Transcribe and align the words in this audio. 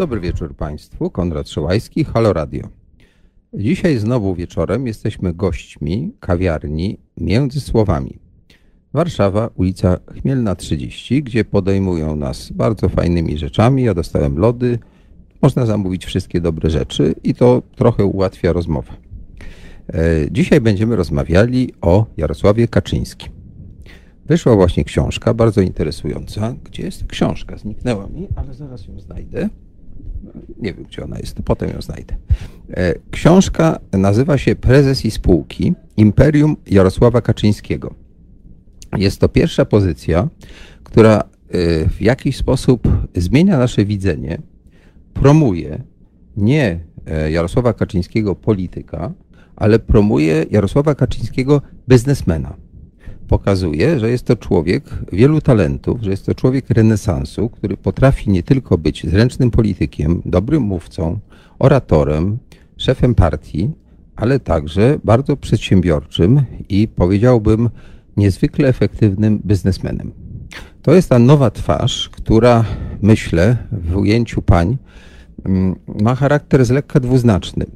Dobry 0.00 0.20
wieczór 0.20 0.56
Państwu. 0.56 1.10
Konrad 1.10 1.48
Szołajski, 1.48 2.04
Halo 2.04 2.32
Radio. 2.32 2.68
Dzisiaj 3.54 3.98
znowu 3.98 4.34
wieczorem 4.34 4.86
jesteśmy 4.86 5.34
gośćmi 5.34 6.12
kawiarni 6.20 6.98
Między 7.16 7.60
Słowami. 7.60 8.18
Warszawa, 8.92 9.50
ulica 9.54 9.96
Chmielna 10.20 10.54
30, 10.54 11.22
gdzie 11.22 11.44
podejmują 11.44 12.16
nas 12.16 12.52
bardzo 12.52 12.88
fajnymi 12.88 13.38
rzeczami. 13.38 13.82
Ja 13.82 13.94
dostałem 13.94 14.38
lody. 14.38 14.78
Można 15.42 15.66
zamówić 15.66 16.06
wszystkie 16.06 16.40
dobre 16.40 16.70
rzeczy 16.70 17.14
i 17.24 17.34
to 17.34 17.62
trochę 17.76 18.04
ułatwia 18.04 18.52
rozmowę. 18.52 18.92
E, 19.88 20.30
Dzisiaj 20.30 20.60
będziemy 20.60 20.96
rozmawiali 20.96 21.72
o 21.80 22.06
Jarosławie 22.16 22.68
Kaczyńskim. 22.68 23.32
Wyszła 24.26 24.56
właśnie 24.56 24.84
książka, 24.84 25.34
bardzo 25.34 25.60
interesująca. 25.60 26.54
Gdzie 26.64 26.82
jest 26.82 27.06
książka? 27.06 27.56
Zniknęła 27.58 28.06
mi, 28.06 28.28
ale 28.36 28.54
zaraz 28.54 28.86
ją 28.86 29.00
znajdę. 29.00 29.48
Nie 30.58 30.74
wiem, 30.74 30.84
gdzie 30.84 31.04
ona 31.04 31.18
jest, 31.18 31.36
potem 31.44 31.70
ją 31.70 31.82
znajdę. 31.82 32.16
E, 32.70 32.94
Książka 33.10 33.78
nazywa 33.92 34.38
się 34.38 34.56
Prezes 34.56 35.04
i 35.04 35.10
spółki 35.10 35.74
Imperium 35.96 36.56
Jarosława 36.66 37.20
Kaczyńskiego. 37.20 37.94
Jest 38.96 39.20
to 39.20 39.28
pierwsza 39.28 39.64
pozycja, 39.64 40.28
która 40.84 41.18
e, 41.18 41.88
w 41.88 42.02
jakiś 42.02 42.36
sposób 42.36 42.88
zmienia 43.16 43.58
nasze 43.58 43.84
widzenie, 43.84 44.38
promuje 45.14 45.82
nie 46.36 46.80
e, 47.06 47.30
Jarosława 47.30 47.72
Kaczyńskiego 47.72 48.34
polityka, 48.34 49.12
ale 49.56 49.78
promuje 49.78 50.46
Jarosława 50.50 50.94
Kaczyńskiego 50.94 51.62
biznesmena 51.88 52.56
pokazuje, 53.30 54.00
że 54.00 54.10
jest 54.10 54.24
to 54.24 54.36
człowiek 54.36 54.84
wielu 55.12 55.40
talentów, 55.40 56.02
że 56.02 56.10
jest 56.10 56.26
to 56.26 56.34
człowiek 56.34 56.70
renesansu, 56.70 57.48
który 57.48 57.76
potrafi 57.76 58.30
nie 58.30 58.42
tylko 58.42 58.78
być 58.78 59.06
zręcznym 59.10 59.50
politykiem, 59.50 60.22
dobrym 60.24 60.62
mówcą, 60.62 61.18
oratorem, 61.58 62.38
szefem 62.76 63.14
partii, 63.14 63.70
ale 64.16 64.40
także 64.40 64.98
bardzo 65.04 65.36
przedsiębiorczym 65.36 66.42
i 66.68 66.88
powiedziałbym 66.88 67.70
niezwykle 68.16 68.68
efektywnym 68.68 69.40
biznesmenem. 69.46 70.12
To 70.82 70.94
jest 70.94 71.08
ta 71.08 71.18
nowa 71.18 71.50
twarz, 71.50 72.08
która 72.08 72.64
myślę 73.02 73.56
w 73.72 73.96
ujęciu 73.96 74.42
pań 74.42 74.76
mm, 75.44 75.76
ma 76.02 76.14
charakter 76.14 76.64
z 76.64 76.70
lekka 76.70 77.00
dwuznaczny. 77.00 77.66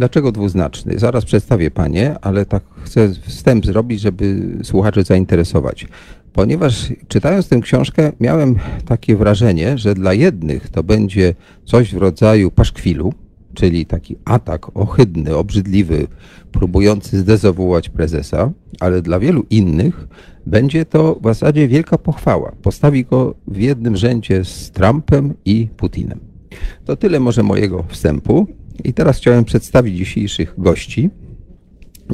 Dlaczego 0.00 0.32
dwuznaczny? 0.32 0.98
Zaraz 0.98 1.24
przedstawię 1.24 1.70
panie, 1.70 2.16
ale 2.20 2.46
tak 2.46 2.62
chcę 2.82 3.08
wstęp 3.14 3.66
zrobić, 3.66 4.00
żeby 4.00 4.56
słuchaczy 4.62 5.02
zainteresować. 5.02 5.86
Ponieważ 6.32 6.92
czytając 7.08 7.48
tę 7.48 7.60
książkę 7.60 8.12
miałem 8.20 8.56
takie 8.84 9.16
wrażenie, 9.16 9.78
że 9.78 9.94
dla 9.94 10.14
jednych 10.14 10.68
to 10.68 10.82
będzie 10.82 11.34
coś 11.64 11.94
w 11.94 11.96
rodzaju 11.98 12.50
paszkwilu, 12.50 13.12
czyli 13.54 13.86
taki 13.86 14.16
atak 14.24 14.76
ohydny, 14.76 15.36
obrzydliwy, 15.36 16.06
próbujący 16.52 17.18
zdezawuować 17.18 17.88
prezesa, 17.88 18.50
ale 18.80 19.02
dla 19.02 19.18
wielu 19.18 19.46
innych 19.50 20.08
będzie 20.46 20.84
to 20.84 21.18
w 21.22 21.24
zasadzie 21.24 21.68
wielka 21.68 21.98
pochwała. 21.98 22.52
Postawi 22.62 23.04
go 23.04 23.34
w 23.48 23.56
jednym 23.56 23.96
rzędzie 23.96 24.44
z 24.44 24.70
Trumpem 24.70 25.34
i 25.44 25.68
Putinem. 25.76 26.20
To 26.84 26.96
tyle 26.96 27.20
może 27.20 27.42
mojego 27.42 27.84
wstępu. 27.88 28.46
I 28.84 28.92
teraz 28.92 29.16
chciałem 29.16 29.44
przedstawić 29.44 29.96
dzisiejszych 29.96 30.54
gości. 30.58 31.10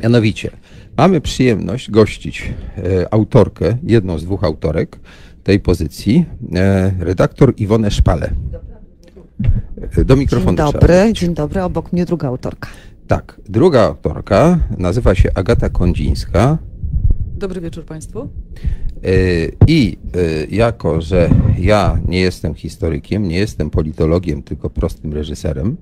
Mianowicie, 0.02 0.50
mamy 0.96 1.20
przyjemność 1.20 1.90
gościć 1.90 2.52
e, 2.78 3.14
autorkę, 3.14 3.76
jedną 3.82 4.18
z 4.18 4.24
dwóch 4.24 4.44
autorek 4.44 4.98
tej 5.44 5.60
pozycji, 5.60 6.24
e, 6.54 6.92
redaktor 6.98 7.54
Iwonę 7.56 7.90
Szpalę. 7.90 8.30
E, 9.98 10.04
Do 10.04 10.16
mikrofonu. 10.16 10.56
Dzień 10.56 10.72
dobry, 10.72 11.12
dzień 11.12 11.34
dobry, 11.34 11.62
obok 11.62 11.92
mnie 11.92 12.04
druga 12.04 12.28
autorka. 12.28 12.68
Tak, 13.06 13.40
druga 13.48 13.82
autorka 13.82 14.58
nazywa 14.78 15.14
się 15.14 15.30
Agata 15.34 15.68
Kondzińska. 15.68 16.58
Dobry 17.36 17.60
wieczór 17.60 17.84
Państwu. 17.84 18.28
I 19.66 19.98
jako, 20.50 21.00
że 21.00 21.30
ja 21.58 21.98
nie 22.08 22.20
jestem 22.20 22.54
historykiem, 22.54 23.28
nie 23.28 23.38
jestem 23.38 23.70
politologiem, 23.70 24.42
tylko 24.42 24.70
prostym 24.70 25.12
reżyserem, 25.12 25.76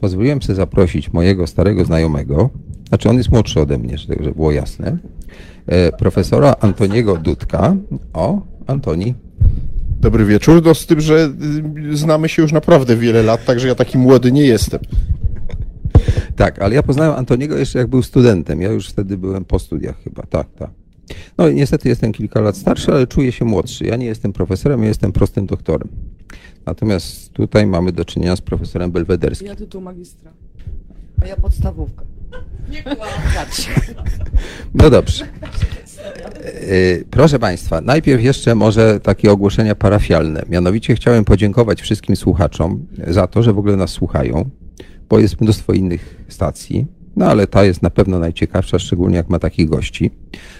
pozwoliłem 0.00 0.42
sobie 0.42 0.54
zaprosić 0.54 1.12
mojego 1.12 1.46
starego 1.46 1.84
znajomego, 1.84 2.50
znaczy 2.88 3.08
on 3.08 3.16
jest 3.16 3.32
młodszy 3.32 3.60
ode 3.60 3.78
mnie, 3.78 3.98
żeby 3.98 4.32
było 4.32 4.52
jasne, 4.52 4.98
e, 5.66 5.92
profesora 5.92 6.56
Antoniego 6.60 7.16
Dudka. 7.16 7.76
O, 8.12 8.42
Antoni. 8.66 9.14
Dobry 10.00 10.24
wieczór, 10.24 10.62
no 10.64 10.74
z 10.74 10.86
tym, 10.86 11.00
że 11.00 11.32
y, 11.92 11.96
znamy 11.96 12.28
się 12.28 12.42
już 12.42 12.52
naprawdę 12.52 12.96
wiele 12.96 13.22
lat, 13.22 13.44
także 13.44 13.68
ja 13.68 13.74
taki 13.74 13.98
młody 13.98 14.32
nie 14.32 14.42
jestem. 14.42 14.80
Tak, 16.36 16.58
ale 16.58 16.74
ja 16.74 16.82
poznałem 16.82 17.14
Antoniego 17.14 17.58
jeszcze 17.58 17.78
jak 17.78 17.88
był 17.88 18.02
studentem. 18.02 18.62
Ja 18.62 18.70
już 18.70 18.88
wtedy 18.88 19.16
byłem 19.16 19.44
po 19.44 19.58
studiach 19.58 20.02
chyba. 20.04 20.22
Tak, 20.22 20.46
tak. 20.58 20.70
No 21.38 21.50
niestety 21.50 21.88
jestem 21.88 22.12
kilka 22.12 22.40
lat 22.40 22.56
starszy, 22.56 22.92
ale 22.92 23.06
czuję 23.06 23.32
się 23.32 23.44
młodszy. 23.44 23.86
Ja 23.86 23.96
nie 23.96 24.06
jestem 24.06 24.32
profesorem, 24.32 24.82
ja 24.82 24.88
jestem 24.88 25.12
prostym 25.12 25.46
doktorem. 25.46 25.88
Natomiast 26.66 27.32
tutaj 27.32 27.66
mamy 27.66 27.92
do 27.92 28.04
czynienia 28.04 28.36
z 28.36 28.40
profesorem 28.40 28.90
belwederskim. 28.90 29.48
Ja 29.48 29.56
tytuł 29.56 29.80
magistra. 29.80 30.32
A 31.22 31.26
ja 31.26 31.36
podstawówka. 31.36 32.04
No 34.74 34.90
dobrze. 34.90 35.26
Yy, 36.44 37.04
Proszę 37.10 37.38
Państwa, 37.38 37.80
najpierw 37.80 38.22
jeszcze 38.22 38.54
może 38.54 39.00
takie 39.00 39.32
ogłoszenia 39.32 39.74
parafialne. 39.74 40.42
Mianowicie 40.48 40.94
chciałem 40.94 41.24
podziękować 41.24 41.82
wszystkim 41.82 42.16
słuchaczom 42.16 42.86
za 43.06 43.26
to, 43.26 43.42
że 43.42 43.52
w 43.52 43.58
ogóle 43.58 43.76
nas 43.76 43.90
słuchają, 43.90 44.50
bo 45.08 45.18
jest 45.18 45.40
mnóstwo 45.40 45.72
innych 45.72 46.24
stacji, 46.28 46.86
no 47.16 47.26
ale 47.26 47.46
ta 47.46 47.64
jest 47.64 47.82
na 47.82 47.90
pewno 47.90 48.18
najciekawsza, 48.18 48.78
szczególnie 48.78 49.16
jak 49.16 49.30
ma 49.30 49.38
takich 49.38 49.68
gości. 49.68 50.10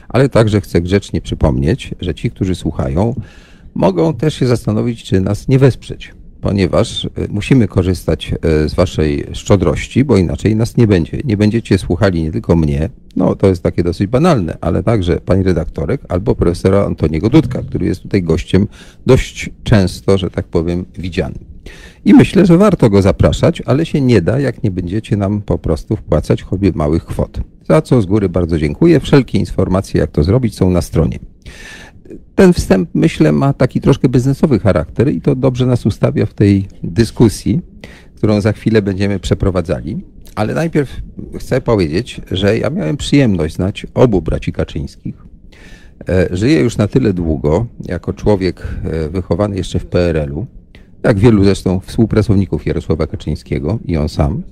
Ale 0.09 0.28
także 0.28 0.61
chcę 0.61 0.81
grzecznie 0.81 1.21
przypomnieć, 1.21 1.94
że 2.00 2.15
ci, 2.15 2.31
którzy 2.31 2.55
słuchają, 2.55 3.15
mogą 3.75 4.15
też 4.15 4.34
się 4.34 4.47
zastanowić, 4.47 5.05
czy 5.05 5.21
nas 5.21 5.49
nie 5.49 5.59
wesprzeć, 5.59 6.15
ponieważ 6.41 7.05
y, 7.05 7.11
musimy 7.28 7.69
korzystać 7.69 8.34
y, 8.65 8.69
z 8.69 8.75
Waszej 8.75 9.27
szczodrości, 9.33 10.05
bo 10.05 10.17
inaczej 10.17 10.56
nas 10.56 10.77
nie 10.77 10.87
będzie. 10.87 11.19
Nie 11.25 11.37
będziecie 11.37 11.78
słuchali 11.78 12.22
nie 12.22 12.33
tylko 12.33 12.56
mnie, 12.56 12.88
no 13.17 13.34
to 13.34 13.47
jest 13.47 13.62
takie 13.62 13.83
dosyć 13.83 14.06
banalne, 14.06 14.56
ale 14.61 14.83
także 14.83 15.21
pani 15.21 15.43
redaktorek 15.43 16.00
albo 16.09 16.34
profesora 16.34 16.84
Antoniego 16.84 17.31
Dudka, 17.31 17.62
który 17.62 17.87
jest 17.87 18.03
tutaj 18.03 18.23
gościem 18.23 18.69
dość 19.06 19.50
często, 19.65 20.19
że 20.19 20.31
tak 20.31 20.47
powiem, 20.47 20.84
widziany. 20.99 21.56
I 22.04 22.15
myślę, 22.15 22.47
że 22.47 22.59
warto 22.59 22.91
go 22.91 23.03
zapraszać, 23.03 23.62
ale 23.66 23.87
się 23.87 24.00
nie 24.00 24.22
da, 24.22 24.41
jak 24.41 24.62
nie 24.62 24.71
będziecie 24.71 25.16
nam 25.16 25.43
po 25.43 25.59
prostu 25.59 25.97
wpłacać 25.97 26.43
choćby 26.43 26.72
małych 26.75 27.04
kwot. 27.04 27.41
Za 27.69 27.82
co 27.82 28.03
z 28.03 28.06
góry 28.06 28.28
bardzo 28.28 28.59
dziękuję. 28.59 29.00
Wszelkie 29.00 29.38
informacje, 29.38 30.00
jak 30.00 30.10
to 30.10 30.25
zrobić, 30.25 30.56
są 30.56 30.71
na 30.71 30.82
stronie. 30.82 31.19
Ten 32.34 32.53
wstęp, 32.53 32.88
myślę, 32.94 33.32
ma 33.32 33.53
taki 33.53 33.81
troszkę 33.81 34.09
biznesowy 34.09 34.59
charakter 34.59 35.12
i 35.12 35.21
to 35.21 35.34
dobrze 35.34 35.66
nas 35.66 35.87
ustawia 35.87 36.26
w 36.26 36.34
tej 36.34 36.69
dyskusji, 36.82 37.60
którą 38.15 38.41
za 38.41 38.53
chwilę 38.53 38.82
będziemy 38.82 39.21
przeprowadzali. 39.21 40.05
Ale 40.34 40.55
najpierw 40.55 41.00
chcę 41.38 41.60
powiedzieć, 41.60 42.21
że 42.31 42.59
ja 42.59 42.71
miałem 42.71 42.97
przyjemność 42.97 43.55
znać 43.55 43.87
obu 43.94 44.22
braci 44.22 44.53
Kaczyńskich. 44.53 45.15
E, 46.09 46.28
Żyję 46.31 46.60
już 46.60 46.76
na 46.76 46.88
tyle 46.88 47.12
długo, 47.12 47.66
jako 47.84 48.12
człowiek 48.12 48.69
e, 48.84 49.09
wychowany 49.09 49.56
jeszcze 49.56 49.78
w 49.78 49.87
PRL-u, 49.87 50.47
jak 51.06 51.19
wielu 51.19 51.44
zresztą 51.44 51.81
współpracowników 51.81 52.67
Jarosława 52.67 53.06
Kaczyńskiego 53.06 53.78
i 53.84 53.97
on 53.97 54.09
sam, 54.09 54.43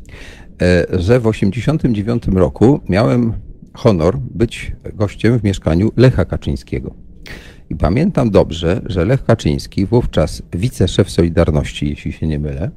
e, 0.62 0.86
że 0.90 1.20
w 1.20 1.32
1989 1.32 2.28
roku 2.34 2.80
miałem 2.88 3.32
honor 3.72 4.18
być 4.18 4.72
gościem 4.94 5.38
w 5.38 5.44
mieszkaniu 5.44 5.92
Lecha 5.96 6.24
Kaczyńskiego. 6.24 6.94
I 7.70 7.76
pamiętam 7.76 8.30
dobrze, 8.30 8.80
że 8.86 9.04
Lech 9.04 9.24
Kaczyński, 9.24 9.86
wówczas 9.86 10.42
wiceszef 10.52 11.10
Solidarności, 11.10 11.88
jeśli 11.88 12.12
się 12.12 12.26
nie 12.26 12.38
mylę, 12.38 12.70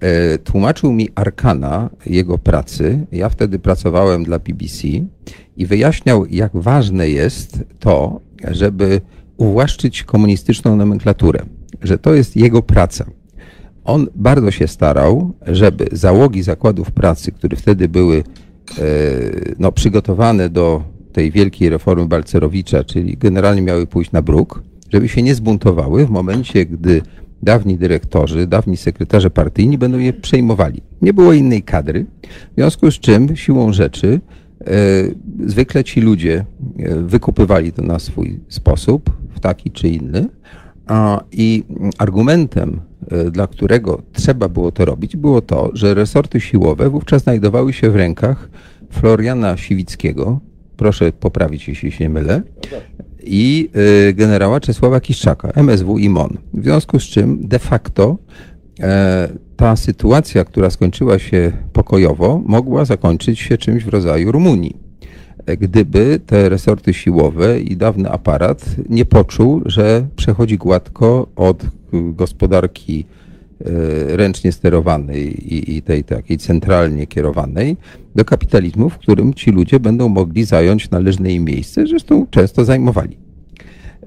e, 0.00 0.38
tłumaczył 0.38 0.92
mi 0.92 1.08
arkana 1.14 1.90
jego 2.06 2.38
pracy. 2.38 3.06
Ja 3.12 3.28
wtedy 3.28 3.58
pracowałem 3.58 4.24
dla 4.24 4.38
BBC 4.38 4.88
i 5.56 5.66
wyjaśniał, 5.66 6.26
jak 6.26 6.56
ważne 6.56 7.08
jest 7.08 7.64
to, 7.78 8.20
żeby 8.50 9.00
uwłaszczyć 9.36 10.02
komunistyczną 10.02 10.76
nomenklaturę, 10.76 11.40
że 11.82 11.98
to 11.98 12.14
jest 12.14 12.36
jego 12.36 12.62
praca. 12.62 13.04
On 13.84 14.06
bardzo 14.14 14.50
się 14.50 14.68
starał, 14.68 15.32
żeby 15.46 15.86
załogi 15.92 16.42
zakładów 16.42 16.90
pracy, 16.90 17.32
które 17.32 17.56
wtedy 17.56 17.88
były 17.88 18.16
e, 18.16 18.82
no, 19.58 19.72
przygotowane 19.72 20.48
do 20.48 20.82
tej 21.12 21.30
wielkiej 21.30 21.68
reformy 21.68 22.06
Balcerowicza, 22.06 22.84
czyli 22.84 23.16
generalnie 23.16 23.62
miały 23.62 23.86
pójść 23.86 24.12
na 24.12 24.22
bruk, 24.22 24.62
żeby 24.92 25.08
się 25.08 25.22
nie 25.22 25.34
zbuntowały 25.34 26.06
w 26.06 26.10
momencie, 26.10 26.66
gdy 26.66 27.02
dawni 27.42 27.76
dyrektorzy, 27.76 28.46
dawni 28.46 28.76
sekretarze 28.76 29.30
partyjni 29.30 29.78
będą 29.78 29.98
je 29.98 30.12
przejmowali. 30.12 30.82
Nie 31.02 31.12
było 31.12 31.32
innej 31.32 31.62
kadry, 31.62 32.06
w 32.52 32.54
związku 32.54 32.90
z 32.90 32.94
czym 32.94 33.36
siłą 33.36 33.72
rzeczy 33.72 34.20
e, 34.60 34.70
zwykle 35.46 35.84
ci 35.84 36.00
ludzie 36.00 36.44
e, 36.78 36.96
wykupywali 36.96 37.72
to 37.72 37.82
na 37.82 37.98
swój 37.98 38.40
sposób, 38.48 39.10
w 39.34 39.40
taki 39.40 39.70
czy 39.70 39.88
inny. 39.88 40.28
I 41.32 41.64
argumentem 41.98 42.80
e, 43.10 43.30
dla 43.30 43.46
którego 43.46 44.02
trzeba 44.12 44.48
było 44.48 44.72
to 44.72 44.84
robić, 44.84 45.16
było 45.16 45.40
to, 45.40 45.70
że 45.72 45.94
resorty 45.94 46.40
siłowe 46.40 46.90
wówczas 46.90 47.22
znajdowały 47.22 47.72
się 47.72 47.90
w 47.90 47.96
rękach 47.96 48.48
Floriana 48.90 49.56
Siwickiego, 49.56 50.40
proszę 50.76 51.12
poprawić, 51.12 51.68
jeśli 51.68 51.92
się 51.92 52.04
nie 52.04 52.10
mylę, 52.10 52.42
i 53.22 53.70
e, 54.08 54.12
generała 54.12 54.60
Czesława 54.60 55.00
Kiszczaka, 55.00 55.48
MSW 55.48 55.98
i 55.98 56.08
MON. 56.08 56.38
W 56.54 56.62
związku 56.62 57.00
z 57.00 57.02
czym 57.02 57.48
de 57.48 57.58
facto 57.58 58.16
e, 58.80 59.28
ta 59.56 59.76
sytuacja, 59.76 60.44
która 60.44 60.70
skończyła 60.70 61.18
się 61.18 61.52
pokojowo, 61.72 62.42
mogła 62.46 62.84
zakończyć 62.84 63.40
się 63.40 63.58
czymś 63.58 63.84
w 63.84 63.88
rodzaju 63.88 64.32
Rumunii. 64.32 64.83
Gdyby 65.46 66.20
te 66.26 66.48
resorty 66.48 66.94
siłowe 66.94 67.60
i 67.60 67.76
dawny 67.76 68.10
aparat 68.10 68.64
nie 68.88 69.04
poczuł, 69.04 69.62
że 69.66 70.06
przechodzi 70.16 70.58
gładko 70.58 71.26
od 71.36 71.66
gospodarki 71.92 73.04
e, 73.60 74.16
ręcznie 74.16 74.52
sterowanej 74.52 75.54
i, 75.54 75.76
i 75.76 75.82
tej 75.82 76.04
takiej 76.04 76.38
centralnie 76.38 77.06
kierowanej 77.06 77.76
do 78.14 78.24
kapitalizmu, 78.24 78.90
w 78.90 78.98
którym 78.98 79.34
ci 79.34 79.50
ludzie 79.50 79.80
będą 79.80 80.08
mogli 80.08 80.44
zająć 80.44 80.90
należne 80.90 81.32
im 81.32 81.44
miejsce, 81.44 81.86
zresztą 81.86 82.26
często 82.30 82.64
zajmowali. 82.64 83.16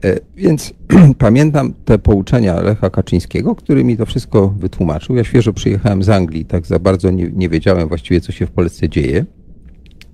E, 0.04 0.20
Więc 0.36 0.74
pamiętam 1.18 1.74
te 1.86 2.00
pouczenia 2.00 2.62
Lecha 2.62 2.90
Kaczyńskiego, 2.90 3.56
który 3.56 3.84
mi 3.84 3.98
to 3.98 4.06
wszystko 4.06 4.48
wytłumaczył. 4.48 5.16
Ja 5.16 5.24
świeżo 5.24 5.54
przyjechałem 5.54 6.04
z 6.04 6.10
Anglii, 6.10 6.46
tak 6.46 6.66
za 6.66 6.80
bardzo 6.80 7.12
nie, 7.12 7.30
nie 7.34 7.50
wiedziałem 7.50 7.88
właściwie, 7.88 8.22
co 8.22 8.32
się 8.32 8.46
w 8.46 8.52
Polsce 8.52 8.90
dzieje. 8.90 9.26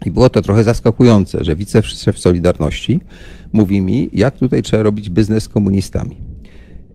I 0.05 0.11
było 0.11 0.29
to 0.29 0.41
trochę 0.41 0.63
zaskakujące, 0.63 1.43
że 1.43 1.55
wiceszef 1.55 2.19
Solidarności 2.19 2.99
mówi 3.53 3.81
mi, 3.81 4.09
jak 4.13 4.37
tutaj 4.37 4.61
trzeba 4.61 4.83
robić 4.83 5.09
biznes 5.09 5.43
z 5.43 5.49
komunistami. 5.49 6.17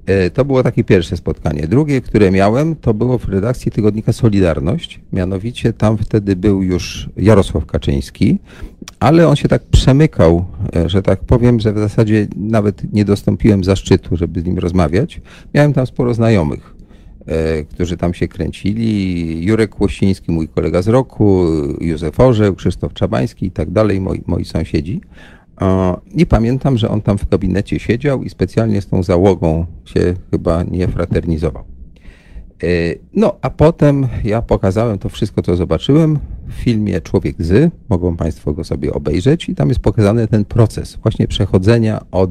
E, 0.06 0.30
To 0.30 0.44
było 0.44 0.62
takie 0.62 0.84
pierwsze 0.84 1.16
spotkanie. 1.16 1.68
Drugie, 1.68 2.00
które 2.00 2.30
miałem, 2.30 2.76
to 2.76 2.94
było 2.94 3.18
w 3.18 3.28
redakcji 3.28 3.72
tygodnika 3.72 4.12
Solidarność. 4.12 5.00
Mianowicie 5.12 5.72
tam 5.72 5.98
wtedy 5.98 6.36
był 6.36 6.62
już 6.62 7.08
Jarosław 7.16 7.66
Kaczyński, 7.66 8.38
ale 9.00 9.28
on 9.28 9.36
się 9.36 9.48
tak 9.48 9.62
przemykał, 9.62 10.44
e, 10.76 10.88
że 10.88 11.02
tak 11.02 11.20
powiem, 11.20 11.60
że 11.60 11.72
w 11.72 11.78
zasadzie 11.78 12.26
nawet 12.36 12.92
nie 12.92 13.04
dostąpiłem 13.04 13.64
zaszczytu, 13.64 14.16
żeby 14.16 14.40
z 14.40 14.44
nim 14.44 14.58
rozmawiać. 14.58 15.20
Miałem 15.54 15.72
tam 15.72 15.86
sporo 15.86 16.14
znajomych, 16.14 16.74
którzy 17.70 17.96
tam 17.96 18.14
się 18.14 18.28
kręcili. 18.28 19.44
Jurek 19.44 19.70
Kłosiński, 19.70 20.32
mój 20.32 20.48
kolega 20.48 20.82
z 20.82 20.88
roku, 20.88 21.46
Józef 21.80 22.20
Orzeł, 22.20 22.54
Krzysztof 22.54 22.92
Czabański 22.92 23.46
i 23.46 23.50
tak 23.50 23.70
dalej, 23.70 24.00
moi, 24.00 24.22
moi 24.26 24.44
sąsiedzi. 24.44 25.00
I 26.14 26.26
pamiętam, 26.26 26.78
że 26.78 26.88
on 26.88 27.02
tam 27.02 27.18
w 27.18 27.28
gabinecie 27.28 27.78
siedział 27.78 28.22
i 28.22 28.30
specjalnie 28.30 28.82
z 28.82 28.86
tą 28.86 29.02
załogą 29.02 29.66
się 29.84 30.14
chyba 30.30 30.62
nie 30.62 30.88
fraternizował. 30.88 31.64
E, 32.62 32.66
No, 33.14 33.36
a 33.42 33.50
potem 33.50 34.08
ja 34.24 34.42
pokazałem 34.42 34.98
to 34.98 35.08
wszystko, 35.08 35.42
co 35.42 35.56
zobaczyłem 35.56 36.18
w 36.48 36.52
filmie 36.52 37.00
Człowiek 37.00 37.36
z. 37.38 37.72
Mogą 37.88 38.16
Państwo 38.16 38.52
go 38.52 38.64
sobie 38.64 38.92
obejrzeć 38.92 39.48
i 39.48 39.54
tam 39.54 39.68
jest 39.68 39.80
pokazany 39.80 40.28
ten 40.28 40.44
proces 40.44 40.98
właśnie 41.02 41.28
przechodzenia 41.28 42.00
od, 42.10 42.30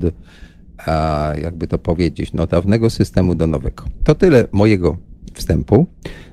a, 0.86 1.34
jakby 1.42 1.68
to 1.68 1.78
powiedzieć, 1.78 2.34
no, 2.34 2.48
dawnego 2.48 2.90
systemu 2.90 3.36
do 3.36 3.48
nowego. 3.48 3.84
To 4.04 4.16
tyle 4.16 4.48
mojego 4.52 4.98
wstępu, 5.34 5.88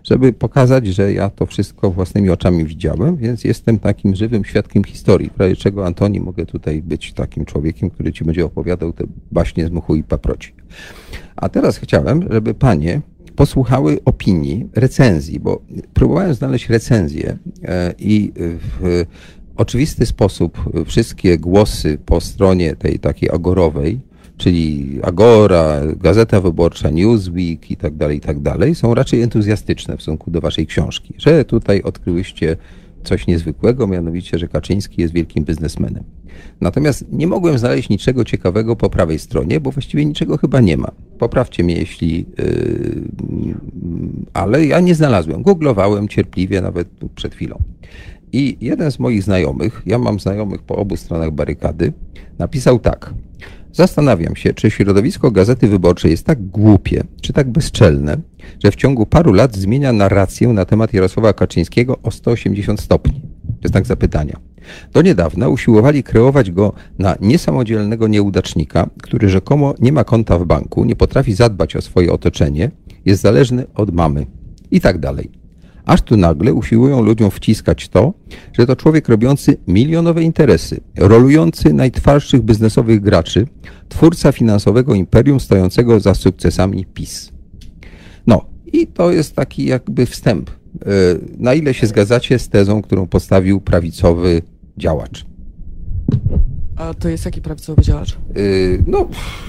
żeby 0.05 0.33
pokazać, 0.33 0.87
że 0.87 1.13
ja 1.13 1.31
to 1.31 1.47
wszystko 1.47 1.91
własnymi 1.91 2.31
oczami 2.31 2.65
widziałem, 2.65 3.17
więc 3.17 3.45
jestem 3.45 3.79
takim 3.79 4.15
żywym 4.15 4.45
świadkiem 4.45 4.85
historii, 4.85 5.31
w 5.37 5.41
razie 5.41 5.57
czego 5.57 5.87
Antoni 5.87 6.21
mogę 6.21 6.47
tutaj 6.47 6.83
być 6.83 7.13
takim 7.13 7.45
człowiekiem, 7.45 7.91
który 7.91 8.13
ci 8.13 8.25
będzie 8.25 8.45
opowiadał 8.45 8.93
te 8.93 9.05
baśnie 9.33 9.67
z 9.67 9.71
muchu 9.71 9.97
i 9.97 10.03
paproci. 10.03 10.55
A 11.37 11.49
teraz 11.49 11.77
chciałem, 11.77 12.33
żeby 12.33 12.55
panie 12.55 13.01
posłuchały 13.37 13.99
opinii, 14.05 14.69
recenzji, 14.75 15.41
bo 15.41 15.63
próbowałem 15.95 16.35
znaleźć 16.35 16.69
recenzję 16.69 17.39
e, 17.63 17.95
i 17.99 18.33
w 18.37 19.05
oczywisty 19.57 20.07
sposób 20.07 20.71
wszystkie 20.87 21.39
głosy 21.39 21.99
po 22.07 22.21
stronie 22.21 22.77
tej 22.77 22.99
takiej 22.99 23.31
agorowej, 23.31 24.01
czyli 24.37 24.99
Agora, 25.03 25.81
Gazeta 25.97 26.41
Wyborcza, 26.41 26.91
Newsweek 26.91 27.71
i 27.71 27.77
tak 27.77 27.97
dalej, 27.97 28.17
i 28.17 28.21
tak 28.21 28.41
dalej, 28.41 28.75
są 28.75 28.95
raczej 28.95 29.23
entuzjastyczne 29.23 29.97
w 29.97 30.03
stosunku 30.03 30.31
do 30.31 30.41
waszej 30.41 30.67
książki, 30.67 31.15
że 31.19 31.45
tutaj 31.45 31.83
odkryłyście 31.83 32.57
coś 33.05 33.27
niezwykłego, 33.27 33.87
mianowicie, 33.87 34.39
że 34.39 34.49
Kaczyński 34.49 35.03
jest 35.03 35.15
wielkim 35.15 35.45
biznesmenem. 35.45 36.05
Natomiast 36.61 37.05
nie 37.13 37.27
mogłem 37.27 37.59
znaleźć 37.59 37.89
niczego 37.89 38.25
ciekawego 38.25 38.77
po 38.77 38.91
prawej 38.91 39.19
stronie, 39.19 39.61
bo 39.61 39.71
właściwie 39.71 40.05
niczego 40.05 40.37
chyba 40.39 40.61
nie 40.61 40.77
ma. 40.77 40.91
Poprawcie 41.19 41.65
mnie, 41.65 41.77
jeśli. 41.77 42.27
Yy, 42.39 43.55
ale 44.33 44.67
ja 44.67 44.81
nie 44.81 44.95
znalazłem. 44.95 45.43
Googlowałem 45.43 46.09
cierpliwie, 46.09 46.61
nawet 46.61 46.89
przed 47.15 47.35
chwilą. 47.35 47.63
I 48.33 48.57
jeden 48.61 48.93
z 48.93 48.99
moich 48.99 49.23
znajomych, 49.23 49.83
ja 49.87 49.99
mam 49.99 50.21
znajomych 50.21 50.63
po 50.63 50.77
obu 50.77 50.97
stronach 50.97 51.31
barykady, 51.31 51.93
napisał 52.39 52.79
tak. 52.79 53.15
Zastanawiam 53.75 54.37
się, 54.37 54.55
czy 54.55 54.71
środowisko 54.71 55.31
Gazety 55.31 55.69
Wyborczej 55.69 56.11
jest 56.11 56.27
tak 56.27 56.47
głupie, 56.47 57.05
czy 57.21 57.33
tak 57.33 57.51
bezczelne, 57.51 58.17
że 58.65 58.71
w 58.71 58.77
ciągu 58.77 59.07
paru 59.07 59.33
lat 59.33 59.57
zmienia 59.57 59.93
narrację 59.93 60.49
na 60.49 60.65
temat 60.65 60.93
Jarosława 60.93 61.33
Kaczyńskiego 61.33 61.99
o 62.03 62.11
180 62.11 62.81
stopni. 62.81 63.21
To 63.21 63.59
jest 63.63 63.73
znak 63.73 63.87
zapytania. 63.87 64.41
Do 64.93 65.03
niedawna 65.03 65.49
usiłowali 65.49 66.03
kreować 66.03 66.51
go 66.51 66.73
na 66.99 67.17
niesamodzielnego 67.21 68.09
nieudacznika, 68.09 68.91
który 69.03 69.29
rzekomo 69.29 69.75
nie 69.81 69.93
ma 69.93 70.05
konta 70.05 70.39
w 70.39 70.45
banku, 70.45 70.85
nie 70.85 70.97
potrafi 70.97 71.35
zadbać 71.35 71.77
o 71.77 71.83
swoje 71.83 72.13
otoczenie, 72.13 72.71
jest 73.05 73.23
zależny 73.23 73.67
od 73.75 73.95
mamy 73.95 74.27
i 74.71 74.81
tak 74.81 74.99
dalej. 74.99 75.44
Aż 75.85 76.03
tu 76.03 76.17
nagle 76.17 76.55
usiłują 76.55 77.03
ludziom 77.03 77.31
wciskać 77.31 77.89
to, 77.89 78.15
że 78.59 78.67
to 78.67 78.77
człowiek 78.77 79.09
robiący 79.09 79.57
milionowe 79.67 80.23
interesy, 80.23 80.81
rolujący 80.97 81.73
najtwardszych 81.73 82.43
biznesowych 82.43 83.01
graczy, 83.01 83.47
twórca 83.89 84.33
finansowego 84.33 84.95
imperium 84.95 85.41
stojącego 85.41 86.01
za 86.01 86.15
sukcesami 86.15 86.87
PiS. 86.87 87.33
No 88.27 88.45
i 88.73 88.87
to 88.87 89.11
jest 89.13 89.37
taki 89.37 89.65
jakby 89.65 90.07
wstęp. 90.07 90.51
E, 90.51 90.55
Na 91.39 91.55
ile 91.55 91.75
się 91.75 91.87
zgadzacie 91.87 92.39
z 92.39 92.49
tezą, 92.49 92.83
którą 92.83 93.07
postawił 93.07 93.61
prawicowy 93.61 94.43
działacz? 94.79 95.27
A 96.77 96.95
to 96.95 97.09
jest 97.09 97.25
jaki 97.25 97.41
prawicowy 97.41 97.83
działacz? 97.83 98.13
E, 98.13 98.17
No, 98.87 99.09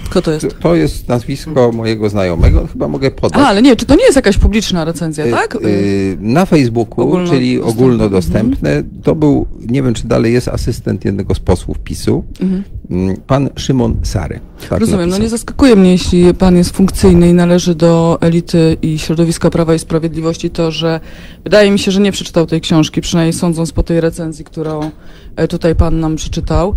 Kto 0.10 0.22
to 0.22 0.32
jest? 0.32 0.60
to 0.60 0.75
jest 0.75 1.08
nazwisko 1.08 1.72
mojego 1.72 2.10
znajomego, 2.10 2.67
chyba 2.67 2.88
mogę 2.88 3.12
podać. 3.12 3.41
A, 3.41 3.48
ale 3.48 3.62
nie, 3.62 3.75
czy 3.75 3.86
to 3.86 3.96
nie 3.96 4.03
jest 4.03 4.15
jakaś 4.15 4.38
publiczna 4.38 4.86
recenzja, 4.86 5.25
tak? 5.32 5.55
Y, 5.55 5.60
y, 5.67 6.17
Na 6.20 6.46
Facebooku, 6.46 7.01
Ogólno- 7.08 7.29
czyli 7.29 7.55
dostępne. 7.58 7.84
ogólnodostępne, 7.84 8.84
to 9.03 9.15
był, 9.15 9.48
nie 9.70 9.84
wiem 9.84 9.94
czy 9.94 10.08
dalej 10.08 10.34
jest 10.34 10.48
asystent 10.48 11.05
jednego 11.05 11.36
z 11.36 11.39
posłów 11.39 11.79
PiSu, 11.79 12.24
mm, 12.91 13.15
pan 13.27 13.50
Szymon 13.55 13.96
Sary. 14.03 14.39
Tak 14.70 14.80
Rozumiem, 14.80 15.00
no 15.00 15.06
napisał. 15.06 15.24
nie 15.24 15.30
zaskakuje 15.30 15.76
mnie, 15.76 15.92
jeśli 15.92 16.34
pan 16.34 16.58
jest 16.58 16.76
funkcyjny 16.76 17.30
i 17.30 17.34
należy 17.34 17.76
do 17.76 18.18
elity 18.22 18.78
i 18.82 19.00
środowiska 19.00 19.50
Prawa 19.50 19.74
i 19.74 19.80
Sprawiedliwości, 19.80 20.50
to, 20.50 20.72
że 20.72 21.00
wydaje 21.44 21.72
mi 21.72 21.80
się, 21.80 21.92
że 21.92 22.02
nie 22.02 22.12
przeczytał 22.12 22.46
tej 22.46 22.62
książki, 22.62 23.02
przynajmniej 23.02 23.34
sądząc 23.34 23.72
po 23.72 23.84
tej 23.84 24.02
recenzji, 24.02 24.46
którą 24.46 24.92
e, 25.36 25.48
tutaj 25.48 25.76
pan 25.76 26.00
nam 26.00 26.16
przeczytał. 26.16 26.76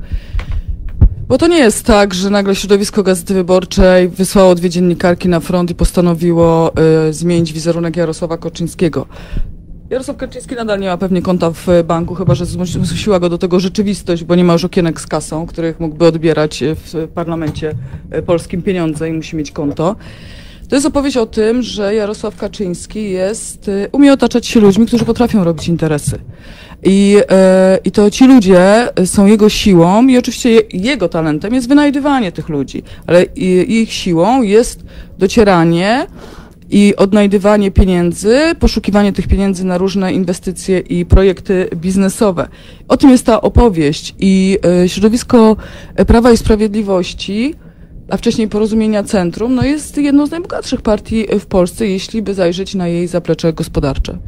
Bo 1.29 1.39
to 1.39 1.47
nie 1.47 1.59
jest 1.59 1.85
tak, 1.85 2.15
że 2.15 2.31
nagle 2.31 2.55
środowisko 2.55 3.03
Gazety 3.03 3.35
Wyborczej 3.35 4.09
wysłało 4.09 4.55
dwie 4.55 4.71
dziennikarki 4.71 5.29
na 5.29 5.41
front 5.41 5.71
i 5.71 5.75
postanowiło 5.75 6.73
e, 6.77 7.13
zmienić 7.13 7.53
wizerunek 7.53 7.97
Jarosława 7.97 8.39
Kaczyńskiego. 8.39 9.07
Jarosław 9.91 10.17
Kaczyński 10.17 10.55
nadal 10.55 10.81
nie 10.81 10.87
ma 10.87 10.97
pewnie 10.97 11.23
konta 11.23 11.51
w 11.51 11.69
e, 11.69 11.85
banku, 11.85 12.15
chyba 12.15 12.35
że 12.35 12.45
zmus- 12.45 12.85
zmusiła 12.85 13.21
go 13.21 13.29
do 13.29 13.39
tego 13.39 13.61
rzeczywistość, 13.61 14.25
bo 14.25 14.35
nie 14.35 14.45
ma 14.45 14.53
już 14.53 14.65
okienek 14.65 15.01
z 15.01 15.07
kasą, 15.07 15.47
których 15.47 15.81
mógłby 15.81 16.07
odbierać 16.07 16.63
e, 16.63 16.75
w 16.75 17.09
parlamencie 17.15 17.75
e, 18.11 18.23
polskim 18.23 18.63
pieniądze 18.63 19.09
i 19.09 19.13
musi 19.13 19.37
mieć 19.37 19.51
konto. 19.51 19.97
To 20.69 20.77
jest 20.77 20.87
opowieść 20.87 21.17
o 21.17 21.27
tym, 21.27 21.63
że 21.63 21.95
Jarosław 21.95 22.37
Kaczyński 22.37 23.11
jest, 23.11 23.71
umie 23.93 24.13
otaczać 24.13 24.47
się 24.47 24.61
ludźmi, 24.61 24.87
którzy 24.87 25.05
potrafią 25.05 25.45
robić 25.45 25.69
interesy. 25.69 26.19
I, 26.83 27.17
I 27.85 27.91
to 27.91 28.11
ci 28.11 28.27
ludzie 28.27 28.89
są 29.05 29.27
jego 29.27 29.49
siłą 29.49 30.07
i 30.07 30.19
oczywiście 30.19 30.51
je, 30.51 30.63
jego 30.73 31.09
talentem 31.09 31.55
jest 31.55 31.69
wynajdywanie 31.69 32.33
tych 32.33 32.49
ludzi, 32.49 32.83
ale 33.07 33.23
ich 33.23 33.93
siłą 33.93 34.43
jest 34.43 34.85
docieranie 35.19 36.07
i 36.71 36.97
odnajdywanie 36.97 37.71
pieniędzy, 37.71 38.39
poszukiwanie 38.59 39.13
tych 39.13 39.29
pieniędzy 39.29 39.65
na 39.65 39.79
różne 39.79 40.13
inwestycje 40.13 40.79
i 40.79 41.07
projekty 41.07 41.69
biznesowe. 41.77 42.49
O 42.89 42.97
tym 42.97 43.11
jest 43.11 43.27
ta 43.27 43.41
opowieść 43.41 44.15
i 44.19 44.59
e, 44.85 44.89
środowisko 44.89 45.57
e, 45.95 46.05
Prawa 46.05 46.33
i 46.33 46.37
Sprawiedliwości, 46.37 47.55
a 48.11 48.17
wcześniej 48.17 48.49
Porozumienia 48.49 49.03
Centrum, 49.03 49.55
no 49.55 49.63
jest 49.63 49.97
jedną 49.97 50.27
z 50.27 50.31
najbogatszych 50.31 50.83
partii 50.83 51.27
w 51.41 51.47
Polsce, 51.47 51.87
jeśli 51.87 52.23
by 52.23 52.35
zajrzeć 52.35 52.75
na 52.75 52.89
jej 52.89 53.07
zaplecze 53.07 53.53
gospodarcze. 53.53 54.19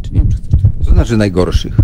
Znaczy 0.93 1.17
najgorszych. 1.17 1.75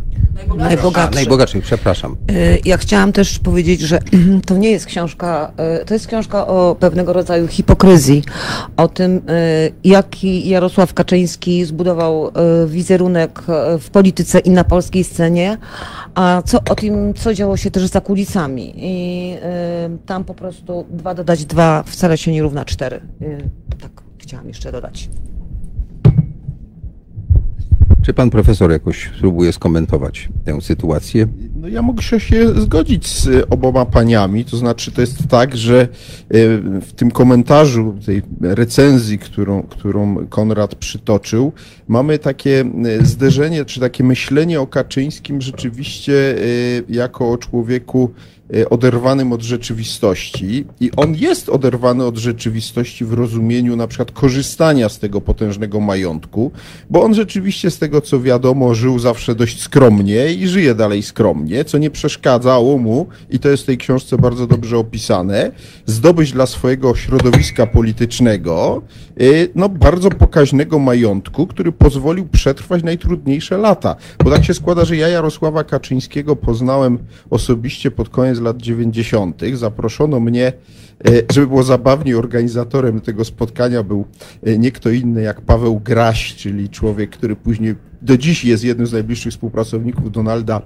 Najbogatszy. 0.57 1.15
Najbogatszych, 1.15 1.65
przepraszam. 1.65 2.17
Y, 2.31 2.59
Ja 2.65 2.77
chciałam 2.77 3.13
też 3.13 3.39
powiedzieć, 3.39 3.81
że 3.81 3.99
to 4.47 4.57
nie 4.57 4.71
jest 4.71 4.87
książka, 4.87 5.53
y, 5.83 5.85
to 5.85 5.95
jest 5.95 6.07
książka 6.07 6.47
o 6.47 6.77
pewnego 6.81 7.13
rodzaju 7.13 7.49
hipokryzji, 7.49 8.23
o 8.77 8.89
tym, 8.89 9.17
y, 9.17 9.23
jaki 9.85 10.49
Jarosław 10.49 10.95
Kaczyński 10.95 11.65
zbudował 11.65 12.33
wizerunek 12.67 13.43
w 13.81 13.91
polityce 13.91 14.39
i 14.39 14.51
na 14.51 14.65
polskiej 14.65 15.05
scenie, 15.05 15.59
a 16.15 16.43
co 16.45 16.59
o 16.71 16.75
tym, 16.75 17.15
co 17.15 17.35
działo 17.35 17.57
się 17.57 17.71
też 17.71 17.87
za 17.87 18.01
kulisami. 18.01 18.73
I 18.77 19.37
tam 20.07 20.25
po 20.25 20.35
prostu 20.35 20.87
dwa 20.91 21.15
dodać 21.15 21.45
dwa 21.45 21.83
wcale 21.83 22.19
się 22.19 22.33
nie 22.33 22.43
równa 22.43 22.65
cztery. 22.65 23.01
Tak, 23.81 23.91
chciałam 24.19 24.49
jeszcze 24.49 24.73
dodać. 24.73 25.09
Czy 28.07 28.15
pan 28.15 28.31
profesor 28.31 28.71
jakoś 28.71 29.11
spróbuje 29.19 29.53
skomentować 29.53 30.29
tę 30.45 30.61
sytuację? 30.61 31.27
No 31.57 31.69
ja 31.69 31.83
mogę 31.83 32.03
się 32.03 32.61
zgodzić 32.61 33.09
z 33.09 33.27
y, 33.27 33.49
oboma 33.49 33.85
paniami, 33.85 34.45
to 34.45 34.57
znaczy 34.57 34.93
to 34.93 35.01
jest 35.01 35.29
tak, 35.29 35.57
że 35.57 35.83
y, 35.83 35.89
w 36.81 36.93
tym 36.97 37.11
komentarzu, 37.11 37.97
tej 38.07 38.23
recenzji, 38.41 39.19
którą, 39.19 39.63
którą 39.63 40.27
Konrad 40.27 40.75
przytoczył, 40.75 41.53
mamy 41.89 42.19
takie 42.19 42.65
y, 43.01 43.07
zderzenie, 43.07 43.65
czy 43.65 43.81
takie 43.81 44.05
myślenie 44.05 44.61
o 44.61 44.67
Kaczyńskim 44.67 45.41
rzeczywiście 45.41 46.37
jako 46.89 47.31
o 47.31 47.39
człowieku 47.39 48.11
oderwanym 48.71 49.33
od 49.33 49.43
rzeczywistości 49.43 50.65
i 50.81 50.91
on 50.97 51.15
jest 51.15 51.49
oderwany 51.49 52.05
od 52.05 52.17
rzeczywistości 52.17 53.05
w 53.05 53.13
rozumieniu 53.13 53.77
na 53.77 53.87
przykład 53.87 54.11
korzystania 54.11 54.89
z 54.89 54.99
tego 54.99 55.21
potężnego 55.21 55.81
majątku, 55.81 56.53
bo 56.91 57.03
on 57.03 57.15
rzeczywiście 57.15 57.71
z 57.71 57.79
tego 57.79 58.01
co 58.01 58.21
wiadomo 58.21 58.75
żył 58.75 58.99
zawsze 58.99 59.35
dość 59.35 59.63
skromnie 59.63 60.33
i 60.33 60.49
żyje 60.49 60.75
dalej 60.75 61.03
skromnie, 61.03 61.65
co 61.65 61.79
nie 61.79 61.91
przeszkadzało 61.91 62.79
mu 62.79 63.07
i 63.31 63.39
to 63.39 63.49
jest 63.49 63.63
w 63.63 63.67
tej 63.67 63.79
książce 63.79 64.19
bardzo 64.19 64.47
dobrze 64.47 64.79
opisane, 64.79 65.53
zdobyć 65.87 66.33
dla 66.33 66.47
swojego 66.47 66.95
środowiska 66.95 67.67
politycznego 67.67 68.83
y, 69.21 69.51
no 69.55 69.69
bardzo 69.69 70.11
pokaźnego 70.11 70.79
majątku, 70.79 71.47
który 71.47 71.73
pozwolił 71.73 72.27
przetrwać 72.29 72.83
najtrudniejsze 72.83 73.59
lata. 73.59 73.97
Bo 74.25 74.31
tak 74.31 74.45
się 74.45 74.55
składa, 74.55 74.85
że 74.85 74.97
ja 74.97 75.09
Jarosława 75.09 75.65
Kaczyńskiego 75.65 76.37
poznałem 76.37 76.99
osobiście 77.31 77.91
pod 77.91 78.09
koniec 78.09 78.36
lat 78.41 78.57
90. 78.57 79.43
Zaproszono 79.55 80.21
mnie, 80.21 80.47
e, 80.47 80.53
żeby 81.33 81.47
było 81.47 81.63
zabawniej, 81.63 82.15
organizatorem 82.15 83.01
tego 83.01 83.25
spotkania 83.25 83.83
był 83.83 84.05
e, 84.43 84.59
nie 84.59 84.73
kto 84.73 84.91
inny 84.91 85.23
jak 85.23 85.41
Paweł 85.41 85.81
Graś, 85.81 86.35
czyli 86.35 86.69
człowiek, 86.69 87.11
który 87.11 87.37
później 87.37 87.75
do 88.03 88.19
dziś 88.19 88.45
jest 88.45 88.65
jednym 88.65 88.87
z 88.87 88.93
najbliższych 88.93 89.33
współpracowników 89.33 90.13
Donalda 90.13 90.63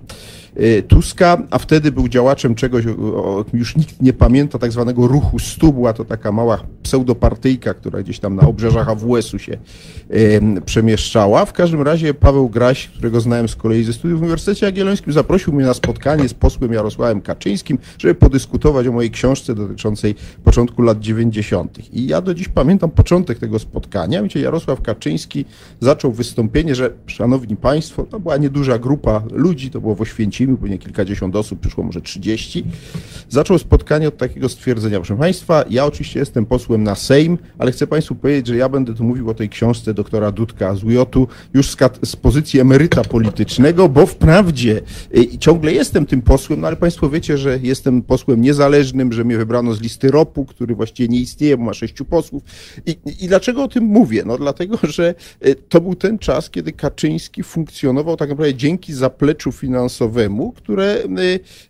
e, 0.57 0.83
Tuska, 0.83 1.43
a 1.51 1.59
wtedy 1.59 1.93
był 1.93 2.09
działaczem 2.09 2.55
czegoś, 2.55 2.87
o- 2.87 3.45
kim 3.51 3.59
już 3.59 3.77
nikt 3.77 4.03
nie 4.03 4.13
pamięta, 4.13 4.59
tak 4.59 4.73
zwanego 4.73 5.07
ruchu 5.07 5.39
stu. 5.39 5.73
Była 5.73 5.93
to 5.93 6.05
taka 6.05 6.33
mała 6.33 6.59
pseudopartyjka, 6.83 7.75
która 7.75 8.03
gdzieś 8.03 8.19
tam 8.19 8.37
na 8.37 8.43
obrzeżach 8.43 8.89
AWS-u 8.89 9.39
się 9.39 9.59
em, 10.11 10.63
przemieszczała. 10.65 11.45
W 11.45 11.53
każdym 11.53 11.83
razie 11.83 12.15
Paweł 12.15 12.49
Graś, 12.49 12.89
którego 12.89 13.21
znałem 13.21 13.49
z 13.49 13.57
kolei 13.57 13.85
ze 13.85 13.93
studiów 13.93 14.19
w 14.19 14.23
Uniwersytecie 14.23 14.67
Jagiellońskim, 14.67 15.13
zaprosił 15.13 15.53
mnie 15.53 15.65
na 15.65 15.75
spotkanie 15.75 16.29
z 16.29 16.35
posłem 16.35 16.73
Jarosławem 16.73 17.21
Kaczyńskim, 17.21 17.79
żeby 17.99 18.15
podyskutować 18.15 18.87
o 18.87 18.93
mojej 18.93 19.11
książce 19.11 19.55
dotyczącej 19.55 20.15
początku 20.45 20.83
lat 20.83 21.01
90. 21.01 21.79
I 21.95 22.07
ja 22.07 22.21
do 22.21 22.35
dziś 22.35 22.49
pamiętam 22.49 22.91
początek 22.91 23.39
tego 23.39 23.59
spotkania, 23.59 24.13
mianowicie 24.19 24.41
Jarosław 24.41 24.83
Kaczyński 24.83 25.45
zaczął 25.81 26.13
wystąpienie, 26.13 26.75
że 26.75 26.91
szanowni 27.21 27.57
państwo, 27.57 28.03
to 28.03 28.21
była 28.21 28.37
nieduża 28.37 28.79
grupa 28.79 29.23
ludzi, 29.33 29.71
to 29.71 29.81
było 29.81 29.95
w 29.95 30.01
Oświęcimiu, 30.01 30.57
pewnie 30.57 30.79
kilkadziesiąt 30.79 31.37
osób, 31.37 31.61
przyszło 31.61 31.85
może 31.85 32.01
30. 32.01 32.65
Zaczął 33.29 33.59
spotkanie 33.59 34.09
od 34.09 34.17
takiego 34.17 34.49
stwierdzenia, 34.49 34.99
proszę 34.99 35.17
państwa, 35.17 35.65
ja 35.71 35.85
oczywiście 35.85 36.21
jestem 36.21 36.47
posłem 36.47 36.83
na 36.83 36.95
Sejm, 36.95 37.39
ale 37.59 37.73
chcę 37.73 37.87
państwu 37.87 38.15
powiedzieć, 38.15 38.47
że 38.47 38.57
ja 38.57 38.69
będę 38.69 38.95
tu 38.95 39.05
mówił 39.05 39.31
o 39.31 39.35
tej 39.35 39.49
książce 39.49 39.95
doktora 39.95 40.33
Dudka 40.33 40.75
z 40.75 40.85
UJ-u 40.85 41.27
już 41.55 41.71
z, 41.71 41.77
z 42.05 42.17
pozycji 42.17 42.61
emeryta 42.61 43.05
politycznego, 43.05 43.89
bo 43.89 44.07
wprawdzie 44.07 44.81
y, 45.17 45.39
ciągle 45.39 45.73
jestem 45.73 46.07
tym 46.07 46.23
posłem, 46.23 46.61
no 46.61 46.67
ale 46.67 46.77
państwo 46.77 47.11
wiecie, 47.11 47.39
że 47.39 47.59
jestem 47.63 48.03
posłem 48.03 48.41
niezależnym, 48.41 49.13
że 49.13 49.25
mnie 49.25 49.37
wybrano 49.37 49.75
z 49.75 49.81
listy 49.81 50.11
ROP-u, 50.11 50.45
który 50.45 50.75
właściwie 50.75 51.09
nie 51.09 51.21
istnieje, 51.21 51.57
bo 51.57 51.65
ma 51.65 51.75
sześciu 51.75 52.05
posłów. 52.05 52.43
I, 52.87 52.97
I 53.21 53.29
dlaczego 53.29 53.65
o 53.65 53.69
tym 53.69 53.85
mówię? 53.85 54.23
No 54.27 54.39
dlatego, 54.39 54.79
że 54.83 55.15
y, 55.47 55.55
to 55.69 55.81
był 55.81 55.95
ten 55.95 56.19
czas, 56.19 56.51
kiedy 56.51 56.73
Kaczyński 56.73 57.10
funkcjonował 57.45 58.17
tak 58.17 58.29
naprawdę 58.29 58.55
dzięki 58.55 58.93
zapleczu 58.93 59.53
finansowemu, 59.53 60.53
które 60.53 60.97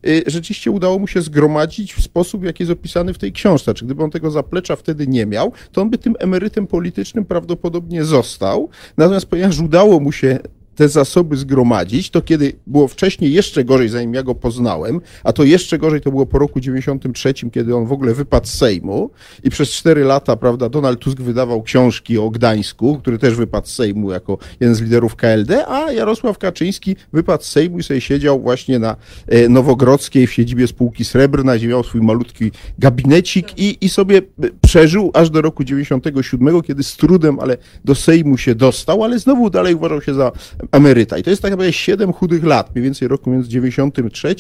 y, 0.05 0.09
y, 0.09 0.23
rzeczywiście 0.27 0.71
udało 0.71 0.99
mu 0.99 1.07
się 1.07 1.23
zgromadzić 1.23 1.95
w 1.95 2.03
sposób, 2.03 2.45
jaki 2.45 2.63
jest 2.63 2.73
opisany 2.73 3.15
w 3.15 3.19
tej 3.19 3.33
książce. 3.33 3.75
Czy 3.75 3.85
gdyby 3.85 4.03
on 4.03 4.11
tego 4.11 4.31
zaplecza 4.31 4.77
wtedy 4.77 5.07
nie 5.07 5.27
miał, 5.27 5.53
to 5.73 5.83
on 5.83 5.91
by 5.91 5.99
tym 5.99 6.15
emerytem 6.19 6.67
politycznym 6.67 7.25
prawdopodobnie 7.25 8.05
został. 8.05 8.69
Natomiast 8.97 9.27
ponieważ 9.27 9.61
udało 9.61 10.01
mu 10.01 10.13
się 10.13 10.39
te 10.81 10.89
zasoby 10.89 11.37
zgromadzić, 11.37 12.11
to 12.11 12.23
kiedy 12.23 12.53
było 12.67 12.89
wcześniej 12.89 13.33
jeszcze 13.33 13.65
gorzej, 13.65 13.89
zanim 13.89 14.15
ja 14.15 14.23
go 14.23 14.35
poznałem, 14.35 15.01
a 15.25 15.33
to 15.33 15.45
jeszcze 15.45 15.79
gorzej 15.79 16.01
to 16.01 16.11
było 16.11 16.27
po 16.27 16.39
roku 16.39 16.61
93, 16.61 17.35
kiedy 17.53 17.77
on 17.77 17.87
w 17.87 17.93
ogóle 17.93 18.15
wypadł 18.15 18.47
z 18.47 18.51
Sejmu 18.51 19.11
i 19.45 19.51
przez 19.51 19.71
cztery 19.71 20.05
lata, 20.05 20.37
prawda, 20.37 20.69
Donald 20.69 20.99
Tusk 21.01 21.21
wydawał 21.21 21.63
książki 21.63 22.19
o 22.19 22.31
Gdańsku, 22.31 22.99
który 22.99 23.19
też 23.19 23.35
wypadł 23.35 23.67
z 23.67 23.75
Sejmu 23.75 24.13
jako 24.13 24.39
jeden 24.61 24.75
z 24.75 24.81
liderów 24.81 25.17
KLD, 25.17 25.67
a 25.69 25.93
Jarosław 25.93 26.39
Kaczyński 26.39 26.97
wypadł 27.13 27.45
z 27.45 27.47
Sejmu 27.47 27.79
i 27.79 27.83
sobie 27.83 28.01
siedział 28.01 28.41
właśnie 28.41 28.79
na 28.79 28.97
e, 29.27 29.49
Nowogrodzkiej 29.49 30.27
w 30.27 30.33
siedzibie 30.33 30.67
spółki 30.67 31.05
Srebrna, 31.05 31.57
gdzie 31.57 31.69
miał 31.69 31.85
swój 31.85 32.01
malutki 32.01 32.51
gabinecik 32.79 33.59
i, 33.59 33.79
i 33.81 33.89
sobie 33.89 34.19
e, 34.19 34.23
przeżył 34.63 35.11
aż 35.15 35.31
do 35.31 35.43
roku 35.43 35.65
97, 35.65 36.63
kiedy 36.63 36.83
z 36.83 36.97
trudem, 36.97 37.41
ale 37.41 37.57
do 37.85 37.95
Sejmu 37.95 38.39
się 38.39 38.55
dostał, 38.55 39.05
ale 39.05 39.19
znowu 39.19 39.51
dalej 39.51 39.75
uważał 39.75 40.03
się 40.03 40.15
za 40.15 40.33
emeryta. 40.73 41.19
I 41.19 41.23
to 41.23 41.31
jest 41.31 41.43
tak 41.43 41.51
naprawdę 41.51 41.73
7 41.73 42.13
chudych 42.13 42.45
lat, 42.45 42.75
mniej 42.75 42.85
więcej 42.85 43.09
roku 43.09 43.31
między 43.31 43.49
93 43.49 44.35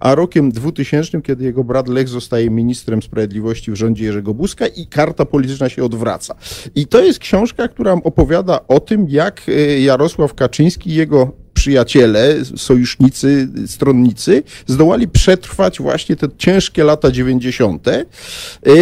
a 0.00 0.14
rokiem 0.14 0.52
2000, 0.52 1.22
kiedy 1.22 1.44
jego 1.44 1.64
brat 1.64 1.88
Lech 1.88 2.08
zostaje 2.08 2.50
ministrem 2.50 3.02
sprawiedliwości 3.02 3.72
w 3.72 3.74
rządzie 3.74 4.04
Jerzego 4.04 4.34
Buzka 4.34 4.66
i 4.66 4.86
karta 4.86 5.24
polityczna 5.24 5.68
się 5.68 5.84
odwraca. 5.84 6.34
I 6.74 6.86
to 6.86 7.02
jest 7.02 7.18
książka, 7.18 7.68
która 7.68 7.92
opowiada 7.92 8.60
o 8.68 8.80
tym, 8.80 9.06
jak 9.08 9.42
e, 9.48 9.80
Jarosław 9.80 10.34
Kaczyński 10.34 10.90
i 10.90 10.94
jego 10.94 11.41
przyjaciele, 11.62 12.44
sojusznicy, 12.56 13.48
stronnicy 13.66 14.42
zdołali 14.66 15.08
przetrwać 15.08 15.78
właśnie 15.78 16.16
te 16.16 16.28
ciężkie 16.38 16.84
lata 16.84 17.10
90. 17.10 17.88
E, 17.88 18.04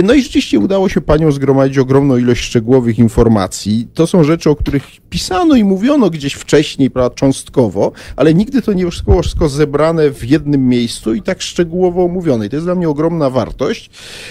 No 0.02 0.14
i 0.14 0.22
rzeczywiście 0.22 0.58
udało 0.58 0.88
się 0.88 1.00
paniom 1.00 1.32
zgromadzić 1.32 1.78
ogromną 1.78 2.16
ilość 2.16 2.44
szczegółowych 2.44 2.98
informacji. 2.98 3.88
To 3.94 4.06
są 4.06 4.24
rzeczy, 4.24 4.50
o 4.50 4.56
których 4.56 4.82
pisano 5.10 5.56
i 5.56 5.64
mówiono 5.64 6.10
gdzieś 6.10 6.34
wcześniej, 6.34 6.90
prawda, 6.90 7.14
cząstkowo, 7.14 7.92
ale 8.16 8.34
nigdy 8.34 8.62
to 8.62 8.72
nie 8.72 8.86
było 9.04 9.22
wszystko 9.22 9.48
zebrane 9.48 10.10
w 10.10 10.24
jednym 10.24 10.68
miejscu 10.68 11.14
i 11.14 11.22
tak 11.22 11.42
szczegółowo 11.42 12.04
omówione. 12.04 12.46
I 12.46 12.48
to 12.48 12.56
jest 12.56 12.66
dla 12.66 12.74
mnie 12.74 12.88
ogromna 12.88 13.30
wartość, 13.30 13.90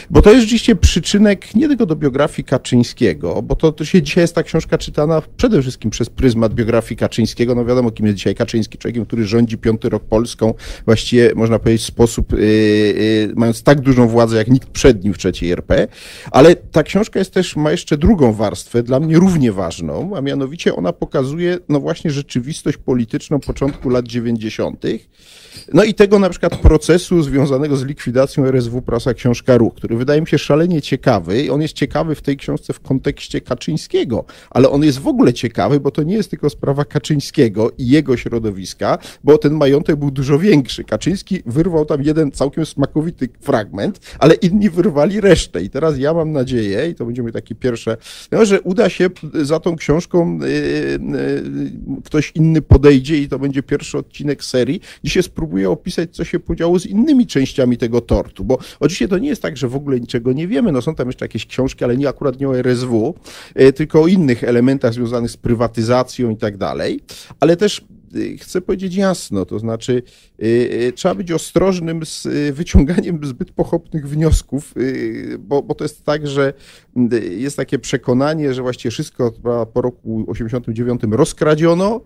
bo 0.09 0.21
to 0.21 0.29
jest 0.29 0.41
rzeczywiście 0.41 0.75
przyczynek 0.75 1.55
nie 1.55 1.67
tylko 1.67 1.85
do 1.85 1.95
biografii 1.95 2.45
Kaczyńskiego, 2.45 3.41
bo 3.41 3.55
to, 3.55 3.71
to 3.71 3.85
się 3.85 4.01
dzisiaj 4.01 4.21
jest 4.21 4.35
ta 4.35 4.43
książka 4.43 4.77
czytana 4.77 5.21
przede 5.37 5.61
wszystkim 5.61 5.91
przez 5.91 6.09
pryzmat 6.09 6.53
biografii 6.53 6.97
Kaczyńskiego. 6.97 7.55
No 7.55 7.65
wiadomo, 7.65 7.91
kim 7.91 8.05
jest 8.05 8.17
dzisiaj 8.17 8.35
Kaczyński, 8.39 8.77
człowiekiem, 8.77 9.05
który 9.05 9.25
rządzi 9.25 9.57
piąty 9.57 9.89
rok 9.89 10.03
Polską, 10.03 10.53
właściwie 10.85 11.31
można 11.35 11.59
powiedzieć 11.59 11.81
w 11.81 11.85
sposób, 11.85 12.31
yy, 12.31 12.39
yy, 12.39 13.33
mając 13.35 13.63
tak 13.63 13.81
dużą 13.81 14.07
władzę 14.07 14.37
jak 14.37 14.47
nikt 14.47 14.69
przed 14.69 15.03
nim 15.03 15.13
w 15.13 15.17
trzeciej 15.17 15.51
RP, 15.51 15.87
ale 16.31 16.55
ta 16.55 16.83
książka 16.83 17.19
jest 17.19 17.33
też, 17.33 17.55
ma 17.55 17.71
jeszcze 17.71 17.97
drugą 17.97 18.33
warstwę, 18.33 18.83
dla 18.83 18.99
mnie 18.99 19.15
równie 19.15 19.51
ważną, 19.51 20.17
a 20.17 20.21
mianowicie 20.21 20.75
ona 20.75 20.93
pokazuje, 20.93 21.57
no 21.69 21.79
właśnie 21.79 22.11
rzeczywistość 22.11 22.77
polityczną 22.77 23.39
początku 23.39 23.89
lat 23.89 24.07
90., 24.07 24.83
no 25.73 25.83
i 25.83 25.93
tego 25.93 26.19
na 26.19 26.29
przykład 26.29 26.55
procesu 26.57 27.23
związanego 27.23 27.77
z 27.77 27.83
likwidacją 27.83 28.45
RSW 28.45 28.81
Prasa 28.81 29.13
Książka 29.13 29.57
Ruch, 29.57 29.73
który 29.75 29.97
wydaje 29.97 30.21
mi 30.21 30.27
się 30.27 30.37
szalenie 30.37 30.81
ciekawy 30.81 31.49
on 31.51 31.61
jest 31.61 31.73
ciekawy 31.73 32.15
w 32.15 32.21
tej 32.21 32.37
książce 32.37 32.73
w 32.73 32.79
kontekście 32.79 33.41
Kaczyńskiego, 33.41 34.25
ale 34.49 34.69
on 34.69 34.83
jest 34.83 34.99
w 34.99 35.07
ogóle 35.07 35.33
ciekawy, 35.33 35.79
bo 35.79 35.91
to 35.91 36.03
nie 36.03 36.15
jest 36.15 36.29
tylko 36.29 36.49
sprawa 36.49 36.85
Kaczyńskiego 36.85 37.71
i 37.77 37.87
jego 37.87 38.17
środowiska, 38.17 38.97
bo 39.23 39.37
ten 39.37 39.53
majątek 39.53 39.95
był 39.95 40.11
dużo 40.11 40.39
większy. 40.39 40.83
Kaczyński 40.83 41.41
wyrwał 41.45 41.85
tam 41.85 42.03
jeden 42.03 42.31
całkiem 42.31 42.65
smakowity 42.65 43.29
fragment, 43.41 43.99
ale 44.19 44.33
inni 44.33 44.69
wyrwali 44.69 45.21
resztę 45.21 45.63
i 45.63 45.69
teraz 45.69 45.99
ja 45.99 46.13
mam 46.13 46.31
nadzieję, 46.31 46.89
i 46.89 46.95
to 46.95 47.05
będzie 47.05 47.21
mój 47.21 47.31
taki 47.31 47.55
pierwsze, 47.55 47.97
no, 48.31 48.45
że 48.45 48.61
uda 48.61 48.89
się 48.89 49.09
za 49.41 49.59
tą 49.59 49.75
książką 49.75 50.39
yy, 50.39 50.47
yy, 50.47 52.01
ktoś 52.05 52.31
inny 52.35 52.61
podejdzie 52.61 53.17
i 53.17 53.27
to 53.27 53.39
będzie 53.39 53.63
pierwszy 53.63 53.97
odcinek 53.97 54.43
serii, 54.43 54.81
gdzie 55.03 55.13
się 55.13 55.23
spróbuję 55.39 55.69
opisać, 55.69 56.15
co 56.15 56.23
się 56.23 56.39
podziało 56.39 56.79
z 56.79 56.85
innymi 56.85 57.27
częściami 57.27 57.77
tego 57.77 58.01
tortu, 58.01 58.43
bo 58.43 58.57
oczywiście 58.79 59.07
to 59.07 59.17
nie 59.17 59.29
jest 59.29 59.41
tak, 59.41 59.57
że 59.57 59.67
w 59.67 59.75
ogóle 59.75 59.99
niczego 59.99 60.33
nie 60.33 60.47
wiemy, 60.47 60.71
no 60.71 60.81
są 60.81 60.95
tam 60.95 61.07
jeszcze 61.07 61.25
jakieś 61.25 61.45
książki, 61.45 61.83
ale 61.83 61.97
nie 61.97 62.09
akurat 62.09 62.39
nie 62.39 62.49
o 62.49 62.57
RSW, 62.57 63.15
e, 63.55 63.73
tylko 63.73 64.01
o 64.01 64.07
innych 64.07 64.43
elementach 64.43 64.93
związanych 64.93 65.31
z 65.31 65.37
prywatyzacją 65.37 66.29
i 66.29 66.37
tak 66.37 66.57
dalej, 66.57 66.99
ale 67.39 67.57
też 67.57 67.85
chcę 68.41 68.61
powiedzieć 68.61 68.95
jasno, 68.95 69.45
to 69.45 69.59
znaczy 69.59 70.03
y, 70.43 70.45
y, 70.45 70.93
trzeba 70.95 71.15
być 71.15 71.31
ostrożnym 71.31 72.05
z 72.05 72.25
y, 72.25 72.53
wyciąganiem 72.53 73.19
zbyt 73.23 73.51
pochopnych 73.51 74.09
wniosków, 74.09 74.73
y, 74.77 75.37
bo, 75.39 75.63
bo 75.63 75.75
to 75.75 75.83
jest 75.83 76.03
tak, 76.03 76.27
że 76.27 76.53
y, 77.13 77.35
jest 77.35 77.57
takie 77.57 77.79
przekonanie, 77.79 78.53
że 78.53 78.61
właściwie 78.61 78.91
wszystko 78.91 79.33
po 79.73 79.81
roku 79.81 80.25
89 80.27 81.01
rozkradziono 81.11 82.01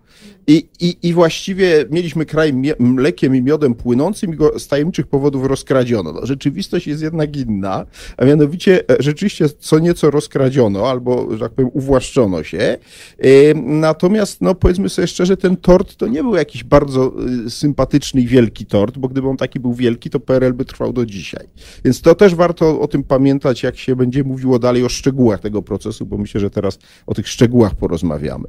i, 0.46 0.68
i, 0.80 0.96
i 1.02 1.12
właściwie 1.12 1.84
mieliśmy 1.90 2.26
kraj 2.26 2.52
mlekiem 2.78 3.36
i 3.36 3.42
miodem 3.42 3.74
płynącym 3.74 4.34
i 4.34 4.36
go 4.36 4.58
z 4.58 4.68
tajemniczych 4.68 5.06
powodów 5.06 5.46
rozkradziono. 5.46 6.12
No, 6.12 6.26
rzeczywistość 6.26 6.86
jest 6.86 7.02
jednak 7.02 7.36
inna, 7.36 7.86
a 8.16 8.24
mianowicie 8.24 8.88
e, 8.88 8.96
rzeczywiście 8.98 9.48
co 9.48 9.78
nieco 9.78 10.10
rozkradziono 10.10 10.90
albo, 10.90 11.28
że 11.32 11.38
tak 11.38 11.52
powiem, 11.52 11.70
uwłaszczono 11.74 12.42
się. 12.42 12.78
Y, 13.24 13.54
Natomiast, 13.64 14.40
no 14.40 14.54
powiedzmy 14.54 14.88
sobie 14.88 15.06
szczerze, 15.06 15.36
ten 15.36 15.56
tort 15.56 15.93
to 15.96 16.06
nie 16.06 16.22
był 16.22 16.34
jakiś 16.34 16.64
bardzo 16.64 17.12
y, 17.46 17.50
sympatyczny 17.50 18.20
i 18.20 18.26
wielki 18.26 18.66
tort, 18.66 18.98
bo 18.98 19.08
gdyby 19.08 19.28
on 19.28 19.36
taki 19.36 19.60
był 19.60 19.74
wielki, 19.74 20.10
to 20.10 20.20
PRL 20.20 20.52
by 20.52 20.64
trwał 20.64 20.92
do 20.92 21.06
dzisiaj. 21.06 21.46
Więc 21.84 22.00
to 22.00 22.14
też 22.14 22.34
warto 22.34 22.80
o 22.80 22.88
tym 22.88 23.04
pamiętać, 23.04 23.62
jak 23.62 23.76
się 23.76 23.96
będzie 23.96 24.24
mówiło 24.24 24.58
dalej 24.58 24.84
o 24.84 24.88
szczegółach 24.88 25.40
tego 25.40 25.62
procesu, 25.62 26.06
bo 26.06 26.18
myślę, 26.18 26.40
że 26.40 26.50
teraz 26.50 26.78
o 27.06 27.14
tych 27.14 27.28
szczegółach 27.28 27.74
porozmawiamy. 27.74 28.44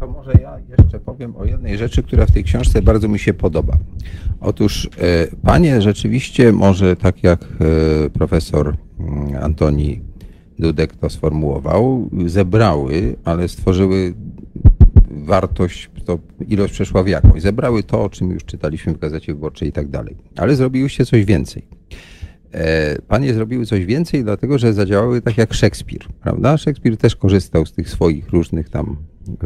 To 0.00 0.06
może 0.06 0.32
ja 0.42 0.58
jeszcze 0.78 1.00
powiem 1.00 1.36
o 1.36 1.44
jednej 1.44 1.78
rzeczy, 1.78 2.02
która 2.02 2.26
w 2.26 2.30
tej 2.30 2.44
książce 2.44 2.82
bardzo 2.82 3.08
mi 3.08 3.18
się 3.18 3.34
podoba. 3.34 3.78
Otóż 4.40 4.88
e, 4.98 5.26
panie 5.42 5.82
rzeczywiście, 5.82 6.52
może 6.52 6.96
tak 6.96 7.22
jak 7.22 7.44
e, 7.44 8.10
profesor 8.10 8.76
mm, 8.98 9.42
Antoni 9.42 10.00
Dudek 10.58 10.96
to 10.96 11.10
sformułował, 11.10 12.10
zebrały, 12.26 13.16
ale 13.24 13.48
stworzyły 13.48 14.14
wartość, 15.24 15.90
to 16.04 16.18
ilość 16.48 16.72
przeszła 16.72 17.02
w 17.02 17.08
jakąś. 17.08 17.42
Zebrały 17.42 17.82
to, 17.82 18.04
o 18.04 18.10
czym 18.10 18.30
już 18.30 18.44
czytaliśmy 18.44 18.92
w 18.92 18.98
Gazecie 18.98 19.34
Wyborczej 19.34 19.68
i 19.68 19.72
tak 19.72 19.88
dalej. 19.88 20.16
Ale 20.36 20.56
zrobiłyście 20.56 21.06
coś 21.06 21.24
więcej. 21.24 21.66
E, 22.52 22.96
Panie 23.08 23.34
zrobiły 23.34 23.66
coś 23.66 23.84
więcej, 23.84 24.24
dlatego 24.24 24.58
że 24.58 24.72
zadziałały 24.72 25.22
tak 25.22 25.38
jak 25.38 25.54
Szekspir, 25.54 26.06
prawda? 26.20 26.56
Szekspir 26.56 26.96
też 26.96 27.16
korzystał 27.16 27.66
z 27.66 27.72
tych 27.72 27.90
swoich 27.90 28.30
różnych 28.30 28.68
tam 28.68 28.96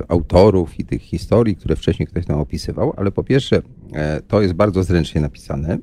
autorów 0.09 0.81
i 0.81 0.85
tych 0.85 1.03
historii, 1.03 1.57
które 1.57 1.77
wcześniej 1.77 2.07
ktoś 2.07 2.27
tam 2.27 2.41
opisywał, 2.41 2.95
ale 2.97 3.11
po 3.11 3.25
pierwsze 3.25 3.63
e, 3.93 4.21
to 4.29 4.43
jest 4.43 4.55
bardzo 4.55 4.83
zręcznie 4.83 5.21
napisane 5.21 5.79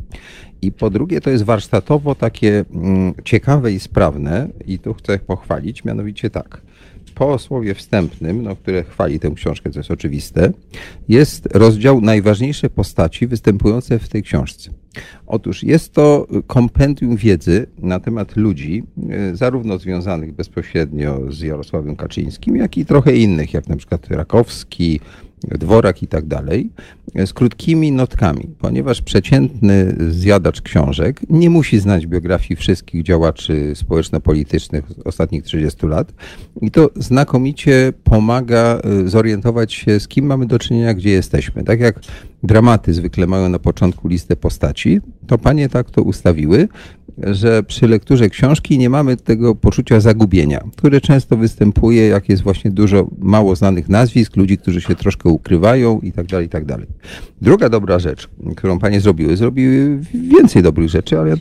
i 0.62 0.72
po 0.72 0.90
drugie 0.90 1.22
to 1.22 1.30
jest 1.30 1.44
warsztatowo 1.44 2.16
takie 2.16 2.66
mm, 2.74 3.14
ciekawe 3.24 3.72
i 3.72 3.80
sprawne 3.80 4.48
i 4.66 4.80
tu 4.80 4.94
chcę 4.94 5.20
pochwalić, 5.20 5.86
mianowicie 5.86 6.30
tak. 6.30 6.62
Po 7.18 7.40
słowie 7.40 7.74
wstępnym, 7.74 8.44
no, 8.44 8.56
które 8.56 8.84
chwali 8.84 9.20
tę 9.20 9.32
książkę, 9.36 9.70
co 9.70 9.80
jest 9.80 9.92
oczywiste, 9.92 10.52
jest 11.10 11.48
rozdział 11.54 12.02
najważniejsze 12.02 12.70
postaci 12.70 13.28
występujące 13.28 14.00
w 14.00 14.10
tej 14.10 14.24
książce. 14.24 14.72
Otóż 15.28 15.64
jest 15.64 15.94
to 15.94 16.28
kompendium 16.48 17.16
wiedzy 17.16 17.68
na 17.80 18.00
temat 18.00 18.36
ludzi, 18.36 18.84
e, 19.10 19.36
zarówno 19.36 19.78
związanych 19.78 20.34
bezpośrednio 20.34 21.32
z 21.32 21.42
Jarosławem 21.42 21.96
Kaczyńskim, 21.96 22.56
jak 22.56 22.78
i 22.78 22.86
trochę 22.86 23.16
innych, 23.16 23.54
jak 23.54 23.68
na 23.68 23.76
przykład 23.76 24.08
Rakowski, 24.10 25.00
Dworak 25.44 26.04
i 26.04 26.08
tak 26.08 26.26
dalej, 26.26 26.70
z 27.26 27.34
krótkimi 27.34 27.92
notkami, 27.92 28.50
ponieważ 28.60 29.02
przeciętny 29.02 29.96
zjadacz 30.10 30.62
książek 30.62 31.22
nie 31.30 31.50
musi 31.50 31.80
znać 31.80 32.08
biografii 32.08 32.56
wszystkich 32.56 33.04
działaczy 33.04 33.74
społeczno-politycznych 33.76 34.86
ostatnich 35.06 35.44
30 35.44 35.88
lat 35.88 36.14
i 36.62 36.72
to 36.72 36.90
znakomicie 36.96 37.94
pomaga 38.04 38.80
e, 38.84 39.08
zorientować 39.08 39.74
się, 39.74 40.00
z 40.00 40.08
kim 40.08 40.26
mamy 40.26 40.46
do 40.46 40.60
czynienia, 40.60 40.94
gdzie 40.94 41.10
jesteśmy. 41.10 41.64
Tak 41.64 41.80
jak 41.80 42.00
dramaty 42.44 42.94
zwykle 42.94 43.28
mają 43.28 43.50
na 43.50 43.60
początku 43.60 44.08
listę 44.08 44.36
postaci, 44.36 45.02
to 45.28 45.38
panie 45.38 45.70
tak 45.70 45.92
to 45.92 46.02
ustawiły, 46.02 46.68
że 47.24 47.64
przy 47.64 47.88
lekturze 47.88 48.30
książki 48.30 48.78
nie 48.78 48.90
mamy 48.90 49.18
tego 49.18 49.56
poczucia 49.56 50.00
zagubienia, 50.00 50.64
które 50.76 51.02
często 51.02 51.38
występuje, 51.38 52.08
jak 52.08 52.30
jest 52.30 52.44
właśnie 52.44 52.72
dużo 52.72 53.08
mało 53.20 53.56
znanych 53.56 53.90
nazwisk, 53.90 54.36
ludzi, 54.36 54.58
którzy 54.58 54.82
się 54.82 54.96
troszkę 54.96 55.30
ukrywają 55.30 56.00
i 56.00 56.12
tak 56.12 56.28
dalej, 56.28 56.46
i 56.46 56.50
tak 56.50 56.66
dalej. 56.66 56.88
Druga 57.42 57.70
dobra 57.70 58.00
rzecz, 58.00 58.30
którą 58.56 58.80
panie 58.80 59.02
zrobiły, 59.02 59.38
zrobiły 59.38 60.00
więcej 60.14 60.64
dobrych 60.64 60.90
rzeczy, 60.90 61.20
ale 61.20 61.30
ja 61.30 61.36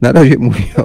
na 0.00 0.12
razie 0.12 0.38
mówię 0.38 0.64
o, 0.76 0.84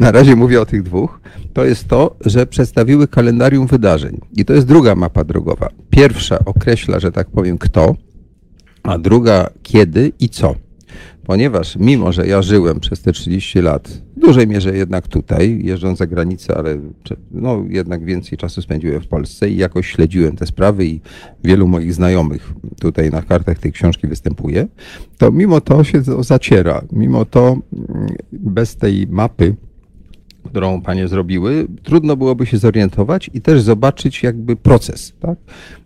na 0.00 0.12
razie 0.12 0.36
mówię 0.36 0.60
o 0.60 0.66
tych 0.66 0.82
dwóch, 0.82 1.20
to 1.52 1.64
jest 1.64 1.88
to, 1.88 2.16
że 2.26 2.46
przedstawiły 2.46 3.08
kalendarium 3.08 3.66
wydarzeń. 3.66 4.20
I 4.36 4.44
to 4.44 4.52
jest 4.52 4.66
druga 4.66 4.94
mapa 4.94 5.24
drogowa. 5.24 5.68
Pierwsza 5.90 6.38
określa, 6.44 7.00
że 7.00 7.12
tak 7.12 7.30
powiem, 7.30 7.58
kto, 7.58 7.96
a 8.82 8.98
druga 8.98 9.50
kiedy 9.62 10.12
i 10.20 10.28
co. 10.28 10.54
Ponieważ 11.26 11.76
mimo, 11.76 12.12
że 12.12 12.26
ja 12.26 12.42
żyłem 12.42 12.80
przez 12.80 13.02
te 13.02 13.12
30 13.12 13.60
lat, 13.60 13.88
w 14.16 14.20
dużej 14.20 14.46
mierze 14.46 14.76
jednak 14.76 15.08
tutaj, 15.08 15.60
jeżdżąc 15.64 15.98
za 15.98 16.06
granicę, 16.06 16.56
ale 16.56 16.78
no, 17.30 17.64
jednak 17.68 18.04
więcej 18.04 18.38
czasu 18.38 18.62
spędziłem 18.62 19.00
w 19.00 19.08
Polsce 19.08 19.50
i 19.50 19.56
jakoś 19.56 19.86
śledziłem 19.86 20.36
te 20.36 20.46
sprawy 20.46 20.86
i 20.86 21.00
wielu 21.44 21.68
moich 21.68 21.94
znajomych 21.94 22.52
tutaj 22.80 23.10
na 23.10 23.22
kartach 23.22 23.58
tej 23.58 23.72
książki 23.72 24.06
występuje, 24.06 24.66
to 25.18 25.32
mimo 25.32 25.60
to 25.60 25.84
się 25.84 26.02
to 26.02 26.22
zaciera. 26.22 26.82
Mimo 26.92 27.24
to 27.24 27.48
mm, 27.48 28.06
bez 28.32 28.76
tej 28.76 29.06
mapy, 29.06 29.54
którą 30.44 30.82
panie 30.82 31.08
zrobiły, 31.08 31.66
trudno 31.82 32.16
byłoby 32.16 32.46
się 32.46 32.58
zorientować 32.58 33.30
i 33.34 33.40
też 33.40 33.62
zobaczyć 33.62 34.22
jakby 34.22 34.56
proces, 34.56 35.12
tak? 35.20 35.38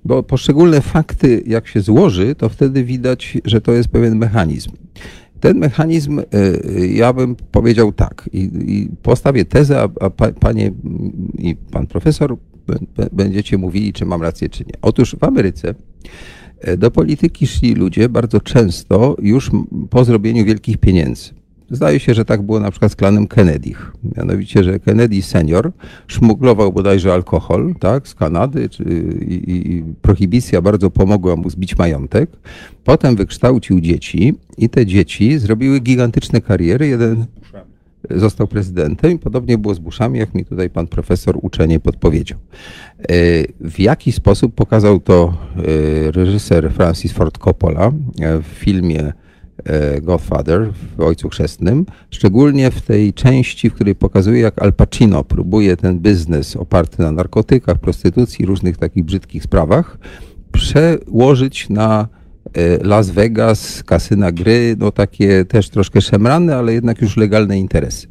Bo 0.05 0.23
poszczególne 0.23 0.81
fakty, 0.81 1.43
jak 1.47 1.69
się 1.69 1.81
złoży, 1.81 2.35
to 2.35 2.49
wtedy 2.49 2.85
widać, 2.85 3.39
że 3.45 3.61
to 3.61 3.73
jest 3.73 3.89
pewien 3.89 4.19
mechanizm. 4.19 4.71
Ten 5.41 5.59
mechanizm, 5.59 6.19
y, 6.19 6.89
ja 6.89 7.13
bym 7.13 7.37
powiedział 7.37 7.93
tak, 7.93 8.31
i, 8.33 8.51
i 8.67 8.89
postawię 9.03 9.45
tezę, 9.45 9.83
a, 9.83 9.89
a 10.05 10.11
pa, 10.11 10.33
panie 10.33 10.73
i 11.39 11.57
pan 11.71 11.87
profesor 11.87 12.37
będziecie 13.13 13.59
mówili, 13.59 13.93
czy 13.93 14.07
mam 14.07 14.23
rację, 14.23 14.49
czy 14.49 14.65
nie. 14.65 14.73
Otóż 14.83 15.17
w 15.21 15.25
Ameryce 15.25 15.75
e, 16.61 16.77
do 16.77 16.91
polityki 16.91 17.47
szli 17.47 17.75
ludzie 17.75 18.09
bardzo 18.09 18.41
często 18.41 19.17
już 19.23 19.51
po 19.91 20.05
zrobieniu 20.05 20.45
wielkich 20.45 20.79
pieniędzy. 20.79 21.31
Zdaje 21.71 22.01
się, 22.01 22.15
że 22.15 22.25
tak 22.25 22.43
było 22.43 22.61
na 22.61 22.71
przykład 22.71 22.93
z 22.93 22.97
klanem 22.97 23.27
Kennedych. 23.27 23.93
Mianowicie, 24.17 24.65
że 24.65 24.79
Kennedy 24.79 25.23
senior 25.23 25.73
szmuglował 26.07 26.73
bodajże 26.73 27.13
alkohol 27.13 27.75
tak, 27.81 28.09
z 28.09 28.15
Kanady 28.15 28.69
czy, 28.69 28.85
i, 29.29 29.53
i, 29.57 29.85
prohibicja 30.03 30.63
bardzo 30.63 30.91
pomogła 30.91 31.37
mu 31.37 31.51
zbić 31.51 31.79
majątek. 31.79 32.31
Potem 32.85 33.17
wykształcił 33.17 33.81
dzieci 33.81 34.35
i 34.59 34.69
te 34.69 34.87
dzieci 34.87 35.39
zrobiły 35.39 35.81
gigantyczne 35.81 36.41
kariery. 36.41 36.89
Jeden 36.89 37.27
został 38.11 38.47
prezydentem 38.47 39.13
i 39.13 39.19
podobnie 39.19 39.59
było 39.59 39.75
z 39.75 39.79
Bushami, 39.79 40.19
jak 40.19 40.35
mi 40.35 40.45
tutaj 40.45 40.71
pan 40.71 40.87
profesor 40.87 41.39
uczenie 41.43 41.81
podpowiedział. 41.81 42.39
E, 42.99 43.05
W 43.61 43.79
jaki 43.79 44.13
sposób 44.13 44.55
pokazał 44.55 45.01
to 45.01 45.35
e, 45.57 46.11
reżyser 46.11 46.73
Francis 46.73 47.13
Ford 47.13 47.39
Coppola 47.39 47.93
e, 48.21 48.39
w 48.39 48.45
filmie 48.45 49.13
Godfather 50.03 50.73
w 50.97 51.01
Ojcu 51.01 51.29
Chrzestnym, 51.29 51.87
szczególnie 52.11 52.71
w 52.71 52.81
tej 52.81 53.13
części, 53.13 53.71
w 53.71 53.75
której 53.75 53.95
pokazuje, 53.95 54.41
jak 54.41 54.63
Al 54.63 54.73
Pacino 54.73 55.25
próbuje 55.25 55.77
ten 55.77 55.99
biznes 55.99 56.57
oparty 56.57 57.03
na 57.03 57.13
narkotykach, 57.13 57.79
prostytucji, 57.79 58.47
różnych 58.47 58.77
takich 58.77 59.05
brzydkich 59.05 59.43
sprawach 59.43 59.99
przełożyć 60.53 61.69
na 61.69 62.09
e, 62.55 62.85
Las 62.85 63.11
Vegas, 63.11 63.83
kasyna 63.83 64.33
gry, 64.33 64.77
no 64.79 64.93
takie 64.93 65.45
też 65.45 65.71
troszkę 65.71 66.01
szemrane, 66.01 66.57
ale 66.57 66.73
jednak 66.73 67.03
już 67.03 67.17
legalne 67.17 67.59
interesy. 67.59 68.07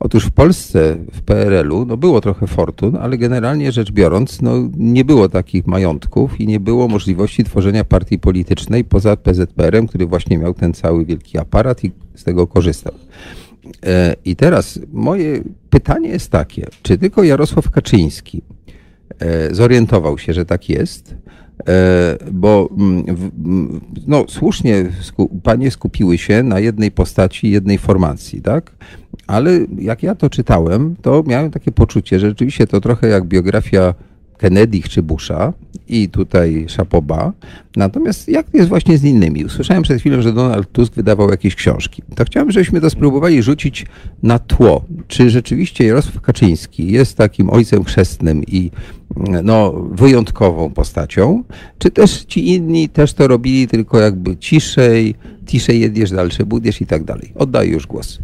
Otóż 0.00 0.24
w 0.24 0.30
Polsce, 0.30 0.96
w 1.12 1.22
PRL-u, 1.22 1.84
no 1.86 1.96
było 1.96 2.20
trochę 2.20 2.46
fortun, 2.46 2.96
ale 2.96 3.18
generalnie 3.18 3.72
rzecz 3.72 3.92
biorąc, 3.92 4.42
no 4.42 4.52
nie 4.76 5.04
było 5.04 5.28
takich 5.28 5.66
majątków 5.66 6.40
i 6.40 6.46
nie 6.46 6.60
było 6.60 6.88
możliwości 6.88 7.44
tworzenia 7.44 7.84
partii 7.84 8.18
politycznej 8.18 8.84
poza 8.84 9.16
PZPR-em, 9.16 9.86
który 9.86 10.06
właśnie 10.06 10.38
miał 10.38 10.54
ten 10.54 10.72
cały 10.74 11.04
wielki 11.04 11.38
aparat 11.38 11.84
i 11.84 11.92
z 12.14 12.24
tego 12.24 12.46
korzystał. 12.46 12.94
E, 13.86 14.14
I 14.24 14.36
teraz 14.36 14.80
moje 14.92 15.42
pytanie 15.70 16.08
jest 16.08 16.30
takie, 16.30 16.66
czy 16.82 16.98
tylko 16.98 17.22
Jarosław 17.22 17.70
Kaczyński 17.70 18.42
e, 19.18 19.54
zorientował 19.54 20.18
się, 20.18 20.32
że 20.32 20.44
tak 20.44 20.68
jest, 20.68 21.14
e, 21.68 22.16
bo 22.32 22.68
mm, 22.78 23.16
w- 23.16 23.30
m, 23.46 23.80
no, 24.06 24.24
słusznie 24.28 24.84
panie 25.42 25.70
skupiły 25.70 26.18
się 26.18 26.42
na 26.42 26.60
jednej 26.60 26.90
postaci, 26.90 27.50
jednej 27.50 27.78
formacji, 27.78 28.42
tak? 28.42 28.72
Ale 29.26 29.50
jak 29.78 30.02
ja 30.02 30.14
to 30.14 30.30
czytałem, 30.30 30.96
to 31.02 31.24
miałem 31.26 31.50
takie 31.50 31.72
poczucie, 31.72 32.18
że 32.18 32.28
rzeczywiście 32.28 32.66
to 32.66 32.80
trochę 32.80 33.08
jak 33.08 33.24
biografia 33.24 33.94
Kennedy 34.38 34.80
czy 34.80 35.02
Busha 35.02 35.52
i 35.88 36.08
tutaj 36.08 36.64
Szapoba. 36.68 37.32
Natomiast 37.76 38.28
jak 38.28 38.46
jest 38.54 38.68
właśnie 38.68 38.98
z 38.98 39.04
innymi? 39.04 39.44
Usłyszałem 39.44 39.82
przed 39.82 40.00
chwilą, 40.00 40.22
że 40.22 40.32
Donald 40.32 40.72
Tusk 40.72 40.94
wydawał 40.94 41.30
jakieś 41.30 41.54
książki. 41.54 42.02
To 42.14 42.24
chciałbym, 42.24 42.52
żebyśmy 42.52 42.80
to 42.80 42.90
spróbowali 42.90 43.42
rzucić 43.42 43.86
na 44.22 44.38
tło. 44.38 44.84
Czy 45.08 45.30
rzeczywiście 45.30 45.84
Jarosław 45.86 46.20
Kaczyński 46.20 46.92
jest 46.92 47.16
takim 47.16 47.50
ojcem 47.50 47.84
chrzestnym 47.84 48.42
i 48.44 48.70
no, 49.42 49.72
wyjątkową 49.72 50.70
postacią, 50.70 51.44
czy 51.78 51.90
też 51.90 52.24
ci 52.24 52.54
inni 52.54 52.88
też 52.88 53.12
to 53.12 53.28
robili 53.28 53.68
tylko 53.68 54.00
jakby 54.00 54.36
ciszej, 54.36 55.14
ciszej 55.46 55.80
jedziesz, 55.80 56.10
dalsze 56.10 56.46
budiesz 56.46 56.80
i 56.80 56.86
tak 56.86 57.04
dalej. 57.04 57.32
Oddaję 57.34 57.70
już 57.70 57.86
głos. 57.86 58.18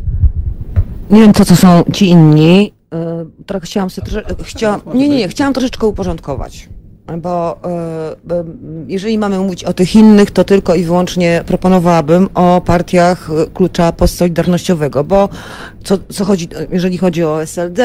Nie 1.13 1.21
wiem, 1.21 1.33
co 1.35 1.45
to 1.45 1.57
są 1.57 1.85
ci 1.93 2.09
inni. 2.09 2.73
y, 2.95 3.45
Trochę 3.47 3.67
chciałam 3.67 3.91
sobie 3.91 4.07
trosze... 4.07 4.25
chciałam... 4.45 4.81
Nie, 4.95 5.09
nie, 5.09 5.17
nie, 5.17 5.29
chciałam 5.29 5.53
troszeczkę 5.53 5.87
uporządkować. 5.87 6.69
Bo 7.19 7.59
y, 8.29 8.33
y, 8.35 8.45
jeżeli 8.89 9.19
mamy 9.19 9.39
mówić 9.39 9.65
o 9.65 9.73
tych 9.73 9.95
innych, 9.97 10.31
to 10.31 10.45
tylko 10.45 10.75
i 10.75 10.85
wyłącznie 10.85 11.43
proponowałabym 11.47 12.29
o 12.35 12.61
partiach 12.65 13.31
y, 13.31 13.51
klucza 13.55 13.93
postsolidarnościowego, 13.93 15.05
bo 15.05 15.29
co, 15.85 15.99
co 16.13 16.25
chodzi, 16.25 16.49
jeżeli 16.71 16.99
chodzi 16.99 17.25
o 17.25 17.43
SLD, 17.43 17.83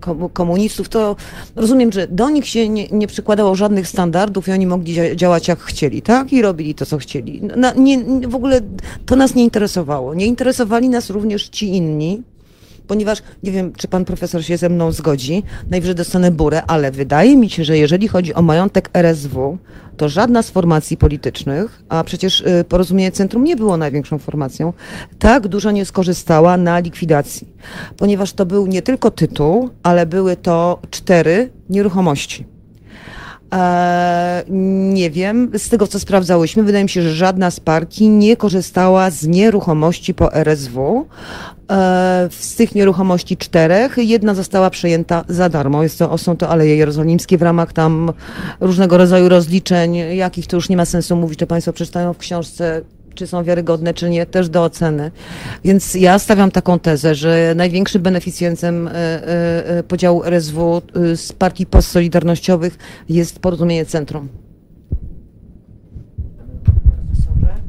komu- 0.00 0.28
komunistów, 0.32 0.88
to 0.88 1.16
rozumiem, 1.56 1.92
że 1.92 2.06
do 2.08 2.30
nich 2.30 2.46
się 2.48 2.68
nie, 2.68 2.88
nie 2.88 3.06
przykładało 3.06 3.54
żadnych 3.54 3.88
standardów 3.88 4.48
i 4.48 4.52
oni 4.52 4.66
mogli 4.66 4.94
dzia- 4.94 5.16
działać 5.16 5.48
jak 5.48 5.58
chcieli, 5.60 6.02
tak? 6.02 6.32
I 6.32 6.42
robili 6.42 6.74
to, 6.74 6.86
co 6.86 6.98
chcieli. 6.98 7.42
Na, 7.56 7.72
nie- 7.72 8.28
w 8.28 8.34
ogóle 8.34 8.60
to 9.06 9.16
nas 9.16 9.34
nie 9.34 9.44
interesowało. 9.44 10.14
Nie 10.14 10.26
interesowali 10.26 10.88
nas 10.88 11.10
również 11.10 11.48
ci 11.48 11.68
inni, 11.76 12.22
ponieważ 12.86 13.22
nie 13.42 13.52
wiem, 13.52 13.72
czy 13.72 13.88
pan 13.88 14.04
profesor 14.04 14.44
się 14.44 14.56
ze 14.56 14.68
mną 14.68 14.92
zgodzi, 14.92 15.42
najwyżej 15.70 15.94
dostanę 15.94 16.30
burę, 16.30 16.62
ale 16.66 16.90
wydaje 16.90 17.36
mi 17.36 17.50
się, 17.50 17.64
że 17.64 17.78
jeżeli 17.78 18.08
chodzi 18.08 18.34
o 18.34 18.42
majątek 18.42 18.90
RSW, 18.94 19.58
to 19.96 20.08
żadna 20.08 20.42
z 20.42 20.50
formacji 20.50 20.96
politycznych, 20.96 21.82
a 21.88 22.04
przecież 22.04 22.40
y, 22.40 22.64
Porozumienie 22.68 23.12
Centrum 23.12 23.44
nie 23.44 23.56
było 23.56 23.76
największą 23.76 24.18
formacją, 24.18 24.72
tak 25.18 25.48
dużo 25.48 25.70
nie 25.70 25.84
skorzystała 25.84 26.56
na 26.56 26.78
likwidacji, 26.78 27.48
ponieważ 27.96 28.32
to 28.32 28.46
był 28.46 28.66
nie 28.66 28.82
tylko 28.82 29.10
tytuł, 29.10 29.70
ale 29.82 30.06
były 30.06 30.36
to 30.36 30.80
cztery 30.90 31.50
nieruchomości. 31.70 32.55
Eee, 33.50 34.44
nie 34.94 35.10
wiem, 35.10 35.50
z 35.58 35.68
tego 35.68 35.86
co 35.86 36.00
sprawdzałyśmy, 36.00 36.62
wydaje 36.62 36.84
mi 36.84 36.90
się, 36.90 37.02
że 37.02 37.14
żadna 37.14 37.50
z 37.50 37.60
partii 37.60 38.08
nie 38.08 38.36
korzystała 38.36 39.10
z 39.10 39.26
nieruchomości 39.26 40.14
po 40.14 40.34
RSW. 40.34 41.06
Eee, 41.68 41.76
z 42.30 42.54
tych 42.56 42.74
nieruchomości 42.74 43.36
czterech, 43.36 43.96
jedna 43.98 44.34
została 44.34 44.70
przejęta 44.70 45.24
za 45.28 45.48
darmo. 45.48 45.82
Jest 45.82 45.98
to, 45.98 46.18
są 46.18 46.36
to 46.36 46.48
Aleje 46.48 46.76
Jerozolimskie 46.76 47.38
w 47.38 47.42
ramach 47.42 47.72
tam 47.72 48.12
różnego 48.60 48.96
rodzaju 48.96 49.28
rozliczeń, 49.28 49.94
jakich 49.94 50.46
to 50.46 50.56
już 50.56 50.68
nie 50.68 50.76
ma 50.76 50.84
sensu 50.84 51.16
mówić, 51.16 51.38
to 51.38 51.46
Państwo 51.46 51.72
przeczytają 51.72 52.12
w 52.12 52.18
książce 52.18 52.82
czy 53.16 53.26
są 53.26 53.44
wiarygodne, 53.44 53.94
czy 53.94 54.10
nie, 54.10 54.26
też 54.26 54.48
do 54.48 54.64
oceny. 54.64 55.10
Więc 55.64 55.94
ja 55.94 56.18
stawiam 56.18 56.50
taką 56.50 56.78
tezę, 56.78 57.14
że 57.14 57.52
największym 57.56 58.02
beneficjentem 58.02 58.88
e, 58.88 58.92
e, 58.92 59.66
e, 59.66 59.82
podziału 59.82 60.24
RSW 60.24 60.82
z 61.14 61.32
partii 61.32 61.66
postsolidarnościowych 61.66 62.78
jest 63.08 63.38
porozumienie 63.38 63.86
centrum. 63.86 64.28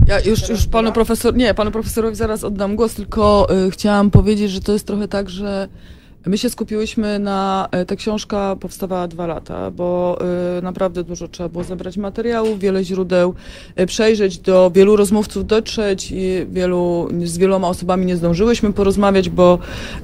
Ja 0.08 0.20
już, 0.20 0.50
już 0.50 0.66
panu 0.66 0.92
profesor, 0.92 1.36
nie, 1.36 1.54
panu 1.54 1.72
profesorowi 1.72 2.16
zaraz 2.16 2.44
oddam 2.44 2.76
głos, 2.76 2.94
tylko 2.94 3.48
y, 3.68 3.72
chciałam 3.72 4.12
powiedzieć, 4.12 4.52
że 4.52 4.62
to 4.62 4.74
jest 4.74 4.88
trochę 4.88 5.08
tak, 5.08 5.30
że 5.30 5.68
my 6.28 6.38
się 6.38 6.50
skupiłyśmy 6.50 7.20
na, 7.20 7.70
y, 7.82 7.86
ta 7.86 7.96
książka 7.96 8.56
powstawała 8.60 9.08
dwa 9.08 9.28
lata, 9.28 9.72
bo 9.72 10.18
y, 10.60 10.62
naprawdę 10.62 11.04
dużo 11.04 11.28
trzeba 11.28 11.50
było 11.50 11.64
zebrać 11.64 11.98
materiałów, 11.98 12.60
wiele 12.60 12.84
źródeł, 12.84 13.34
y, 13.80 13.86
przejrzeć, 13.86 14.38
do 14.38 14.72
wielu 14.76 14.96
rozmówców 14.96 15.48
dotrzeć 15.48 16.12
i 16.12 16.46
wielu, 16.50 17.10
z 17.24 17.38
wieloma 17.38 17.68
osobami 17.68 18.06
nie 18.06 18.18
zdążyłyśmy 18.18 18.74
porozmawiać, 18.74 19.30
bo, 19.30 19.60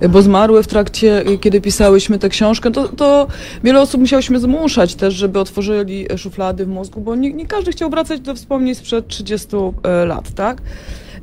bo 0.09 0.21
zmarły 0.21 0.63
w 0.63 0.67
trakcie, 0.67 1.23
kiedy 1.41 1.62
pisałyśmy 1.62 2.19
tę 2.19 2.29
książkę, 2.29 2.71
to, 2.71 2.88
to 2.88 3.27
wiele 3.63 3.81
osób 3.81 4.01
musiałyśmy 4.01 4.39
zmuszać 4.39 4.95
też, 4.95 5.13
żeby 5.13 5.39
otworzyli 5.39 6.07
szuflady 6.17 6.65
w 6.65 6.67
mózgu, 6.67 7.01
bo 7.01 7.15
nie, 7.15 7.33
nie 7.33 7.45
każdy 7.45 7.71
chciał 7.71 7.89
wracać 7.89 8.19
do 8.19 8.36
wspomnień 8.36 8.75
sprzed 8.75 9.07
30 9.07 9.47
e, 9.83 10.05
lat, 10.05 10.31
tak? 10.36 10.62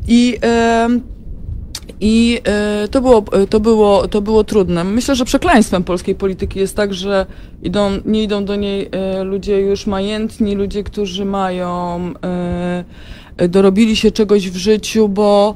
I, 0.08 0.38
i 2.00 2.40
e, 2.44 2.88
to, 2.88 3.00
było, 3.00 3.24
e, 3.32 3.46
to, 3.46 3.60
było, 3.60 4.08
to 4.08 4.22
było 4.22 4.44
trudne. 4.44 4.84
Myślę, 4.84 5.16
że 5.16 5.24
przekleństwem 5.24 5.84
polskiej 5.84 6.14
polityki 6.14 6.58
jest 6.58 6.76
tak, 6.76 6.94
że 6.94 7.26
idą, 7.62 7.90
nie 8.04 8.22
idą 8.22 8.44
do 8.44 8.56
niej 8.56 8.88
e, 8.92 9.24
ludzie 9.24 9.60
już 9.60 9.86
majętni, 9.86 10.54
ludzie, 10.54 10.84
którzy 10.84 11.24
mają, 11.24 12.00
dorobili 13.48 13.96
się 13.96 14.10
czegoś 14.10 14.50
w 14.50 14.56
życiu, 14.56 15.08
bo 15.08 15.54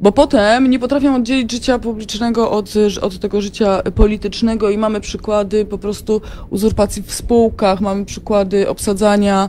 bo 0.00 0.12
potem 0.12 0.70
nie 0.70 0.78
potrafią 0.78 1.16
oddzielić 1.16 1.52
życia 1.52 1.78
publicznego 1.78 2.50
od, 2.50 2.74
od 3.00 3.18
tego 3.18 3.40
życia 3.40 3.82
politycznego 3.94 4.70
i 4.70 4.78
mamy 4.78 5.00
przykłady 5.00 5.64
po 5.64 5.78
prostu 5.78 6.20
uzurpacji 6.50 7.02
w 7.02 7.14
spółkach, 7.14 7.80
mamy 7.80 8.04
przykłady 8.04 8.68
obsadzania 8.68 9.48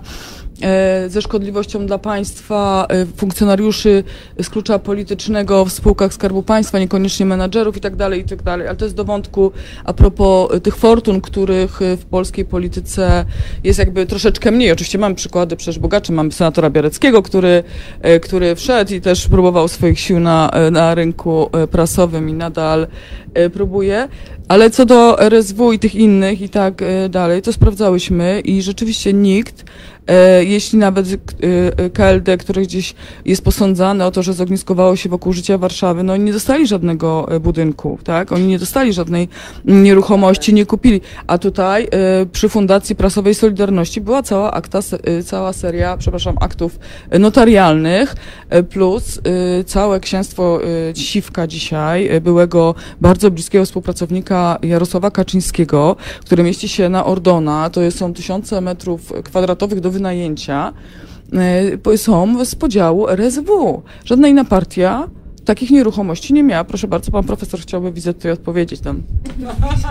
ze 1.07 1.21
szkodliwością 1.21 1.85
dla 1.85 1.97
państwa 1.97 2.85
e, 2.89 3.05
funkcjonariuszy 3.05 4.03
z 4.41 4.49
klucza 4.49 4.79
politycznego 4.79 5.65
w 5.65 5.71
spółkach 5.71 6.13
Skarbu 6.13 6.43
Państwa, 6.43 6.79
niekoniecznie 6.79 7.25
menadżerów 7.25 7.77
i 7.77 7.79
tak 7.79 7.95
dalej, 7.95 8.21
i 8.21 8.23
tak 8.23 8.43
dalej. 8.43 8.67
Ale 8.67 8.77
to 8.77 8.85
jest 8.85 8.95
do 8.95 9.05
wątku 9.05 9.51
a 9.85 9.93
propos 9.93 10.53
e, 10.53 10.59
tych 10.59 10.75
fortun, 10.75 11.21
których 11.21 11.81
e, 11.81 11.97
w 11.97 12.05
polskiej 12.05 12.45
polityce 12.45 13.25
jest 13.63 13.79
jakby 13.79 14.05
troszeczkę 14.05 14.51
mniej. 14.51 14.71
Oczywiście 14.71 14.97
mamy 14.97 15.15
przykłady 15.15 15.55
przecież 15.55 15.79
bogaczy. 15.79 16.11
Mamy 16.11 16.31
senatora 16.31 16.69
Biareckiego, 16.69 17.21
który, 17.21 17.63
e, 18.01 18.19
który 18.19 18.55
wszedł 18.55 18.93
i 18.93 19.01
też 19.01 19.27
próbował 19.27 19.67
swoich 19.67 19.99
sił 19.99 20.19
na, 20.19 20.49
e, 20.49 20.71
na 20.71 20.95
rynku 20.95 21.49
e, 21.51 21.67
prasowym 21.67 22.29
i 22.29 22.33
nadal 22.33 22.87
e, 23.33 23.49
próbuje. 23.49 24.07
Ale 24.47 24.69
co 24.69 24.85
do 24.85 25.21
RSW 25.21 25.71
i 25.71 25.79
tych 25.79 25.95
innych 25.95 26.41
i 26.41 26.49
tak 26.49 26.81
e, 26.81 27.09
dalej, 27.09 27.41
to 27.41 27.53
sprawdzałyśmy 27.53 28.41
i 28.45 28.61
rzeczywiście 28.61 29.13
nikt, 29.13 29.61
e, 29.61 29.65
jeśli 30.41 30.79
nawet 30.79 31.07
e, 31.07 31.15
e, 31.77 31.89
KLD, 31.89 32.37
które 32.37 32.61
gdzieś 32.61 32.95
jest 33.25 33.43
posądzane 33.43 34.05
o 34.05 34.11
to, 34.11 34.23
że 34.23 34.33
zogniskowało 34.33 34.95
się 34.95 35.09
wokół 35.09 35.33
życia 35.33 35.57
Warszawy, 35.57 36.03
no 36.03 36.13
oni 36.13 36.23
nie 36.23 36.33
dostali 36.33 36.67
żadnego 36.67 37.27
e, 37.31 37.39
budynku, 37.39 37.99
tak? 38.03 38.31
Oni 38.31 38.47
nie 38.47 38.59
dostali 38.59 38.93
żadnej 38.93 39.29
nieruchomości, 39.65 40.53
nie 40.53 40.65
kupili. 40.65 41.01
A 41.27 41.37
tutaj 41.37 41.87
e, 41.91 42.25
przy 42.25 42.49
Fundacji 42.49 42.95
Prasowej 42.95 43.35
Solidarności 43.35 44.01
była 44.01 44.23
cała 44.23 44.51
akta, 44.51 44.79
e, 45.03 45.23
cała 45.23 45.53
seria, 45.53 45.97
przepraszam, 45.97 46.35
aktów 46.39 46.79
e, 47.09 47.19
notarialnych, 47.19 48.15
e, 48.49 48.63
plus 48.63 49.19
e, 49.23 49.63
całe 49.63 49.99
księstwo 49.99 50.59
e, 50.91 50.95
Siwka 50.95 51.47
dzisiaj, 51.47 52.07
e, 52.07 52.21
byłego 52.21 52.75
bardzo 53.01 53.31
bliskiego 53.31 53.65
współpracownika 53.65 54.59
Jarosława 54.63 55.11
Kaczyńskiego, 55.11 55.95
które 56.25 56.43
mieści 56.43 56.69
się 56.69 56.89
na 56.89 57.05
Ordona, 57.05 57.69
to 57.69 57.91
są 57.91 58.13
tysiące 58.13 58.61
metrów 58.61 59.13
kwadratowych 59.23 59.79
do 59.79 59.91
wynajęcia, 59.91 60.00
e, 61.33 61.77
po- 61.77 61.97
są 61.97 62.45
z 62.45 62.55
podziału 62.55 63.07
RSW. 63.09 63.81
Żadna 64.05 64.27
inna 64.27 64.45
partia 64.45 65.07
takich 65.45 65.71
nieruchomości 65.71 66.33
nie 66.33 66.43
miała. 66.43 66.63
Proszę 66.63 66.87
bardzo, 66.87 67.11
pan 67.11 67.23
profesor 67.23 67.59
chciałby 67.59 67.91
widzę 67.91 68.13
tutaj 68.13 68.31
odpowiedzieć 68.31 68.79
tam. 68.79 69.03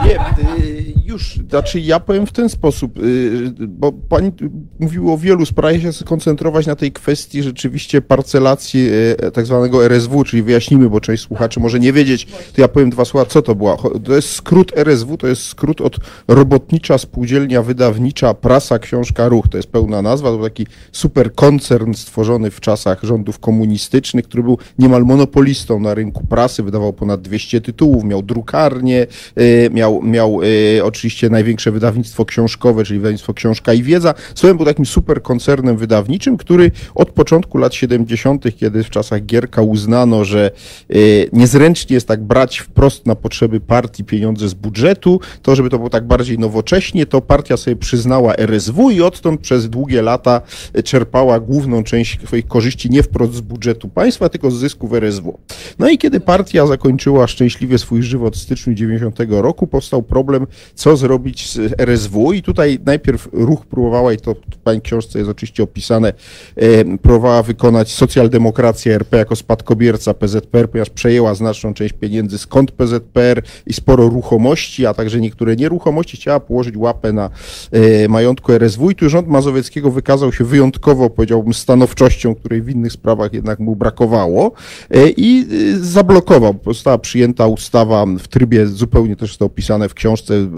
Nie, 0.04 0.20
y, 0.64 0.94
już, 1.06 1.38
znaczy 1.50 1.80
ja 1.80 2.00
powiem 2.00 2.26
w 2.26 2.32
ten 2.32 2.48
sposób, 2.48 2.98
y, 2.98 3.52
bo 3.68 3.92
pani 3.92 4.32
mówiła 4.80 5.12
o 5.12 5.18
wielu 5.18 5.46
sprawach, 5.46 5.80
się 5.80 5.92
skoncentrować 5.92 6.66
na 6.66 6.76
tej 6.76 6.92
kwestii 6.92 7.42
rzeczywiście 7.42 8.02
parcelacji 8.02 8.88
y, 9.26 9.30
tak 9.30 9.46
zwanego 9.46 9.84
RSW, 9.84 10.24
czyli 10.24 10.42
wyjaśnimy, 10.42 10.90
bo 10.90 11.00
część 11.00 11.22
słuchaczy 11.22 11.60
może 11.60 11.80
nie 11.80 11.92
wiedzieć, 11.92 12.26
to 12.26 12.60
ja 12.60 12.68
powiem 12.68 12.90
dwa 12.90 13.04
słowa, 13.04 13.26
co 13.26 13.42
to 13.42 13.54
była. 13.54 13.76
To 14.04 14.14
jest 14.14 14.28
skrót 14.28 14.72
RSW, 14.76 15.16
to 15.16 15.26
jest 15.26 15.42
skrót 15.42 15.80
od 15.80 15.96
Robotnicza 16.28 16.98
Spółdzielnia 16.98 17.62
Wydawnicza 17.62 18.34
Prasa 18.34 18.78
Książka 18.78 19.28
Ruch, 19.28 19.48
to 19.48 19.56
jest 19.56 19.68
pełna 19.68 20.02
nazwa, 20.02 20.28
to 20.28 20.36
był 20.36 20.46
taki 20.46 20.66
super 20.92 21.34
koncern 21.34 21.94
stworzony 21.94 22.50
w 22.50 22.60
czasach 22.60 23.02
rządów 23.02 23.38
komunistycznych, 23.38 24.24
który 24.24 24.42
był 24.42 24.58
niemal 24.78 25.04
monopolistą 25.50 25.80
na 25.80 25.94
rynku 25.94 26.26
prasy, 26.26 26.62
wydawał 26.62 26.92
ponad 26.92 27.22
200 27.22 27.60
tytułów, 27.60 28.04
miał 28.04 28.22
drukarnię, 28.22 29.06
y, 29.40 29.70
miał, 29.72 30.02
miał 30.02 30.42
y, 30.42 30.84
oczywiście 30.84 31.30
największe 31.30 31.70
wydawnictwo 31.70 32.24
książkowe, 32.24 32.84
czyli 32.84 33.00
wydawnictwo 33.00 33.34
Książka 33.34 33.72
i 33.72 33.82
Wiedza. 33.82 34.14
Słowem 34.34 34.56
był 34.56 34.66
takim 34.66 34.86
super 34.86 35.22
koncernem 35.22 35.76
wydawniczym, 35.76 36.36
który 36.36 36.70
od 36.94 37.10
początku 37.10 37.58
lat 37.58 37.74
70., 37.74 38.56
kiedy 38.56 38.84
w 38.84 38.90
czasach 38.90 39.24
Gierka 39.24 39.62
uznano, 39.62 40.24
że 40.24 40.50
y, 40.94 41.28
niezręcznie 41.32 41.94
jest 41.94 42.08
tak 42.08 42.22
brać 42.22 42.58
wprost 42.58 43.06
na 43.06 43.14
potrzeby 43.14 43.60
partii 43.60 44.04
pieniądze 44.04 44.48
z 44.48 44.54
budżetu, 44.54 45.20
to 45.42 45.56
żeby 45.56 45.70
to 45.70 45.78
było 45.78 45.90
tak 45.90 46.06
bardziej 46.06 46.38
nowocześnie, 46.38 47.06
to 47.06 47.20
partia 47.20 47.56
sobie 47.56 47.76
przyznała 47.76 48.34
RSW 48.34 48.90
i 48.90 49.02
odtąd 49.02 49.40
przez 49.40 49.70
długie 49.70 50.02
lata 50.02 50.40
czerpała 50.84 51.40
główną 51.40 51.84
część 51.84 52.18
swoich 52.26 52.46
korzyści 52.46 52.90
nie 52.90 53.02
wprost 53.02 53.34
z 53.34 53.40
budżetu 53.40 53.88
państwa, 53.88 54.28
tylko 54.28 54.50
z 54.50 54.60
zysków 54.60 54.94
RSW. 54.94 55.29
No 55.78 55.88
i 55.88 55.98
kiedy 55.98 56.20
partia 56.20 56.66
zakończyła 56.66 57.26
szczęśliwie 57.26 57.78
swój 57.78 58.02
żywot 58.02 58.36
w 58.36 58.40
styczniu 58.40 58.74
90 58.74 59.18
roku, 59.28 59.66
powstał 59.66 60.02
problem, 60.02 60.46
co 60.74 60.96
zrobić 60.96 61.52
z 61.52 61.80
RSW 61.80 62.32
i 62.32 62.42
tutaj 62.42 62.78
najpierw 62.86 63.28
ruch 63.32 63.66
próbowała, 63.66 64.12
i 64.12 64.16
to 64.16 64.34
w 64.34 64.56
pani 64.56 64.80
książce 64.80 65.18
jest 65.18 65.30
oczywiście 65.30 65.62
opisane, 65.62 66.12
e, 66.56 66.98
próbowała 66.98 67.42
wykonać 67.42 67.92
socjaldemokracja 67.92 68.94
RP 68.94 69.16
jako 69.16 69.36
spadkobierca 69.36 70.14
PZPR, 70.14 70.70
ponieważ 70.70 70.90
przejęła 70.90 71.34
znaczną 71.34 71.74
część 71.74 71.94
pieniędzy 71.94 72.38
skąd 72.38 72.72
PZPR 72.72 73.42
i 73.66 73.72
sporo 73.72 74.08
ruchomości, 74.08 74.86
a 74.86 74.94
także 74.94 75.20
niektóre 75.20 75.56
nieruchomości, 75.56 76.16
chciała 76.16 76.40
położyć 76.40 76.76
łapę 76.76 77.12
na 77.12 77.30
e, 77.72 78.08
majątku 78.08 78.52
RSW 78.52 78.90
i 78.90 78.94
tu 78.94 79.08
rząd 79.08 79.28
Mazowieckiego 79.28 79.90
wykazał 79.90 80.32
się 80.32 80.44
wyjątkowo, 80.44 81.10
powiedziałbym, 81.10 81.54
stanowczością, 81.54 82.34
której 82.34 82.62
w 82.62 82.68
innych 82.68 82.92
sprawach 82.92 83.32
jednak 83.32 83.58
mu 83.58 83.76
brakowało. 83.76 84.52
E, 84.90 85.08
i 85.20 85.46
e, 85.74 85.78
zablokował. 85.78 86.54
Została 86.66 86.98
przyjęta 86.98 87.46
ustawa 87.46 88.06
w 88.18 88.28
trybie, 88.28 88.66
zupełnie 88.66 89.16
też 89.16 89.36
to 89.36 89.44
opisane 89.44 89.88
w 89.88 89.94
książce, 89.94 90.34
e, 90.34 90.48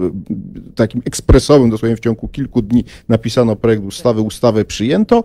takim 0.75 1.01
ekspresowym, 1.05 1.69
dosłownie 1.69 1.95
w 1.95 1.99
ciągu 1.99 2.27
kilku 2.27 2.61
dni 2.61 2.83
napisano 3.09 3.55
projekt 3.55 3.83
ustawy, 3.83 4.21
ustawę 4.21 4.65
przyjęto 4.65 5.23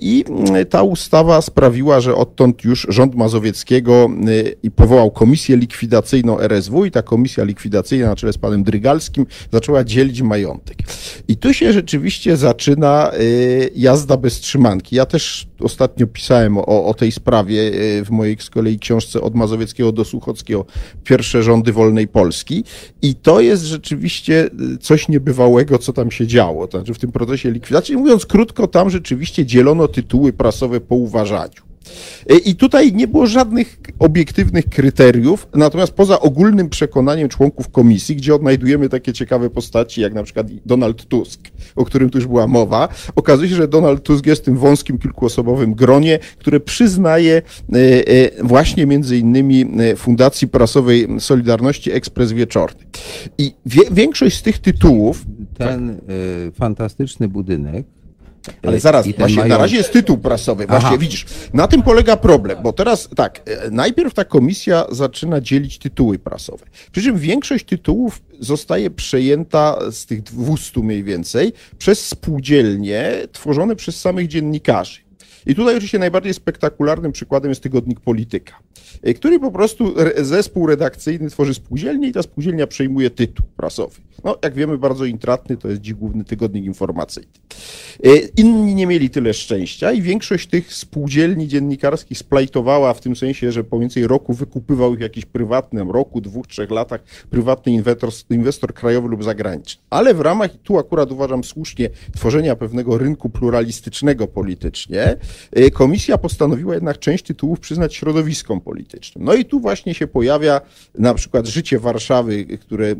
i 0.00 0.24
ta 0.70 0.82
ustawa 0.82 1.42
sprawiła, 1.42 2.00
że 2.00 2.14
odtąd 2.14 2.64
już 2.64 2.86
rząd 2.88 3.14
Mazowieckiego 3.14 4.10
i 4.62 4.70
powołał 4.70 5.10
komisję 5.10 5.56
likwidacyjną 5.56 6.40
RSW 6.40 6.84
i 6.84 6.90
ta 6.90 7.02
komisja 7.02 7.44
likwidacyjna 7.44 8.06
na 8.06 8.16
czele 8.16 8.32
z 8.32 8.38
panem 8.38 8.64
Drygalskim 8.64 9.26
zaczęła 9.52 9.84
dzielić 9.84 10.22
majątek. 10.22 10.78
I 11.28 11.36
tu 11.36 11.54
się 11.54 11.72
rzeczywiście 11.72 12.36
zaczyna 12.36 13.10
y, 13.20 13.70
jazda 13.76 14.16
bez 14.16 14.40
trzymanki. 14.40 14.96
Ja 14.96 15.06
też 15.06 15.48
ostatnio 15.60 16.06
pisałem 16.06 16.58
o, 16.58 16.86
o 16.86 16.94
tej 16.94 17.12
sprawie 17.12 17.60
y, 17.60 18.04
w 18.04 18.10
mojej 18.10 18.36
z 18.40 18.50
książce 18.76 19.20
od 19.20 19.34
Mazowieckiego 19.34 19.92
do 19.92 20.04
Suchockiego, 20.04 20.64
pierwsze 21.04 21.42
rządy 21.42 21.72
wolnej 21.72 22.08
Polski. 22.08 22.64
I 23.02 23.14
to 23.14 23.40
jest 23.40 23.62
rzeczywiście 23.62 24.50
y, 24.74 24.78
coś 24.78 25.08
niebywałego, 25.08 25.78
co 25.78 25.92
tam 25.92 26.10
się 26.10 26.26
działo. 26.26 26.68
To 26.68 26.78
znaczy 26.78 26.94
w 26.94 26.98
tym 26.98 27.12
procesie 27.12 27.50
likwidacji, 27.50 27.96
mówiąc 27.96 28.26
krótko, 28.26 28.66
tam 28.66 28.90
rzeczywiście 28.90 29.46
dzielono 29.46 29.88
tytuły 29.88 30.32
prasowe 30.32 30.80
po 30.80 30.94
uważaniu. 30.94 31.67
I 32.44 32.56
tutaj 32.56 32.92
nie 32.92 33.08
było 33.08 33.26
żadnych 33.26 33.78
obiektywnych 33.98 34.68
kryteriów, 34.68 35.48
natomiast 35.54 35.92
poza 35.92 36.20
ogólnym 36.20 36.68
przekonaniem 36.68 37.28
członków 37.28 37.68
komisji, 37.68 38.16
gdzie 38.16 38.34
odnajdujemy 38.34 38.88
takie 38.88 39.12
ciekawe 39.12 39.50
postaci, 39.50 40.00
jak 40.00 40.14
na 40.14 40.22
przykład 40.22 40.46
Donald 40.66 41.06
Tusk, 41.08 41.40
o 41.76 41.84
którym 41.84 42.10
tu 42.10 42.18
już 42.18 42.26
była 42.26 42.46
mowa, 42.46 42.88
okazuje 43.16 43.48
się, 43.48 43.54
że 43.54 43.68
Donald 43.68 44.02
Tusk 44.02 44.26
jest 44.26 44.42
w 44.42 44.44
tym 44.44 44.56
wąskim, 44.56 44.98
kilkuosobowym 44.98 45.74
gronie, 45.74 46.18
które 46.38 46.60
przyznaje 46.60 47.42
e, 47.72 47.78
e, 47.78 48.44
właśnie 48.44 48.86
między 48.86 49.18
innymi 49.18 49.66
e, 49.78 49.96
Fundacji 49.96 50.48
Prasowej 50.48 51.08
Solidarności 51.18 51.92
Ekspres 51.92 52.32
Wieczorny. 52.32 52.80
I 53.38 53.52
wie, 53.66 53.82
większość 53.90 54.36
z 54.36 54.42
tych 54.42 54.58
tytułów... 54.58 55.24
Ten 55.58 55.90
y, 55.90 55.96
fantastyczny 56.52 57.28
budynek 57.28 57.86
Ale 58.62 58.80
zaraz, 58.80 59.06
I 59.06 59.14
ten 59.14 59.18
właśnie 59.18 59.36
na 59.36 59.42
majątek- 59.42 59.58
razie 59.62 59.76
jest 59.76 59.92
tytuł 59.92 60.18
prasowy. 60.18 60.66
Właśnie 60.66 60.88
Aha. 60.88 60.98
widzisz, 60.98 61.26
na 61.54 61.68
tym 61.68 61.82
polega 61.82 62.16
problem, 62.16 62.58
bo 62.62 62.72
teraz 62.72 63.08
tak, 63.16 63.40
e, 63.46 63.70
najpierw 63.70 64.14
ta 64.14 64.24
komisja 64.24 64.86
zaczyna 64.90 65.40
dzielić 65.40 65.78
tytuły 65.78 66.18
prasowe. 66.18 66.66
Przy 66.92 67.02
czym 67.02 67.18
większość 67.18 67.64
tytułów 67.64 68.22
zostaje 68.40 68.90
przejęta 68.90 69.78
z 69.90 70.06
tych 70.06 70.22
200 70.22 70.80
mniej 70.82 71.04
więcej 71.04 71.52
przez 71.78 72.06
spółdzielnie 72.06 73.12
tworzone 73.32 73.76
przez 73.76 74.00
samych 74.00 74.28
dziennikarzy. 74.28 75.07
I 75.46 75.54
tutaj 75.54 75.74
oczywiście 75.74 75.98
najbardziej 75.98 76.34
spektakularnym 76.34 77.12
przykładem 77.12 77.50
jest 77.50 77.62
tygodnik 77.62 78.00
Polityka, 78.00 78.58
e, 79.02 79.14
który 79.14 79.40
po 79.40 79.50
prostu 79.50 79.94
zespół 80.16 80.66
redakcyjny 80.66 81.30
tworzy 81.30 81.54
spółdzielnię 81.54 82.08
i 82.08 82.12
ta 82.12 82.22
spółdzielnia 82.22 82.66
przejmuje 82.66 83.10
tytuł 83.10 83.46
prasowy. 83.56 84.00
No, 84.24 84.38
jak 84.42 84.54
wiemy, 84.54 84.78
bardzo 84.78 85.04
intratny 85.04 85.56
to 85.56 85.68
jest 85.68 85.80
dziś 85.80 85.94
główny 85.94 86.24
tygodnik 86.24 86.64
informacyjny. 86.64 87.32
E, 88.04 88.08
Inni 88.36 88.74
nie 88.74 88.86
mieli 88.86 89.10
tyle 89.10 89.34
szczęścia 89.34 89.92
i 89.92 90.02
większość 90.02 90.48
tych 90.48 90.74
spółdzielni 90.74 91.48
dziennikarskich 91.48 92.18
splajtowała 92.18 92.94
w 92.94 93.00
tym 93.00 93.16
sensie, 93.16 93.52
że 93.52 93.64
po 93.64 93.78
więcej 93.78 94.06
roku 94.06 94.34
wykupywał 94.34 94.94
ich 94.94 95.00
jakiś 95.00 95.24
prywatny, 95.24 95.84
roku, 95.84 96.20
dwóch, 96.20 96.46
trzech 96.46 96.70
latach 96.70 97.00
prywatny 97.30 97.72
inwestor, 97.72 98.10
inwestor 98.30 98.74
krajowy 98.74 99.08
lub 99.08 99.24
zagraniczny. 99.24 99.82
Ale 99.90 100.14
w 100.14 100.20
ramach, 100.20 100.50
tu 100.62 100.78
akurat 100.78 101.12
uważam 101.12 101.44
słusznie, 101.44 101.90
tworzenia 102.16 102.56
pewnego 102.56 102.98
rynku 102.98 103.30
pluralistycznego 103.30 104.26
politycznie, 104.26 105.16
komisja 105.72 106.18
postanowiła 106.18 106.74
jednak 106.74 106.98
część 106.98 107.24
tytułów 107.24 107.60
przyznać 107.60 107.94
środowiskom 107.94 108.60
politycznym. 108.60 109.24
No 109.24 109.34
i 109.34 109.44
tu 109.44 109.60
właśnie 109.60 109.94
się 109.94 110.06
pojawia 110.06 110.60
na 110.98 111.14
przykład 111.14 111.46
Życie 111.46 111.78
Warszawy, 111.78 112.44
które 112.44 112.86
e, 112.86 112.96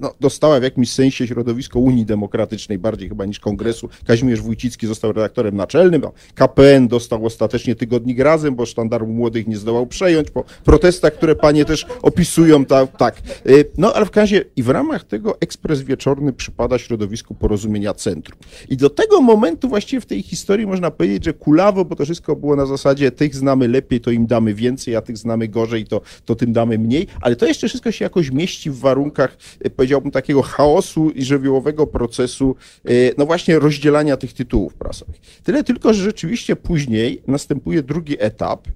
no, 0.00 0.14
dostała 0.20 0.60
w 0.60 0.62
jakimś 0.62 0.92
sensie 0.92 1.26
środowisko 1.26 1.78
Unii 1.78 2.06
Demokratycznej, 2.06 2.78
bardziej 2.78 3.08
chyba 3.08 3.24
niż 3.24 3.40
Kongresu. 3.40 3.88
Kazimierz 4.06 4.40
Wójcicki 4.40 4.86
został 4.86 5.12
redaktorem 5.12 5.56
naczelnym, 5.56 6.02
KPN 6.34 6.88
dostał 6.88 7.26
ostatecznie 7.26 7.74
tygodnik 7.74 8.18
Razem, 8.18 8.54
bo 8.54 8.66
sztandaru 8.66 9.06
młodych 9.06 9.46
nie 9.46 9.56
zdołał 9.56 9.86
przejąć 9.86 10.30
po 10.30 10.44
protestach, 10.64 11.12
które 11.12 11.36
panie 11.36 11.64
też 11.64 11.86
opisują. 12.02 12.64
Ta, 12.64 12.86
tak. 12.86 13.22
Y, 13.46 13.70
No 13.78 13.92
ale 13.92 14.06
w 14.06 14.10
razie 14.28 14.44
i 14.56 14.62
w 14.62 14.68
ramach 14.68 15.04
tego 15.04 15.40
ekspres 15.40 15.82
wieczorny 15.82 16.32
przypada 16.32 16.78
środowisku 16.78 17.34
porozumienia 17.34 17.94
centrum. 17.94 18.38
I 18.68 18.76
do 18.76 18.90
tego 18.90 19.20
momentu 19.20 19.68
właściwie 19.68 20.00
w 20.00 20.06
tej 20.06 20.22
historii 20.22 20.66
można 20.66 20.90
powiedzieć, 20.90 21.24
że 21.24 21.32
kulawo, 21.68 21.84
bo 21.84 21.96
to 21.96 22.04
wszystko 22.04 22.36
było 22.36 22.56
na 22.56 22.66
zasadzie 22.66 23.10
tych 23.10 23.34
znamy 23.34 23.68
lepiej, 23.68 24.00
to 24.00 24.10
im 24.10 24.26
damy 24.26 24.54
więcej, 24.54 24.96
a 24.96 25.00
tych 25.02 25.18
znamy 25.18 25.48
gorzej, 25.48 25.86
to, 25.86 26.00
to 26.24 26.34
tym 26.34 26.52
damy 26.52 26.78
mniej, 26.78 27.06
ale 27.20 27.36
to 27.36 27.46
jeszcze 27.46 27.68
wszystko 27.68 27.92
się 27.92 28.04
jakoś 28.04 28.30
mieści 28.30 28.70
w 28.70 28.78
warunkach, 28.78 29.36
y, 29.66 29.70
powiedziałbym, 29.70 30.10
takiego 30.10 30.42
chaosu 30.42 31.10
i 31.10 31.24
żywiołowego 31.24 31.86
procesu, 31.86 32.56
y, 32.90 33.14
no 33.18 33.26
właśnie 33.26 33.58
rozdzielania 33.58 34.16
tych 34.16 34.32
tytułów 34.32 34.74
prasowych. 34.74 35.16
Tyle 35.42 35.64
tylko, 35.64 35.94
że 35.94 36.04
rzeczywiście 36.04 36.56
później 36.56 37.22
następuje 37.26 37.82
drugi 37.82 38.16
etap, 38.18 38.68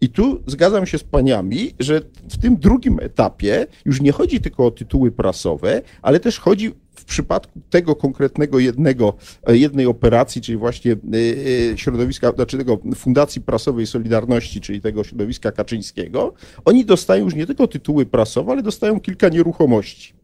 i 0.00 0.08
tu 0.08 0.42
zgadzam 0.46 0.86
się 0.86 0.98
z 0.98 1.04
paniami, 1.04 1.70
że 1.80 2.00
w 2.30 2.38
tym 2.38 2.56
drugim 2.56 2.98
etapie 3.00 3.66
już 3.84 4.00
nie 4.00 4.12
chodzi 4.12 4.40
tylko 4.40 4.66
o 4.66 4.70
tytuły 4.70 5.12
prasowe, 5.12 5.82
ale 6.02 6.20
też 6.20 6.38
chodzi 6.38 6.72
w 6.96 7.04
przypadku 7.04 7.60
tego 7.70 7.96
konkretnego 7.96 8.58
jednego, 8.58 9.14
e, 9.46 9.56
jednej 9.56 9.86
operacji, 9.86 10.42
czyli 10.42 10.58
właśnie 10.58 10.92
e, 10.92 10.96
e, 11.72 11.78
środowiska, 11.78 12.32
znaczy 12.32 12.58
tego 12.58 12.78
Fundacji 12.94 13.40
Prasowej 13.40 13.86
Solidarności, 13.86 14.60
czyli 14.60 14.80
tego 14.80 15.04
środowiska 15.04 15.52
Kaczyńskiego, 15.52 16.34
oni 16.64 16.84
dostają 16.84 17.24
już 17.24 17.34
nie 17.34 17.46
tylko 17.46 17.68
tytuły 17.68 18.06
prasowe, 18.06 18.52
ale 18.52 18.62
dostają 18.62 19.00
kilka 19.00 19.28
nieruchomości. 19.28 20.15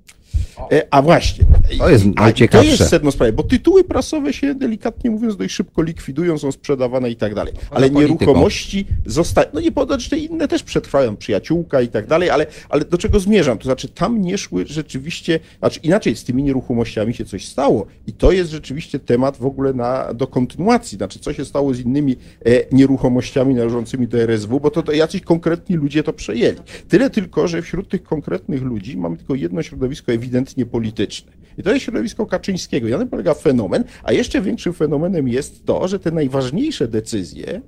E, 0.72 0.86
A 0.90 1.02
właśnie. 1.02 1.44
To 1.78 1.88
jest 1.88 2.04
i 2.04 2.14
to 2.14 2.22
najciekawsze. 2.22 2.70
jest 2.70 2.88
sedno 2.88 3.12
sprawy, 3.12 3.32
bo 3.32 3.42
tytuły 3.42 3.84
prasowe 3.84 4.32
się 4.32 4.54
delikatnie 4.54 5.10
mówiąc 5.10 5.36
dość 5.36 5.54
szybko 5.54 5.82
likwidują, 5.82 6.38
są 6.38 6.52
sprzedawane 6.52 7.10
i 7.10 7.16
tak 7.16 7.34
dalej. 7.34 7.54
Ale 7.70 7.90
nieruchomości 7.90 8.86
zostają, 9.06 9.48
no 9.54 9.60
nie 9.60 9.72
podać, 9.72 10.02
że 10.02 10.10
te 10.10 10.18
inne 10.18 10.48
też 10.48 10.62
przetrwają, 10.62 11.16
przyjaciółka 11.16 11.80
i 11.80 11.88
tak 11.88 12.06
dalej, 12.06 12.30
ale, 12.30 12.46
ale 12.68 12.84
do 12.84 12.98
czego 12.98 13.20
zmierzam? 13.20 13.58
To 13.58 13.64
znaczy 13.64 13.88
tam 13.88 14.22
nie 14.22 14.38
szły 14.38 14.64
rzeczywiście, 14.66 15.40
znaczy 15.58 15.80
inaczej 15.82 16.16
z 16.16 16.24
tymi 16.24 16.42
nieruchomościami 16.42 17.14
się 17.14 17.24
coś 17.24 17.48
stało 17.48 17.86
i 18.06 18.12
to 18.12 18.32
jest 18.32 18.50
rzeczywiście 18.50 18.98
temat 18.98 19.36
w 19.36 19.46
ogóle 19.46 19.72
na, 19.72 20.14
do 20.14 20.26
kontynuacji, 20.26 20.98
znaczy 20.98 21.18
co 21.18 21.32
się 21.32 21.44
stało 21.44 21.74
z 21.74 21.80
innymi 21.80 22.16
e, 22.46 22.50
nieruchomościami 22.72 23.54
należącymi 23.54 24.08
do 24.08 24.18
RSW, 24.18 24.60
bo 24.60 24.70
to, 24.70 24.82
to 24.82 24.92
jacyś 24.92 25.20
konkretni 25.20 25.76
ludzie 25.76 26.02
to 26.02 26.12
przejęli. 26.12 26.58
Tyle 26.88 27.10
tylko, 27.10 27.48
że 27.48 27.62
wśród 27.62 27.88
tych 27.88 28.02
konkretnych 28.02 28.62
ludzi 28.62 28.96
mamy 28.96 29.16
tylko 29.16 29.34
jedno 29.34 29.62
środowisko 29.62 30.12
ewidentnie 30.22 30.66
polityczne. 30.66 31.32
I 31.58 31.62
to 31.62 31.72
jest 31.72 31.84
środowisko 31.84 32.26
Kaczyńskiego. 32.26 32.88
I 32.88 32.90
na 32.90 32.98
tym 32.98 33.08
polega 33.08 33.34
fenomen, 33.34 33.84
a 34.02 34.12
jeszcze 34.12 34.40
większym 34.40 34.72
fenomenem 34.72 35.28
jest 35.28 35.64
to, 35.66 35.88
że 35.88 35.98
te 35.98 36.10
najważniejsze 36.10 36.88
decyzje, 36.88 37.60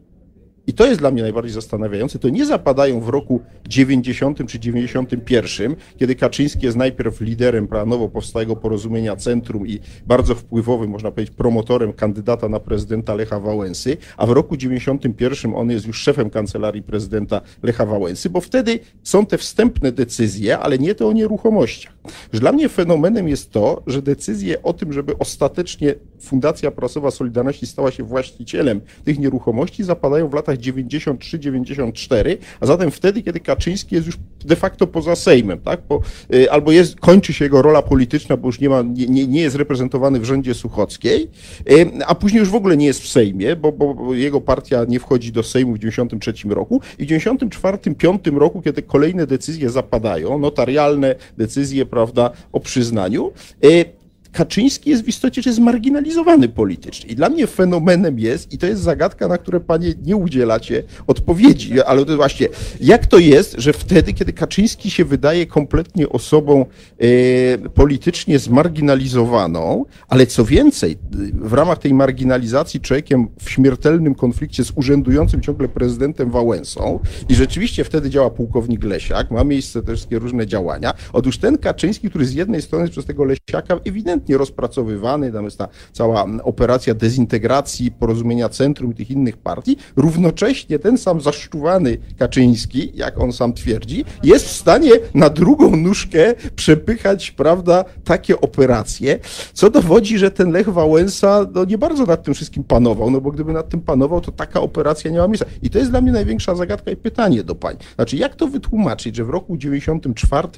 i 0.66 0.72
to 0.72 0.87
jest 0.87 1.00
dla 1.00 1.11
mnie 1.11 1.22
najbardziej 1.22 1.53
zastanawiające, 1.53 2.18
to 2.18 2.29
nie 2.29 2.46
zapadają 2.46 3.00
w 3.00 3.09
roku 3.09 3.40
90 3.68 4.46
czy 4.48 4.59
91, 4.59 5.77
kiedy 5.96 6.14
Kaczyński 6.14 6.66
jest 6.66 6.77
najpierw 6.77 7.20
liderem 7.20 7.66
pra- 7.66 7.87
nowo 7.87 8.09
powstałego 8.09 8.57
porozumienia 8.57 9.16
Centrum 9.16 9.66
i 9.66 9.81
bardzo 10.07 10.35
wpływowym, 10.35 10.90
można 10.90 11.11
powiedzieć, 11.11 11.35
promotorem 11.37 11.92
kandydata 11.92 12.48
na 12.48 12.61
prezydenta 12.61 13.14
Lecha 13.14 13.40
Wałęsy, 13.40 13.96
a 14.16 14.27
w 14.27 14.31
roku 14.31 14.57
91 14.57 15.55
on 15.55 15.70
jest 15.70 15.87
już 15.87 15.98
szefem 15.98 16.31
kancelarii 16.31 16.83
prezydenta 16.83 17.40
Lecha 17.62 17.87
Wałęsy, 17.87 18.31
bo 18.31 18.40
wtedy 18.40 18.79
są 19.03 19.27
te 19.27 19.38
wstępne 19.38 19.92
decyzje, 19.92 20.59
ale 20.59 20.79
nie 20.79 20.94
te 20.94 21.07
o 21.07 21.12
nieruchomościach. 21.12 21.94
Że 22.33 22.40
dla 22.40 22.53
mnie 22.53 22.68
fenomenem 22.68 23.29
jest 23.29 23.50
to, 23.50 23.83
że 23.87 24.03
decyzje 24.03 24.62
o 24.62 24.72
tym, 24.72 24.92
żeby 24.92 25.18
ostatecznie 25.18 25.94
Fundacja 26.20 26.70
Prasowa 26.70 27.11
Solidarności 27.11 27.66
stała 27.66 27.90
się 27.90 28.05
właścicielem 28.05 28.81
tych 29.05 29.18
nieruchomości, 29.18 29.85
zapadają 29.85 30.29
w 30.29 30.35
latach 30.35 30.54
latach 30.55 31.19
93-94, 31.19 32.37
a 32.61 32.67
zatem 32.67 32.90
wtedy, 32.90 33.23
kiedy 33.23 33.40
Kaczyński 33.40 33.95
jest 33.95 34.07
już 34.07 34.17
de 34.45 34.57
facto 34.57 34.87
poza 34.87 35.17
Sejmem, 35.17 35.61
tak? 35.61 35.83
Po, 35.83 36.01
y, 36.35 36.51
albo 36.51 36.73
jest, 36.73 37.01
kończy 37.01 37.33
się 37.33 37.45
jego 37.45 37.62
rola 37.62 37.83
polityczna, 37.83 38.37
bo 38.37 38.49
już 38.49 38.61
nie, 38.61 38.69
ma, 38.69 38.83
nie, 38.83 39.27
nie- 39.27 39.40
jest 39.43 39.57
reprezentowany 39.57 40.21
w 40.21 40.25
rządzie 40.25 40.55
Suchockiej, 40.55 41.29
y, 41.71 41.90
a 42.07 42.14
później 42.14 42.40
już 42.40 42.51
w 42.51 42.55
ogóle 42.55 42.77
nie 42.77 42.87
jest 42.87 43.03
w 43.03 43.09
Sejmie, 43.09 43.57
bo, 43.57 43.73
bo, 43.73 43.95
bo 43.95 44.14
jego 44.14 44.40
partia 44.40 44.85
nie 44.88 45.01
wchodzi 45.01 45.33
do 45.33 45.43
Sejmu 45.43 45.75
w 45.75 45.79
93 45.79 46.33
roku 46.49 46.81
i 46.99 47.05
w 47.05 47.09
94-5 47.09 48.38
roku, 48.38 48.62
kiedy 48.62 48.83
kolejne 48.83 49.27
decyzje 49.27 49.71
zapadają, 49.71 50.38
notarialne 50.38 51.14
decyzje, 51.38 51.87
prawda, 51.87 52.31
o 52.53 52.61
przyznaniu, 52.61 53.33
y, 53.64 54.04
Kaczyński 54.35 54.90
jest 54.90 55.05
w 55.05 55.09
istocie 55.09 55.42
że 55.42 55.53
zmarginalizowany 55.53 56.49
politycznie. 56.49 57.11
I 57.11 57.14
dla 57.14 57.29
mnie 57.29 57.47
fenomenem 57.47 58.18
jest, 58.18 58.53
i 58.53 58.59
to 58.59 58.66
jest 58.66 58.83
zagadka, 58.83 59.29
na 59.29 59.38
które 59.38 59.61
panie 59.61 59.94
nie 60.03 60.16
udzielacie 60.16 60.83
odpowiedzi, 61.07 61.83
ale 61.83 62.05
to 62.05 62.16
właśnie, 62.16 62.49
jak 62.81 63.07
to 63.07 63.18
jest, 63.18 63.55
że 63.59 63.73
wtedy, 63.73 64.12
kiedy 64.12 64.33
Kaczyński 64.33 64.90
się 64.90 65.05
wydaje 65.05 65.47
kompletnie 65.47 66.09
osobą 66.09 66.66
e, 66.99 67.68
politycznie 67.68 68.38
zmarginalizowaną, 68.38 69.85
ale 70.09 70.27
co 70.27 70.44
więcej, 70.44 70.97
w 71.33 71.53
ramach 71.53 71.79
tej 71.79 71.94
marginalizacji 71.94 72.81
człowiekiem 72.81 73.29
w 73.40 73.51
śmiertelnym 73.51 74.14
konflikcie 74.14 74.64
z 74.64 74.73
urzędującym 74.77 75.40
ciągle 75.40 75.68
prezydentem 75.68 76.31
Wałęsą 76.31 77.01
i 77.29 77.35
rzeczywiście 77.35 77.85
wtedy 77.85 78.11
działa 78.11 78.31
pułkownik 78.31 78.85
Lesiak, 78.85 79.31
ma 79.31 79.44
miejsce 79.44 79.83
też 79.83 80.07
różne 80.11 80.47
działania. 80.47 80.94
Otóż 81.12 81.38
ten 81.38 81.59
Kaczyński, 81.59 82.11
który 82.11 82.27
z 82.27 82.35
jednej 82.35 82.62
strony 82.62 82.85
jest 82.85 82.92
przez 82.92 83.05
tego 83.05 83.25
Lesiaka 83.25 83.81
ewidentnie 83.85 84.23
rozpracowywany, 84.32 85.32
tam 85.32 85.44
jest 85.44 85.58
ta 85.58 85.68
cała 85.92 86.26
operacja 86.42 86.94
dezintegracji, 86.94 87.90
porozumienia 87.90 88.48
centrum 88.48 88.92
i 88.92 88.94
tych 88.94 89.10
innych 89.10 89.37
partii, 89.37 89.76
równocześnie 89.96 90.78
ten 90.78 90.98
sam 90.98 91.20
zaszczuwany 91.20 91.98
Kaczyński, 92.18 92.92
jak 92.94 93.20
on 93.20 93.32
sam 93.32 93.52
twierdzi, 93.52 94.04
jest 94.22 94.46
w 94.46 94.52
stanie 94.52 94.90
na 95.14 95.30
drugą 95.30 95.76
nóżkę 95.76 96.34
przepychać, 96.56 97.30
prawda, 97.30 97.84
takie 98.04 98.40
operacje, 98.40 99.18
co 99.52 99.70
dowodzi, 99.70 100.18
że 100.18 100.30
ten 100.30 100.50
Lech 100.50 100.68
Wałęsa 100.68 101.46
no, 101.54 101.64
nie 101.64 101.78
bardzo 101.78 102.06
nad 102.06 102.22
tym 102.22 102.34
wszystkim 102.34 102.64
panował, 102.64 103.10
no 103.10 103.20
bo 103.20 103.30
gdyby 103.30 103.52
nad 103.52 103.68
tym 103.68 103.80
panował, 103.80 104.20
to 104.20 104.32
taka 104.32 104.60
operacja 104.60 105.10
nie 105.10 105.18
ma 105.18 105.28
miejsca. 105.28 105.46
I 105.62 105.70
to 105.70 105.78
jest 105.78 105.90
dla 105.90 106.00
mnie 106.00 106.12
największa 106.12 106.54
zagadka 106.54 106.90
i 106.90 106.96
pytanie 106.96 107.44
do 107.44 107.54
pań. 107.54 107.76
Znaczy, 107.94 108.16
jak 108.16 108.34
to 108.37 108.46
wytłumaczyć, 108.46 109.16
że 109.16 109.24
w 109.24 109.30
roku 109.30 109.56
94 109.56 110.48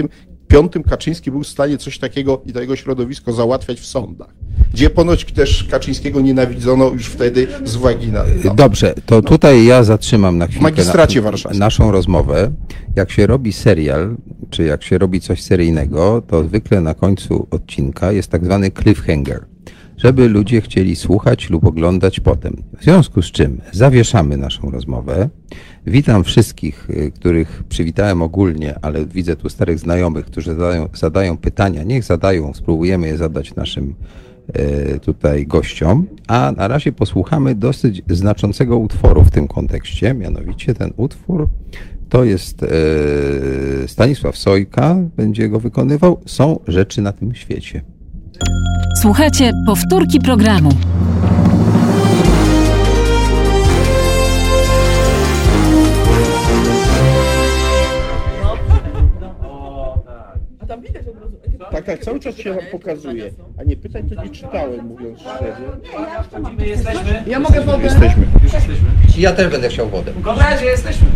piątym 0.49 0.83
Kaczyński 0.83 1.31
był 1.31 1.43
w 1.43 1.47
stanie 1.47 1.79
coś 1.79 1.99
takiego 1.99 2.43
i 2.47 2.53
to 2.53 2.61
jego 2.61 2.77
środowisko 2.77 3.33
załatwiać 3.33 3.81
w 3.81 3.87
sądach, 3.87 4.35
gdzie 4.73 4.91
ponoć 4.91 5.25
też 5.25 5.65
Kaczyńskiego 5.65 6.21
nienawidzono 6.21 6.89
już 6.89 7.07
wtedy 7.07 7.47
z 7.65 7.77
uwagi 7.77 8.13
na... 8.13 8.25
No. 8.45 8.55
Dobrze, 8.55 8.95
to 9.07 9.23
tutaj 9.23 9.65
ja 9.65 9.85
zatrzymam 9.85 10.39
na 10.39 10.47
chwilkę 10.47 10.63
magistracie 10.63 11.21
warszawskim. 11.21 11.61
naszą 11.61 11.91
rozmowę. 11.91 12.53
Jak 12.97 13.11
się 13.11 13.27
robi 13.27 13.53
serial, 13.53 14.17
czy 14.51 14.65
jak 14.65 14.83
się 14.83 14.99
robi 14.99 15.21
coś 15.21 15.43
seryjnego, 15.43 16.23
to 16.27 16.45
zwykle 16.45 16.81
na 16.81 16.95
końcu 16.95 17.47
odcinka 17.51 18.13
jest 18.13 18.31
tak 18.31 18.45
zwany 18.45 18.71
cliffhanger, 18.71 19.45
żeby 19.97 20.29
ludzie 20.29 20.61
chcieli 20.61 20.97
słuchać 20.97 21.51
lub 21.51 21.65
oglądać 21.65 22.21
potem. 22.21 22.63
W 22.79 22.85
związku 22.85 23.23
z 23.23 23.27
czym 23.27 23.61
zawieszamy 23.73 24.37
naszą 24.37 24.71
rozmowę. 24.71 25.29
Witam 25.87 26.25
wszystkich, 26.25 26.91
y, 26.91 27.11
których 27.11 27.65
przywitałem 27.69 28.23
ogólnie, 28.23 28.75
ale 28.83 29.07
widzę 29.07 29.37
tu 29.37 29.49
starych 29.49 29.79
znajomych, 29.79 30.27
którzy 30.27 30.55
zadają, 30.55 30.89
zadają 30.95 31.37
pytania. 31.37 31.83
Niech 31.83 32.05
zadają, 32.05 32.55
spróbujemy 32.55 33.07
je 33.07 33.17
zadać 33.17 33.55
naszym 33.55 33.95
e, 34.53 35.01
tutaj 35.01 35.47
gościom, 35.47 36.07
a 36.29 36.53
na 36.57 36.69
razie 36.69 36.93
posłuchamy 36.93 37.55
dosyć 37.55 38.03
znaczącego 38.11 38.79
utworu 38.79 39.25
w 39.25 39.31
tym 39.31 39.49
kontekście, 39.49 40.15
mianowicie 40.15 40.75
ten 40.75 40.93
utwór 40.97 41.49
to 42.09 42.25
jest 42.25 42.63
e, 42.63 42.69
Stanisław 43.89 44.37
Sojka, 44.37 44.97
będzie 45.17 45.49
go 45.49 45.61
wykonywał. 45.61 46.21
Są 46.27 46.61
rzeczy 46.69 47.03
na 47.03 47.13
tym 47.13 47.35
świecie. 47.35 47.83
Słuchajcie 49.01 49.53
powtórki 49.67 50.21
programu. 50.21 50.71
Tak, 61.77 61.85
tak, 61.85 62.05
cały 62.05 62.21
czas 62.21 62.37
się 62.37 62.55
wam 62.55 62.65
pokazuje. 62.73 63.31
A 63.61 63.65
nie 63.65 63.77
pytań 63.77 64.09
to 64.09 64.23
nie 64.23 64.31
czytałem, 64.31 64.87
mówiąc 64.87 65.19
szczerze. 65.21 65.77
Ja 67.27 67.41
mogę 67.41 67.61
wodę? 67.61 67.85
Jesteśmy. 67.85 68.27
Ja 69.19 69.33
też 69.33 69.53
będę 69.53 69.69
chciał 69.69 69.89
wodę. 69.89 70.13
Koledzy, 70.23 70.65
jesteśmy. 70.65 71.07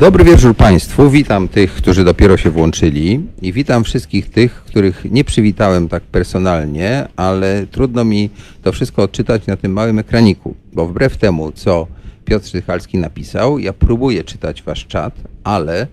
Dobry 0.00 0.24
wieczór 0.24 0.56
Państwu. 0.56 1.10
Witam 1.10 1.48
tych, 1.48 1.72
którzy 1.72 2.04
dopiero 2.04 2.36
się 2.36 2.50
włączyli 2.50 3.20
i 3.42 3.52
witam 3.52 3.84
wszystkich 3.84 4.30
tych, 4.30 4.52
których 4.52 5.04
nie 5.10 5.24
przywitałem 5.24 5.88
tak 5.88 6.02
personalnie, 6.02 7.08
ale 7.16 7.66
trudno 7.70 8.04
mi 8.04 8.30
to 8.62 8.72
wszystko 8.72 9.02
odczytać 9.02 9.46
na 9.46 9.56
tym 9.56 9.72
małym 9.72 9.98
ekraniku, 9.98 10.54
bo 10.72 10.86
wbrew 10.86 11.16
temu, 11.16 11.52
co 11.52 11.86
Piotr 12.24 12.46
Sztychalski 12.46 12.98
napisał, 12.98 13.58
ja 13.58 13.72
próbuję 13.72 14.24
czytać 14.24 14.62
Wasz 14.62 14.86
czat, 14.86 15.14
ale 15.44 15.86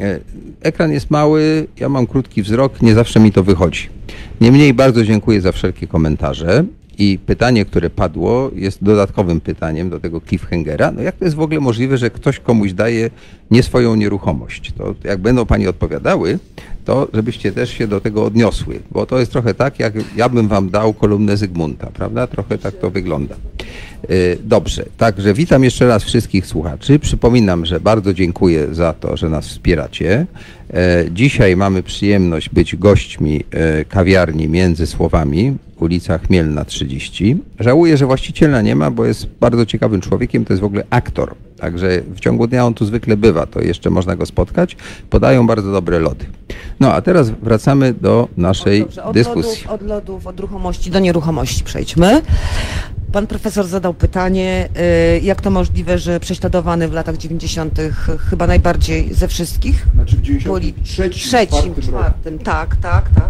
e, 0.00 0.20
ekran 0.60 0.92
jest 0.92 1.10
mały, 1.10 1.66
ja 1.80 1.88
mam 1.88 2.06
krótki 2.06 2.42
wzrok, 2.42 2.82
nie 2.82 2.94
zawsze 2.94 3.20
mi 3.20 3.32
to 3.32 3.44
wychodzi. 3.44 3.88
Niemniej 4.40 4.74
bardzo 4.74 5.04
dziękuję 5.04 5.40
za 5.40 5.52
wszelkie 5.52 5.86
komentarze. 5.86 6.64
I 6.98 7.18
pytanie, 7.26 7.64
które 7.64 7.90
padło, 7.90 8.50
jest 8.54 8.84
dodatkowym 8.84 9.40
pytaniem 9.40 9.90
do 9.90 10.00
tego 10.00 10.20
cliffhangera. 10.20 10.92
No 10.92 11.02
jak 11.02 11.16
to 11.16 11.24
jest 11.24 11.36
w 11.36 11.40
ogóle 11.40 11.60
możliwe, 11.60 11.98
że 11.98 12.10
ktoś 12.10 12.38
komuś 12.38 12.72
daje 12.72 13.10
nie 13.52 13.62
swoją 13.62 13.94
nieruchomość? 13.94 14.72
To 14.78 14.94
jak 15.04 15.18
będą 15.18 15.46
pani 15.46 15.68
odpowiadały, 15.68 16.38
to 16.84 17.08
żebyście 17.14 17.52
też 17.52 17.70
się 17.70 17.86
do 17.86 18.00
tego 18.00 18.24
odniosły, 18.24 18.80
bo 18.90 19.06
to 19.06 19.18
jest 19.18 19.32
trochę 19.32 19.54
tak, 19.54 19.78
jak 19.78 19.94
ja 20.16 20.28
bym 20.28 20.48
wam 20.48 20.70
dał 20.70 20.94
kolumnę 20.94 21.36
Zygmunta, 21.36 21.86
prawda? 21.86 22.26
Trochę 22.26 22.58
tak 22.58 22.74
to 22.74 22.90
wygląda. 22.90 23.34
Y, 24.10 24.38
Dobrze, 24.44 24.84
także 24.98 25.34
witam 25.34 25.64
jeszcze 25.64 25.86
raz 25.86 26.04
wszystkich 26.04 26.46
słuchaczy. 26.46 26.98
Przypominam, 26.98 27.66
że 27.66 27.80
bardzo 27.80 28.14
dziękuję 28.14 28.74
za 28.74 28.92
to, 28.92 29.16
że 29.16 29.28
nas 29.28 29.46
wspieracie. 29.46 30.26
E, 30.74 31.04
Dzisiaj 31.10 31.56
mamy 31.56 31.82
przyjemność 31.82 32.48
być 32.48 32.76
gośćmi 32.76 33.44
e, 33.50 33.84
kawiarni 33.84 34.48
Między 34.48 34.86
Słowami, 34.86 35.56
ulica 35.80 36.18
Chmielna 36.18 36.64
30. 36.64 37.36
Żałuję, 37.60 37.96
że 37.96 38.06
właściciela 38.06 38.62
nie 38.62 38.76
ma, 38.76 38.90
bo 38.90 39.04
jest 39.04 39.26
bardzo 39.40 39.66
ciekawym 39.66 40.00
człowiekiem, 40.00 40.44
to 40.44 40.52
jest 40.52 40.60
w 40.60 40.64
ogóle 40.64 40.84
aktor. 40.90 41.34
Także 41.62 42.02
w 42.14 42.20
ciągu 42.20 42.46
dnia 42.46 42.66
on 42.66 42.74
tu 42.74 42.84
zwykle 42.86 43.16
bywa, 43.16 43.46
to 43.46 43.60
jeszcze 43.60 43.90
można 43.90 44.16
go 44.16 44.26
spotkać. 44.26 44.76
Podają 45.10 45.46
bardzo 45.46 45.72
dobre 45.72 45.98
lody. 45.98 46.24
No 46.80 46.92
a 46.92 47.02
teraz 47.02 47.30
wracamy 47.30 47.94
do 47.94 48.28
naszej 48.36 48.80
Dobrze, 48.80 49.04
od 49.04 49.14
dyskusji. 49.14 49.64
lodów, 49.66 49.70
od 49.82 49.82
lodów, 49.88 50.26
od 50.26 50.40
ruchomości 50.40 50.90
do 50.90 50.98
nieruchomości 50.98 51.64
przejdźmy. 51.64 52.22
Pan 53.12 53.26
profesor 53.26 53.66
zadał 53.66 53.94
pytanie, 53.94 54.68
y, 55.16 55.20
jak 55.20 55.40
to 55.40 55.50
możliwe, 55.50 55.98
że 55.98 56.20
prześladowany 56.20 56.88
w 56.88 56.92
latach 56.92 57.16
90. 57.16 57.78
chyba 58.30 58.46
najbardziej 58.46 59.14
ze 59.14 59.28
wszystkich? 59.28 59.86
Znaczy 59.94 60.16
w 60.16 60.20
Poli- 60.20 60.74
93, 60.82 61.10
trzecim, 61.10 61.48
czwartym 61.48 61.68
roku. 61.74 61.82
czwartym, 61.82 62.38
tak, 62.38 62.76
tak, 62.76 63.04
tak. 63.14 63.28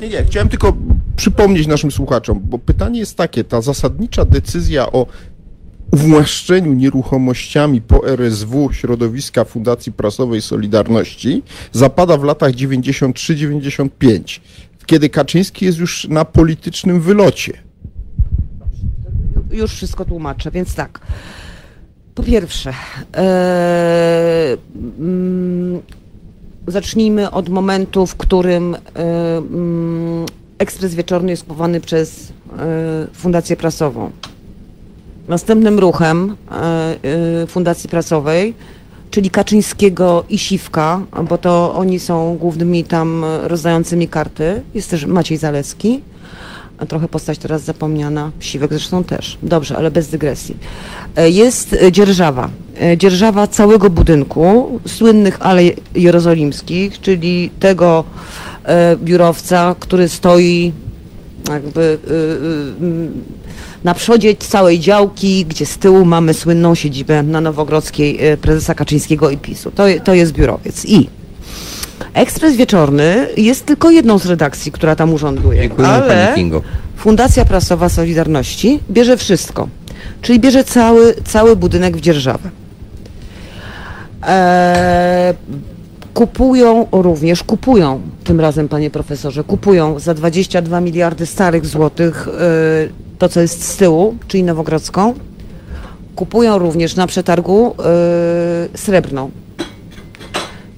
Nie, 0.00 0.08
nie, 0.08 0.24
chciałem 0.24 0.48
tylko 0.48 0.72
przypomnieć 1.16 1.66
naszym 1.66 1.90
słuchaczom, 1.90 2.40
bo 2.44 2.58
pytanie 2.58 3.00
jest 3.00 3.16
takie, 3.16 3.44
ta 3.44 3.60
zasadnicza 3.60 4.24
decyzja 4.24 4.92
o 4.92 5.06
uwłaszczeniu 5.92 6.72
nieruchomościami 6.72 7.80
po 7.80 8.08
RSW 8.08 8.72
środowiska 8.72 9.44
Fundacji 9.44 9.92
Prasowej 9.92 10.42
Solidarności 10.42 11.42
zapada 11.72 12.16
w 12.16 12.24
latach 12.24 12.52
93-95, 12.52 14.40
kiedy 14.86 15.10
Kaczyński 15.10 15.64
jest 15.64 15.78
już 15.78 16.08
na 16.08 16.24
politycznym 16.24 17.00
wylocie. 17.00 17.52
Już 19.50 19.72
wszystko 19.72 20.04
tłumaczę, 20.04 20.50
więc 20.50 20.74
tak. 20.74 21.00
Po 22.14 22.22
pierwsze, 22.22 22.74
mm, 24.98 25.80
zacznijmy 26.66 27.30
od 27.30 27.48
momentu, 27.48 28.06
w 28.06 28.16
którym 28.16 28.76
mm, 28.94 30.26
ekspres 30.58 30.94
wieczorny 30.94 31.30
jest 31.30 31.42
kupowany 31.42 31.80
przez 31.80 32.32
e, 32.58 33.06
Fundację 33.12 33.56
Prasową. 33.56 34.10
Następnym 35.28 35.78
ruchem 35.78 36.36
e, 36.50 36.54
e, 37.42 37.46
Fundacji 37.46 37.90
Prasowej, 37.90 38.54
czyli 39.10 39.30
Kaczyńskiego 39.30 40.24
i 40.28 40.38
Siwka, 40.38 41.00
bo 41.28 41.38
to 41.38 41.74
oni 41.74 41.98
są 41.98 42.36
głównymi 42.36 42.84
tam 42.84 43.24
rozdającymi 43.42 44.08
karty, 44.08 44.62
jest 44.74 44.90
też 44.90 45.06
Maciej 45.06 45.38
Zalewski, 45.38 46.00
trochę 46.88 47.08
postać 47.08 47.38
teraz 47.38 47.62
zapomniana, 47.62 48.30
Siwek 48.40 48.70
zresztą 48.70 49.04
też. 49.04 49.38
Dobrze, 49.42 49.76
ale 49.76 49.90
bez 49.90 50.08
dygresji. 50.08 50.56
E, 51.16 51.30
Jest 51.30 51.76
dzierżawa. 51.90 52.50
Dzierżawa 52.96 53.46
całego 53.46 53.90
budynku, 53.90 54.80
słynnych 54.86 55.42
alej 55.46 55.76
jerozolimskich, 55.94 57.00
czyli 57.00 57.50
tego 57.60 58.04
biurowca, 58.96 59.74
który 59.80 60.08
stoi 60.08 60.72
jakby 61.50 61.98
na 63.84 63.94
przodzie 63.94 64.36
całej 64.36 64.80
działki, 64.80 65.44
gdzie 65.48 65.66
z 65.66 65.78
tyłu 65.78 66.04
mamy 66.04 66.34
słynną 66.34 66.74
siedzibę 66.74 67.22
na 67.22 67.40
Nowogrodzkiej 67.40 68.32
y, 68.32 68.36
prezesa 68.36 68.74
Kaczyńskiego 68.74 69.30
i 69.30 69.36
PiSu. 69.36 69.70
To, 69.70 69.84
to 70.04 70.14
jest 70.14 70.32
biurowiec. 70.32 70.84
I 70.84 71.08
Ekspres 72.14 72.56
Wieczorny 72.56 73.26
jest 73.36 73.66
tylko 73.66 73.90
jedną 73.90 74.18
z 74.18 74.26
redakcji, 74.26 74.72
która 74.72 74.96
tam 74.96 75.12
urząduje. 75.14 75.60
Dziękujemy 75.60 75.94
ale. 75.94 76.34
Fundacja 76.96 77.44
Prasowa 77.44 77.88
Solidarności 77.88 78.80
bierze 78.90 79.16
wszystko. 79.16 79.68
Czyli 80.22 80.40
bierze 80.40 80.64
cały, 80.64 81.14
cały 81.24 81.56
budynek 81.56 81.96
w 81.96 82.00
dzierżawę. 82.00 82.50
Eee, 84.22 85.34
kupują 86.14 86.86
również, 86.92 87.42
kupują 87.42 88.00
tym 88.24 88.40
razem, 88.40 88.68
panie 88.68 88.90
profesorze, 88.90 89.44
kupują 89.44 89.98
za 89.98 90.14
22 90.14 90.80
miliardy 90.80 91.26
starych 91.26 91.66
złotych 91.66 92.28
e, 92.28 93.07
to, 93.18 93.28
co 93.28 93.40
jest 93.40 93.64
z 93.64 93.76
tyłu, 93.76 94.16
czyli 94.28 94.42
Nowogrodzką. 94.42 95.14
Kupują 96.16 96.58
również 96.58 96.96
na 96.96 97.06
przetargu 97.06 97.74
e, 97.78 98.78
Srebrną 98.78 99.30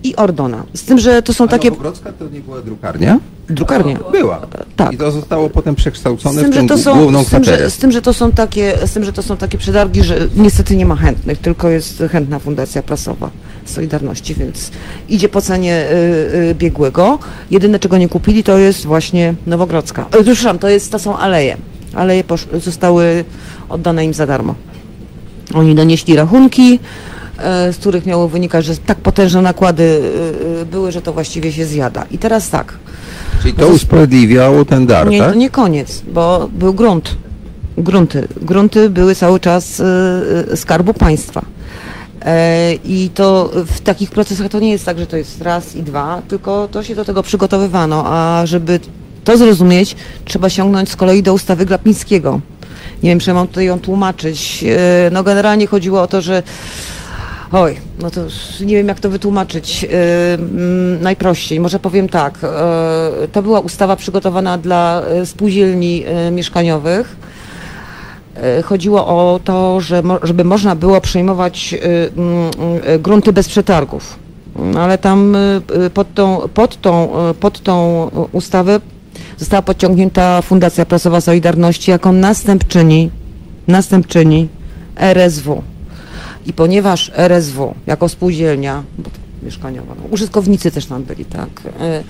i 0.02 0.16
Ordona. 0.16 0.64
Z 0.74 0.82
tym, 0.82 0.98
że 0.98 1.22
to 1.22 1.34
są 1.34 1.48
takie 1.48 1.70
Nowogrodzka 1.70 2.12
to 2.12 2.28
nie 2.28 2.40
była 2.40 2.62
drukarnia? 2.62 3.18
drukarnie. 3.54 3.96
Była. 4.12 4.40
Tak. 4.76 4.92
I 4.92 4.96
to 4.96 5.10
zostało 5.10 5.50
potem 5.50 5.74
przekształcone 5.74 6.40
Z 6.40 6.50
tym, 6.50 6.66
w 6.66 6.68
tą 6.68 6.78
są, 6.78 6.98
główną 6.98 7.24
z 7.24 7.30
tym, 7.30 7.44
że, 7.44 7.70
z 7.70 7.76
tym, 7.76 7.92
że 7.92 8.02
to 8.02 8.12
są 8.12 8.32
takie, 8.32 8.78
z 8.86 8.92
tym, 8.92 9.04
że 9.04 9.12
to 9.12 9.22
są 9.22 9.36
takie 9.36 9.58
przetargi, 9.58 10.02
że 10.02 10.18
niestety 10.36 10.76
nie 10.76 10.86
ma 10.86 10.96
chętnych, 10.96 11.38
tylko 11.38 11.68
jest 11.68 12.02
chętna 12.10 12.38
Fundacja 12.38 12.82
Prasowa 12.82 13.30
Solidarności, 13.64 14.34
więc 14.34 14.70
idzie 15.08 15.28
po 15.28 15.40
cenie 15.40 15.86
y, 15.90 15.94
y, 16.50 16.54
biegłego. 16.54 17.18
Jedyne, 17.50 17.78
czego 17.78 17.98
nie 17.98 18.08
kupili, 18.08 18.44
to 18.44 18.58
jest 18.58 18.86
właśnie 18.86 19.34
Nowogrodzka. 19.46 20.02
E, 20.02 20.10
Przepraszam, 20.10 20.58
to, 20.58 20.68
jest, 20.68 20.92
to 20.92 20.98
są 20.98 21.16
aleje. 21.16 21.56
Posz, 22.26 22.46
zostały 22.64 23.24
oddane 23.68 24.04
im 24.04 24.14
za 24.14 24.26
darmo. 24.26 24.54
Oni 25.54 25.74
donieśli 25.74 26.16
rachunki, 26.16 26.78
e, 27.38 27.72
z 27.72 27.76
których 27.76 28.06
miało 28.06 28.28
wynikać, 28.28 28.64
że 28.64 28.76
tak 28.76 28.98
potężne 28.98 29.42
nakłady 29.42 29.82
y, 29.82 30.60
y, 30.62 30.66
były, 30.66 30.92
że 30.92 31.02
to 31.02 31.12
właściwie 31.12 31.52
się 31.52 31.66
zjada. 31.66 32.06
I 32.10 32.18
teraz 32.18 32.50
tak. 32.50 32.78
Czyli 33.42 33.54
to 33.54 33.68
usprawiedliwiało 33.68 34.64
ten 34.64 34.86
dar, 34.86 35.08
Nie, 35.08 35.18
tak? 35.18 35.32
to 35.32 35.34
nie 35.34 35.50
koniec, 35.50 36.02
bo 36.12 36.48
był 36.52 36.74
grunt. 36.74 37.16
Grunty. 37.78 38.28
Grunty 38.42 38.90
były 38.90 39.14
cały 39.14 39.40
czas 39.40 39.82
skarbu 40.54 40.94
państwa. 40.94 41.42
E, 42.24 42.74
I 42.74 43.10
to 43.14 43.50
w 43.66 43.80
takich 43.80 44.10
procesach 44.10 44.48
to 44.48 44.60
nie 44.60 44.70
jest 44.70 44.84
tak, 44.84 44.98
że 44.98 45.06
to 45.06 45.16
jest 45.16 45.42
raz 45.42 45.76
i 45.76 45.82
dwa, 45.82 46.22
tylko 46.28 46.68
to 46.68 46.82
się 46.82 46.94
do 46.94 47.04
tego 47.04 47.22
przygotowywano, 47.22 48.04
a 48.06 48.46
żeby 48.46 48.80
to 49.24 49.36
zrozumieć, 49.36 49.96
trzeba 50.24 50.48
sięgnąć 50.50 50.90
z 50.90 50.96
kolei 50.96 51.22
do 51.22 51.34
ustawy 51.34 51.66
Glapińskiego. 51.66 52.40
Nie 53.02 53.10
wiem, 53.10 53.18
czy 53.18 53.34
mam 53.34 53.48
tutaj 53.48 53.64
ją 53.64 53.80
tłumaczyć. 53.80 54.64
E, 54.64 55.10
No 55.10 55.22
generalnie 55.22 55.66
chodziło 55.66 56.02
o 56.02 56.06
to, 56.06 56.20
że 56.20 56.42
Oj, 57.52 57.76
no 57.98 58.10
to 58.10 58.20
nie 58.60 58.76
wiem 58.76 58.88
jak 58.88 59.00
to 59.00 59.10
wytłumaczyć. 59.10 59.82
Yy, 59.82 59.88
mm, 60.34 61.02
najprościej, 61.02 61.60
może 61.60 61.78
powiem 61.78 62.08
tak. 62.08 62.38
Yy, 62.42 63.28
to 63.28 63.42
była 63.42 63.60
ustawa 63.60 63.96
przygotowana 63.96 64.58
dla 64.58 65.02
spółdzielni 65.24 66.04
mieszkaniowych. 66.32 67.16
Chodziło 68.64 69.06
o 69.06 69.40
to, 69.44 69.80
że 69.80 70.02
żeby 70.22 70.44
można 70.44 70.76
było 70.76 71.00
przejmować 71.00 71.74
mm, 72.16 72.50
grunty 73.02 73.32
bez 73.32 73.48
przetargów. 73.48 74.18
Ale 74.78 74.98
tam 74.98 75.36
pod 75.94 76.14
tą, 76.14 76.48
pod, 76.54 76.80
tą, 76.80 77.08
pod 77.40 77.60
tą 77.60 78.10
ustawę 78.32 78.80
została 79.40 79.62
podciągnięta 79.62 80.42
Fundacja 80.42 80.86
Prasowa 80.86 81.20
Solidarności 81.20 81.90
jako 81.90 82.12
następczyni, 82.12 83.10
następczyni 83.68 84.48
RSW. 84.96 85.62
I 86.46 86.52
ponieważ 86.52 87.10
RSW 87.14 87.74
jako 87.86 88.08
spółdzielnia 88.08 88.82
mieszkaniowa, 89.42 89.94
no, 89.94 90.02
użytkownicy 90.10 90.70
też 90.70 90.86
tam 90.86 91.02
byli, 91.02 91.24
tak, 91.24 91.48
e, 91.80 92.02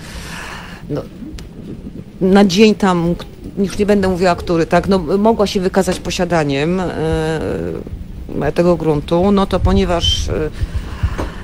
no, 0.89 1.01
na 2.21 2.45
dzień 2.45 2.75
tam, 2.75 3.15
już 3.57 3.77
nie 3.77 3.85
będę 3.85 4.07
mówiła 4.07 4.35
który, 4.35 4.65
tak, 4.65 4.87
no, 4.87 4.99
mogła 4.99 5.47
się 5.47 5.59
wykazać 5.59 5.99
posiadaniem 5.99 6.79
e, 6.79 8.51
tego 8.53 8.75
gruntu, 8.75 9.31
no 9.31 9.45
to 9.45 9.59
ponieważ 9.59 10.29
e, 10.29 10.33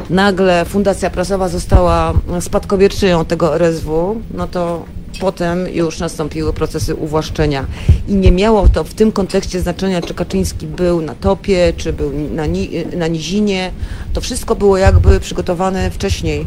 nagle 0.10 0.66
Fundacja 0.66 1.10
Prasowa 1.10 1.50
została 1.50 2.14
spadkobierczynią 2.40 3.26
tego 3.26 3.56
RSW, 3.56 4.22
no 4.34 4.48
to 4.48 4.86
potem 5.20 5.68
już 5.74 6.00
nastąpiły 6.00 6.54
procesy 6.54 6.96
uwłaszczenia. 6.96 7.66
I 8.08 8.16
nie 8.16 8.32
miało 8.32 8.68
to 8.70 8.84
w 8.84 8.94
tym 8.94 9.12
kontekście 9.12 9.60
znaczenia, 9.62 10.02
czy 10.02 10.14
Kaczyński 10.14 10.68
był 10.68 11.02
na 11.02 11.16
topie, 11.16 11.74
czy 11.78 11.94
był 11.94 12.12
na, 12.34 12.46
ni 12.46 12.70
na 12.98 13.08
nizinie. 13.08 13.72
To 14.14 14.22
wszystko 14.22 14.56
było 14.56 14.78
jakby 14.78 15.20
przygotowane 15.20 15.92
wcześniej. 15.92 16.46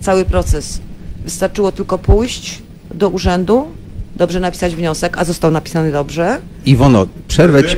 Cały 0.00 0.24
proces. 0.24 0.80
Wystarczyło 1.24 1.72
tylko 1.72 1.98
pójść 1.98 2.62
do 2.94 3.08
urzędu, 3.08 3.66
dobrze 4.16 4.40
napisać 4.40 4.74
wniosek, 4.76 5.18
a 5.18 5.24
został 5.24 5.50
napisany 5.50 5.92
dobrze. 5.92 6.38
Iwono, 6.66 7.06
przerwę 7.28 7.64
ci, 7.64 7.76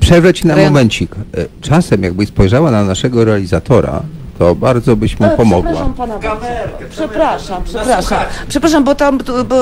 przerwę 0.00 0.34
ci 0.34 0.46
na 0.46 0.56
momencik. 0.56 1.14
E, 1.16 1.46
Czasem 1.60 2.02
jakbyś 2.02 2.28
spojrzała 2.28 2.70
na 2.70 2.84
naszego 2.84 3.24
realizatora, 3.24 4.02
to 4.38 4.54
bardzo 4.54 4.96
byś 4.96 5.20
mu 5.20 5.28
pomogła. 5.28 5.70
Przepraszam 5.72 5.94
pana 5.94 6.18
bardzo. 6.18 6.46
Przepraszam, 6.90 7.64
przepraszam. 7.64 8.18
Przepraszam, 8.48 8.84
bo 8.84 8.94
tam. 8.94 9.18
tu- 9.18 9.44
Bo, 9.44 9.56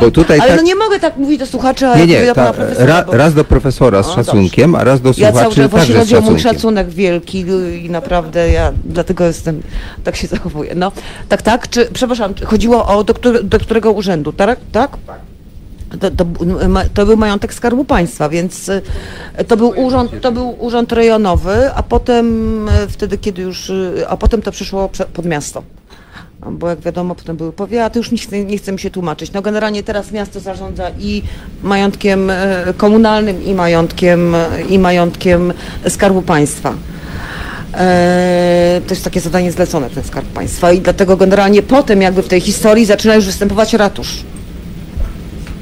Bo 0.00 0.10
tutaj 0.10 0.38
ale 0.40 0.48
tak- 0.48 0.56
no 0.56 0.62
nie 0.62 0.74
mogę 0.74 1.00
tak 1.00 1.16
mówić 1.16 1.38
do 1.38 1.46
słuchacza, 1.46 1.94
Nie, 1.94 2.00
jak 2.00 2.08
nie, 2.22 2.26
do 2.26 2.34
pana 2.34 2.52
profesora. 2.52 2.86
ra, 2.86 3.02
bo- 3.04 3.12
raz 3.16 3.34
do 3.34 3.44
profesora 3.44 4.02
z 4.02 4.08
O, 4.08 4.14
szacunkiem, 4.14 4.74
a 4.74 4.84
raz 4.84 5.00
do 5.00 5.08
Ja 5.08 5.14
cały 5.14 5.30
słuchaczy 5.32 5.56
czas 5.62 5.70
właśnie 5.70 5.94
także 5.94 5.94
z 5.94 5.98
chodzi 5.98 6.16
o 6.16 6.20
mój 6.20 6.38
szacunkiem. 6.40 6.52
szacunek 6.58 6.88
wielki 6.88 7.44
i 7.84 7.90
naprawdę 7.90 8.50
ja 8.50 8.72
dlatego 8.84 9.24
jestem, 9.24 9.62
tak 10.04 10.16
się 10.16 10.26
zachowuję. 10.26 10.72
No, 10.74 10.92
tak, 11.28 11.42
tak, 11.42 11.68
czy, 11.70 11.86
przepraszam, 11.92 12.34
czy 12.34 12.46
chodziło 12.46 12.86
o 12.86 13.04
do, 13.04 13.14
do 13.42 13.58
którego 13.58 13.92
urzędu, 13.92 14.32
tak? 14.32 14.58
Tak. 14.72 14.90
To, 16.00 16.10
to, 16.10 16.26
to 16.94 17.06
był 17.06 17.16
majątek 17.16 17.54
Skarbu 17.54 17.84
Państwa, 17.84 18.28
więc 18.28 18.68
y, 18.68 18.82
to 19.48 19.56
był 19.56 19.68
urząd, 19.68 20.10
to 20.20 20.32
był 20.32 20.56
urząd 20.58 20.92
rejonowy, 20.92 21.74
a 21.74 21.82
potem 21.82 22.68
y, 22.68 22.72
wtedy, 22.88 23.18
kiedy 23.18 23.42
już, 23.42 23.70
y, 23.70 24.04
a 24.08 24.16
potem 24.16 24.42
to 24.42 24.52
przyszło 24.52 24.90
pod 25.12 25.26
miasto. 25.26 25.62
Bo 26.50 26.68
jak 26.68 26.80
wiadomo, 26.80 27.14
potem 27.14 27.36
były 27.36 27.52
powiaty, 27.52 27.98
już 27.98 28.10
nie 28.10 28.18
chcę, 28.18 28.44
nie 28.44 28.58
chcę 28.58 28.72
mi 28.72 28.78
się 28.78 28.90
tłumaczyć. 28.90 29.32
No 29.32 29.42
generalnie 29.42 29.82
teraz 29.82 30.12
miasto 30.12 30.40
zarządza 30.40 30.90
i 30.98 31.22
majątkiem 31.62 32.32
komunalnym, 32.76 33.44
i 33.44 33.54
majątkiem, 33.54 34.34
i 34.68 34.78
majątkiem 34.78 35.52
Skarbu 35.88 36.22
Państwa. 36.22 36.74
E, 37.74 38.80
to 38.86 38.94
jest 38.94 39.04
takie 39.04 39.20
zadanie 39.20 39.52
zlecone, 39.52 39.90
ten 39.90 40.04
Skarb 40.04 40.26
Państwa 40.26 40.72
i 40.72 40.80
dlatego 40.80 41.16
generalnie 41.16 41.62
potem 41.62 42.02
jakby 42.02 42.22
w 42.22 42.28
tej 42.28 42.40
historii 42.40 42.86
zaczyna 42.86 43.14
już 43.14 43.26
występować 43.26 43.74
ratusz. 43.74 44.24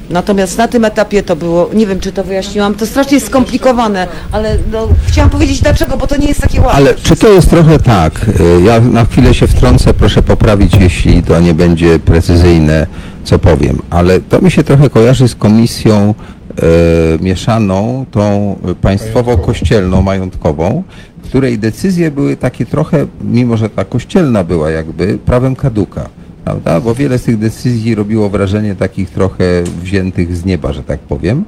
Natomiast 0.09 0.57
na 0.57 0.67
tym 0.67 0.85
etapie 0.85 1.23
to 1.23 1.35
było, 1.35 1.69
nie 1.73 1.87
wiem 1.87 1.99
czy 1.99 2.11
to 2.11 2.23
wyjaśniłam, 2.23 2.75
to 2.75 2.85
strasznie 2.85 3.19
skomplikowane, 3.19 4.07
ale 4.31 4.57
no, 4.71 4.87
chciałam 5.07 5.29
powiedzieć 5.29 5.61
dlaczego, 5.61 5.97
bo 5.97 6.07
to 6.07 6.17
nie 6.17 6.27
jest 6.27 6.41
takie 6.41 6.61
łatwe. 6.61 6.77
Ale 6.77 6.95
czy 6.95 7.15
to 7.15 7.27
jest 7.27 7.49
trochę 7.49 7.79
tak? 7.79 8.25
y, 8.39 8.61
Ja 8.61 8.79
na 8.79 9.05
chwilę 9.05 9.33
się 9.33 9.47
wtrącę, 9.47 9.93
proszę 9.93 10.21
poprawić, 10.23 10.75
jeśli 10.79 11.23
to 11.23 11.39
nie 11.39 11.53
będzie 11.53 11.99
precyzyjne, 11.99 12.87
co 13.23 13.39
powiem, 13.39 13.81
ale 13.89 14.19
to 14.19 14.41
mi 14.41 14.51
się 14.51 14.63
trochę 14.63 14.89
kojarzy 14.89 15.27
z 15.27 15.35
komisją 15.35 16.13
e, 16.57 17.23
mieszaną, 17.23 18.05
tą 18.11 18.55
państwowo-kościelną, 18.81 20.01
majątkową, 20.01 20.83
w 21.23 21.27
której 21.27 21.59
decyzje 21.59 22.11
były 22.11 22.37
takie 22.37 22.65
trochę, 22.65 23.05
mimo 23.21 23.57
że 23.57 23.69
ta 23.69 23.85
kościelna 23.85 24.43
była 24.43 24.69
jakby, 24.69 25.17
prawem 25.25 25.55
kaduka. 25.55 26.09
Prawda? 26.45 26.81
Bo 26.81 26.95
wiele 26.95 27.17
z 27.17 27.23
tych 27.23 27.37
decyzji 27.37 27.95
robiło 27.95 28.29
wrażenie 28.29 28.75
takich 28.75 29.09
trochę 29.09 29.63
wziętych 29.81 30.35
z 30.35 30.45
nieba, 30.45 30.73
że 30.73 30.83
tak 30.83 30.99
powiem. 30.99 31.45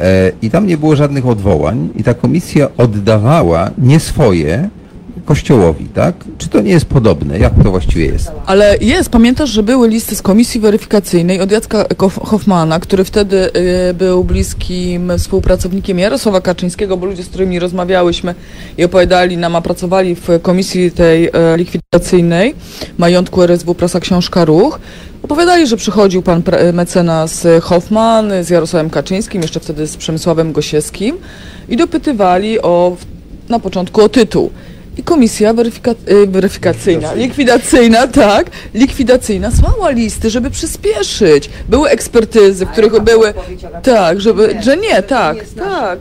E, 0.00 0.32
I 0.42 0.50
tam 0.50 0.66
nie 0.66 0.78
było 0.78 0.96
żadnych 0.96 1.26
odwołań 1.26 1.88
i 1.96 2.04
ta 2.04 2.14
komisja 2.14 2.68
oddawała 2.76 3.70
nie 3.78 4.00
swoje 4.00 4.68
kościołowi, 5.24 5.86
tak? 5.94 6.14
Czy 6.38 6.48
to 6.48 6.60
nie 6.60 6.70
jest 6.70 6.86
podobne? 6.86 7.38
Jak 7.38 7.52
to 7.62 7.70
właściwie 7.70 8.06
jest? 8.06 8.30
Ale 8.46 8.76
jest, 8.80 9.10
pamiętasz, 9.10 9.50
że 9.50 9.62
były 9.62 9.88
listy 9.88 10.16
z 10.16 10.22
komisji 10.22 10.60
weryfikacyjnej 10.60 11.40
od 11.40 11.50
Jacka 11.50 11.84
Hoffmana, 12.22 12.80
który 12.80 13.04
wtedy 13.04 13.50
y, 13.90 13.94
był 13.94 14.24
bliskim 14.24 15.12
współpracownikiem 15.18 15.98
Jarosława 15.98 16.40
Kaczyńskiego, 16.40 16.96
bo 16.96 17.06
ludzie, 17.06 17.22
z 17.22 17.28
którymi 17.28 17.58
rozmawiałyśmy 17.58 18.34
i 18.78 18.84
opowiadali 18.84 19.36
nam, 19.36 19.56
a 19.56 19.60
pracowali 19.60 20.14
w 20.14 20.28
komisji 20.42 20.90
tej 20.90 21.30
e, 21.32 21.56
likwidacyjnej 21.56 22.54
majątku 22.98 23.42
RSW 23.42 23.74
Prasa 23.74 24.00
Książka 24.00 24.44
Ruch, 24.44 24.80
opowiadali, 25.22 25.66
że 25.66 25.76
przychodził 25.76 26.22
pan 26.22 26.42
mecenas 26.72 27.46
Hoffman 27.62 28.32
z 28.42 28.50
Jarosławem 28.50 28.90
Kaczyńskim, 28.90 29.42
jeszcze 29.42 29.60
wtedy 29.60 29.86
z 29.86 29.96
Przemysławem 29.96 30.52
Gosiewskim 30.52 31.16
i 31.68 31.76
dopytywali 31.76 32.62
o, 32.62 32.96
na 33.48 33.58
początku 33.58 34.02
o 34.02 34.08
tytuł. 34.08 34.50
I 34.98 35.02
komisja 35.02 35.52
weryfika, 35.52 35.90
y, 36.10 36.26
weryfikacyjna, 36.26 37.12
likwidacyjna, 37.14 38.06
tak, 38.06 38.50
likwidacyjna. 38.74 39.50
Słała 39.50 39.90
listy, 39.90 40.30
żeby 40.30 40.50
przyspieszyć. 40.50 41.50
Były 41.68 41.88
ekspertyzy, 41.88 42.66
w 42.66 42.68
których 42.70 43.00
były, 43.02 43.34
tak, 43.82 44.20
żeby, 44.20 44.56
że 44.62 44.76
nie, 44.76 45.02
tak, 45.02 45.36
tak, 45.56 45.98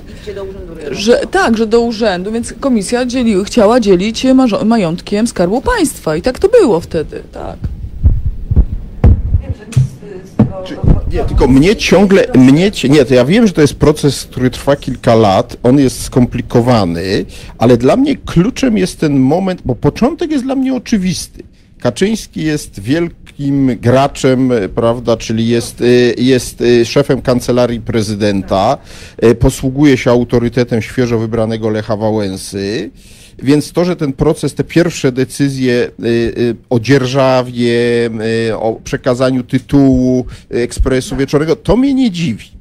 że 0.91 1.21
tak, 1.31 1.57
że 1.57 1.65
do 1.67 1.79
urzędu, 1.81 2.31
więc 2.31 2.53
komisja 2.59 3.05
dzieli, 3.05 3.45
chciała 3.45 3.79
dzielić 3.79 4.23
marzo- 4.25 4.65
majątkiem 4.65 5.27
Skarbu 5.27 5.61
Państwa 5.61 6.15
i 6.15 6.21
tak 6.21 6.39
to 6.39 6.47
było 6.49 6.79
wtedy, 6.79 7.21
tak. 7.31 7.55
Nie, 11.11 11.23
tylko 11.23 11.47
mnie 11.47 11.75
ciągle, 11.75 12.25
mnie, 12.35 12.71
nie, 12.89 13.05
to 13.05 13.13
ja 13.13 13.25
wiem, 13.25 13.47
że 13.47 13.53
to 13.53 13.61
jest 13.61 13.75
proces, 13.75 14.25
który 14.25 14.49
trwa 14.49 14.75
kilka 14.75 15.15
lat, 15.15 15.57
on 15.63 15.79
jest 15.79 16.03
skomplikowany, 16.03 17.25
ale 17.57 17.77
dla 17.77 17.95
mnie 17.95 18.15
kluczem 18.15 18.77
jest 18.77 18.99
ten 18.99 19.19
moment, 19.19 19.61
bo 19.65 19.75
początek 19.75 20.31
jest 20.31 20.43
dla 20.43 20.55
mnie 20.55 20.73
oczywisty. 20.73 21.43
Kaczyński 21.79 22.43
jest 22.43 22.79
wielkim 22.79 23.77
graczem, 23.81 24.51
prawda, 24.75 25.17
czyli 25.17 25.47
jest, 25.47 25.81
e, 25.81 25.85
jest 26.17 26.61
e, 26.61 26.85
szefem 26.85 27.21
kancelarii 27.21 27.81
prezydenta, 27.81 28.77
e, 29.17 29.35
posługuje 29.35 29.97
się 29.97 30.11
autorytetem 30.11 30.81
świeżo 30.81 31.19
wybranego 31.19 31.69
Lecha 31.69 31.95
Wałęsy. 31.95 32.91
Więc 33.43 33.71
to, 33.71 33.85
że 33.85 33.95
ten 33.95 34.13
proces, 34.13 34.53
te 34.53 34.63
pierwsze 34.63 35.11
decyzje 35.11 35.73
y, 35.73 36.07
y, 36.07 36.55
o 36.69 36.79
dzierżawie, 36.79 38.09
y, 38.49 38.57
o 38.57 38.79
przekazaniu 38.83 39.43
tytułu 39.43 40.25
Ekspresu 40.49 41.15
Wieczornego, 41.15 41.55
to 41.55 41.77
mnie 41.77 41.93
nie 41.93 42.11
dziwi. 42.11 42.54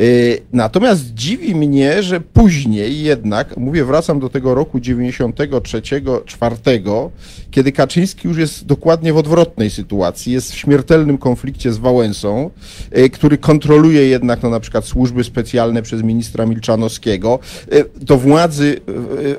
Y, 0.00 0.40
Natomiast 0.52 1.14
dziwi 1.14 1.54
mnie, 1.54 2.02
że 2.02 2.20
później 2.20 3.02
jednak, 3.02 3.56
mówię, 3.56 3.84
wracam 3.84 4.20
do 4.20 4.28
tego 4.28 4.54
roku 4.54 4.78
93-4, 4.78 7.10
kiedy 7.50 7.72
Kaczyński 7.72 8.28
już 8.28 8.38
jest 8.38 8.66
dokładnie 8.66 9.12
w 9.12 9.16
odwrotnej 9.16 9.70
sytuacji, 9.70 10.32
jest 10.32 10.52
w 10.52 10.58
śmiertelnym 10.58 11.18
konflikcie 11.18 11.72
z 11.72 11.78
Wałęsą, 11.78 12.50
y, 12.98 13.10
który 13.10 13.38
kontroluje 13.38 14.08
jednak 14.08 14.42
no, 14.42 14.50
na 14.50 14.60
przykład 14.60 14.84
służby 14.84 15.24
specjalne 15.24 15.82
przez 15.82 16.02
ministra 16.02 16.46
Milczanowskiego. 16.46 17.38
Y, 17.72 17.84
Do 18.00 18.16
władzy 18.16 18.80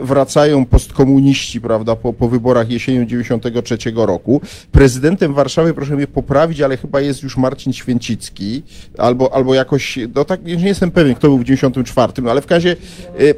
wracają 0.02 0.66
postkomuniści, 0.66 1.62
prawda, 1.62 1.96
po, 1.96 2.14
po 2.14 2.30
wyborach 2.30 2.70
jesienią 2.70 3.06
93 3.06 3.78
roku. 3.96 4.42
Prezydentem 4.72 5.34
Warszawy, 5.34 5.74
proszę 5.74 5.96
mnie 5.96 6.08
poprawić, 6.08 6.62
ale 6.62 6.78
chyba 6.78 7.02
jest 7.02 7.24
już 7.24 7.38
Marcin 7.38 7.74
Święcicki, 7.74 8.64
albo, 8.98 9.34
albo 9.34 9.54
jakoś, 9.54 10.00
no 10.16 10.26
tak, 10.26 10.47
nie 10.56 10.68
jestem 10.68 10.92
pewien, 10.92 11.16
kto 11.16 11.28
był 11.28 11.38
w 11.38 11.44
94, 11.44 12.14
no 12.22 12.32
ale 12.32 12.42
w 12.42 12.52
razie 12.52 12.76
y, 13.20 13.24
y, 13.24 13.36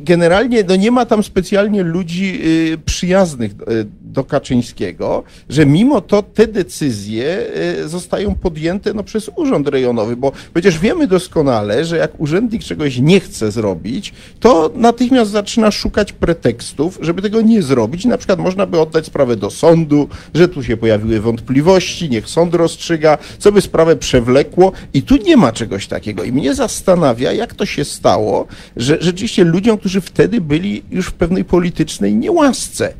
generalnie 0.00 0.64
no 0.68 0.76
nie 0.76 0.90
ma 0.90 1.06
tam 1.06 1.22
specjalnie 1.22 1.82
ludzi 1.82 2.40
y, 2.44 2.78
przyjaznych 2.84 3.54
do 4.12 4.24
Kaczyńskiego, 4.24 5.22
że 5.48 5.66
mimo 5.66 6.00
to 6.00 6.22
te 6.22 6.46
decyzje 6.46 7.46
y, 7.84 7.88
zostają 7.88 8.34
podjęte 8.34 8.94
no, 8.94 9.02
przez 9.02 9.30
urząd 9.36 9.68
rejonowy, 9.68 10.16
bo 10.16 10.32
przecież 10.54 10.78
wiemy 10.78 11.06
doskonale, 11.06 11.84
że 11.84 11.96
jak 11.96 12.20
urzędnik 12.20 12.64
czegoś 12.64 12.98
nie 12.98 13.20
chce 13.20 13.50
zrobić, 13.50 14.12
to 14.40 14.70
natychmiast 14.74 15.30
zaczyna 15.30 15.70
szukać 15.70 16.12
pretekstów, 16.12 16.98
żeby 17.00 17.22
tego 17.22 17.40
nie 17.40 17.62
zrobić. 17.62 18.04
Na 18.04 18.18
przykład 18.18 18.38
można 18.38 18.66
by 18.66 18.80
oddać 18.80 19.06
sprawę 19.06 19.36
do 19.36 19.50
sądu, 19.50 20.08
że 20.34 20.48
tu 20.48 20.62
się 20.62 20.76
pojawiły 20.76 21.20
wątpliwości, 21.20 22.10
niech 22.10 22.28
sąd 22.28 22.54
rozstrzyga, 22.54 23.18
co 23.38 23.52
by 23.52 23.60
sprawę 23.60 23.96
przewlekło 23.96 24.72
i 24.94 25.02
tu 25.02 25.16
nie 25.16 25.36
ma 25.36 25.52
czegoś 25.52 25.86
takiego. 25.86 26.24
I 26.24 26.32
mnie 26.32 26.54
zastanawia, 26.54 27.32
jak 27.32 27.54
to 27.54 27.66
się 27.66 27.84
stało, 27.84 28.46
że 28.76 28.98
rzeczywiście 29.00 29.44
ludziom, 29.44 29.78
którzy 29.78 30.00
wtedy 30.00 30.40
byli 30.40 30.82
już 30.90 31.06
w 31.06 31.12
pewnej 31.12 31.44
politycznej 31.44 32.14
niełasce, 32.14 32.88
e, 32.88 32.92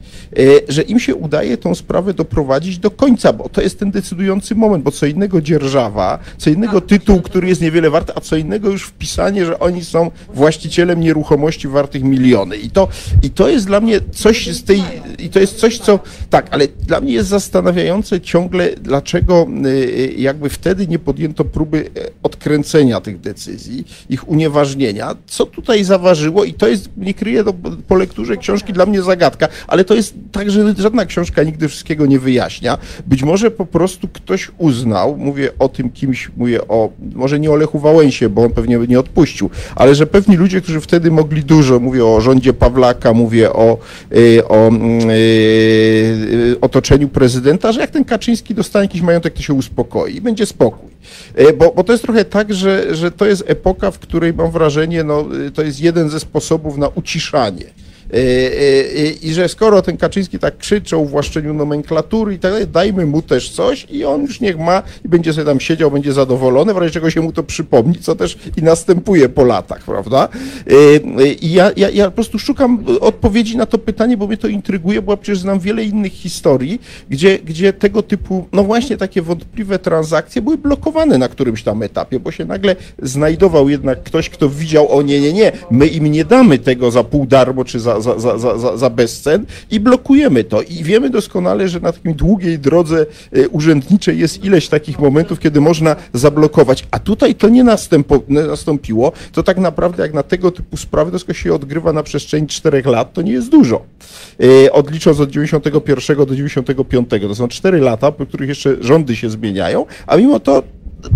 że 0.68 0.82
im 0.82 0.99
się 1.00 1.14
udaje 1.14 1.56
tą 1.56 1.74
sprawę 1.74 2.14
doprowadzić 2.14 2.78
do 2.78 2.90
końca, 2.90 3.32
bo 3.32 3.48
to 3.48 3.60
jest 3.60 3.78
ten 3.78 3.90
decydujący 3.90 4.54
moment, 4.54 4.84
bo 4.84 4.90
co 4.90 5.06
innego 5.06 5.40
dzierżawa, 5.40 6.18
co 6.38 6.50
innego 6.50 6.80
tytuł, 6.80 7.20
który 7.20 7.48
jest 7.48 7.60
niewiele 7.60 7.90
wart, 7.90 8.12
a 8.14 8.20
co 8.20 8.36
innego 8.36 8.70
już 8.70 8.84
wpisanie, 8.84 9.46
że 9.46 9.58
oni 9.58 9.84
są 9.84 10.10
właścicielem 10.34 11.00
nieruchomości 11.00 11.68
wartych 11.68 12.02
miliony. 12.02 12.56
I 12.56 12.70
to, 12.70 12.88
i 13.22 13.30
to 13.30 13.48
jest 13.48 13.66
dla 13.66 13.80
mnie 13.80 14.00
coś 14.12 14.48
z 14.48 14.64
tej, 14.64 14.82
i 15.18 15.28
to 15.28 15.40
jest 15.40 15.56
coś, 15.56 15.78
co, 15.78 15.98
tak, 16.30 16.46
ale 16.50 16.68
dla 16.68 17.00
mnie 17.00 17.12
jest 17.12 17.28
zastanawiające 17.28 18.20
ciągle, 18.20 18.70
dlaczego 18.76 19.46
y, 19.66 20.14
jakby 20.16 20.48
wtedy 20.48 20.86
nie 20.86 20.98
podjęto 20.98 21.44
próby 21.44 21.90
e, 21.96 22.10
odkręcenia 22.22 23.00
tych 23.00 23.20
decyzji, 23.20 23.84
ich 24.08 24.28
unieważnienia. 24.28 25.16
Co 25.26 25.46
tutaj 25.46 25.84
zaważyło 25.84 26.44
i 26.44 26.54
to 26.54 26.68
jest, 26.68 26.88
nie 26.96 27.14
kryję 27.14 27.44
to 27.44 27.54
po 27.88 27.94
lekturze 27.94 28.36
książki 28.36 28.72
dla 28.72 28.86
mnie 28.86 29.02
zagadka, 29.02 29.48
ale 29.66 29.84
to 29.84 29.94
jest 29.94 30.14
tak, 30.32 30.50
że 30.50 30.74
żadna 30.90 31.06
książka 31.06 31.42
nigdy 31.42 31.68
wszystkiego 31.68 32.06
nie 32.06 32.18
wyjaśnia. 32.18 32.78
Być 33.06 33.22
może 33.22 33.50
po 33.50 33.66
prostu 33.66 34.08
ktoś 34.08 34.50
uznał, 34.58 35.16
mówię 35.16 35.50
o 35.58 35.68
tym 35.68 35.90
kimś, 35.90 36.30
mówię 36.36 36.68
o, 36.68 36.90
może 37.14 37.40
nie 37.40 37.50
o 37.50 37.56
Lechu 37.56 37.78
Wałęsie, 37.78 38.28
bo 38.28 38.42
on 38.42 38.50
pewnie 38.50 38.78
by 38.78 38.88
nie 38.88 39.00
odpuścił, 39.00 39.50
ale 39.76 39.94
że 39.94 40.06
pewni 40.06 40.36
ludzie, 40.36 40.60
którzy 40.60 40.80
wtedy 40.80 41.10
mogli 41.10 41.42
dużo, 41.44 41.80
mówię 41.80 42.06
o 42.06 42.20
rządzie 42.20 42.52
Pawlaka, 42.52 43.12
mówię 43.12 43.52
o, 43.52 43.78
y, 44.16 44.48
o 44.48 44.66
mm, 44.68 45.10
y, 45.10 46.56
otoczeniu 46.60 47.08
prezydenta, 47.08 47.72
że 47.72 47.80
jak 47.80 47.90
ten 47.90 48.04
Kaczyński 48.04 48.54
dostanie 48.54 48.84
jakiś 48.84 49.02
majątek, 49.02 49.34
to 49.34 49.42
się 49.42 49.54
uspokoi 49.54 50.16
i 50.16 50.20
będzie 50.20 50.46
spokój. 50.46 50.90
Y, 51.38 51.52
Bo, 51.52 51.72
bo 51.76 51.84
to 51.84 51.92
jest 51.92 52.04
trochę 52.04 52.24
tak, 52.24 52.54
że, 52.54 52.94
że 52.94 53.10
to 53.10 53.26
jest 53.26 53.44
epoka, 53.46 53.90
w 53.90 53.98
której 53.98 54.34
mam 54.34 54.50
wrażenie, 54.50 55.04
no, 55.04 55.26
y, 55.46 55.50
to 55.50 55.62
jest 55.62 55.80
jeden 55.80 56.08
ze 56.08 56.20
sposobów 56.20 56.78
na 56.78 56.88
uciszanie. 56.88 57.64
Y, 58.14 58.18
y, 58.18 58.98
y, 58.98 59.16
I 59.22 59.32
że 59.32 59.48
skoro 59.48 59.82
ten 59.82 59.96
Kaczyński 59.96 60.38
tak 60.38 60.58
krzyczy 60.58 60.96
o 60.96 60.98
uwłaszczeniu 60.98 61.54
nomenklatury 61.54 62.34
i 62.34 62.38
tak 62.38 62.52
dalej, 62.52 62.66
dajmy 62.66 63.06
mu 63.06 63.22
też 63.22 63.50
coś 63.50 63.86
i 63.90 64.04
on 64.04 64.22
już 64.22 64.40
niech 64.40 64.58
ma 64.58 64.82
i 65.04 65.08
będzie 65.08 65.32
sobie 65.32 65.44
tam 65.44 65.60
siedział, 65.60 65.90
będzie 65.90 66.12
zadowolony, 66.12 66.74
w 66.74 66.76
razie 66.76 66.90
czego 66.90 67.10
się 67.10 67.20
mu 67.20 67.32
to 67.32 67.42
przypomni, 67.42 67.98
co 67.98 68.16
też 68.16 68.38
i 68.56 68.62
następuje 68.62 69.28
po 69.28 69.44
latach, 69.44 69.82
prawda? 69.82 70.28
I 71.40 71.52
ja, 71.52 71.70
ja, 71.76 71.90
ja 71.90 72.04
po 72.04 72.10
prostu 72.10 72.38
szukam 72.38 72.84
odpowiedzi 73.00 73.56
na 73.56 73.66
to 73.66 73.78
pytanie, 73.78 74.16
bo 74.16 74.26
mnie 74.26 74.36
to 74.36 74.48
intryguje, 74.48 75.02
bo 75.02 75.12
ja 75.12 75.16
przecież 75.16 75.38
znam 75.38 75.60
wiele 75.60 75.84
innych 75.84 76.12
historii, 76.12 76.80
gdzie, 77.10 77.38
gdzie 77.38 77.72
tego 77.72 78.02
typu, 78.02 78.46
no 78.52 78.64
właśnie 78.64 78.96
takie 78.96 79.22
wątpliwe 79.22 79.78
transakcje 79.78 80.42
były 80.42 80.58
blokowane 80.58 81.18
na 81.18 81.28
którymś 81.28 81.62
tam 81.62 81.82
etapie, 81.82 82.20
bo 82.20 82.30
się 82.30 82.44
nagle 82.44 82.76
znajdował 83.02 83.68
jednak 83.68 84.02
ktoś, 84.02 84.30
kto 84.30 84.48
widział, 84.48 84.92
o 84.98 85.02
nie, 85.02 85.20
nie, 85.20 85.32
nie, 85.32 85.52
my 85.70 85.86
im 85.86 86.06
nie 86.06 86.24
damy 86.24 86.58
tego 86.58 86.90
za 86.90 87.04
pół 87.04 87.26
darmo 87.26 87.64
czy 87.64 87.80
za, 87.80 87.99
za, 88.02 88.18
za, 88.18 88.38
za, 88.38 88.58
za, 88.58 88.76
za 88.76 88.90
bezcen 88.90 89.46
i 89.70 89.80
blokujemy 89.80 90.44
to. 90.44 90.62
I 90.62 90.84
wiemy 90.84 91.10
doskonale, 91.10 91.68
że 91.68 91.80
na 91.80 91.92
takiej 91.92 92.14
długiej 92.14 92.58
drodze 92.58 93.06
e, 93.32 93.48
urzędniczej 93.48 94.18
jest 94.18 94.44
ileś 94.44 94.68
takich 94.68 94.98
momentów, 94.98 95.40
kiedy 95.40 95.60
można 95.60 95.96
zablokować, 96.12 96.86
a 96.90 96.98
tutaj 96.98 97.34
to 97.34 97.48
nie 97.48 97.64
następo, 97.64 98.22
nie 98.28 98.42
nastąpiło, 98.42 99.12
to 99.32 99.42
tak 99.42 99.58
naprawdę 99.58 100.02
jak 100.02 100.14
na 100.14 100.22
tego 100.22 100.50
typu 100.50 100.76
sprawy, 100.76 101.10
to 101.10 101.18
wszystko 101.18 101.32
się 101.32 101.54
odgrywa 101.54 101.92
na 101.92 102.02
przestrzeni 102.02 102.46
czterech 102.46 102.86
lat, 102.86 103.12
to 103.12 103.22
nie 103.22 103.32
jest 103.32 103.48
dużo. 103.48 103.82
E, 104.66 104.72
Odlicząc 104.72 105.20
od 105.20 105.30
91 105.30 106.16
do 106.16 106.36
95, 106.36 107.10
to 107.20 107.34
są 107.34 107.48
cztery 107.48 107.80
lata, 107.80 108.12
po 108.12 108.26
których 108.26 108.48
jeszcze 108.48 108.76
rządy 108.80 109.16
się 109.16 109.30
zmieniają, 109.30 109.86
a 110.06 110.16
mimo 110.16 110.40
to 110.40 110.62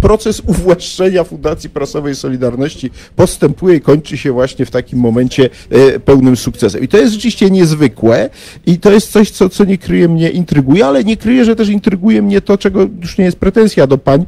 proces 0.00 0.42
uwłaszczenia 0.46 1.24
Fundacji 1.24 1.70
Prasowej 1.70 2.14
Solidarności 2.14 2.90
postępuje 3.16 3.76
i 3.76 3.80
kończy 3.80 4.18
się 4.18 4.32
właśnie 4.32 4.66
w 4.66 4.70
takim 4.70 4.98
momencie 4.98 5.50
e, 5.70 6.00
pełnym 6.00 6.36
sukcesem. 6.36 6.82
I 6.82 6.88
to 6.88 6.96
jest 6.96 7.12
rzeczywiście 7.12 7.50
niezwykłe 7.50 8.30
i 8.66 8.78
to 8.78 8.92
jest 8.92 9.12
coś, 9.12 9.30
co, 9.30 9.48
co 9.48 9.64
nie 9.64 9.78
kryje 9.78 10.08
mnie, 10.08 10.30
intryguje, 10.30 10.86
ale 10.86 11.04
nie 11.04 11.16
kryje, 11.16 11.44
że 11.44 11.56
też 11.56 11.68
intryguje 11.68 12.22
mnie 12.22 12.40
to, 12.40 12.58
czego 12.58 12.88
już 13.00 13.18
nie 13.18 13.24
jest 13.24 13.36
pretensja 13.36 13.86
do 13.86 13.98
pań, 13.98 14.26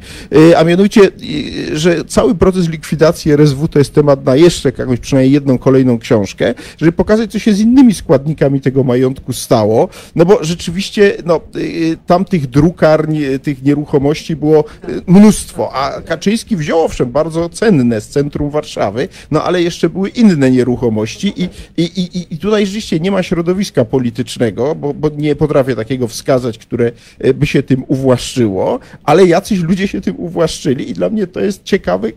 e, 0.51 0.57
a 0.57 0.63
mianowicie, 0.63 1.01
e, 1.01 1.77
że 1.77 2.05
cały 2.05 2.35
proces 2.35 2.69
likwidacji 2.69 3.31
RSW 3.31 3.67
to 3.67 3.79
jest 3.79 3.93
temat 3.93 4.25
na 4.25 4.35
jeszcze 4.35 4.71
jakąś 4.77 4.99
przynajmniej 4.99 5.33
jedną 5.33 5.57
kolejną 5.57 5.99
książkę, 5.99 6.53
żeby 6.77 6.91
pokazać, 6.91 7.31
co 7.31 7.39
się 7.39 7.53
z 7.53 7.59
innymi 7.59 7.93
składnikami 7.93 8.61
tego 8.61 8.83
majątku 8.83 9.33
stało, 9.33 9.89
no 10.15 10.25
bo 10.25 10.43
rzeczywiście 10.43 11.17
no, 11.25 11.41
y, 11.55 11.97
tam 12.05 12.25
tych 12.25 12.47
drukarni, 12.47 13.21
tych 13.43 13.63
nieruchomości 13.63 14.35
było 14.35 14.59
y, 14.89 15.01
mnóstwo, 15.47 15.73
a 15.73 16.01
Kaczyński 16.01 16.55
wziął 16.55 16.79
owszem 16.79 17.11
bardzo 17.11 17.49
cenne 17.49 18.01
z 18.01 18.07
centrum 18.07 18.49
Warszawy, 18.49 19.07
no 19.31 19.43
ale 19.43 19.61
jeszcze 19.61 19.89
były 19.89 20.09
inne 20.09 20.51
nieruchomości 20.51 21.33
i, 21.35 21.49
i, 21.77 21.83
i, 21.83 22.33
i 22.33 22.37
tutaj 22.37 22.65
rzeczywiście 22.65 22.99
nie 22.99 23.11
ma 23.11 23.23
środowiska 23.23 23.85
politycznego, 23.85 24.75
bo, 24.75 24.93
bo 24.93 25.09
nie 25.09 25.35
potrafię 25.35 25.75
takiego 25.75 26.07
wskazać, 26.07 26.57
które 26.57 26.91
y, 27.25 27.33
by 27.33 27.45
się 27.45 27.63
tym 27.63 27.83
uwłaszczyło, 27.87 28.79
ale 29.03 29.25
jacyś 29.25 29.59
ludzie 29.59 29.87
się 29.87 30.01
tym 30.01 30.19
uwłaszczyli 30.19 30.89
i 30.89 30.93
dla 30.93 31.09
mnie 31.09 31.27
to 31.27 31.39
jest 31.39 31.63
ciekawe, 31.63 32.09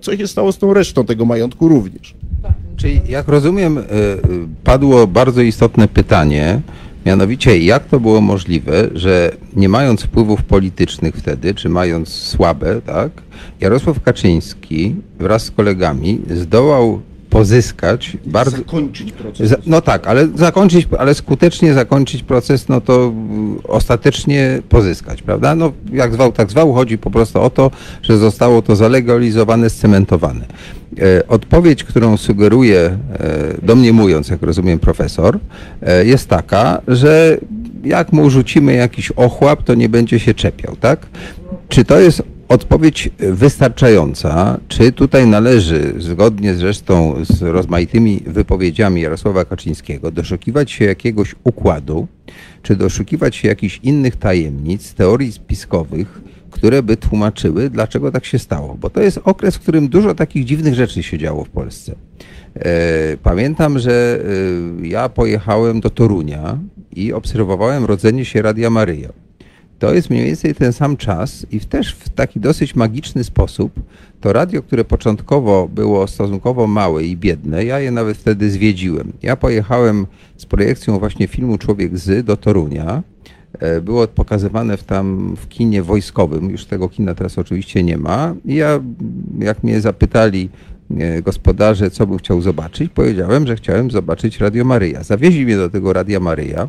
co 0.00 0.16
się 0.16 0.28
stało 0.28 0.52
z 0.52 0.58
tą 0.58 0.74
resztą 0.74 1.04
tego 1.04 1.24
majątku 1.24 1.68
również. 1.68 2.14
Czyli 2.76 3.00
jak 3.08 3.28
rozumiem, 3.28 3.78
y, 3.78 3.82
y, 3.82 3.84
padło 4.64 5.06
bardzo 5.06 5.42
istotne 5.42 5.88
pytanie, 5.88 6.60
mianowicie 7.06 7.58
jak 7.58 7.84
to 7.84 8.00
było 8.00 8.20
możliwe, 8.20 8.88
że 8.94 9.36
nie 9.56 9.68
mając 9.68 10.02
wpływów 10.02 10.42
politycznych 10.42 11.14
wtedy, 11.14 11.54
czy 11.54 11.68
mając 11.68 12.08
słabe, 12.08 12.80
tak, 12.86 13.10
Jarosław 13.60 14.02
Kaczyński 14.02 14.94
wraz 15.18 15.44
z 15.44 15.50
kolegami 15.50 16.20
zdołał 16.30 17.00
pozyskać 17.30 18.16
bardzo. 18.26 18.56
Zakończyć 18.56 19.12
proces. 19.12 19.48
Za, 19.48 19.56
no 19.66 19.80
tak, 19.80 20.06
ale 20.06 20.28
zakończyć, 20.34 20.88
ale 20.98 21.14
skutecznie 21.14 21.74
zakończyć 21.74 22.22
proces, 22.22 22.68
no 22.68 22.80
to 22.80 23.04
mm, 23.04 23.58
ostatecznie 23.68 24.62
pozyskać, 24.68 25.22
prawda? 25.22 25.54
No 25.54 25.72
jak 25.92 26.12
zwał, 26.12 26.32
tak 26.32 26.50
zwał, 26.50 26.72
chodzi 26.72 26.98
po 26.98 27.10
prostu 27.10 27.40
o 27.40 27.50
to, 27.50 27.70
że 28.02 28.18
zostało 28.18 28.62
to 28.62 28.76
zalegalizowane, 28.76 29.70
scementowane. 29.70 30.46
E, 31.00 31.28
odpowiedź, 31.28 31.84
którą 31.84 32.16
sugeruje, 32.16 32.78
e, 32.80 32.98
domniemując, 33.62 34.28
jak 34.28 34.42
rozumiem, 34.42 34.78
profesor, 34.78 35.38
e, 35.82 36.04
jest 36.04 36.28
taka, 36.28 36.80
że 36.88 37.38
jak 37.84 38.12
mu 38.12 38.30
rzucimy 38.30 38.74
jakiś 38.74 39.10
ochłap, 39.10 39.62
to 39.62 39.74
nie 39.74 39.88
będzie 39.88 40.18
się 40.18 40.34
czepiał, 40.34 40.76
tak? 40.76 41.06
Czy 41.68 41.84
to 41.84 41.98
jest 42.00 42.22
odpowiedź 42.48 43.10
wystarczająca? 43.18 44.60
Czy 44.68 44.92
tutaj 44.92 45.26
należy, 45.26 45.94
zgodnie 45.98 46.54
zresztą 46.54 47.14
z 47.24 47.42
rozmaitymi 47.42 48.22
wypowiedziami 48.26 49.00
Jarosława 49.00 49.44
Kaczyńskiego, 49.44 50.10
doszukiwać 50.10 50.70
się 50.70 50.84
jakiegoś 50.84 51.34
układu, 51.44 52.06
czy 52.62 52.76
doszukiwać 52.76 53.36
się 53.36 53.48
jakichś 53.48 53.80
innych 53.82 54.16
tajemnic, 54.16 54.94
teorii 54.94 55.32
spiskowych, 55.32 56.20
które 56.50 56.82
by 56.82 56.96
tłumaczyły, 56.96 57.70
dlaczego 57.70 58.12
tak 58.12 58.24
się 58.24 58.38
stało? 58.38 58.76
Bo 58.80 58.90
to 58.90 59.00
jest 59.02 59.20
okres, 59.24 59.56
w 59.56 59.60
którym 59.60 59.88
dużo 59.88 60.14
takich 60.14 60.44
dziwnych 60.44 60.74
rzeczy 60.74 61.02
się 61.02 61.18
działo 61.18 61.44
w 61.44 61.48
Polsce. 61.48 61.94
E, 62.54 63.16
Pamiętam, 63.22 63.78
że 63.78 64.20
e, 64.82 64.86
ja 64.86 65.08
pojechałem 65.08 65.80
do 65.80 65.90
Torunia 65.90 66.58
i 66.92 67.12
obserwowałem 67.12 67.84
rodzenie 67.84 68.24
się 68.24 68.42
Radia 68.42 68.70
Maryja. 68.70 69.27
To 69.78 69.94
jest 69.94 70.10
mniej 70.10 70.24
więcej 70.24 70.54
ten 70.54 70.72
sam 70.72 70.96
czas 70.96 71.46
i 71.50 71.60
też 71.60 71.94
w 71.94 72.08
taki 72.08 72.40
dosyć 72.40 72.74
magiczny 72.74 73.24
sposób 73.24 73.72
to 74.20 74.32
radio, 74.32 74.62
które 74.62 74.84
początkowo 74.84 75.68
było 75.68 76.06
stosunkowo 76.06 76.66
małe 76.66 77.04
i 77.04 77.16
biedne, 77.16 77.64
ja 77.64 77.80
je 77.80 77.90
nawet 77.90 78.16
wtedy 78.16 78.50
zwiedziłem. 78.50 79.12
Ja 79.22 79.36
pojechałem 79.36 80.06
z 80.36 80.46
projekcją 80.46 80.98
właśnie 80.98 81.26
filmu 81.28 81.58
Człowiek 81.58 81.98
z 81.98 82.26
do 82.26 82.36
Torunia. 82.36 83.02
E, 83.58 83.80
Było 83.80 84.08
pokazywane 84.08 84.76
w 84.76 84.84
tam 84.84 85.36
w 85.36 85.48
kinie 85.48 85.82
wojskowym, 85.82 86.50
już 86.50 86.64
tego 86.64 86.88
kina 86.88 87.14
teraz 87.14 87.38
oczywiście 87.38 87.82
nie 87.82 87.98
ma. 87.98 88.34
I 88.44 88.54
ja, 88.54 88.80
jak 89.38 89.62
mnie 89.62 89.80
zapytali 89.80 90.48
gospodarze, 91.22 91.90
co 91.90 92.06
bym 92.06 92.18
chciał 92.18 92.40
zobaczyć, 92.40 92.92
powiedziałem, 92.94 93.46
że 93.46 93.56
chciałem 93.56 93.90
zobaczyć 93.90 94.40
Radio 94.40 94.64
Maryja. 94.64 95.02
Zawieźli 95.02 95.44
mnie 95.44 95.56
do 95.56 95.70
tego 95.70 95.92
Radia 95.92 96.20
Maryja. 96.20 96.68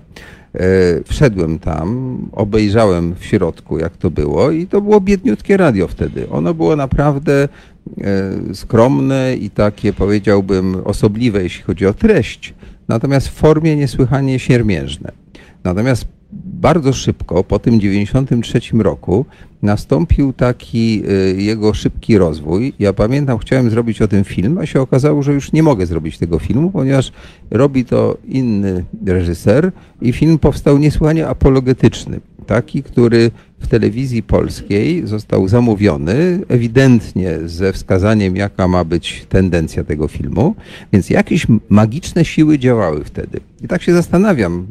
E, 0.55 0.59
Wszedłem 1.05 1.59
tam, 1.59 2.17
obejrzałem 2.31 3.15
w 3.15 3.25
środku, 3.25 3.79
jak 3.79 3.97
to 3.97 4.11
było, 4.11 4.51
i 4.51 4.67
to 4.67 4.81
było 4.81 5.01
biedniutkie 5.01 5.57
radio 5.57 5.87
wtedy. 5.87 6.29
Ono 6.29 6.53
było 6.53 6.75
naprawdę 6.75 7.47
e, 8.01 8.55
skromne 8.55 9.35
i 9.35 9.49
takie, 9.49 9.93
powiedziałbym, 9.93 10.75
osobliwe, 10.85 11.43
jeśli 11.43 11.63
chodzi 11.63 11.85
o 11.85 11.93
treść, 11.93 12.53
natomiast 12.87 13.27
w 13.27 13.33
formie 13.33 13.75
niesłychanie 13.75 14.39
siermiężne. 14.39 15.11
Natomiast 15.63 16.05
bardzo 16.33 16.93
szybko, 16.93 17.43
po 17.43 17.59
tym 17.59 17.79
93 17.79 18.59
roku, 18.73 19.25
nastąpił 19.61 20.33
taki 20.33 21.03
y, 21.09 21.41
jego 21.41 21.73
szybki 21.73 22.17
rozwój. 22.17 22.73
Ja 22.79 22.93
pamiętam, 22.93 23.37
chciałem 23.37 23.69
zrobić 23.69 24.01
o 24.01 24.07
tym 24.07 24.23
film, 24.23 24.57
a 24.57 24.65
się 24.65 24.81
okazało, 24.81 25.23
że 25.23 25.33
już 25.33 25.51
nie 25.51 25.63
mogę 25.63 25.85
zrobić 25.85 26.17
tego 26.17 26.39
filmu, 26.39 26.71
ponieważ 26.71 27.11
robi 27.51 27.85
to 27.85 28.17
inny 28.27 28.85
reżyser 29.05 29.71
i 30.01 30.13
film 30.13 30.39
powstał 30.39 30.77
niesłychanie 30.77 31.27
apologetyczny. 31.27 32.19
Taki, 32.47 32.83
który 32.83 33.31
w 33.59 33.67
telewizji 33.67 34.23
polskiej 34.23 35.07
został 35.07 35.47
zamówiony, 35.47 36.39
ewidentnie 36.47 37.37
ze 37.45 37.73
wskazaniem, 37.73 38.35
jaka 38.35 38.67
ma 38.67 38.83
być 38.83 39.25
tendencja 39.29 39.83
tego 39.83 40.07
filmu, 40.07 40.55
więc 40.93 41.09
jakieś 41.09 41.47
magiczne 41.69 42.25
siły 42.25 42.59
działały 42.59 43.03
wtedy. 43.03 43.39
I 43.61 43.67
tak 43.67 43.81
się 43.81 43.93
zastanawiam, 43.93 44.67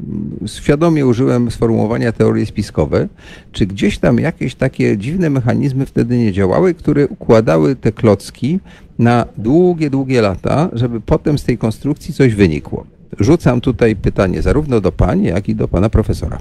świadomie 0.46 1.06
użyłem 1.06 1.50
sformułowania 1.50 2.12
teorie 2.12 2.46
spiskowe, 2.46 3.08
czy 3.52 3.66
gdzieś 3.66 3.98
tam 3.98 4.18
jakieś 4.18 4.54
takie 4.54 4.77
dziwne 4.96 5.30
mechanizmy 5.30 5.86
wtedy 5.86 6.18
nie 6.18 6.32
działały, 6.32 6.74
które 6.74 7.08
układały 7.08 7.76
te 7.76 7.92
klocki 7.92 8.60
na 8.98 9.26
długie, 9.36 9.90
długie 9.90 10.20
lata, 10.22 10.68
żeby 10.72 11.00
potem 11.00 11.38
z 11.38 11.44
tej 11.44 11.58
konstrukcji 11.58 12.14
coś 12.14 12.34
wynikło. 12.34 12.86
Rzucam 13.20 13.60
tutaj 13.60 13.96
pytanie 13.96 14.42
zarówno 14.42 14.80
do 14.80 14.92
pani, 14.92 15.24
jak 15.24 15.48
i 15.48 15.54
do 15.54 15.68
pana 15.68 15.88
profesora. 15.90 16.38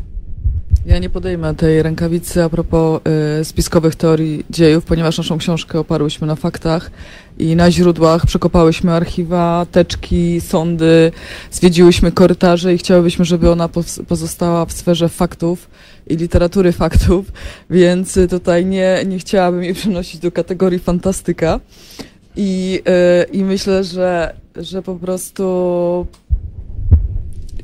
Ja 0.88 1.00
nie 1.00 1.10
podejmę 1.10 1.56
tej 1.56 1.84
rękawicy 1.84 2.44
a 2.44 2.50
propos 2.50 3.02
y, 3.42 3.46
spiskowych 3.46 3.96
teorii 3.96 4.46
dziejów, 4.50 4.86
ponieważ 4.86 5.18
naszą 5.18 5.38
książkę 5.38 5.80
oparłyśmy 5.80 6.28
na 6.28 6.36
faktach 6.36 6.92
i 7.38 7.56
na 7.56 7.72
źródłach. 7.72 8.26
Przekopałyśmy 8.26 8.94
archiwa, 8.94 9.66
teczki, 9.72 10.42
sądy, 10.42 11.12
zwiedziłyśmy 11.52 12.12
korytarze 12.12 12.74
i 12.74 12.78
chciałybyśmy, 12.78 13.26
żeby 13.26 13.52
ona 13.52 13.70
pozostała 14.08 14.66
w 14.66 14.74
sferze 14.74 15.10
faktów 15.10 15.70
i 16.08 16.18
literatury 16.18 16.72
faktów, 16.72 17.26
więc 17.70 18.18
y, 18.18 18.28
tutaj 18.28 18.66
nie, 18.66 19.04
nie 19.06 19.20
chciałabym 19.20 19.64
jej 19.64 19.74
przenosić 19.74 20.22
do 20.22 20.32
kategorii 20.32 20.80
fantastyka. 20.80 21.60
I, 22.36 22.82
y, 23.24 23.32
i 23.32 23.44
myślę, 23.44 23.84
że, 23.84 24.34
że 24.56 24.82
po 24.82 24.96
prostu 24.96 26.08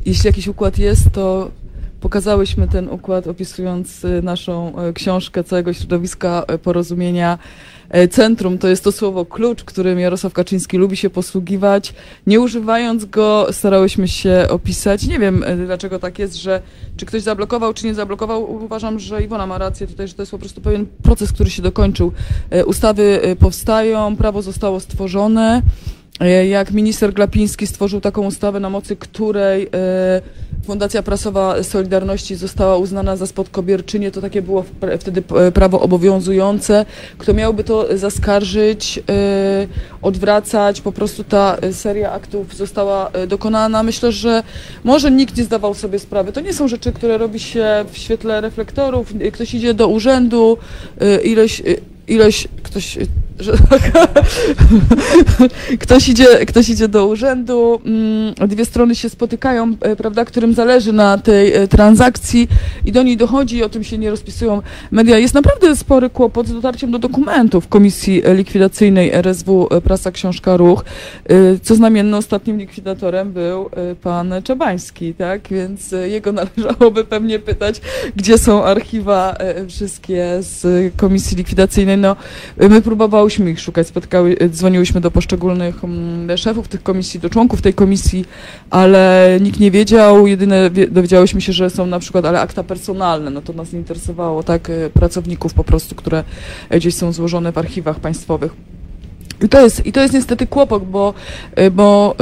jeśli 0.06 0.28
jakiś 0.28 0.48
układ 0.48 0.78
jest, 0.78 1.12
to 1.12 1.52
pokazałyśmy 2.04 2.68
ten 2.68 2.90
układ 2.90 3.28
opisując 3.28 4.06
naszą 4.24 4.74
y, 4.90 4.94
książkę 4.94 5.44
całego 5.44 5.74
środowiska 5.74 6.44
y, 6.54 6.58
porozumienia. 6.58 7.38
E, 7.90 8.08
Centrum 8.08 8.58
to 8.58 8.68
jest 8.68 8.84
to 8.84 8.92
słowo 8.92 9.26
klucz, 9.26 9.64
którym 9.64 10.00
Jarosław 10.00 10.34
Kaczyński 10.34 10.78
lubi 10.78 10.98
się 10.98 11.10
posługiwać. 11.10 11.94
Nie 12.28 12.40
używając 12.40 13.06
go, 13.06 13.48
starałyśmy 13.52 14.08
się 14.08 14.46
opisać. 14.50 15.08
Nie 15.08 15.20
wiem, 15.20 15.44
e, 15.44 15.56
dlaczego 15.56 16.00
tak 16.00 16.20
jest, 16.20 16.36
że 16.36 16.62
czy 16.98 17.06
ktoś 17.06 17.22
zablokował, 17.22 17.74
czy 17.74 17.86
nie 17.86 17.94
zablokował. 17.94 18.64
Uważam, 18.64 19.00
że 19.00 19.24
Iwona 19.24 19.48
ma 19.48 19.58
rację 19.58 19.88
tutaj, 19.88 20.08
że 20.08 20.14
to 20.14 20.22
jest 20.22 20.32
po 20.32 20.40
prostu 20.40 20.62
pewien 20.62 20.86
proces, 21.04 21.32
który 21.32 21.50
się 21.50 21.62
dokończył. 21.62 22.12
E, 22.50 22.66
Ustawy 22.66 23.22
e, 23.22 23.36
powstają, 23.36 24.16
prawo 24.16 24.42
zostało 24.42 24.80
stworzone. 24.80 25.62
E, 26.20 26.48
Jak 26.48 26.72
minister 26.72 27.14
Glapiński 27.14 27.68
stworzył 27.68 28.02
taką 28.02 28.26
ustawę, 28.26 28.60
na 28.60 28.70
mocy 28.70 28.96
której 28.96 29.70
e, 29.74 30.22
Fundacja 30.66 31.04
Prasowa 31.04 31.64
Solidarności 31.64 32.36
została 32.36 32.78
uznana 32.78 33.16
za 33.16 33.28
spadkobierczynię, 33.28 34.12
to 34.12 34.22
takie 34.22 34.42
było 34.42 34.66
wtedy 35.00 35.24
e, 35.36 35.52
prawo 35.52 35.80
obowiązujące. 35.82 36.86
Kto 37.18 37.34
miałby 37.34 37.64
to 37.64 37.98
zaskarżyć, 37.98 39.00
e, 39.10 39.68
odwracać, 40.02 40.82
po 40.82 40.92
prostu 40.92 41.24
ta 41.24 41.58
e, 41.62 41.74
seria 41.74 42.12
aktów 42.12 42.56
została 42.56 43.12
dokonana. 43.28 43.84
Myślę, 43.84 44.12
że 44.12 44.44
może 44.84 45.12
nikt 45.12 45.38
nie 45.38 45.44
zdawał 45.44 45.74
sobie 45.74 46.00
sprawy. 46.00 46.32
To 46.32 46.42
nie 46.42 46.54
są 46.54 46.68
rzeczy, 46.68 46.92
które 46.92 47.18
robi 47.18 47.40
się 47.40 47.86
w 47.92 47.98
świetle 47.98 48.42
reflektorów. 48.42 49.14
Ktoś 49.34 49.54
idzie 49.54 49.74
do 49.74 49.88
urzędu, 49.88 50.58
ileś, 51.24 51.62
ileś, 52.08 52.48
ktoś, 52.64 52.98
że, 53.40 53.54
ktoś, 55.84 56.10
idzie, 56.10 56.46
ktoś 56.46 56.70
idzie 56.70 56.88
do 56.88 57.08
urzędu, 57.08 57.82
mm, 57.86 58.34
dwie 58.50 58.66
strony 58.66 58.96
się 58.96 59.10
spotykają, 59.10 59.76
e, 59.82 59.96
prawda, 59.96 60.26
którym 60.26 60.54
zależy 60.54 60.94
na 60.94 61.18
tej 61.18 61.54
e, 61.54 61.68
transakcji 61.68 62.48
i 62.86 62.92
do 62.92 63.04
niej 63.04 63.18
dochodzi, 63.18 63.64
o 63.64 63.70
tym 63.70 63.84
się 63.84 63.98
nie 63.98 64.10
rozpisują 64.10 64.62
media. 64.92 65.18
Jest 65.18 65.34
naprawdę 65.34 65.76
spory 65.76 66.10
kłopot 66.10 66.48
z 66.48 66.54
dotarciem 66.54 66.92
do 66.92 67.00
dokumentów 67.00 67.68
Komisji 67.68 68.24
Likwidacyjnej 68.36 69.12
RSW 69.12 69.68
e, 69.72 69.82
Prasa 69.82 70.12
Książka 70.12 70.58
Ruch. 70.58 70.86
Co 71.64 71.76
znamienne, 71.76 72.18
ostatnim 72.18 72.58
likwidatorem 72.58 73.32
był 73.32 73.70
pan 74.02 74.34
Czabański, 74.44 75.14
tak, 75.14 75.48
więc 75.52 75.96
jego 76.06 76.32
należałoby 76.42 77.04
pewnie 77.04 77.40
pytać, 77.40 77.82
gdzie 78.16 78.38
są 78.38 78.64
archiwa 78.64 79.36
wszystkie 79.70 80.38
z 80.40 80.94
Komisji 80.96 81.38
Likwidacyjnej. 81.38 81.98
No, 81.98 82.16
my 82.58 82.82
próbowałyśmy 83.24 83.52
ich 83.52 83.60
szukać, 83.60 83.88
spotkały, 83.88 84.36
e, 84.40 84.50
dzwoniłyśmy 84.50 85.02
do 85.02 85.12
poszczególnych 85.12 85.84
mm, 85.84 86.38
szefów 86.38 86.68
tych 86.68 86.84
komisji, 86.84 87.20
do 87.20 87.30
członków 87.30 87.62
tej 87.62 87.74
komisji, 87.74 88.26
ale 88.70 89.38
nikt 89.42 89.60
nie 89.60 89.72
wiedział. 89.72 90.28
Jedyne 90.28 90.70
wie- 90.72 90.88
dowiedziałyśmy 90.88 91.42
się, 91.42 91.54
że 91.54 91.70
są 91.70 91.86
na 91.86 92.00
przykład, 92.00 92.26
ale 92.26 92.42
akta 92.42 92.64
personalne, 92.64 93.32
no 93.32 93.42
to 93.42 93.54
nas 93.54 93.74
nie 93.74 93.80
interesowało, 93.80 94.44
tak, 94.44 94.70
e, 94.70 94.90
pracowników 94.90 95.54
po 95.54 95.64
prostu, 95.64 95.96
które 95.96 96.24
e, 96.70 96.80
gdzieś 96.80 96.96
są 96.96 97.12
złożone 97.12 97.52
w 97.52 97.58
archiwach 97.58 98.00
państwowych. 98.00 98.54
I 99.42 99.50
to 99.50 99.62
jest, 99.62 99.86
I 99.86 99.92
to 99.92 100.02
jest 100.02 100.14
niestety 100.14 100.48
kłopot, 100.48 100.84
bo, 100.86 101.14
bo 101.72 102.16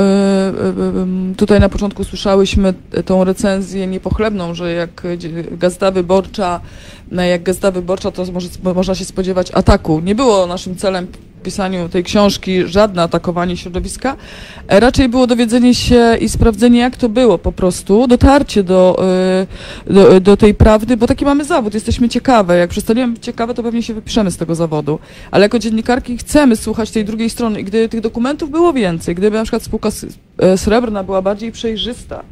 tutaj 1.37 1.59
na 1.59 1.69
początku 1.69 2.03
słyszałyśmy 2.03 2.73
tą 3.05 3.23
recenzję 3.23 3.87
niepochlebną, 3.87 4.53
że 4.53 4.73
jak 4.73 5.03
Gazeta 5.51 5.91
Wyborcza, 5.91 6.59
jak 7.11 7.43
Gazeta 7.43 7.71
Wyborcza, 7.71 8.11
to 8.11 8.25
może, 8.31 8.47
można 8.75 8.95
się 8.95 9.05
spodziewać 9.05 9.51
ataku. 9.51 9.99
Nie 9.99 10.15
było 10.15 10.47
naszym 10.47 10.75
celem 10.75 11.07
pisaniu 11.41 11.89
tej 11.89 12.03
książki 12.03 12.67
żadne 12.67 13.01
atakowanie 13.01 13.57
środowiska, 13.57 14.15
raczej 14.67 15.09
było 15.09 15.27
dowiedzenie 15.27 15.75
się 15.75 16.17
i 16.21 16.29
sprawdzenie, 16.29 16.79
jak 16.79 16.97
to 16.97 17.09
było 17.09 17.37
po 17.37 17.51
prostu, 17.51 18.07
dotarcie 18.07 18.63
do, 18.63 19.03
e, 19.87 19.93
do, 19.93 20.19
do 20.19 20.37
tej 20.37 20.53
prawdy, 20.53 20.97
bo 20.97 21.07
taki 21.07 21.25
mamy 21.25 21.45
zawód, 21.45 21.73
jesteśmy 21.73 22.09
ciekawe. 22.09 22.57
Jak 22.57 22.69
przestaniemy 22.69 23.13
być 23.13 23.23
ciekawe, 23.23 23.53
to 23.53 23.63
pewnie 23.63 23.83
się 23.83 23.93
wypiszemy 23.93 24.31
z 24.31 24.37
tego 24.37 24.55
zawodu. 24.55 24.99
Ale 25.31 25.45
jako 25.45 25.59
dziennikarki 25.59 26.17
chcemy 26.17 26.55
słuchać 26.55 26.91
tej 26.91 27.05
drugiej 27.05 27.29
strony 27.29 27.59
i 27.59 27.63
gdyby 27.63 27.89
tych 27.89 28.01
dokumentów 28.01 28.51
było 28.51 28.73
więcej, 28.73 29.15
gdyby 29.15 29.37
na 29.37 29.43
przykład 29.43 29.63
spółka 29.63 29.89
e, 30.37 30.57
srebrna 30.57 31.03
była 31.03 31.21
bardziej 31.21 31.51
przejrzysta, 31.51 32.23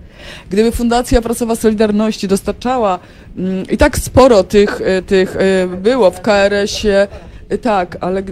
gdyby 0.50 0.72
Fundacja 0.72 1.22
Prasowa 1.22 1.56
Solidarności 1.56 2.28
dostarczała 2.28 3.00
mm, 3.38 3.66
i 3.72 3.78
tak 3.78 3.98
sporo 3.98 4.44
tych, 4.44 4.82
e, 4.82 5.02
tych 5.02 5.36
e, 5.36 5.68
było 5.68 6.12
w 6.12 6.22
KRS-ie, 6.22 7.08
e, 7.50 7.58
tak, 7.58 7.98
ale 8.02 8.24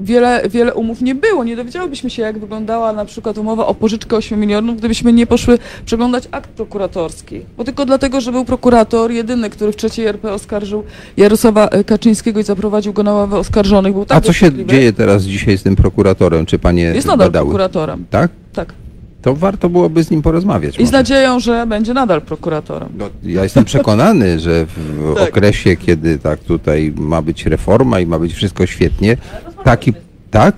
wiele, 0.00 0.42
wiele 0.50 0.74
umów 0.74 1.02
nie 1.02 1.14
było. 1.14 1.44
Nie 1.44 1.56
dowiedziałybyśmy 1.56 2.10
się, 2.10 2.22
jak 2.22 2.38
wyglądała 2.38 2.92
na 2.92 3.04
przykład 3.04 3.38
umowa 3.38 3.66
o 3.66 3.74
pożyczkę 3.74 4.16
8 4.16 4.40
milionów, 4.40 4.76
gdybyśmy 4.76 5.12
nie 5.12 5.26
poszły 5.26 5.58
przeglądać 5.86 6.28
akt 6.30 6.50
prokuratorski. 6.50 7.40
Bo 7.56 7.64
tylko 7.64 7.84
dlatego, 7.84 8.20
że 8.20 8.32
był 8.32 8.44
prokurator 8.44 9.10
jedyny, 9.10 9.50
który 9.50 9.72
w 9.72 9.76
trzeciej 9.76 10.06
RP 10.06 10.32
oskarżył 10.32 10.84
Jarosława 11.16 11.68
Kaczyńskiego 11.86 12.40
i 12.40 12.42
zaprowadził 12.42 12.92
go 12.92 13.02
na 13.02 13.12
ławę 13.12 13.36
oskarżonych. 13.38 13.92
Był 13.92 14.04
tak 14.04 14.18
A 14.18 14.20
co 14.20 14.32
się 14.32 14.66
dzieje 14.66 14.92
teraz 14.92 15.22
dzisiaj 15.22 15.58
z 15.58 15.62
tym 15.62 15.76
prokuratorem? 15.76 16.46
Czy 16.46 16.58
panie 16.58 16.82
Jest 16.82 17.06
nadal 17.06 17.28
badały? 17.28 17.46
prokuratorem. 17.46 18.04
Tak? 18.10 18.30
Tak. 18.52 18.74
To 19.22 19.34
warto 19.34 19.68
byłoby 19.68 20.04
z 20.04 20.10
nim 20.10 20.22
porozmawiać. 20.22 20.74
I 20.74 20.76
z 20.76 20.80
może. 20.80 20.92
nadzieją, 20.92 21.40
że 21.40 21.66
będzie 21.66 21.94
nadal 21.94 22.22
prokuratorem. 22.22 22.88
No, 22.98 23.08
ja 23.22 23.42
jestem 23.42 23.64
przekonany, 23.64 24.40
że 24.40 24.66
w 24.66 25.14
Tak. 25.16 25.28
okresie, 25.28 25.76
kiedy 25.76 26.18
tak 26.18 26.40
tutaj 26.40 26.92
ma 26.96 27.22
być 27.22 27.46
reforma 27.46 28.00
i 28.00 28.06
ma 28.06 28.18
być 28.18 28.32
wszystko 28.32 28.66
świetnie, 28.66 29.16
taki, 29.64 29.92
tak? 30.30 30.54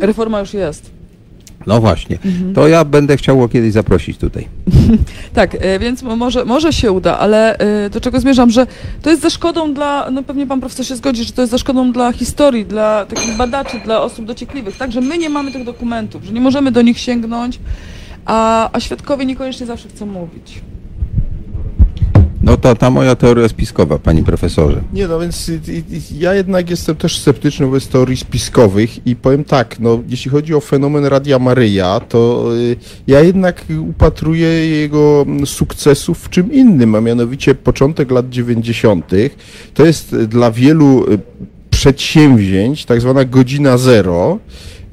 Reforma 0.00 0.40
już 0.40 0.54
jest. 0.54 0.90
No 1.66 1.80
właśnie. 1.80 2.18
Mhm. 2.24 2.54
To 2.54 2.68
ja 2.68 2.84
będę 2.84 3.16
chciał 3.16 3.38
go 3.38 3.48
kiedyś 3.48 3.72
zaprosić 3.72 4.18
tutaj. 4.18 4.48
Tak, 5.34 5.56
e, 5.60 5.78
więc 5.78 6.02
mo- 6.02 6.16
może, 6.16 6.44
może 6.44 6.72
się 6.72 6.92
uda, 6.92 7.18
ale 7.18 7.58
e, 7.58 7.90
do 7.90 8.00
czego 8.00 8.20
zmierzam, 8.20 8.50
że 8.50 8.66
to 9.02 9.10
jest 9.10 9.22
ze 9.22 9.30
szkodą 9.30 9.74
dla, 9.74 10.10
no 10.10 10.22
pewnie 10.22 10.46
pan 10.46 10.60
profesor 10.60 10.86
się 10.86 10.96
zgodzi, 10.96 11.24
że 11.24 11.32
to 11.32 11.40
jest 11.42 11.50
ze 11.50 11.58
szkodą 11.58 11.92
dla 11.92 12.12
historii, 12.12 12.64
dla 12.64 13.06
takich 13.06 13.36
badaczy, 13.36 13.80
dla 13.84 14.02
osób 14.02 14.24
dociekliwych, 14.24 14.76
tak, 14.76 14.92
że 14.92 15.00
my 15.00 15.18
nie 15.18 15.28
mamy 15.30 15.52
tych 15.52 15.64
dokumentów, 15.64 16.24
że 16.24 16.32
nie 16.32 16.40
możemy 16.40 16.70
do 16.72 16.82
nich 16.82 16.98
sięgnąć, 16.98 17.58
a, 18.26 18.70
a 18.72 18.80
świadkowie 18.80 19.26
niekoniecznie 19.26 19.66
zawsze 19.66 19.88
chcą 19.88 20.06
mówić. 20.06 20.62
No 22.46 22.56
to 22.56 22.74
ta 22.74 22.90
moja 22.90 23.16
teoria 23.16 23.48
spiskowa, 23.48 23.98
panie 23.98 24.22
profesorze. 24.22 24.80
Nie, 24.92 25.08
no 25.08 25.20
więc 25.20 25.48
y, 25.48 25.52
y, 25.68 25.82
ja 26.18 26.34
jednak 26.34 26.70
jestem 26.70 26.96
też 26.96 27.18
sceptyczny 27.18 27.66
wobec 27.66 27.88
teorii 27.88 28.16
spiskowych 28.16 29.06
i 29.06 29.16
powiem 29.16 29.44
tak, 29.44 29.80
no 29.80 30.02
jeśli 30.08 30.30
chodzi 30.30 30.54
o 30.54 30.60
fenomen 30.60 31.04
Radia 31.04 31.38
Maryja, 31.38 32.00
to 32.00 32.50
y, 32.56 32.76
ja 33.06 33.20
jednak 33.20 33.64
upatruję 33.88 34.48
jego 34.66 35.24
mm, 35.26 35.46
sukcesów 35.46 36.18
w 36.18 36.30
czym 36.30 36.52
innym, 36.52 36.94
a 36.94 37.00
mianowicie 37.00 37.54
początek 37.54 38.10
lat 38.10 38.28
90. 38.28 39.10
To 39.74 39.86
jest 39.86 40.16
dla 40.16 40.50
wielu 40.50 41.12
y, 41.12 41.18
przedsięwzięć 41.70 42.84
tak 42.84 43.00
zwana 43.00 43.24
godzina 43.24 43.78
zero, 43.78 44.38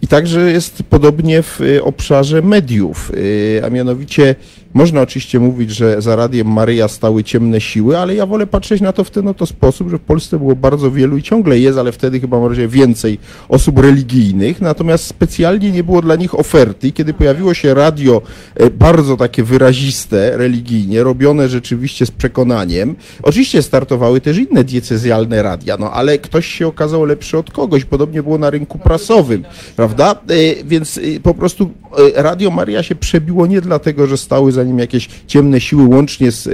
i 0.04 0.08
także 0.08 0.52
jest 0.52 0.84
podobnie 0.90 1.44
w 1.44 1.62
y, 1.62 1.84
obszarze 1.84 2.42
mediów, 2.42 3.12
y, 3.12 3.62
a 3.66 3.70
mianowicie 3.70 4.36
można 4.74 5.02
oczywiście 5.02 5.40
mówić, 5.40 5.72
że 5.72 6.02
za 6.02 6.16
Radiem 6.16 6.48
Maryja 6.48 6.88
stały 6.88 7.24
ciemne 7.24 7.62
siły, 7.62 7.98
ale 7.98 8.16
ja 8.16 8.26
wolę 8.26 8.48
patrzeć 8.48 8.82
na 8.82 8.94
to 8.94 9.04
w 9.04 9.12
ten 9.12 9.28
oto 9.28 9.46
sposób, 9.46 9.90
że 9.90 9.98
w 9.98 10.02
Polsce 10.02 10.38
było 10.40 10.56
bardzo 10.56 10.92
wielu 10.92 11.18
i 11.18 11.24
ciągle 11.24 11.60
jest, 11.60 11.78
ale 11.80 11.92
wtedy 11.92 12.20
chyba 12.20 12.40
może 12.40 12.68
więcej 12.68 13.20
osób 13.50 13.80
religijnych, 13.80 14.62
natomiast 14.62 15.06
specjalnie 15.06 15.72
nie 15.72 15.84
było 15.84 16.02
dla 16.02 16.16
nich 16.16 16.40
oferty. 16.40 16.92
Kiedy 16.92 17.14
pojawiło 17.14 17.54
się 17.54 17.74
radio 17.74 18.22
e, 18.56 18.70
bardzo 18.70 19.18
takie 19.18 19.44
wyraziste 19.44 20.38
religijnie, 20.38 21.04
robione 21.04 21.50
rzeczywiście 21.50 22.06
z 22.06 22.12
przekonaniem, 22.12 22.96
oczywiście 23.24 23.62
startowały 23.62 24.22
też 24.22 24.38
inne 24.38 24.64
diecezjalne 24.64 25.44
radia, 25.44 25.78
no 25.80 25.92
ale 25.92 26.18
ktoś 26.18 26.48
się 26.48 26.68
okazał 26.68 27.06
lepszy 27.06 27.38
od 27.38 27.52
kogoś, 27.52 27.86
podobnie 27.86 28.24
było 28.24 28.38
na 28.38 28.50
rynku 28.50 28.80
prasowym, 28.80 29.44
prawda? 29.76 30.12
E, 30.12 30.64
Więc 30.64 30.98
e, 30.98 31.20
po 31.20 31.34
prostu 31.34 31.72
Radio 32.16 32.52
Maria 32.52 32.84
się 32.84 32.96
przebiło 32.96 33.48
nie 33.48 33.62
dlatego, 33.62 34.08
że 34.08 34.18
stały 34.18 34.52
za 34.52 34.63
nim 34.64 34.80
jakieś 34.80 35.10
ciemne 35.28 35.62
siły, 35.62 35.84
łącznie 35.84 36.32
z, 36.32 36.48
e, 36.48 36.52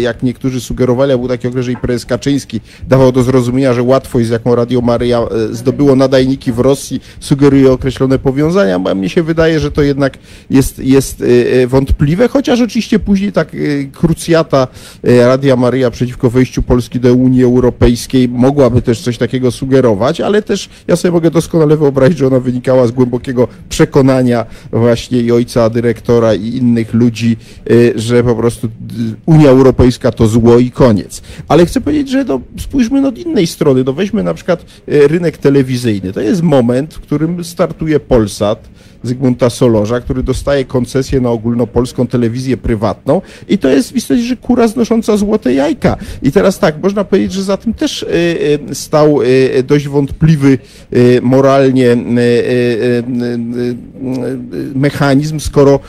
jak 0.00 0.22
niektórzy 0.22 0.60
sugerowali, 0.60 1.12
a 1.12 1.18
był 1.18 1.28
taki 1.28 1.48
okres, 1.48 1.64
że 1.64 1.72
i 1.72 1.76
prezes 1.76 2.06
Kaczyński 2.06 2.60
dawał 2.88 3.12
do 3.12 3.22
zrozumienia, 3.22 3.74
że 3.74 3.82
łatwość, 3.82 4.26
z 4.26 4.30
jaką 4.30 4.54
Radio 4.54 4.80
Maria 4.80 5.18
e, 5.18 5.54
zdobyło 5.54 5.96
nadajniki 5.96 6.52
w 6.52 6.58
Rosji, 6.58 7.00
sugeruje 7.20 7.72
określone 7.72 8.18
powiązania, 8.18 8.80
a 8.90 8.94
mnie 8.94 9.08
się 9.08 9.22
wydaje, 9.22 9.60
że 9.60 9.70
to 9.70 9.82
jednak 9.82 10.18
jest, 10.50 10.78
jest 10.78 11.22
e, 11.62 11.66
wątpliwe, 11.66 12.28
chociaż 12.28 12.60
oczywiście 12.60 12.98
później 12.98 13.32
tak 13.32 13.56
krucjata 13.92 14.68
Radia 15.02 15.56
Maria 15.56 15.90
przeciwko 15.90 16.30
wejściu 16.30 16.62
Polski 16.62 17.00
do 17.00 17.14
Unii 17.14 17.44
Europejskiej 17.44 18.28
mogłaby 18.28 18.82
też 18.82 19.00
coś 19.00 19.18
takiego 19.18 19.50
sugerować, 19.50 20.20
ale 20.20 20.42
też 20.42 20.68
ja 20.88 20.96
sobie 20.96 21.12
mogę 21.12 21.30
doskonale 21.30 21.76
wyobrazić, 21.76 22.18
że 22.18 22.26
ona 22.26 22.40
wynikała 22.40 22.86
z 22.86 22.90
głębokiego 22.90 23.48
przekonania 23.68 24.46
właśnie 24.72 25.20
i 25.20 25.32
ojca 25.32 25.70
dyrektora 25.70 26.34
i 26.34 26.48
innych 26.56 26.94
ludzi, 26.94 27.36
że 27.94 28.24
po 28.24 28.34
prostu 28.34 28.68
d- 28.80 29.14
Unia 29.26 29.50
Europejska 29.50 30.12
to 30.12 30.26
zło 30.26 30.58
i 30.58 30.70
koniec. 30.70 31.22
Ale 31.48 31.66
chcę 31.66 31.80
powiedzieć, 31.80 32.10
że 32.10 32.24
no, 32.24 32.40
spójrzmy 32.58 33.00
no, 33.00 33.08
od 33.08 33.18
innej 33.18 33.46
strony. 33.46 33.84
No, 33.84 33.92
weźmy 33.92 34.22
na 34.22 34.34
przykład 34.34 34.64
y, 34.88 35.08
rynek 35.08 35.38
telewizyjny. 35.38 36.12
To 36.12 36.20
jest 36.20 36.42
moment, 36.42 36.94
w 36.94 37.00
którym 37.00 37.44
startuje 37.44 38.00
Polsat, 38.00 38.68
Zygmunta 39.02 39.50
Solorza, 39.50 40.00
który 40.00 40.22
dostaje 40.22 40.64
koncesję 40.64 41.20
na 41.20 41.30
ogólnopolską 41.30 42.06
telewizję 42.06 42.56
prywatną 42.56 43.22
i 43.48 43.58
to 43.58 43.68
jest 43.68 43.92
w 43.92 43.96
istocie, 43.96 44.22
że 44.22 44.36
kura 44.36 44.68
znosząca 44.68 45.16
złote 45.16 45.54
jajka. 45.54 45.96
I 46.22 46.32
teraz 46.32 46.58
tak, 46.58 46.82
można 46.82 47.04
powiedzieć, 47.04 47.32
że 47.32 47.42
za 47.42 47.56
tym 47.56 47.74
też 47.74 48.02
y, 48.02 48.06
y, 48.70 48.74
stał 48.74 49.22
y, 49.22 49.62
dość 49.62 49.88
wątpliwy 49.88 50.58
moralnie 51.22 51.96
mechanizm, 54.74 55.40
skoro 55.40 55.80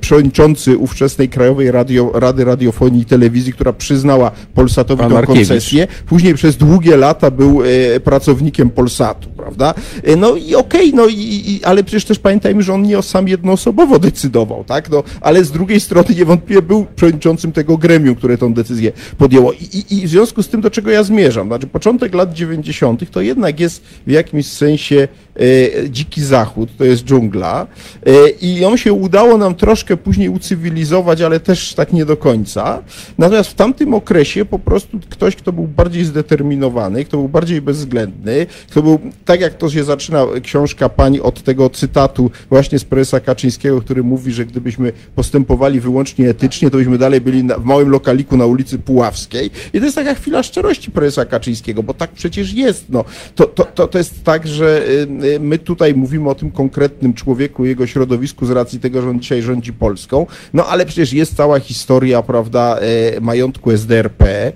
przewodniczący 0.00 0.78
ówczesnej 0.78 1.28
Krajowej 1.28 1.70
Radio, 1.70 2.10
Rady 2.14 2.44
Radiofonii 2.44 3.02
i 3.02 3.04
Telewizji, 3.04 3.52
która 3.52 3.72
przyznała 3.72 4.30
Polsatowi 4.54 5.02
Pan 5.02 5.12
tę 5.12 5.26
koncesję, 5.26 5.86
później 6.06 6.34
przez 6.34 6.56
długie 6.56 6.96
lata 6.96 7.30
był 7.30 7.62
e, 7.62 8.00
pracownikiem 8.00 8.70
Polsatu, 8.70 9.28
prawda? 9.36 9.74
E, 10.02 10.16
No 10.16 10.36
i 10.36 10.54
okej, 10.54 10.94
no 10.94 11.06
i, 11.06 11.42
i, 11.46 11.64
ale 11.64 11.84
przecież 11.84 12.04
też 12.04 12.18
pamiętajmy, 12.18 12.57
że 12.62 12.74
on 12.74 12.82
nie 12.82 13.02
sam 13.02 13.28
jednoosobowo 13.28 13.98
decydował, 13.98 14.64
tak? 14.64 14.90
No, 14.90 15.02
ale 15.20 15.44
z 15.44 15.50
drugiej 15.50 15.80
strony 15.80 16.14
niewątpliwie 16.16 16.62
był 16.62 16.86
przewodniczącym 16.96 17.52
tego 17.52 17.76
gremium, 17.76 18.14
które 18.14 18.38
tą 18.38 18.54
decyzję 18.54 18.92
podjęło. 19.18 19.52
I, 19.52 19.64
i, 19.64 19.94
I 20.02 20.06
w 20.06 20.10
związku 20.10 20.42
z 20.42 20.48
tym, 20.48 20.60
do 20.60 20.70
czego 20.70 20.90
ja 20.90 21.02
zmierzam, 21.02 21.46
znaczy 21.46 21.66
początek 21.66 22.14
lat 22.14 22.34
90. 22.34 23.10
to 23.10 23.20
jednak 23.20 23.60
jest 23.60 23.82
w 24.06 24.10
jakimś 24.10 24.46
sensie 24.46 25.08
e, 25.36 25.90
dziki 25.90 26.22
zachód, 26.22 26.68
to 26.78 26.84
jest 26.84 27.04
dżungla 27.04 27.66
e, 28.06 28.30
i 28.30 28.56
ją 28.56 28.76
się 28.76 28.92
udało 28.92 29.38
nam 29.38 29.54
troszkę 29.54 29.96
później 29.96 30.28
ucywilizować, 30.28 31.22
ale 31.22 31.40
też 31.40 31.74
tak 31.74 31.92
nie 31.92 32.04
do 32.04 32.16
końca. 32.16 32.82
Natomiast 33.18 33.50
w 33.50 33.54
tamtym 33.54 33.94
okresie 33.94 34.44
po 34.44 34.58
prostu 34.58 34.98
ktoś, 35.10 35.36
kto 35.36 35.52
był 35.52 35.64
bardziej 35.64 36.04
zdeterminowany, 36.04 37.04
kto 37.04 37.16
był 37.16 37.28
bardziej 37.28 37.62
bezwzględny, 37.62 38.46
kto 38.70 38.82
był, 38.82 38.98
tak 39.24 39.40
jak 39.40 39.54
to 39.54 39.70
się 39.70 39.84
zaczyna 39.84 40.26
książka 40.42 40.88
pani 40.88 41.20
od 41.20 41.42
tego 41.42 41.70
cytatu 41.70 42.30
właśnie 42.50 42.78
z 42.78 42.84
prezesa 42.84 43.20
Kaczyńskiego, 43.20 43.80
który 43.80 44.02
mówi, 44.02 44.32
że 44.32 44.46
gdybyśmy 44.46 44.92
postępowali 45.14 45.80
wyłącznie 45.80 46.28
etycznie, 46.28 46.70
to 46.70 46.76
byśmy 46.76 46.98
dalej 46.98 47.20
byli 47.20 47.44
na, 47.44 47.58
w 47.58 47.64
małym 47.64 47.88
lokaliku 47.88 48.36
na 48.36 48.46
ulicy 48.46 48.78
Puławskiej. 48.78 49.50
I 49.72 49.78
to 49.78 49.84
jest 49.84 49.96
taka 49.96 50.14
chwila 50.14 50.42
szczerości 50.42 50.90
prezesa 50.90 51.24
Kaczyńskiego, 51.24 51.82
bo 51.82 51.94
tak 51.94 52.10
przecież 52.10 52.52
jest. 52.52 52.84
No. 52.88 53.04
To, 53.34 53.46
to, 53.46 53.64
to, 53.64 53.88
to 53.88 53.98
jest 53.98 54.24
tak, 54.24 54.46
że 54.46 54.88
y, 54.88 55.24
y, 55.24 55.40
my 55.40 55.58
tutaj 55.58 55.94
mówimy 55.94 56.30
o 56.30 56.34
tym 56.34 56.50
konkretnym 56.50 57.14
człowieku, 57.14 57.64
jego 57.64 57.86
środowisku 57.86 58.46
z 58.46 58.50
racji 58.50 58.80
tego, 58.80 59.02
że 59.02 59.10
on 59.10 59.20
dzisiaj 59.20 59.42
rządzi 59.42 59.72
Polską, 59.72 60.26
no 60.54 60.66
ale 60.66 60.86
przecież 60.86 61.12
jest 61.12 61.36
cała 61.36 61.60
historia, 61.60 62.22
prawda, 62.22 62.78
e, 62.78 63.20
majątku 63.20 63.70
SDRP, 63.70 64.52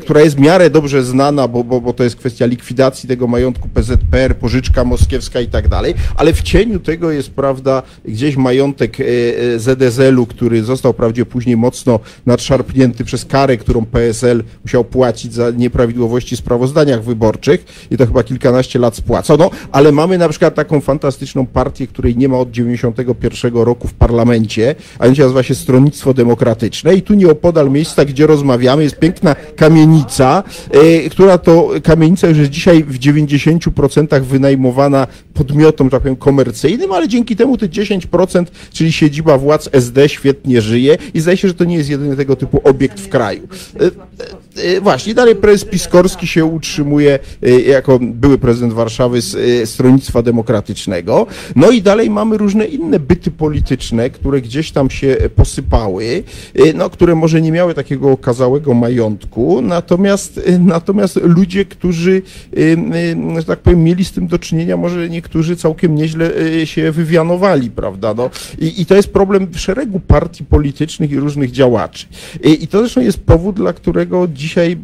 która 0.00 0.20
jest 0.20 0.36
w 0.36 0.40
miarę 0.40 0.70
dobrze 0.70 1.04
znana, 1.04 1.48
bo, 1.48 1.64
bo, 1.64 1.80
bo 1.80 1.92
to 1.92 2.04
jest 2.04 2.16
kwestia 2.16 2.46
likwidacji 2.46 3.08
tego 3.08 3.26
majątku 3.26 3.68
PZPR, 3.68 4.36
pożyczka 4.36 4.84
moskiewska 4.84 5.40
i 5.40 5.46
tak 5.46 5.68
dalej, 5.68 5.94
ale 6.16 6.32
w 6.32 6.42
cieniu 6.42 6.80
tego 6.80 7.10
jest, 7.10 7.25
prawda, 7.30 7.82
gdzieś 8.04 8.36
majątek 8.36 9.00
e, 9.00 9.04
e, 9.54 9.58
ZSL-u, 9.58 10.26
który 10.26 10.64
został 10.64 10.92
wprawdzie 10.92 11.26
później 11.26 11.56
mocno 11.56 12.00
nadszarpnięty 12.26 13.04
przez 13.04 13.24
karę, 13.24 13.56
którą 13.56 13.84
PSL 13.84 14.44
musiał 14.64 14.84
płacić 14.84 15.34
za 15.34 15.50
nieprawidłowości 15.50 16.36
w 16.36 16.38
sprawozdaniach 16.38 17.04
wyborczych 17.04 17.64
i 17.90 17.96
to 17.96 18.06
chyba 18.06 18.22
kilkanaście 18.22 18.78
lat 18.78 18.96
spłacono, 18.96 19.50
ale 19.72 19.92
mamy 19.92 20.18
na 20.18 20.28
przykład 20.28 20.54
taką 20.54 20.80
fantastyczną 20.80 21.46
partię, 21.46 21.86
której 21.86 22.16
nie 22.16 22.28
ma 22.28 22.38
od 22.38 22.50
91 22.50 23.54
roku 23.54 23.88
w 23.88 23.94
parlamencie, 23.94 24.74
a 24.98 25.02
mianowicie 25.02 25.22
nazywa 25.22 25.42
się 25.42 25.54
Stronnictwo 25.54 26.14
Demokratyczne. 26.14 26.94
I 26.94 27.02
tu 27.02 27.14
nieopodal 27.14 27.70
miejsca, 27.70 28.04
gdzie 28.04 28.26
rozmawiamy, 28.26 28.82
jest 28.82 28.98
piękna 28.98 29.36
kamienica, 29.56 30.42
e, 30.70 31.10
która 31.10 31.38
to 31.38 31.70
kamienica 31.82 32.28
już 32.28 32.38
jest 32.38 32.50
dzisiaj 32.50 32.84
w 32.84 32.98
90% 32.98 34.22
wynajmowana 34.22 35.06
podmiotom, 35.36 35.90
tak 35.90 36.00
powiem, 36.02 36.16
komercyjnym, 36.16 36.92
ale 36.92 37.08
dzięki 37.08 37.36
temu 37.36 37.58
te 37.58 37.68
10%, 37.68 38.44
czyli 38.72 38.92
siedziba 38.92 39.38
władz 39.38 39.68
SD 39.72 40.08
świetnie 40.08 40.62
żyje 40.62 40.98
i 41.14 41.20
zdaje 41.20 41.36
się, 41.36 41.48
że 41.48 41.54
to 41.54 41.64
nie 41.64 41.76
jest 41.76 41.90
jedyny 41.90 42.16
tego 42.16 42.36
typu 42.36 42.60
obiekt 42.64 43.00
w 43.00 43.08
kraju. 43.08 43.48
E, 44.56 44.80
Właśnie, 44.80 45.14
dalej 45.14 45.36
prezes 45.36 45.64
Piskorski 45.64 46.26
się 46.26 46.44
utrzymuje 46.44 47.18
e, 47.42 47.60
jako 47.60 47.98
były 48.02 48.38
prezydent 48.38 48.72
Warszawy 48.72 49.20
z 49.20 49.34
e, 49.34 49.66
Stronnictwa 49.66 50.22
Demokratycznego. 50.22 51.26
No 51.56 51.70
i 51.70 51.82
dalej 51.82 52.10
mamy 52.10 52.38
różne 52.38 52.64
inne 52.64 53.00
byty 53.00 53.30
polityczne, 53.30 54.10
które 54.10 54.40
gdzieś 54.40 54.72
tam 54.72 54.90
się 54.90 55.16
posypały, 55.36 56.22
no, 56.74 56.90
które 56.90 57.14
może 57.14 57.42
nie 57.42 57.52
miały 57.52 57.74
takiego 57.74 58.10
okazałego 58.10 58.74
majątku, 58.74 59.62
natomiast, 59.62 60.40
natomiast 60.58 61.20
ludzie, 61.22 61.64
którzy, 61.64 62.22
że 63.38 63.44
tak 63.46 63.58
powiem, 63.58 63.84
mieli 63.84 64.04
z 64.04 64.12
tym 64.12 64.26
do 64.26 64.38
czynienia, 64.38 64.76
może 64.76 65.10
niektórzy 65.10 65.56
całkiem 65.56 65.94
nieźle 65.94 66.30
się 66.64 66.92
wywianowali, 66.92 67.70
prawda? 67.70 68.14
No, 68.14 68.30
i, 68.58 68.82
I 68.82 68.86
to 68.86 68.94
jest 68.94 69.08
problem 69.08 69.48
szeregu 69.54 70.00
partii 70.00 70.44
politycznych 70.44 71.10
i 71.10 71.16
różnych 71.16 71.50
działaczy. 71.50 72.06
I, 72.44 72.68
to 72.68 72.78
zresztą 72.78 73.00
jest 73.00 73.20
powód, 73.20 73.56
dla 73.56 73.72
którego 73.72 74.28
dzisiaj 74.46 74.76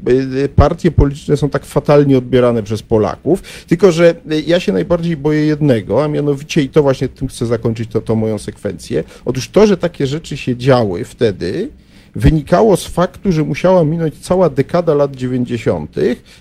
e, 0.44 0.48
partie 0.48 0.90
polityczne 0.90 1.36
są 1.36 1.48
tak 1.48 1.64
fatalnie 1.64 2.18
odbierane 2.18 2.62
przez 2.62 2.82
Polaków. 2.82 3.42
Tylko, 3.66 3.92
że 3.92 4.14
e, 4.30 4.40
ja 4.40 4.60
się 4.60 4.72
najbardziej 4.72 5.16
boję 5.16 5.46
jednego, 5.46 6.04
a 6.04 6.08
mianowicie, 6.08 6.62
i 6.62 6.68
to 6.68 6.82
właśnie 6.82 7.08
tym 7.08 7.28
chcę 7.28 7.46
zakończyć 7.46 7.90
to, 7.90 8.00
to 8.00 8.14
moją 8.14 8.38
sekwencję. 8.38 9.04
Otóż 9.24 9.48
to, 9.48 9.66
że 9.66 9.76
takie 9.76 10.06
rzeczy 10.06 10.36
się 10.36 10.56
działy 10.56 11.04
wtedy, 11.04 11.68
wynikało 12.14 12.76
z 12.76 12.86
faktu, 12.86 13.32
że 13.32 13.42
musiała 13.42 13.84
minąć 13.84 14.18
cała 14.18 14.50
dekada 14.50 14.94
lat 14.94 15.16
90., 15.16 15.96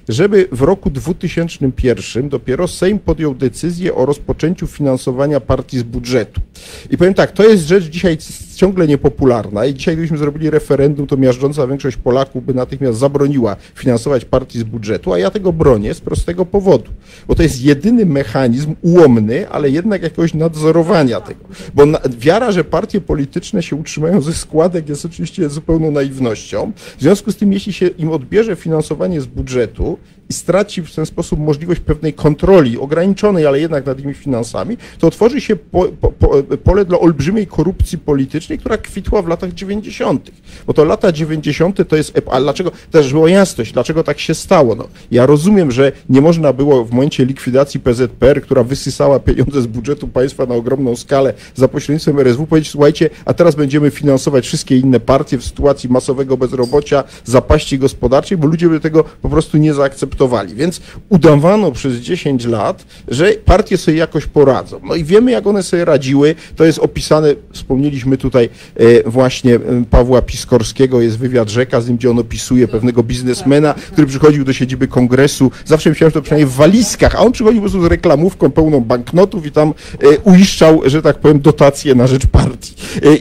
żeby 0.09 0.47
w 0.51 0.61
roku 0.61 0.89
2001 0.89 2.29
dopiero 2.29 2.67
Sejm 2.67 2.99
podjął 2.99 3.35
decyzję 3.35 3.95
o 3.95 4.05
rozpoczęciu 4.05 4.67
finansowania 4.67 5.39
partii 5.39 5.79
z 5.79 5.83
budżetu. 5.83 6.41
I 6.89 6.97
powiem 6.97 7.13
tak, 7.13 7.31
to 7.31 7.43
jest 7.43 7.67
rzecz 7.67 7.83
dzisiaj 7.83 8.17
ciągle 8.61 8.87
niepopularna 8.87 9.65
i 9.65 9.73
dzisiaj 9.73 9.95
gdybyśmy 9.95 10.17
zrobili 10.17 10.49
referendum, 10.49 11.07
to 11.07 11.17
miażdżąca 11.17 11.67
większość 11.67 11.97
Polaków 11.97 12.45
by 12.45 12.53
natychmiast 12.53 12.99
zabroniła 12.99 13.55
finansować 13.75 14.25
partii 14.25 14.59
z 14.59 14.63
budżetu, 14.63 15.13
a 15.13 15.19
ja 15.19 15.31
tego 15.31 15.53
bronię 15.53 15.93
z 15.93 16.01
prostego 16.01 16.45
powodu, 16.45 16.91
bo 17.27 17.35
to 17.35 17.43
jest 17.43 17.61
jedyny 17.61 18.05
mechanizm 18.05 18.75
ułomny, 18.81 19.49
ale 19.49 19.69
jednak 19.69 20.03
jakiegoś 20.03 20.33
nadzorowania 20.33 21.21
tego. 21.21 21.45
Bo 21.73 21.85
na, 21.85 21.99
wiara, 22.19 22.51
że 22.51 22.63
partie 22.63 23.01
polityczne 23.01 23.63
się 23.63 23.75
utrzymają 23.75 24.21
ze 24.21 24.33
składek 24.33 24.89
jest 24.89 25.05
oczywiście 25.05 25.49
zupełną 25.49 25.91
naiwnością. 25.91 26.71
W 26.97 27.01
związku 27.01 27.31
z 27.31 27.35
tym, 27.35 27.53
jeśli 27.53 27.73
się 27.73 27.87
im 27.87 28.11
odbierze 28.11 28.55
finansowanie 28.55 29.21
z 29.21 29.25
budżetu 29.25 29.97
i 30.31 30.33
straci 30.33 30.81
w 30.81 30.95
ten 30.95 31.05
sposób 31.05 31.39
możliwość 31.39 31.79
pewnej 31.79 32.13
kontroli, 32.13 32.77
ograniczonej, 32.77 33.45
ale 33.45 33.59
jednak 33.59 33.85
nad 33.85 33.97
tymi 33.97 34.13
finansami, 34.13 34.77
to 34.99 35.07
otworzy 35.07 35.41
się 35.41 35.55
po, 35.55 35.85
po, 36.01 36.11
po, 36.11 36.43
pole 36.63 36.85
dla 36.85 36.99
olbrzymiej 36.99 37.47
korupcji 37.47 37.97
politycznej, 37.97 38.59
która 38.59 38.77
kwitła 38.77 39.21
w 39.21 39.27
latach 39.27 39.53
90. 39.53 40.31
Bo 40.67 40.73
to 40.73 40.85
lata 40.85 41.11
90. 41.11 41.87
to 41.87 41.95
jest. 41.95 42.21
A 42.31 42.39
dlaczego? 42.39 42.71
Też 42.91 43.13
była 43.13 43.29
jasność, 43.29 43.73
dlaczego 43.73 44.03
tak 44.03 44.19
się 44.19 44.33
stało. 44.33 44.75
No, 44.75 44.87
ja 45.11 45.25
rozumiem, 45.25 45.71
że 45.71 45.91
nie 46.09 46.21
można 46.21 46.53
było 46.53 46.85
w 46.85 46.91
momencie 46.91 47.25
likwidacji 47.25 47.79
PZPR, 47.79 48.41
która 48.41 48.63
wysysała 48.63 49.19
pieniądze 49.19 49.61
z 49.61 49.67
budżetu 49.67 50.07
państwa 50.07 50.45
na 50.45 50.55
ogromną 50.55 50.95
skalę 50.95 51.33
za 51.55 51.67
pośrednictwem 51.67 52.19
RSW, 52.19 52.47
powiedzieć, 52.47 52.71
słuchajcie, 52.71 53.09
a 53.25 53.33
teraz 53.33 53.55
będziemy 53.55 53.91
finansować 53.91 54.45
wszystkie 54.45 54.77
inne 54.77 54.99
partie 54.99 55.37
w 55.37 55.43
sytuacji 55.43 55.89
masowego 55.89 56.37
bezrobocia, 56.37 57.03
zapaści 57.25 57.79
gospodarczej, 57.79 58.37
bo 58.37 58.47
ludzie 58.47 58.69
by 58.69 58.79
tego 58.79 59.03
po 59.03 59.29
prostu 59.29 59.57
nie 59.57 59.73
zaakceptowali. 59.73 60.20
Więc 60.55 60.81
udawano 61.09 61.71
przez 61.71 61.97
10 61.97 62.45
lat, 62.45 62.85
że 63.07 63.31
partie 63.45 63.77
sobie 63.77 63.97
jakoś 63.97 64.25
poradzą. 64.25 64.79
No 64.83 64.95
i 64.95 65.03
wiemy, 65.03 65.31
jak 65.31 65.47
one 65.47 65.63
sobie 65.63 65.85
radziły. 65.85 66.35
To 66.55 66.65
jest 66.65 66.79
opisane, 66.79 67.35
wspomnieliśmy 67.53 68.17
tutaj 68.17 68.49
e, 68.75 69.09
właśnie 69.09 69.55
e, 69.55 69.59
Pawła 69.89 70.21
Piskorskiego, 70.21 71.01
jest 71.01 71.17
wywiad 71.17 71.49
Rzeka 71.49 71.81
z 71.81 71.87
nim, 71.87 71.97
gdzie 71.97 72.11
on 72.11 72.19
opisuje 72.19 72.67
pewnego 72.67 73.03
biznesmena, 73.03 73.73
który 73.73 74.07
przychodził 74.07 74.45
do 74.45 74.53
siedziby 74.53 74.87
kongresu. 74.87 75.51
Zawsze 75.65 75.89
myślałem, 75.89 76.09
że 76.09 76.13
to 76.13 76.21
przynajmniej 76.21 76.49
w 76.49 76.55
walizkach, 76.55 77.15
a 77.15 77.19
on 77.19 77.31
przychodził 77.31 77.61
po 77.61 77.69
prostu 77.69 77.81
z 77.81 77.85
reklamówką 77.85 78.51
pełną 78.51 78.81
banknotów 78.81 79.45
i 79.45 79.51
tam 79.51 79.73
e, 80.03 80.19
uiszczał, 80.19 80.81
że 80.85 81.01
tak 81.01 81.19
powiem, 81.19 81.39
dotacje 81.39 81.95
na 81.95 82.07
rzecz 82.07 82.27
partii. 82.27 82.73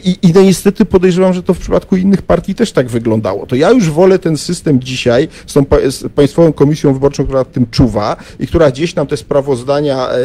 I, 0.03 0.17
I 0.21 0.33
no 0.33 0.41
niestety 0.41 0.85
podejrzewam, 0.85 1.33
że 1.33 1.43
to 1.43 1.53
w 1.53 1.59
przypadku 1.59 1.95
innych 1.95 2.21
partii 2.21 2.55
też 2.55 2.71
tak 2.71 2.89
wyglądało. 2.89 3.45
To 3.45 3.55
ja 3.55 3.71
już 3.71 3.89
wolę 3.89 4.19
ten 4.19 4.37
system 4.37 4.79
dzisiaj 4.79 5.27
z 5.47 5.53
tą 5.53 5.65
z 5.89 6.13
Państwową 6.13 6.53
Komisją 6.53 6.90
Wyborczą, 6.93 7.23
która 7.23 7.39
nad 7.39 7.51
tym 7.51 7.65
czuwa 7.71 8.15
i 8.39 8.47
która 8.47 8.71
gdzieś 8.71 8.95
nam 8.95 9.07
te 9.07 9.17
sprawozdania 9.17 10.09
e, 10.09 10.15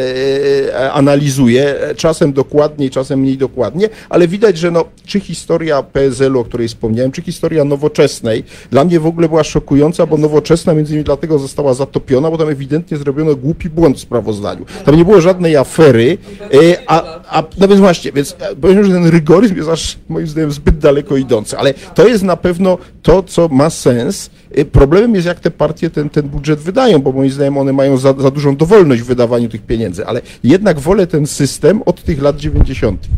e, 0.74 0.92
analizuje, 0.92 1.80
e, 1.80 1.94
czasem 1.94 2.32
dokładniej, 2.32 2.90
czasem 2.90 3.20
mniej 3.20 3.38
dokładnie, 3.38 3.88
ale 4.08 4.28
widać, 4.28 4.58
że 4.58 4.70
no, 4.70 4.84
czy 5.04 5.20
historia 5.20 5.82
PSL-u, 5.82 6.40
o 6.40 6.44
której 6.44 6.68
wspomniałem, 6.68 7.12
czy 7.12 7.22
historia 7.22 7.64
nowoczesnej, 7.64 8.44
dla 8.70 8.84
mnie 8.84 9.00
w 9.00 9.06
ogóle 9.06 9.28
była 9.28 9.44
szokująca, 9.44 10.06
bo 10.06 10.16
nowoczesna 10.16 10.74
między 10.74 10.92
innymi 10.92 11.04
dlatego 11.04 11.38
została 11.38 11.74
zatopiona, 11.74 12.30
bo 12.30 12.38
tam 12.38 12.48
ewidentnie 12.48 12.96
zrobiono 12.96 13.36
głupi 13.36 13.70
błąd 13.70 13.96
w 13.96 14.00
sprawozdaniu. 14.00 14.64
Tam 14.84 14.96
nie 14.96 15.04
było 15.04 15.20
żadnej 15.20 15.56
afery, 15.56 16.18
a, 16.86 17.02
a 17.28 17.42
no 17.58 17.68
więc 17.68 17.80
właśnie, 17.80 18.12
więc 18.12 18.36
powiem, 18.60 18.84
że 18.84 18.92
ten 18.92 19.06
rygoryzm 19.06 19.56
jest 19.56 19.68
aż 19.68 19.98
moim 20.08 20.26
zdaniem 20.26 20.52
zbyt 20.52 20.78
daleko 20.78 21.16
idący, 21.16 21.58
ale 21.58 21.74
to 21.74 22.08
jest 22.08 22.24
na 22.24 22.36
pewno 22.36 22.78
to, 23.02 23.22
co 23.22 23.48
ma 23.48 23.70
sens. 23.70 24.30
Problemem 24.72 25.14
jest, 25.14 25.26
jak 25.26 25.40
te 25.40 25.50
partie 25.50 25.90
ten, 25.90 26.10
ten 26.10 26.28
budżet 26.28 26.45
wydają, 26.54 26.98
bo 26.98 27.12
moim 27.12 27.30
zdaniem 27.30 27.58
one 27.58 27.72
mają 27.72 27.96
za, 27.96 28.14
za 28.18 28.30
dużą 28.30 28.56
dowolność 28.56 29.02
w 29.02 29.06
wydawaniu 29.06 29.48
tych 29.48 29.62
pieniędzy, 29.62 30.06
ale 30.06 30.20
jednak 30.44 30.80
wolę 30.80 31.06
ten 31.06 31.26
system 31.26 31.82
od 31.86 32.02
tych 32.02 32.22
lat 32.22 32.36
90. 32.36 33.08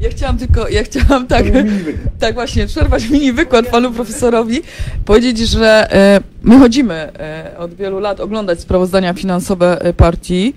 Ja 0.00 0.10
chciałam 0.10 0.38
tylko, 0.38 0.68
ja 0.68 0.82
chciałam 0.84 1.26
tak, 1.26 1.44
tak 2.20 2.34
właśnie, 2.34 2.66
przerwać 2.66 3.08
mini 3.08 3.32
wykład 3.32 3.66
panu 3.66 3.92
profesorowi, 3.92 4.60
powiedzieć, 5.04 5.38
że 5.38 5.92
e, 5.92 6.20
my 6.42 6.58
chodzimy 6.58 6.94
e, 6.94 7.54
od 7.58 7.74
wielu 7.74 8.00
lat 8.00 8.20
oglądać 8.20 8.60
sprawozdania 8.60 9.14
finansowe 9.14 9.82
e, 9.82 9.92
partii. 9.92 10.54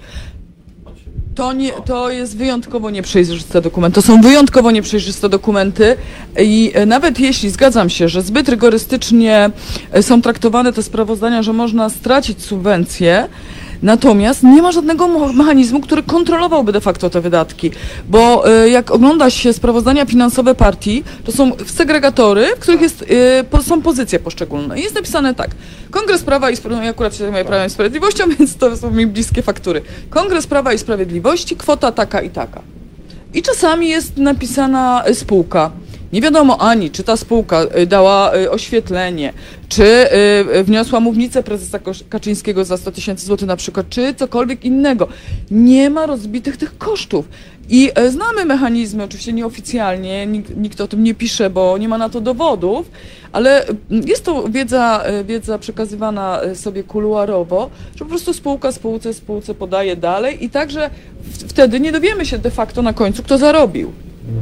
To, 1.39 1.53
nie, 1.53 1.71
to 1.71 2.09
jest 2.09 2.37
wyjątkowo 2.37 2.89
nieprzejrzyste 2.89 3.61
dokumenty. 3.61 3.95
To 3.95 4.01
są 4.01 4.21
wyjątkowo 4.21 4.71
nieprzejrzyste 4.71 5.29
dokumenty 5.29 5.95
i 6.39 6.71
e, 6.73 6.85
nawet 6.85 7.19
jeśli 7.19 7.49
zgadzam 7.49 7.89
się, 7.89 8.09
że 8.09 8.21
zbyt 8.21 8.49
rygorystycznie 8.49 9.49
e, 9.91 10.03
są 10.03 10.21
traktowane 10.21 10.73
te 10.73 10.83
sprawozdania, 10.83 11.43
że 11.43 11.53
można 11.53 11.89
stracić 11.89 12.43
subwencje, 12.43 13.27
Natomiast 13.83 14.43
nie 14.43 14.61
ma 14.61 14.71
żadnego 14.71 15.07
mechanizmu, 15.33 15.79
który 15.79 16.03
kontrolowałby 16.03 16.71
de 16.71 16.81
facto 16.81 17.09
te 17.09 17.21
wydatki, 17.21 17.71
bo 18.09 18.49
e, 18.49 18.69
jak 18.69 18.91
ogląda 18.91 19.29
się 19.29 19.53
sprawozdania 19.53 20.05
finansowe 20.05 20.55
partii, 20.55 21.03
to 21.23 21.31
są 21.31 21.51
segregatory, 21.65 22.47
w 22.57 22.59
których 22.59 22.81
jest, 22.81 23.05
e, 23.53 23.63
są 23.63 23.81
pozycje 23.81 24.19
poszczególne. 24.19 24.79
I 24.79 24.83
jest 24.83 24.95
napisane 24.95 25.35
tak, 25.35 25.49
Kongres 25.91 26.23
Prawa 26.23 26.49
i 26.49 26.55
Sprawiedliwości, 26.55 26.85
ja 26.85 26.91
akurat 26.91 27.13
się 27.13 27.19
zajmuję 27.19 27.45
Prawem 27.45 27.67
i 27.67 27.69
Sprawiedliwością, 27.69 28.23
więc 28.39 28.55
to 28.55 28.77
są 28.77 28.91
mi 28.91 29.07
bliskie 29.07 29.41
faktury. 29.41 29.81
Kongres 30.09 30.47
Prawa 30.47 30.73
i 30.73 30.77
Sprawiedliwości, 30.77 31.55
kwota 31.55 31.91
taka 31.91 32.21
i 32.21 32.29
taka. 32.29 32.61
I 33.33 33.41
czasami 33.41 33.89
jest 33.89 34.17
napisana 34.17 35.03
y, 35.07 35.15
spółka. 35.15 35.71
Nie 36.13 36.21
wiadomo 36.21 36.61
ani, 36.61 36.91
czy 36.91 37.03
ta 37.03 37.17
spółka 37.17 37.63
y, 37.77 37.85
dała 37.85 38.35
y, 38.35 38.51
oświetlenie, 38.51 39.33
czy 39.69 39.83
y, 40.55 40.63
wniosła 40.63 40.99
mównicę 40.99 41.43
prezesa 41.43 41.79
Kaczyńskiego 42.09 42.65
za 42.65 42.77
100 42.77 42.91
tysięcy 42.91 43.25
złotych 43.25 43.47
na 43.47 43.55
przykład, 43.55 43.89
czy 43.89 44.13
cokolwiek 44.13 44.65
innego. 44.65 45.07
Nie 45.51 45.89
ma 45.89 46.05
rozbitych 46.05 46.57
tych 46.57 46.77
kosztów. 46.77 47.25
I 47.69 47.91
e, 47.95 48.11
znamy 48.11 48.45
mechanizmy, 48.45 49.03
oczywiście 49.03 49.33
nieoficjalnie, 49.33 50.27
nikt, 50.27 50.57
nikt 50.57 50.81
o 50.81 50.87
tym 50.87 51.03
nie 51.03 51.13
pisze, 51.13 51.49
bo 51.49 51.77
nie 51.77 51.87
ma 51.87 51.97
na 51.97 52.09
to 52.09 52.21
dowodów, 52.21 52.91
ale 53.31 53.67
mm, 53.67 54.07
jest 54.07 54.25
to 54.25 54.49
wiedza, 54.49 55.03
e, 55.03 55.23
wiedza 55.23 55.59
przekazywana 55.59 56.41
e, 56.41 56.55
sobie 56.55 56.83
kuluarowo, 56.83 57.69
że 57.95 57.99
po 57.99 58.09
prostu 58.09 58.33
spółka 58.33 58.71
spółce 58.71 59.13
spółce 59.13 59.53
podaje 59.53 59.95
dalej 59.95 60.45
i 60.45 60.49
także 60.49 60.89
wtedy 61.47 61.79
nie 61.79 61.91
dowiemy 61.91 62.25
się 62.25 62.37
de 62.37 62.51
facto 62.51 62.81
na 62.81 62.93
końcu, 62.93 63.23
kto 63.23 63.37
zarobił. 63.37 63.91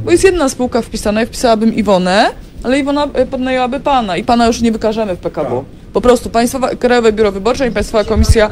Bo 0.04 0.10
jest 0.10 0.24
jedna 0.24 0.48
spółka 0.48 0.82
wpisana, 0.82 1.20
ja 1.20 1.26
wpisałabym 1.26 1.74
Iwonę, 1.74 2.30
ale 2.62 2.78
Iwona 2.78 3.08
e, 3.12 3.26
podnajęłaby 3.26 3.80
pana 3.80 4.16
i 4.16 4.24
pana 4.24 4.46
już 4.46 4.60
nie 4.60 4.72
wykażemy 4.72 5.16
w 5.16 5.18
PKW. 5.18 5.64
Po 5.92 6.00
prostu 6.00 6.30
Państwowe 6.30 6.76
Krajowe 6.76 7.12
Biuro 7.12 7.32
Wyborcze 7.32 7.68
i 7.68 7.70
Państwowa 7.70 8.04
Komisja 8.04 8.50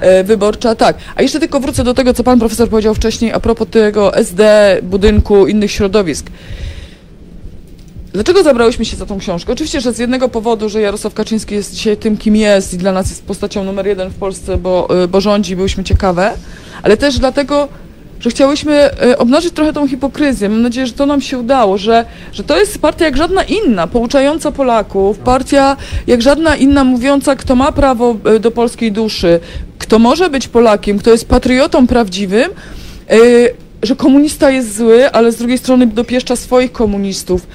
e, 0.00 0.24
Wyborcza, 0.24 0.74
tak. 0.74 0.96
A 1.16 1.22
jeszcze 1.22 1.40
tylko 1.40 1.60
wrócę 1.60 1.84
do 1.84 1.94
tego, 1.94 2.14
co 2.14 2.24
pan 2.24 2.38
profesor 2.38 2.68
powiedział 2.68 2.94
wcześniej 2.94 3.32
a 3.32 3.40
propos 3.40 3.68
tego 3.70 4.14
SD, 4.14 4.78
budynku, 4.82 5.46
innych 5.46 5.70
środowisk. 5.70 6.26
Dlaczego 8.12 8.42
zabrałyśmy 8.42 8.84
się 8.84 8.96
za 8.96 9.06
tą 9.06 9.18
książkę? 9.18 9.52
Oczywiście, 9.52 9.80
że 9.80 9.92
z 9.92 9.98
jednego 9.98 10.28
powodu, 10.28 10.68
że 10.68 10.80
Jarosław 10.80 11.14
Kaczyński 11.14 11.54
jest 11.54 11.74
dzisiaj 11.74 11.96
tym, 11.96 12.16
kim 12.16 12.36
jest 12.36 12.74
i 12.74 12.78
dla 12.78 12.92
nas 12.92 13.10
jest 13.10 13.24
postacią 13.24 13.64
numer 13.64 13.86
jeden 13.86 14.10
w 14.10 14.14
Polsce, 14.14 14.56
bo, 14.56 15.02
y, 15.04 15.08
bo 15.08 15.20
rządzi, 15.20 15.56
byłyśmy 15.56 15.84
ciekawe, 15.84 16.32
ale 16.82 16.96
też 16.96 17.18
dlatego, 17.18 17.68
że 18.20 18.30
chciałyśmy 18.30 18.74
e, 18.74 19.18
obnażyć 19.18 19.54
trochę 19.54 19.72
tą 19.72 19.88
hipokryzję. 19.88 20.48
Mam 20.48 20.62
nadzieję, 20.62 20.86
że 20.86 20.92
to 20.92 21.06
nam 21.06 21.20
się 21.20 21.38
udało, 21.38 21.78
że, 21.78 22.04
że 22.32 22.44
to 22.44 22.58
jest 22.58 22.78
partia 22.78 23.04
jak 23.04 23.16
żadna 23.16 23.42
inna, 23.42 23.86
pouczająca 23.86 24.52
Polaków, 24.52 25.18
partia 25.18 25.76
jak 26.06 26.22
żadna 26.22 26.56
inna, 26.56 26.84
mówiąca, 26.84 27.36
kto 27.36 27.56
ma 27.56 27.72
prawo 27.72 28.16
e, 28.24 28.38
do 28.38 28.50
polskiej 28.50 28.92
duszy, 28.92 29.40
kto 29.78 29.98
może 29.98 30.30
być 30.30 30.48
Polakiem, 30.48 30.98
kto 30.98 31.10
jest 31.10 31.28
patriotą 31.28 31.86
prawdziwym, 31.86 32.50
e, 33.10 33.16
że 33.82 33.96
komunista 33.96 34.50
jest 34.50 34.76
zły, 34.76 35.10
ale 35.10 35.32
z 35.32 35.36
drugiej 35.36 35.58
strony 35.58 35.86
dopieszcza 35.86 36.36
swoich 36.36 36.72
komunistów. 36.72 37.46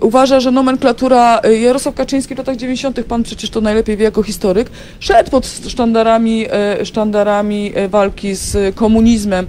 Uważa, 0.00 0.40
że 0.40 0.50
nomenklatura 0.50 1.40
e, 1.40 1.54
Jarosław 1.58 1.94
Kaczyński 1.94 2.34
w 2.34 2.38
latach 2.38 2.56
90., 2.56 3.04
pan 3.04 3.22
przecież 3.22 3.50
to 3.50 3.60
najlepiej 3.60 3.96
wie 3.96 4.04
jako 4.04 4.22
historyk, 4.22 4.70
szedł 5.00 5.30
pod 5.30 5.46
sztandarami, 5.46 6.46
e, 6.50 6.86
sztandarami 6.86 7.72
e, 7.74 7.88
walki 7.88 8.34
z 8.34 8.74
komunizmem. 8.74 9.46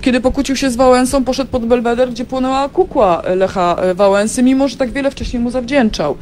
Kiedy 0.00 0.20
pokłócił 0.20 0.56
się 0.56 0.70
z 0.70 0.76
Wałęsą, 0.76 1.24
poszedł 1.24 1.50
pod 1.50 1.66
Belweder, 1.66 2.10
gdzie 2.10 2.24
płonęła 2.24 2.68
kukła 2.68 3.22
Lecha 3.36 3.76
Wałęsy, 3.94 4.42
mimo 4.42 4.68
że 4.68 4.76
tak 4.76 4.90
wiele 4.90 5.10
wcześniej 5.10 5.42
mu 5.42 5.50
zawdzięczał 5.50 6.16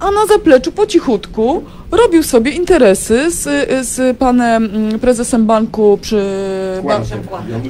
a 0.00 0.10
na 0.10 0.26
zapleczu 0.28 0.72
po 0.72 0.86
cichutku 0.86 1.62
robił 1.90 2.22
sobie 2.22 2.50
interesy 2.50 3.30
z, 3.30 3.68
z 3.86 4.16
panem 4.18 4.64
mm, 4.64 5.00
prezesem 5.00 5.46
banku 5.46 5.98
przy... 6.02 6.22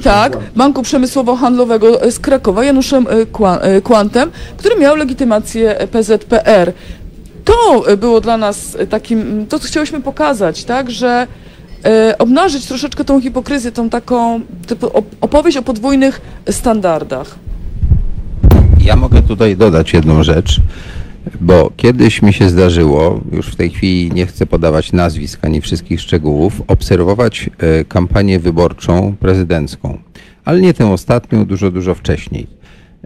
tak, 0.03 0.37
Banku 0.55 0.81
Przemysłowo-Handlowego 0.81 2.11
z 2.11 2.19
Krakowa, 2.19 2.63
Januszem 2.63 3.07
e, 3.09 3.25
Kła- 3.25 3.59
e, 3.61 3.81
Kłantem, 3.81 4.31
który 4.57 4.75
miał 4.79 4.95
legitymację 4.95 5.87
PZPR. 5.91 6.73
To 7.45 7.87
e, 7.87 7.97
było 7.97 8.21
dla 8.21 8.37
nas 8.37 8.77
takim, 8.89 9.21
mm, 9.21 9.47
to 9.47 9.59
co 9.59 9.67
chciałyśmy 9.67 10.01
pokazać, 10.01 10.63
tak, 10.63 10.91
że 10.91 11.27
e, 11.85 12.17
obnażyć 12.17 12.65
troszeczkę 12.65 13.05
tą 13.05 13.21
hipokryzję, 13.21 13.71
tą 13.71 13.89
taką 13.89 14.41
opowieść 15.21 15.57
o 15.57 15.61
podwójnych 15.61 16.21
standardach. 16.49 17.35
Ja 18.81 18.95
mogę 18.95 19.21
tutaj 19.21 19.57
dodać 19.57 19.93
jedną 19.93 20.23
rzecz, 20.23 20.61
bo 21.41 21.71
kiedyś 21.77 22.21
mi 22.21 22.33
się 22.33 22.49
zdarzyło, 22.49 23.21
już 23.31 23.47
w 23.47 23.55
tej 23.55 23.69
chwili 23.69 24.11
nie 24.11 24.25
chcę 24.25 24.45
podawać 24.45 24.93
nazwisk 24.93 25.45
ani 25.45 25.61
wszystkich 25.61 26.01
szczegółów, 26.01 26.61
obserwować 26.67 27.49
e, 27.57 27.85
kampanię 27.85 28.39
wyborczą 28.39 29.15
prezydencką, 29.19 29.97
ale 30.45 30.61
nie 30.61 30.73
tę 30.73 30.91
ostatnią, 30.91 31.45
dużo, 31.45 31.71
dużo 31.71 31.95
wcześniej. 31.95 32.47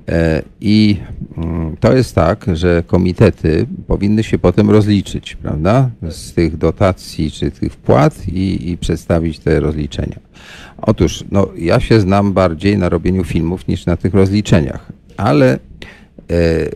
E, 0.09 0.41
I 0.61 0.97
mm, 1.37 1.77
to 1.79 1.93
jest 1.93 2.15
tak, 2.15 2.45
że 2.53 2.83
komitety 2.87 3.65
powinny 3.87 4.23
się 4.23 4.39
potem 4.39 4.69
rozliczyć, 4.69 5.35
prawda, 5.35 5.89
z 6.09 6.33
tych 6.33 6.57
dotacji 6.57 7.31
czy 7.31 7.51
tych 7.51 7.73
wpłat 7.73 8.27
i, 8.27 8.69
i 8.71 8.77
przedstawić 8.77 9.39
te 9.39 9.59
rozliczenia. 9.59 10.19
Otóż, 10.81 11.23
no, 11.31 11.47
ja 11.57 11.79
się 11.79 11.99
znam 11.99 12.33
bardziej 12.33 12.77
na 12.77 12.89
robieniu 12.89 13.23
filmów 13.23 13.67
niż 13.67 13.85
na 13.85 13.97
tych 13.97 14.13
rozliczeniach, 14.13 14.91
ale 15.17 15.59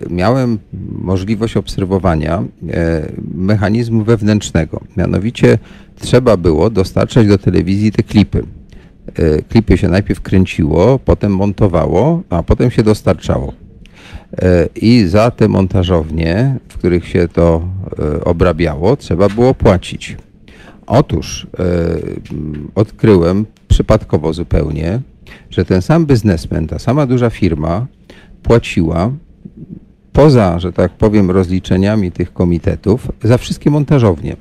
miałem 0.10 0.60
możliwość 1.02 1.58
obserwowania 1.58 2.44
e, 2.70 3.12
mechanizmu 3.36 4.04
wewnętrznego. 4.04 4.82
Mianowicie 4.98 5.58
trzeba 6.00 6.38
było 6.38 6.70
dostarczać 6.70 7.28
do 7.28 7.38
telewizji 7.38 7.92
te 7.92 8.04
klipy. 8.04 8.44
E, 9.16 9.42
Klipy 9.42 9.78
się 9.78 9.88
najpierw 9.88 10.22
kręciło, 10.22 11.00
potem 11.00 11.36
montowało, 11.36 12.22
a 12.30 12.44
potem 12.44 12.72
się 12.72 12.84
dostarczało. 12.84 13.54
E, 14.42 14.70
I 14.76 15.06
za 15.08 15.32
te 15.32 15.48
montażownie, 15.48 16.58
w 16.70 16.78
których 16.78 17.08
się 17.08 17.28
to 17.28 17.62
e, 18.00 18.24
obrabiało, 18.24 18.98
trzeba 18.98 19.30
było 19.30 19.54
płacić. 19.54 20.18
Otóż 20.88 21.48
e, 21.60 21.66
odkryłem 22.76 23.46
przypadkowo 23.68 24.34
zupełnie, 24.34 25.02
że 25.50 25.66
ten 25.66 25.82
sam 25.82 26.06
biznesmen, 26.06 26.68
ta 26.68 26.80
sama 26.80 27.06
duża 27.06 27.30
firma 27.30 27.88
płaciła 28.44 29.12
poza, 30.14 30.60
że 30.60 30.74
tak 30.74 30.92
powiem, 30.92 31.32
rozliczeniami 31.32 32.12
tych 32.12 32.34
komitetów 32.34 33.12
za 33.24 33.38
wszystkie 33.38 33.70
montażownie. 33.70 34.36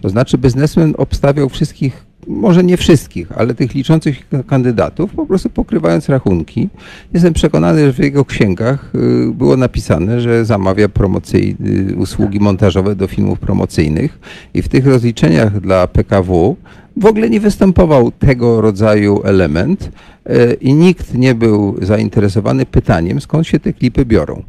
To 0.00 0.08
znaczy 0.08 0.38
biznesmen 0.38 0.94
obstawiał 0.98 1.48
wszystkich, 1.48 2.06
może 2.26 2.64
nie 2.64 2.76
wszystkich, 2.76 3.32
ale 3.38 3.54
tych 3.54 3.74
liczących 3.74 4.28
kandydatów, 4.46 5.12
po 5.12 5.26
prostu 5.26 5.50
pokrywając 5.50 6.08
rachunki. 6.08 6.68
Jestem 7.14 7.32
przekonany, 7.34 7.86
że 7.86 7.92
w 7.92 7.98
jego 7.98 8.24
księgach 8.24 8.92
y, 8.94 9.32
było 9.32 9.56
napisane, 9.56 10.20
że 10.20 10.44
zamawia 10.44 10.88
promocyj, 10.88 11.56
y, 11.90 11.96
usługi 11.96 12.40
montażowe 12.40 12.94
do 12.96 13.06
filmów 13.06 13.38
promocyjnych 13.38 14.18
i 14.54 14.62
w 14.62 14.68
tych 14.68 14.86
rozliczeniach 14.86 15.60
dla 15.60 15.86
PKW 15.86 16.56
w 16.96 17.06
ogóle 17.06 17.30
nie 17.30 17.40
występował 17.40 18.10
tego 18.10 18.60
rodzaju 18.60 19.22
element 19.24 19.90
y, 20.30 20.56
i 20.60 20.74
nikt 20.74 21.14
nie 21.14 21.34
był 21.34 21.76
zainteresowany 21.82 22.66
pytaniem, 22.66 23.20
skąd 23.20 23.46
się 23.46 23.60
te 23.60 23.72
klipy 23.72 24.04
biorą. 24.04 24.42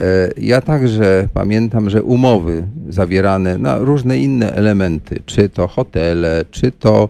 E, 0.00 0.30
Ja 0.36 0.60
także 0.60 1.28
pamiętam, 1.34 1.90
że 1.90 2.02
umowy 2.02 2.62
zawierane 2.88 3.58
na 3.58 3.78
różne 3.78 4.18
inne 4.18 4.52
elementy, 4.52 5.20
czy 5.26 5.48
to 5.48 5.68
hotele, 5.68 6.44
czy 6.50 6.72
to 6.72 7.08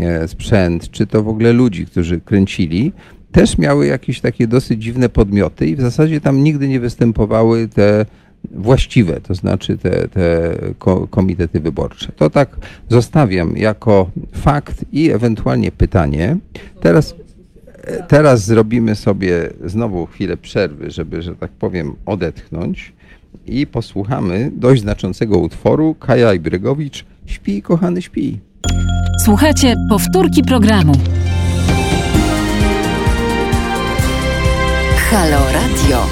e, 0.00 0.28
sprzęt, 0.28 0.90
czy 0.90 1.06
to 1.06 1.22
w 1.22 1.28
ogóle 1.28 1.52
ludzi, 1.52 1.86
którzy 1.86 2.20
kręcili, 2.20 2.92
też 3.32 3.58
miały 3.58 3.86
jakieś 3.86 4.20
takie 4.20 4.46
dosyć 4.46 4.82
dziwne 4.82 5.08
podmioty 5.08 5.66
i 5.66 5.76
w 5.76 5.80
zasadzie 5.80 6.20
tam 6.20 6.42
nigdy 6.44 6.68
nie 6.68 6.80
występowały 6.80 7.68
te 7.68 8.06
właściwe, 8.50 9.20
to 9.20 9.34
znaczy 9.34 9.78
te, 9.78 10.08
te 10.08 10.54
ko- 10.78 11.06
komitety 11.10 11.60
wyborcze. 11.60 12.12
To 12.16 12.30
tak 12.30 12.56
zostawiam 12.88 13.56
jako 13.56 14.10
fakt 14.32 14.84
i 14.92 15.10
ewentualnie 15.10 15.72
pytanie. 15.72 16.36
Teraz 16.80 17.14
Teraz 18.08 18.44
zrobimy 18.44 18.94
sobie 18.94 19.50
znowu 19.64 20.06
chwilę 20.06 20.36
przerwy, 20.36 20.90
żeby, 20.90 21.22
że 21.22 21.36
tak 21.36 21.50
powiem, 21.50 21.96
odetchnąć 22.06 22.92
i 23.46 23.66
posłuchamy 23.66 24.50
dość 24.54 24.82
znaczącego 24.82 25.38
utworu 25.38 25.94
Kaja 25.94 26.34
Ibrygowicz 26.34 27.04
Śpi, 27.26 27.62
kochany, 27.62 28.02
śpi. 28.02 28.40
Słuchajcie 29.24 29.74
powtórki 29.90 30.42
programu. 30.42 30.92
Halo 35.10 35.38
Radio. 35.52 36.06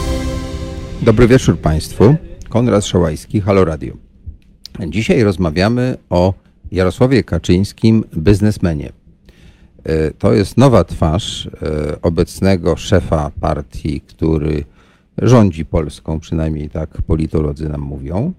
Dobry 1.03 1.27
wieczór 1.29 1.59
Państwu. 1.59 2.17
Konrad 2.49 2.85
Szołajski, 2.85 3.41
Halo 3.41 3.65
Radio. 3.65 3.95
Dzisiaj 4.89 5.23
rozmawiamy 5.23 5.97
o 6.11 6.35
Jarosławie 6.73 7.25
Kaczyńskim, 7.25 8.05
biznesmenie. 8.17 8.93
E, 9.85 10.11
To 10.11 10.33
jest 10.33 10.57
nowa 10.57 10.85
twarz 10.85 11.47
e, 11.47 11.51
obecnego 12.03 12.77
szefa 12.77 13.31
partii, 13.41 14.01
który 14.01 14.65
rządzi 15.19 15.65
Polską, 15.65 16.21
przynajmniej 16.21 16.71
tak 16.71 17.03
politolodzy 17.03 17.69
nam 17.69 17.81
mówią. 17.81 18.33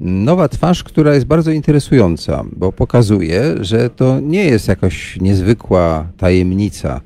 Nowa 0.00 0.48
twarz, 0.48 0.84
która 0.84 1.14
jest 1.14 1.26
bardzo 1.26 1.50
interesująca, 1.50 2.44
bo 2.56 2.72
pokazuje, 2.72 3.54
że 3.60 3.90
to 3.90 4.20
nie 4.20 4.44
jest 4.44 4.68
jakaś 4.68 5.20
niezwykła 5.20 6.06
tajemnica, 6.16 7.00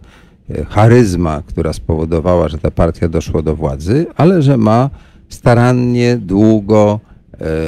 e, 0.50 0.64
charyzma, 0.64 1.42
która 1.46 1.72
spowodowała, 1.72 2.48
że 2.48 2.58
ta 2.58 2.70
partia 2.70 3.08
doszła 3.08 3.42
do 3.42 3.56
władzy, 3.56 4.06
ale 4.16 4.42
że 4.42 4.56
ma 4.56 4.90
starannie, 5.28 6.16
długo, 6.16 7.00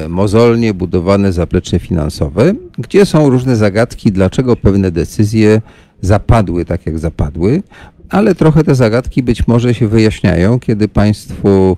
mozolnie 0.08 0.74
budowane 0.74 1.32
zaplecze 1.32 1.78
finansowe, 1.78 2.54
gdzie 2.78 3.06
są 3.06 3.30
różne 3.30 3.56
zagadki, 3.56 4.12
dlaczego 4.12 4.56
pewne 4.56 4.90
decyzje 4.90 5.60
zapadły 6.02 6.64
tak, 6.64 6.86
jak 6.86 6.98
zapadły, 6.98 7.62
ale 8.08 8.34
trochę 8.34 8.64
te 8.64 8.74
zagadki 8.74 9.22
być 9.22 9.46
może 9.46 9.74
się 9.74 9.88
wyjaśniają, 9.88 10.60
kiedy 10.60 10.88
Państwu 10.88 11.76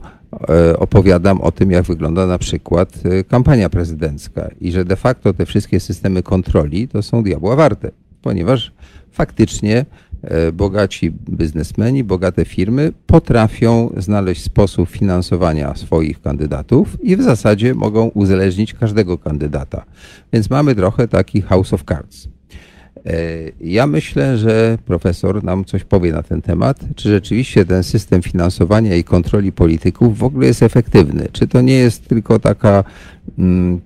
e, 0.49 0.79
opowiadam 0.79 1.41
o 1.41 1.53
tym, 1.53 1.71
jak 1.71 1.85
wygląda 1.85 2.27
na 2.27 2.39
przykład 2.39 3.01
e, 3.05 3.25
kampania 3.25 3.69
prezydencka 3.71 4.51
i 4.61 4.73
że 4.73 4.85
de 4.85 4.97
facto 4.97 5.33
te 5.33 5.47
wszystkie 5.47 5.81
systemy 5.81 6.23
kontroli 6.23 6.89
to 6.89 7.03
są 7.03 7.23
diabła 7.23 7.57
warte, 7.57 7.91
ponieważ 8.23 8.73
faktycznie 9.13 9.87
e, 10.23 10.53
bogaci 10.53 11.11
biznesmeni, 11.11 12.05
bogate 12.05 12.45
firmy 12.45 12.93
potrafią 13.07 13.91
znaleźć 13.97 14.43
sposób 14.43 14.89
finansowania 14.89 15.75
swoich 15.77 16.23
kandydatów 16.23 16.97
i 17.03 17.17
w 17.17 17.23
zasadzie 17.23 17.75
mogą 17.75 18.09
uzależnić 18.09 18.75
każdego 18.75 19.19
kandydata. 19.19 19.85
Więc 20.33 20.51
mamy 20.51 20.75
trochę 20.75 21.09
taki 21.09 21.43
House 21.43 21.73
of 21.73 21.85
Cards. 21.85 22.29
E, 23.07 23.13
Ja 23.61 23.87
myślę, 23.87 24.39
że 24.39 24.79
profesor 24.87 25.45
nam 25.45 25.65
coś 25.65 25.85
powie 25.85 26.13
na 26.13 26.23
ten 26.23 26.43
temat. 26.43 26.81
Czy 26.97 27.09
rzeczywiście 27.09 27.65
ten 27.65 27.83
system 27.83 28.23
finansowania 28.23 28.95
i 28.97 29.05
kontroli 29.05 29.53
polityków 29.53 30.19
w 30.19 30.25
ogóle 30.25 30.47
jest 30.47 30.63
efektywny? 30.63 31.29
Czy 31.33 31.49
to 31.49 31.61
nie 31.61 31.75
jest 31.75 32.09
tylko 32.09 32.39
taka 32.39 32.85
mm, 33.39 33.81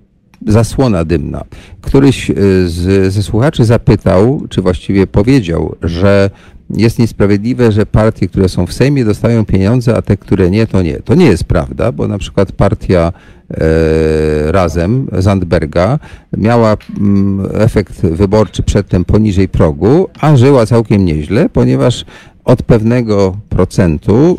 zasłona 0.47 1.05
dymna. 1.05 1.43
Któryś 1.81 2.29
y, 2.29 2.33
z, 2.69 3.13
ze 3.13 3.23
słuchaczy 3.23 3.65
zapytał, 3.65 4.41
czy 4.49 4.61
właściwie 4.61 5.07
powiedział, 5.07 5.75
że 5.81 6.29
jest 6.69 6.99
niesprawiedliwe, 6.99 7.71
że 7.71 7.85
partie, 7.85 8.27
które 8.27 8.49
są 8.49 8.65
w 8.65 8.73
Sejmie 8.73 9.05
dostają 9.05 9.45
pieniądze, 9.45 9.95
a 9.95 10.01
te, 10.01 10.17
które 10.17 10.49
nie, 10.49 10.67
to 10.67 10.81
nie. 10.81 10.99
To 10.99 11.15
nie 11.15 11.25
jest 11.25 11.43
prawda, 11.43 11.91
bo 11.91 12.07
na 12.07 12.17
przykład 12.17 12.51
partia 12.51 13.13
e, 13.51 14.51
Razem 14.51 15.07
Zandberga 15.17 15.99
miała 16.37 16.77
mm, 16.97 17.49
efekt 17.53 18.01
wyborczy 18.01 18.63
przedtem 18.63 19.05
poniżej 19.05 19.47
progu, 19.47 20.07
a 20.19 20.37
żyła 20.37 20.65
całkiem 20.65 21.05
nieźle, 21.05 21.49
ponieważ 21.49 22.05
od 22.43 22.63
pewnego 22.63 23.37
procentu, 23.49 24.37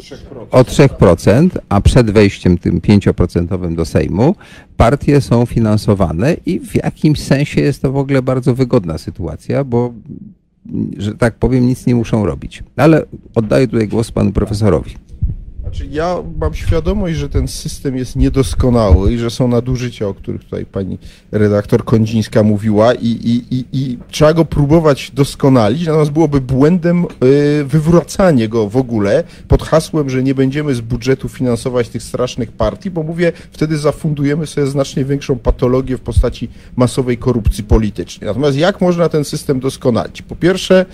o 0.50 0.62
3%, 0.62 1.48
a 1.68 1.80
przed 1.80 2.10
wejściem 2.10 2.58
tym 2.58 2.80
5% 2.80 3.74
do 3.74 3.84
Sejmu, 3.84 4.34
partie 4.76 5.20
są 5.20 5.46
finansowane 5.46 6.36
i 6.46 6.60
w 6.60 6.74
jakimś 6.74 7.20
sensie 7.20 7.60
jest 7.60 7.82
to 7.82 7.92
w 7.92 7.96
ogóle 7.96 8.22
bardzo 8.22 8.54
wygodna 8.54 8.98
sytuacja, 8.98 9.64
bo 9.64 9.92
że 10.98 11.14
tak 11.14 11.34
powiem, 11.34 11.66
nic 11.66 11.86
nie 11.86 11.94
muszą 11.94 12.26
robić. 12.26 12.62
Ale 12.76 13.04
oddaję 13.34 13.68
tutaj 13.68 13.88
głos 13.88 14.10
panu 14.10 14.32
profesorowi. 14.32 14.94
Znaczy 15.70 15.88
ja 15.90 16.16
mam 16.40 16.54
świadomość, 16.54 17.16
że 17.16 17.28
ten 17.28 17.48
system 17.48 17.96
jest 17.96 18.16
niedoskonały 18.16 19.12
i 19.12 19.18
że 19.18 19.30
są 19.30 19.48
nadużycia, 19.48 20.08
o 20.08 20.14
których 20.14 20.44
tutaj 20.44 20.66
pani 20.66 20.98
redaktor 21.32 21.84
Kondzińska 21.84 22.42
mówiła 22.42 22.94
i, 22.94 23.06
i, 23.06 23.54
i, 23.54 23.64
i 23.72 23.98
trzeba 24.10 24.34
go 24.34 24.44
próbować 24.44 25.10
doskonalić, 25.10 25.86
natomiast 25.86 26.10
byłoby 26.10 26.40
błędem 26.40 27.04
y, 27.04 27.64
wywracanie 27.64 28.48
go 28.48 28.68
w 28.68 28.76
ogóle 28.76 29.24
pod 29.48 29.62
hasłem, 29.62 30.10
że 30.10 30.22
nie 30.22 30.34
będziemy 30.34 30.74
z 30.74 30.80
budżetu 30.80 31.28
finansować 31.28 31.88
tych 31.88 32.02
strasznych 32.02 32.52
partii, 32.52 32.90
bo 32.90 33.02
mówię, 33.02 33.32
wtedy 33.50 33.78
zafundujemy 33.78 34.46
sobie 34.46 34.66
znacznie 34.66 35.04
większą 35.04 35.38
patologię 35.38 35.96
w 35.96 36.00
postaci 36.00 36.48
masowej 36.76 37.18
korupcji 37.18 37.64
politycznej. 37.64 38.28
Natomiast 38.28 38.56
jak 38.56 38.80
można 38.80 39.08
ten 39.08 39.24
system 39.24 39.60
doskonalić? 39.60 40.22
Po 40.22 40.36
pierwsze, 40.36 40.86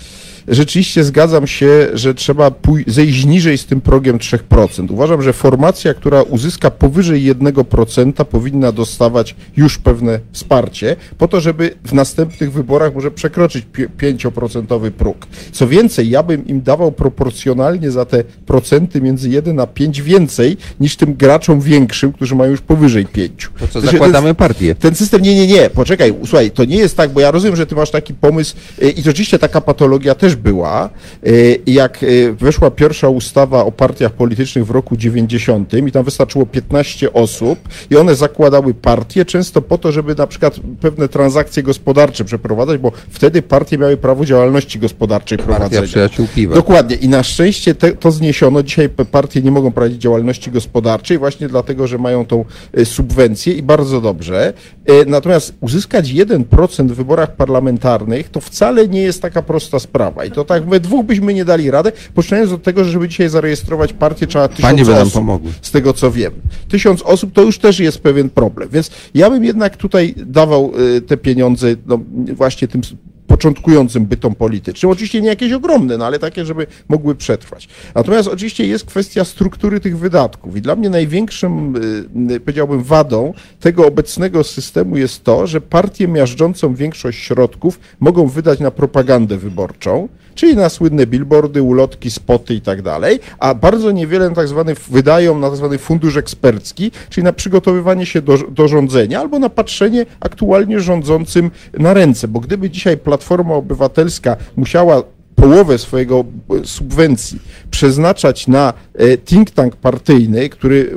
rzeczywiście 0.48 1.04
zgadzam 1.04 1.46
się, 1.46 1.88
że 1.94 2.14
trzeba 2.14 2.50
zejść 2.86 3.24
niżej 3.24 3.58
z 3.58 3.66
tym 3.66 3.80
progiem 3.80 4.18
3%. 4.18 4.92
Uważam, 4.92 5.22
że 5.22 5.32
formacja, 5.32 5.94
która 5.94 6.22
uzyska 6.22 6.70
powyżej 6.70 7.34
1% 7.34 8.24
powinna 8.24 8.72
dostawać 8.72 9.34
już 9.56 9.78
pewne 9.78 10.20
wsparcie, 10.32 10.96
po 11.18 11.28
to, 11.28 11.40
żeby 11.40 11.74
w 11.84 11.92
następnych 11.92 12.52
wyborach 12.52 12.94
może 12.94 13.10
przekroczyć 13.10 13.64
pi- 13.72 13.88
5% 13.98 14.90
próg. 14.90 15.26
Co 15.52 15.68
więcej, 15.68 16.10
ja 16.10 16.22
bym 16.22 16.46
im 16.46 16.62
dawał 16.62 16.92
proporcjonalnie 16.92 17.90
za 17.90 18.04
te 18.04 18.24
procenty 18.46 19.00
między 19.00 19.28
1 19.30 19.60
a 19.60 19.66
5 19.66 20.02
więcej 20.02 20.56
niż 20.80 20.96
tym 20.96 21.14
graczom 21.14 21.60
większym, 21.60 22.12
którzy 22.12 22.34
mają 22.34 22.50
już 22.50 22.60
powyżej 22.60 23.06
5. 23.06 23.50
To 23.60 23.68
co, 23.68 23.80
zakładamy 23.80 24.34
partię. 24.34 24.74
ten 24.74 24.94
system, 24.94 25.22
nie, 25.22 25.34
nie, 25.34 25.46
nie, 25.46 25.70
poczekaj, 25.70 26.14
słuchaj, 26.24 26.50
to 26.50 26.64
nie 26.64 26.76
jest 26.76 26.96
tak, 26.96 27.10
bo 27.10 27.20
ja 27.20 27.30
rozumiem, 27.30 27.56
że 27.56 27.66
ty 27.66 27.74
masz 27.74 27.90
taki 27.90 28.14
pomysł 28.14 28.56
y, 28.82 28.90
i 28.90 29.02
rzeczywiście 29.02 29.38
taka 29.38 29.60
patologia 29.60 30.14
też 30.14 30.35
była. 30.36 30.90
Y, 31.26 31.60
Jak 31.66 32.02
y, 32.02 32.32
weszła 32.32 32.70
pierwsza 32.70 33.08
ustawa 33.08 33.64
o 33.64 33.72
partiach 33.72 34.12
politycznych 34.12 34.66
w 34.66 34.70
roku 34.70 34.96
90 34.96 35.74
i 35.86 35.92
tam 35.92 36.04
wystarczyło 36.04 36.46
15 36.46 37.12
osób 37.12 37.58
i 37.90 37.96
one 37.96 38.14
zakładały 38.14 38.74
partie 38.74 39.24
często 39.24 39.62
po 39.62 39.78
to, 39.78 39.92
żeby 39.92 40.14
na 40.14 40.26
przykład 40.26 40.60
pewne 40.80 41.08
transakcje 41.08 41.62
gospodarcze 41.62 42.24
przeprowadzać, 42.24 42.80
bo 42.80 42.92
wtedy 43.10 43.42
partie 43.42 43.78
miały 43.78 43.96
prawo 43.96 44.24
działalności 44.24 44.78
gospodarczej 44.78 45.38
Partia 45.38 45.54
prowadzenia. 45.54 45.86
Przyjaciół 45.86 46.26
Piwa. 46.34 46.54
Dokładnie 46.54 46.96
i 46.96 47.08
na 47.08 47.22
szczęście 47.22 47.74
te, 47.74 47.92
to 47.92 48.10
zniesiono. 48.10 48.62
Dzisiaj 48.62 48.88
partie 48.88 49.42
nie 49.42 49.50
mogą 49.50 49.72
prowadzić 49.72 50.02
działalności 50.02 50.50
gospodarczej 50.50 51.18
właśnie 51.18 51.48
dlatego, 51.48 51.86
że 51.86 51.98
mają 51.98 52.26
tą 52.26 52.44
e, 52.72 52.84
subwencję 52.84 53.52
i 53.54 53.62
bardzo 53.62 54.00
dobrze. 54.00 54.52
E, 54.86 55.04
Natomiast 55.06 55.54
uzyskać 55.60 56.08
1% 56.08 56.88
w 56.88 56.94
wyborach 56.94 57.36
parlamentarnych 57.36 58.28
to 58.28 58.40
wcale 58.40 58.88
nie 58.88 59.02
jest 59.02 59.22
taka 59.22 59.42
prosta 59.42 59.78
sprawa. 59.78 60.24
I 60.26 60.30
to 60.30 60.44
tak 60.44 60.64
we 60.64 60.80
dwóch 60.80 61.06
byśmy 61.06 61.34
nie 61.34 61.44
dali 61.44 61.70
radę, 61.70 61.92
poczynając 62.14 62.52
od 62.52 62.62
tego, 62.62 62.84
że 62.84 62.90
żeby 62.90 63.08
dzisiaj 63.08 63.28
zarejestrować 63.28 63.92
partię 63.92 64.26
trzeba 64.26 64.48
tysiąc 64.48 64.62
Panie 64.62 64.84
by 64.84 64.90
nam 64.90 65.02
osób. 65.02 65.14
pomogły. 65.14 65.52
Z 65.62 65.70
tego 65.70 65.92
co 65.92 66.10
wiem. 66.10 66.32
Tysiąc 66.68 67.02
osób 67.02 67.32
to 67.32 67.42
już 67.42 67.58
też 67.58 67.80
jest 67.80 67.98
pewien 67.98 68.30
problem. 68.30 68.68
Więc 68.72 68.90
ja 69.14 69.30
bym 69.30 69.44
jednak 69.44 69.76
tutaj 69.76 70.14
dawał 70.16 70.72
e, 70.96 71.00
te 71.00 71.16
pieniądze 71.16 71.66
no, 71.86 71.98
właśnie 72.34 72.68
tym 72.68 72.80
początkującym 73.26 74.06
bytom 74.06 74.34
politycznym. 74.34 74.92
Oczywiście 74.92 75.20
nie 75.20 75.28
jakieś 75.28 75.52
ogromne, 75.52 75.98
no 75.98 76.06
ale 76.06 76.18
takie, 76.18 76.44
żeby 76.44 76.66
mogły 76.88 77.14
przetrwać. 77.14 77.68
Natomiast 77.94 78.28
oczywiście 78.28 78.66
jest 78.66 78.84
kwestia 78.84 79.24
struktury 79.24 79.80
tych 79.80 79.98
wydatków 79.98 80.56
i 80.56 80.62
dla 80.62 80.76
mnie 80.76 80.90
największym, 80.90 81.76
y, 81.76 82.34
y, 82.34 82.40
powiedziałbym, 82.40 82.82
wadą 82.82 83.34
tego 83.60 83.86
obecnego 83.86 84.44
systemu 84.44 84.96
jest 84.96 85.24
to, 85.24 85.46
że 85.46 85.60
partie 85.60 86.08
miażdżącą 86.08 86.74
większość 86.74 87.18
środków 87.18 87.80
mogą 88.00 88.26
wydać 88.26 88.60
na 88.60 88.70
propagandę 88.70 89.36
wyborczą, 89.36 90.08
czyli 90.36 90.56
na 90.56 90.68
słynne 90.68 91.06
billboardy, 91.06 91.62
ulotki, 91.62 92.10
spoty 92.10 92.54
i 92.54 92.60
tak 92.60 92.82
dalej, 92.82 93.18
a 93.38 93.54
bardzo 93.54 93.90
niewiele 93.90 94.30
tak 94.30 94.48
zwany, 94.48 94.74
wydają 94.90 95.38
na 95.38 95.48
tak 95.48 95.56
zwany 95.56 95.78
fundusz 95.78 96.16
ekspercki, 96.16 96.90
czyli 97.10 97.24
na 97.24 97.32
przygotowywanie 97.32 98.06
się 98.06 98.22
do, 98.22 98.38
do 98.38 98.68
rządzenia 98.68 99.20
albo 99.20 99.38
na 99.38 99.48
patrzenie 99.48 100.06
aktualnie 100.20 100.80
rządzącym 100.80 101.50
na 101.78 101.94
ręce, 101.94 102.28
bo 102.28 102.40
gdyby 102.40 102.70
dzisiaj 102.70 102.98
Platforma 102.98 103.54
Obywatelska 103.54 104.36
musiała 104.56 105.02
połowę 105.36 105.78
swojego 105.78 106.24
e, 106.50 106.66
subwencji 106.66 107.38
przeznaczać 107.70 108.46
na 108.46 108.72
e, 108.94 109.18
think 109.18 109.50
tank 109.50 109.76
partyjny, 109.76 110.48
który 110.48 110.94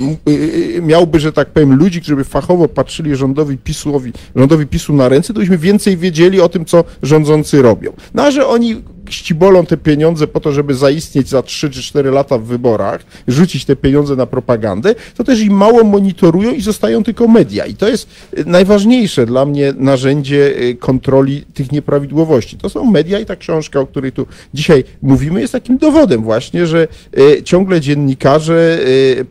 e, 0.78 0.82
miałby, 0.82 1.20
że 1.20 1.34
tak 1.34 1.50
powiem, 1.50 1.76
ludzi, 1.76 2.02
którzy 2.02 2.16
by 2.16 2.24
fachowo 2.24 2.68
patrzyli 2.68 3.16
rządowi, 3.16 3.58
PiSowi, 3.58 4.14
rządowi 4.36 4.66
PiSu 4.66 4.94
na 4.94 5.10
ręce, 5.10 5.34
to 5.34 5.40
byśmy 5.40 5.58
więcej 5.58 5.98
wiedzieli 5.98 6.42
o 6.42 6.50
tym, 6.50 6.66
co 6.66 6.84
rządzący 7.04 7.62
robią. 7.62 7.94
No 8.14 8.24
a 8.24 8.32
że 8.32 8.48
oni 8.48 8.82
ścibolą 9.14 9.66
te 9.66 9.78
pieniądze 9.78 10.28
po 10.28 10.40
to, 10.40 10.52
żeby 10.52 10.74
zaistnieć 10.74 11.30
za 11.30 11.42
3 11.42 11.70
czy 11.70 11.82
4 11.82 12.12
lata 12.12 12.38
w 12.38 12.44
wyborach, 12.44 13.06
rzucić 13.28 13.66
te 13.66 13.76
pieniądze 13.76 14.16
na 14.16 14.26
propagandę, 14.26 14.96
to 15.18 15.24
też 15.24 15.42
im 15.42 15.54
mało 15.54 15.84
monitorują 15.84 16.52
i 16.52 16.62
zostają 16.62 17.04
tylko 17.04 17.28
media. 17.28 17.66
I 17.66 17.74
to 17.74 17.88
jest 17.88 18.10
y, 18.38 18.46
najważniejsze 18.46 19.26
dla 19.26 19.46
mnie 19.46 19.74
narzędzie 19.78 20.62
y, 20.62 20.76
kontroli 20.76 21.42
tych 21.54 21.72
nieprawidłowości. 21.72 22.58
To 22.58 22.70
są 22.70 22.92
media 22.92 23.20
i 23.20 23.26
ta 23.26 23.36
książka, 23.36 23.80
o 23.80 23.88
której 23.88 24.12
tu 24.12 24.28
dzisiaj 24.54 24.84
mówimy, 25.02 25.42
jest 25.42 25.54
takim 25.54 25.78
dowodem 25.78 26.24
właśnie, 26.24 26.68
że 26.68 26.88
y, 27.18 27.44
ciągle 27.44 27.82
dziennikarze 27.82 28.80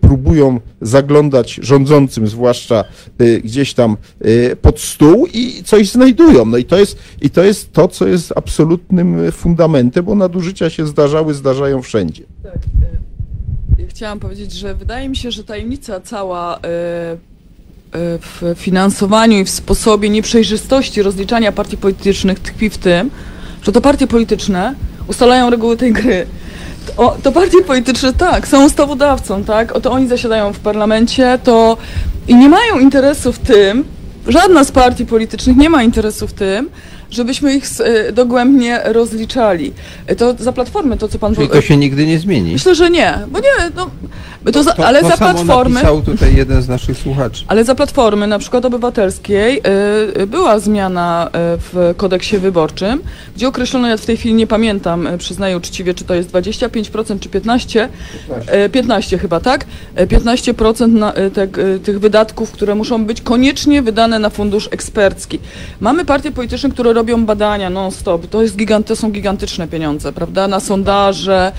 próbują 0.01 0.61
zaglądać 0.81 1.61
rządzącym, 1.63 2.27
zwłaszcza 2.27 2.85
gdzieś 3.45 3.75
tam 3.75 3.97
pod 4.63 4.81
stół 4.81 5.27
i 5.35 5.63
coś 5.65 5.91
znajdują. 5.91 6.45
No 6.45 6.57
i 6.57 6.65
to 6.65 6.79
jest, 6.79 6.99
i 7.23 7.31
to 7.31 7.45
jest 7.45 7.73
to, 7.73 7.89
co 7.89 8.07
jest 8.07 8.33
absolutnym 8.37 9.25
y, 9.25 9.33
bo 10.03 10.15
nadużycia 10.15 10.71
się 10.71 10.87
zdarzały, 10.87 11.35
zdarzają 11.35 11.83
wszędzie. 11.83 12.23
Tak. 12.43 12.55
e, 12.55 13.87
Chciałam 13.89 14.21
powiedzieć, 14.21 14.53
że 14.53 14.75
wydaje 14.75 15.09
mi 15.09 15.17
się, 15.17 15.31
że 15.31 15.45
tajemnica 15.45 16.01
cała 16.01 16.57
e, 16.57 16.59
e, 16.59 17.19
w 18.19 18.55
finansowaniu 18.57 19.39
i 19.39 19.45
w 19.45 19.51
sposobie 19.51 20.09
nieprzejrzystości 20.09 21.03
rozliczania 21.03 21.53
partii 21.53 21.77
politycznych 21.77 22.41
tkwi 22.41 22.71
w 22.71 22.79
tym, 22.79 23.11
że 23.63 23.73
to 23.73 23.81
partie 23.81 24.07
polityczne 24.07 24.75
ustalają 25.07 25.51
reguły 25.51 25.77
tej 25.77 25.93
gry. 25.93 26.27
To, 26.97 27.17
to 27.23 27.33
partie 27.33 27.63
polityczne, 27.63 28.13
tak, 28.13 28.49
są 28.49 28.67
ustawodawcą, 28.67 29.45
tak, 29.45 29.73
oto 29.73 29.93
oni 29.93 30.09
zasiadają 30.09 30.53
w 30.53 30.59
parlamencie, 30.59 31.39
to 31.45 31.77
i 32.29 32.35
nie 32.35 32.49
mają 32.49 32.79
interesu 32.79 33.33
w 33.33 33.39
tym, 33.39 33.85
żadna 34.29 34.65
z 34.65 34.73
partii 34.73 35.07
politycznych 35.07 35.57
nie 35.57 35.71
ma 35.71 35.83
interesu 35.83 36.27
w 36.27 36.33
tym, 36.33 36.71
żebyśmy 37.11 37.55
ich 37.55 37.65
e, 37.81 38.13
dogłębnie 38.13 38.81
rozliczali. 38.85 39.73
E, 40.07 40.17
To 40.17 40.35
za 40.39 40.53
platformy, 40.53 40.97
to 40.97 41.09
co 41.09 41.19
pan 41.19 41.35
Czyli 41.35 41.49
to 41.49 41.61
się 41.61 41.77
nigdy 41.77 42.07
nie 42.07 42.19
zmieni. 42.19 42.53
Myślę, 42.53 42.75
że 42.75 42.91
nie, 42.91 43.19
bo 43.31 43.39
nie, 43.39 43.71
no, 43.77 43.91
to 44.53 44.63
za, 44.63 44.73
To, 44.73 44.87
ale 44.87 45.01
to 45.01 45.09
za 45.09 45.17
samo 45.17 45.35
platformy, 45.35 45.75
napisał 45.75 46.03
tutaj 46.03 46.37
jeden 46.37 46.63
z 46.63 46.69
naszych 46.69 46.99
słuchaczy. 46.99 47.45
ale 47.49 47.65
za 47.65 47.75
platformy, 47.75 48.27
na 48.27 48.39
przykład 48.39 48.65
obywatelskiej, 48.65 49.63
y, 50.23 50.27
była 50.27 50.59
zmiana 50.59 51.31
w 51.33 51.95
kodeksie 51.97 52.39
wyborczym, 52.39 53.03
gdzie 53.37 53.49
określono, 53.49 53.89
ja 53.89 53.97
w 53.97 54.07
tej 54.07 54.17
chwili 54.17 54.35
nie 54.35 54.47
pamiętam, 54.47 55.09
przyznaję 55.19 55.57
uczciwie, 55.57 55.95
czy 55.95 56.05
to 56.05 56.15
jest 56.15 56.31
25% 56.31 57.19
czy 57.21 57.29
15%, 57.29 57.29
15, 57.29 57.89
15 58.73 59.19
chyba, 59.19 59.41
tak? 59.41 59.65
Y, 60.01 60.07
15% 60.07 60.89
na, 60.93 61.13
te, 61.35 61.49
tych 61.85 62.01
wydatków, 62.01 62.53
które 62.53 62.75
muszą 62.75 63.05
być 63.05 63.21
koniecznie 63.21 63.83
wydane 63.83 64.19
na 64.19 64.31
fundusz 64.31 64.69
ekspercki. 64.73 65.39
Mamy 65.81 66.05
partie 66.05 66.33
polityczne, 66.33 66.71
które 66.71 66.91
robią 66.99 67.27
badania 67.27 67.71
non-stop, 67.71 68.27
to, 68.27 68.43
jest 68.43 68.57
gigant, 68.57 68.87
to 68.87 68.97
są 68.97 69.11
gigantyczne 69.11 69.69
pieniądze, 69.69 70.13
prawda, 70.13 70.49
na 70.49 70.61
sondaże, 70.61 71.53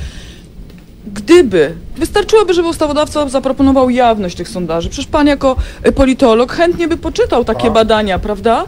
Gdyby, 1.14 1.76
wystarczyłoby, 1.98 2.54
żeby 2.54 2.68
ustawodawca 2.68 3.30
zaproponował 3.30 3.90
jawność 3.90 4.36
tych 4.38 4.50
sondaży. 4.50 4.90
Przecież 4.90 5.08
pan 5.08 5.28
jako 5.28 5.56
politolog 5.96 6.52
chętnie 6.52 6.88
by 6.88 6.98
poczytał 6.98 7.46
takie 7.46 7.72
badania, 7.72 8.20
prawda? 8.20 8.66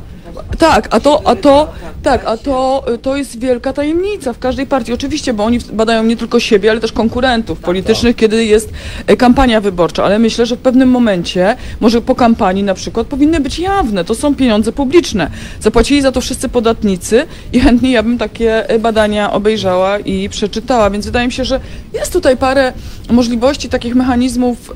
Tak, 0.57 0.87
a 0.91 0.99
to, 0.99 1.21
a 1.25 1.35
to, 1.35 1.73
tak, 2.03 2.25
a 2.25 2.37
to, 2.37 2.85
to 3.01 3.17
jest 3.17 3.39
wielka 3.39 3.73
tajemnica 3.73 4.33
w 4.33 4.39
każdej 4.39 4.67
partii. 4.67 4.93
Oczywiście, 4.93 5.33
bo 5.33 5.45
oni 5.45 5.59
badają 5.73 6.03
nie 6.03 6.17
tylko 6.17 6.39
siebie, 6.39 6.71
ale 6.71 6.79
też 6.79 6.91
konkurentów 6.91 7.59
politycznych, 7.59 8.15
kiedy 8.15 8.45
jest 8.45 8.69
e, 9.07 9.17
kampania 9.17 9.61
wyborcza, 9.61 10.03
ale 10.03 10.19
myślę, 10.19 10.45
że 10.45 10.55
w 10.55 10.59
pewnym 10.59 10.89
momencie, 10.89 11.55
może 11.79 12.01
po 12.01 12.15
kampanii 12.15 12.63
na 12.63 12.73
przykład, 12.73 13.07
powinny 13.07 13.39
być 13.39 13.59
jawne. 13.59 14.05
To 14.05 14.15
są 14.15 14.35
pieniądze 14.35 14.71
publiczne. 14.71 15.31
Zapłacili 15.59 16.01
za 16.01 16.11
to 16.11 16.21
wszyscy 16.21 16.49
podatnicy 16.49 17.25
i 17.53 17.59
chętnie 17.59 17.91
ja 17.91 18.03
bym 18.03 18.17
takie 18.17 18.69
e, 18.69 18.79
badania 18.79 19.33
obejrzała 19.33 19.99
i 19.99 20.29
przeczytała, 20.29 20.89
więc 20.89 21.05
wydaje 21.05 21.27
mi 21.27 21.33
się, 21.33 21.45
że 21.45 21.59
jest 21.93 22.13
tutaj 22.13 22.37
parę 22.37 22.73
możliwości, 23.09 23.69
takich 23.69 23.95
mechanizmów 23.95 24.73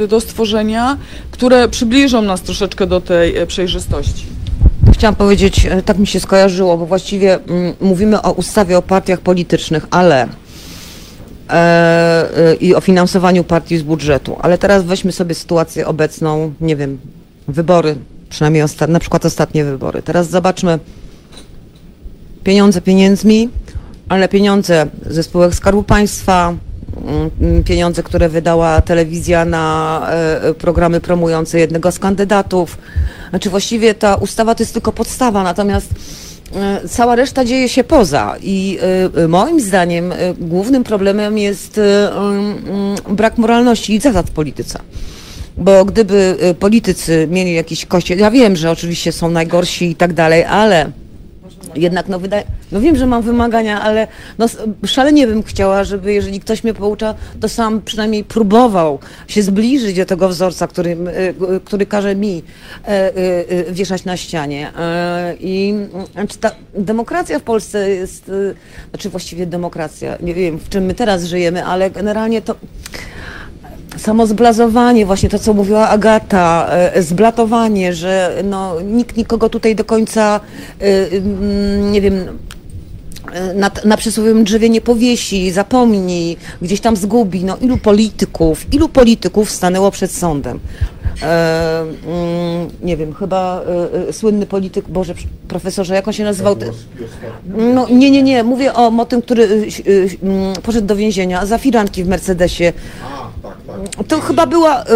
e, 0.00 0.06
do 0.08 0.20
stworzenia, 0.20 0.96
które 1.30 1.68
przybliżą 1.68 2.22
nas 2.22 2.42
troszeczkę 2.42 2.86
do 2.86 3.00
tej 3.00 3.46
przejrzystości. 3.46 4.39
Chciałam 5.00 5.16
powiedzieć, 5.16 5.66
e, 5.66 5.82
tak 5.82 5.98
mi 5.98 6.06
się 6.06 6.20
skojarzyło, 6.20 6.76
bo 6.78 6.86
właściwie 6.86 7.34
mm, 7.34 7.74
mówimy 7.80 8.22
o 8.22 8.32
ustawie 8.32 8.78
o 8.78 8.82
partiach 8.82 9.20
politycznych, 9.20 9.86
ale 9.90 10.28
e, 11.50 11.52
e, 11.52 12.54
i 12.54 12.74
o 12.74 12.80
finansowaniu 12.80 13.44
partii 13.44 13.78
z 13.78 13.82
budżetu. 13.82 14.36
Ale 14.42 14.58
teraz 14.58 14.84
weźmy 14.84 15.12
sobie 15.12 15.34
sytuację 15.34 15.86
obecną, 15.86 16.52
nie 16.60 16.76
wiem, 16.76 16.98
wybory, 17.48 17.96
przynajmniej 18.30 18.62
osta- 18.62 18.88
na 18.88 18.98
przykład 18.98 19.24
ostatnie 19.24 19.64
wybory. 19.64 20.02
Teraz 20.02 20.30
zobaczmy 20.30 20.78
pieniądze 22.44 22.80
pieniędzmi, 22.80 23.48
ale 24.08 24.28
pieniądze 24.28 24.86
ze 25.06 25.22
spółek 25.22 25.54
Skarbu 25.54 25.82
Państwa, 25.82 26.54
pieniądze, 27.64 28.02
które 28.02 28.28
wydała 28.28 28.80
telewizja 28.80 29.44
na 29.44 30.06
e, 30.10 30.54
programy 30.54 31.00
promujące 31.00 31.58
jednego 31.58 31.92
z 31.92 31.98
kandydatów. 31.98 32.78
Znaczy 33.30 33.50
właściwie 33.50 33.94
ta 33.94 34.14
ustawa 34.14 34.54
to 34.54 34.62
jest 34.62 34.72
tylko 34.72 34.92
podstawa, 34.92 35.42
natomiast 35.42 35.90
e, 36.56 36.88
cała 36.88 37.16
reszta 37.16 37.44
dzieje 37.44 37.68
się 37.68 37.84
poza 37.84 38.36
i 38.42 38.78
e, 39.14 39.28
moim 39.28 39.60
zdaniem 39.60 40.12
e, 40.12 40.16
głównym 40.34 40.84
problemem 40.84 41.38
jest 41.38 41.78
e, 41.78 42.12
mm, 42.16 42.96
brak 43.08 43.38
moralności 43.38 43.94
i 43.94 44.00
zasad 44.00 44.26
w 44.26 44.32
polityce. 44.32 44.78
Bo 45.56 45.84
gdyby 45.84 46.36
e, 46.40 46.54
politycy 46.54 47.28
mieli 47.30 47.54
jakiś 47.54 47.86
kościel, 47.86 48.18
ja 48.18 48.30
wiem, 48.30 48.56
że 48.56 48.70
oczywiście 48.70 49.12
są 49.12 49.30
najgorsi 49.30 49.90
i 49.90 49.94
tak 49.94 50.12
dalej, 50.12 50.44
ale 50.44 50.90
jednak 51.74 52.08
no 52.08 52.18
wydaje, 52.18 52.44
no 52.72 52.80
wiem, 52.80 52.96
że 52.96 53.06
mam 53.06 53.22
wymagania, 53.22 53.82
ale 53.82 54.06
no 54.38 54.46
szalenie 54.86 55.26
bym 55.26 55.42
chciała, 55.42 55.84
żeby 55.84 56.12
jeżeli 56.12 56.40
ktoś 56.40 56.64
mnie 56.64 56.74
poucza, 56.74 57.14
to 57.40 57.48
sam 57.48 57.82
przynajmniej 57.82 58.24
próbował 58.24 58.98
się 59.28 59.42
zbliżyć 59.42 59.96
do 59.96 60.06
tego 60.06 60.28
wzorca, 60.28 60.66
który, 60.66 60.90
y, 60.90 61.54
y, 61.54 61.60
który 61.64 61.86
każe 61.86 62.16
mi 62.16 62.42
e, 62.86 63.18
y, 63.68 63.72
wieszać 63.72 64.04
na 64.04 64.16
ścianie. 64.16 64.72
E, 64.78 65.34
I 65.40 65.74
znaczy 66.12 66.38
ta 66.38 66.50
demokracja 66.74 67.38
w 67.38 67.42
Polsce 67.42 67.90
jest, 67.90 68.30
znaczy 68.90 69.10
właściwie 69.10 69.46
demokracja, 69.46 70.16
nie 70.20 70.34
wiem 70.34 70.58
w 70.58 70.68
czym 70.68 70.84
my 70.84 70.94
teraz 70.94 71.24
żyjemy, 71.24 71.64
ale 71.64 71.90
generalnie 71.90 72.42
to 72.42 72.54
samo 73.96 74.26
zblazowanie, 74.26 75.06
właśnie 75.06 75.28
to, 75.28 75.38
co 75.38 75.54
mówiła 75.54 75.88
Agata, 75.88 76.66
e, 76.70 77.02
zblatowanie, 77.02 77.94
że 77.94 78.34
no, 78.44 78.80
nikt 78.80 79.16
nikogo 79.16 79.48
tutaj 79.48 79.74
do 79.74 79.84
końca, 79.84 80.40
e, 80.80 81.16
mm, 81.16 81.92
nie 81.92 82.00
wiem, 82.00 82.38
e, 83.32 83.54
na, 83.54 83.70
na 83.84 83.96
przysłowiowym 83.96 84.44
drzewie 84.44 84.68
nie 84.70 84.80
powiesi, 84.80 85.50
zapomni, 85.50 86.36
gdzieś 86.62 86.80
tam 86.80 86.96
zgubi. 86.96 87.44
No, 87.44 87.56
ilu 87.56 87.78
polityków, 87.78 88.74
ilu 88.74 88.88
polityków 88.88 89.50
stanęło 89.50 89.90
przed 89.90 90.12
sądem? 90.12 90.60
E, 91.22 91.80
mm, 91.80 92.68
nie 92.82 92.96
wiem, 92.96 93.14
chyba 93.14 93.62
e, 94.04 94.08
e, 94.08 94.12
słynny 94.12 94.46
polityk, 94.46 94.88
Boże, 94.88 95.14
profesorze, 95.48 95.94
jak 95.94 96.08
on 96.08 96.14
się 96.14 96.24
nazywał? 96.24 96.56
No, 97.74 97.86
nie, 97.88 98.10
nie, 98.10 98.22
nie, 98.22 98.44
mówię 98.44 98.74
o, 98.74 98.86
o 98.98 99.06
tym, 99.06 99.22
który 99.22 99.44
mm, 100.22 100.52
poszedł 100.62 100.86
do 100.86 100.96
więzienia 100.96 101.46
za 101.46 101.58
firanki 101.58 102.04
w 102.04 102.08
Mercedesie. 102.08 102.72
To 104.08 104.20
chyba 104.20 104.46
była. 104.46 104.84
y, 104.84 104.86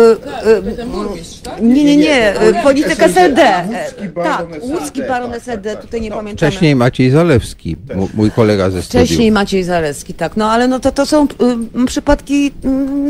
y, 1.60 1.62
Nie, 1.62 1.84
nie, 1.84 1.96
nie, 1.96 2.42
y, 2.42 2.54
polityk 2.62 3.02
SLD. 3.02 3.42
Łódzki 3.68 4.08
baron 4.08 4.50
Tak, 4.52 4.62
łódzki 4.62 5.02
baron 5.02 5.30
tak, 5.30 5.38
tak, 5.38 5.42
SLD, 5.42 5.72
tak, 5.72 5.82
tutaj 5.84 6.00
nie 6.00 6.08
tak. 6.08 6.18
pamiętamy. 6.18 6.50
Wcześniej 6.50 6.76
Maciej 6.76 7.10
Zalewski, 7.10 7.76
mój 8.14 8.30
kolega 8.30 8.70
ze 8.70 8.82
studiów. 8.82 9.06
Wcześniej 9.06 9.32
Maciej 9.32 9.64
Zaleski, 9.64 10.14
tak. 10.14 10.36
No 10.36 10.50
ale 10.50 10.68
no 10.68 10.80
to, 10.80 10.92
to 10.92 11.06
są 11.06 11.24
y, 11.24 11.86
przypadki 11.86 12.52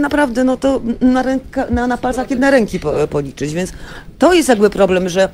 naprawdę, 0.00 0.44
no 0.44 0.56
to 0.56 0.80
na, 1.00 1.22
ręka, 1.22 1.66
na, 1.70 1.86
na 1.86 1.96
palcach 1.96 2.30
jednej 2.30 2.50
ręki 2.50 2.80
po, 2.80 2.92
policzyć, 3.10 3.52
więc 3.54 3.72
to 4.18 4.32
jest 4.32 4.48
jakby 4.48 4.70
problem, 4.70 5.08
że 5.08 5.28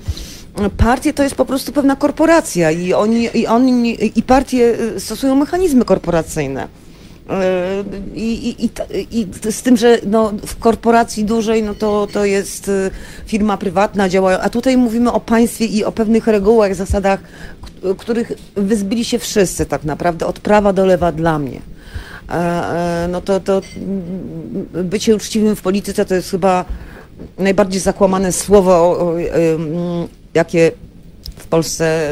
partie 0.77 1.12
to 1.12 1.22
jest 1.22 1.35
po 1.35 1.44
prostu 1.44 1.72
pewna 1.72 1.97
korporacja 1.97 2.70
i 2.70 2.93
oni, 2.93 3.28
i 3.35 3.47
oni, 3.47 4.18
i 4.18 4.22
partie 4.22 4.77
stosują 4.98 5.35
mechanizmy 5.36 5.85
korporacyjne. 5.85 6.68
Y, 7.31 8.19
I, 8.19 8.48
i, 8.48 8.65
i, 8.65 9.20
I 9.20 9.52
z 9.52 9.62
tym, 9.62 9.77
że 9.77 9.98
no, 10.07 10.32
w 10.47 10.59
korporacji 10.59 11.24
dużej 11.24 11.62
no 11.62 11.74
to, 11.74 12.07
to 12.12 12.24
jest 12.24 12.69
y, 12.69 12.90
firma 13.27 13.57
prywatna, 13.57 14.09
działają, 14.09 14.39
a 14.39 14.51
tutaj 14.51 14.77
mówimy 14.77 15.12
o 15.12 15.20
państwie 15.20 15.65
i 15.65 15.85
o 15.85 15.93
pewnych 15.93 16.27
regułach, 16.27 16.74
zasadach, 16.74 17.20
których 17.98 18.32
wyzbyli 18.57 19.05
się 19.05 19.19
wszyscy 19.19 19.66
tak 19.66 19.85
naprawdę, 19.85 20.27
od 20.27 20.40
prawa 20.40 20.73
do 20.73 20.86
lewa 20.86 21.12
dla 21.12 21.39
mnie. 21.39 21.61
E, 22.28 22.35
e, 22.35 23.09
No 23.11 23.20
to, 23.20 23.40
to 23.40 23.62
mm, 23.77 24.89
bycie 24.89 25.16
uczciwym 25.16 25.57
w 25.57 25.62
polityce 25.62 26.05
to 26.05 26.15
jest 26.15 26.31
chyba 26.31 26.65
najbardziej 27.39 27.81
zakłamane 27.81 28.32
słowo, 28.32 28.98
jakie 30.35 30.73
w 31.40 31.46
Polsce, 31.46 32.10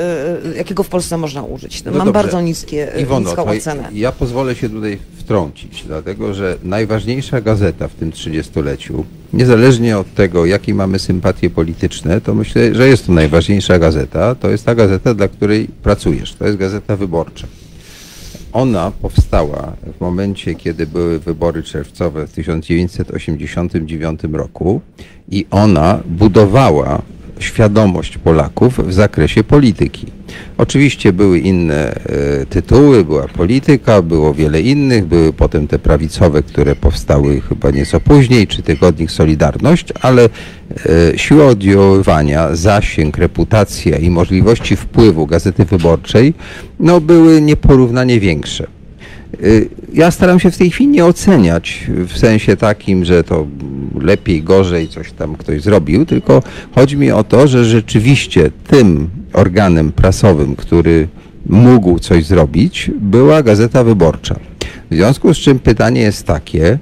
e, 0.53 0.57
jakiego 0.57 0.83
w 0.83 0.89
Polsce 0.89 1.19
można 1.19 1.43
użyć. 1.43 1.85
No 1.85 1.91
Mam 1.91 1.99
dobrze. 1.99 2.13
bardzo 2.13 2.41
niskie, 2.41 2.95
e, 2.95 3.01
Iwono, 3.01 3.27
niską 3.29 3.45
ocenę. 3.45 3.89
ja 3.95 4.13
pozwolę 4.13 4.55
się 4.55 4.69
tutaj 4.71 4.99
wtrącić, 5.17 5.85
dlatego 5.87 6.35
że 6.35 6.57
najważniejsza 6.63 7.41
gazeta 7.41 7.89
w 7.89 7.95
tym 7.95 8.13
trzydziestoleciu, 8.13 9.05
niezależnie 9.33 9.99
od 9.99 10.15
tego, 10.15 10.47
jakie 10.47 10.75
mamy 10.75 10.99
sympatie 10.99 11.51
polityczne, 11.51 12.21
to 12.21 12.35
myślę, 12.35 12.75
że 12.75 12.89
jest 12.89 13.07
to 13.07 13.13
najważniejsza 13.13 13.79
gazeta, 13.79 14.35
to 14.35 14.51
jest 14.51 14.65
ta 14.67 14.75
gazeta, 14.75 15.15
dla 15.15 15.29
której 15.29 15.69
pracujesz. 15.83 16.35
To 16.35 16.47
jest 16.47 16.59
gazeta 16.59 16.97
wyborcza. 16.97 17.47
Ona 18.53 18.91
powstała 19.03 19.73
w 19.99 20.01
momencie, 20.01 20.55
kiedy 20.55 20.87
były 20.87 21.19
wybory 21.19 21.63
czerwcowe 21.63 22.27
w 22.27 22.33
1989 22.33 24.21
roku 24.33 24.81
i 25.31 25.47
ona 25.51 26.01
budowała 26.07 27.03
świadomość 27.39 28.19
Polaków 28.19 28.89
w 28.89 28.93
zakresie 28.93 29.45
polityki. 29.45 30.07
Oczywiście 30.59 31.13
były 31.13 31.39
inne 31.39 31.95
e, 31.95 32.47
tytuły, 32.47 33.05
była 33.05 33.29
polityka, 33.29 34.03
było 34.03 34.35
wiele 34.35 34.61
innych, 34.61 35.07
były 35.07 35.33
potem 35.33 35.69
te 35.69 35.79
prawicowe, 35.79 36.43
które 36.43 36.77
powstały 36.77 37.41
chyba 37.41 37.71
nieco 37.71 38.01
później, 38.01 38.47
czy 38.47 38.63
tygodnik 38.63 39.11
Solidarność, 39.11 39.87
ale 40.01 40.25
e, 40.25 41.19
siła 41.19 41.47
oddziaływania, 41.47 42.57
zasięg, 42.57 43.17
reputacja 43.19 43.99
i 43.99 44.11
możliwości 44.11 44.77
wpływu 44.77 45.27
Gazety 45.27 45.65
Wyborczej 45.65 46.35
no, 46.81 47.01
były 47.01 47.41
nieporównanie 47.41 48.21
większe. 48.21 48.78
Y, 49.45 49.69
Ja 49.93 50.11
staram 50.11 50.41
się 50.41 50.51
w 50.51 50.57
tej 50.57 50.71
chwili 50.71 50.91
nie 50.91 51.05
oceniać 51.05 51.87
w 51.89 52.19
sensie 52.19 52.57
takim, 52.57 53.05
że 53.05 53.25
to 53.25 53.47
lepiej, 54.01 54.43
gorzej 54.43 54.89
coś 54.89 55.13
tam 55.13 55.37
ktoś 55.37 55.63
zrobił, 55.63 56.07
tylko 56.07 56.43
chodzi 56.75 56.97
mi 56.97 57.11
o 57.11 57.25
to, 57.25 57.49
że 57.49 57.65
rzeczywiście 57.65 58.51
tym 58.67 59.11
organem 59.33 59.93
prasowym, 59.93 60.57
który 60.57 61.09
mógł 61.47 61.99
coś 61.99 62.25
zrobić, 62.25 62.91
była 63.01 63.43
Gazeta 63.43 63.85
Wyborcza. 63.85 64.37
W 64.91 64.95
związku 64.95 65.35
z 65.35 65.37
czym 65.37 65.59
pytanie 65.59 66.01
jest 66.01 66.27
takie, 66.27 66.65
e, 66.73 66.79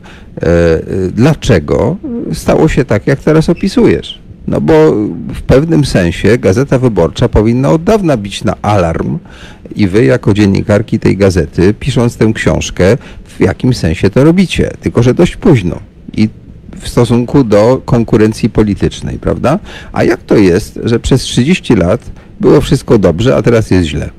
dlaczego 1.12 1.96
stało 2.32 2.68
się 2.68 2.84
tak, 2.84 3.06
jak 3.06 3.20
teraz 3.20 3.48
opisujesz? 3.48 4.25
No 4.48 4.60
bo 4.60 4.92
w 5.34 5.42
pewnym 5.42 5.84
sensie 5.84 6.38
Gazeta 6.38 6.78
Wyborcza 6.78 7.28
powinna 7.28 7.70
od 7.70 7.84
dawna 7.84 8.16
bić 8.16 8.44
na 8.44 8.54
alarm 8.62 9.18
i 9.76 9.88
wy 9.88 10.04
jako 10.04 10.34
dziennikarki 10.34 10.98
tej 10.98 11.16
gazety, 11.16 11.74
pisząc 11.80 12.16
tę 12.16 12.32
książkę, 12.34 12.96
w 13.24 13.40
jakimś 13.40 13.76
sensie 13.76 14.10
to 14.10 14.24
robicie, 14.24 14.70
tylko 14.80 15.02
że 15.02 15.14
dość 15.14 15.36
późno 15.36 15.78
i 16.16 16.28
w 16.80 16.88
stosunku 16.88 17.44
do 17.44 17.82
konkurencji 17.84 18.50
politycznej, 18.50 19.18
prawda? 19.18 19.58
A 19.92 20.04
jak 20.04 20.22
to 20.22 20.36
jest, 20.36 20.80
że 20.84 21.00
przez 21.00 21.22
30 21.22 21.74
lat 21.76 22.10
było 22.40 22.60
wszystko 22.60 22.98
dobrze, 22.98 23.36
a 23.36 23.42
teraz 23.42 23.70
jest 23.70 23.88
źle? 23.88 24.10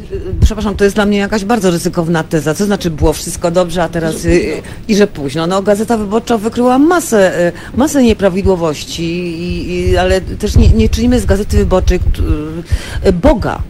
Ty- 0.00 0.20
Przepraszam, 0.44 0.76
to 0.76 0.84
jest 0.84 0.96
dla 0.96 1.06
mnie 1.06 1.18
jakaś 1.18 1.44
bardzo 1.44 1.70
ryzykowna 1.70 2.22
teza. 2.24 2.54
Co 2.54 2.64
znaczy 2.64 2.90
było 2.90 3.12
wszystko 3.12 3.50
dobrze, 3.50 3.82
a 3.82 3.88
teraz 3.88 4.24
y, 4.24 4.62
i 4.88 4.96
że 4.96 5.06
późno? 5.06 5.46
No, 5.46 5.62
Gazeta 5.62 5.96
Wyborcza 5.98 6.38
wykryła 6.38 6.78
masę, 6.78 7.48
y, 7.48 7.52
masę 7.76 8.02
nieprawidłowości, 8.02 9.02
i, 9.04 9.72
i, 9.90 9.96
ale 9.96 10.20
też 10.20 10.56
nie, 10.56 10.68
nie 10.68 10.88
czynimy 10.88 11.20
z 11.20 11.26
Gazety 11.26 11.56
Wyborczej 11.56 12.00
y, 13.06 13.12
Boga. 13.12 13.62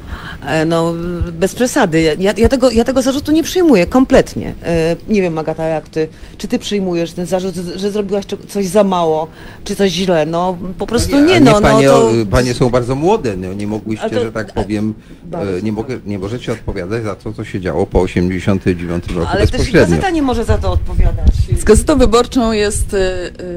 E, 0.46 0.64
No, 0.64 0.94
bez 1.32 1.54
przesady. 1.54 2.00
Ja, 2.18 2.32
ja, 2.36 2.48
tego, 2.48 2.70
ja 2.70 2.84
tego 2.84 3.02
zarzutu 3.02 3.32
nie 3.32 3.42
przyjmuję 3.42 3.86
kompletnie. 3.86 4.54
E, 4.62 4.96
Nie 5.08 5.22
wiem, 5.22 5.38
Agata, 5.38 5.64
jak 5.64 5.88
ty, 5.88 6.08
czy 6.38 6.48
ty 6.48 6.58
przyjmujesz 6.58 7.12
ten 7.12 7.26
zarzut, 7.26 7.54
że 7.54 7.90
zrobiłaś 7.90 8.24
coś 8.48 8.66
za 8.66 8.84
mało, 8.84 9.26
czy 9.64 9.76
coś 9.76 9.90
źle? 9.92 10.26
No, 10.26 10.56
po 10.78 10.86
prostu 10.86 11.20
nie, 11.20 11.36
A 11.36 11.40
no, 11.40 11.60
panie, 11.60 11.86
no 11.86 11.92
to... 11.92 12.10
panie 12.30 12.54
są 12.54 12.70
bardzo 12.70 12.94
młode, 12.94 13.36
no, 13.36 13.52
nie 13.52 13.66
mogłyście, 13.66 14.10
to- 14.10 14.20
że 14.24 14.32
tak 14.32 14.52
powiem, 14.52 14.94
e, 15.32 15.62
nie, 15.62 15.72
mogę, 15.72 15.98
nie 16.06 16.18
możecie 16.18 16.52
odpowiadać 16.52 17.02
za 17.04 17.14
to, 17.14 17.32
co 17.32 17.44
się 17.44 17.60
działo 17.60 17.86
po 17.86 18.00
89 18.00 19.04
roku 19.14 19.28
Ale 19.32 19.46
też 19.46 19.70
gazeta 19.72 20.10
nie 20.10 20.22
może 20.22 20.44
za 20.44 20.58
to 20.58 20.70
odpowiadać. 20.72 21.26
Z 21.58 21.64
gazetą 21.64 21.98
wyborczą 21.98 22.52
jest 22.52 22.96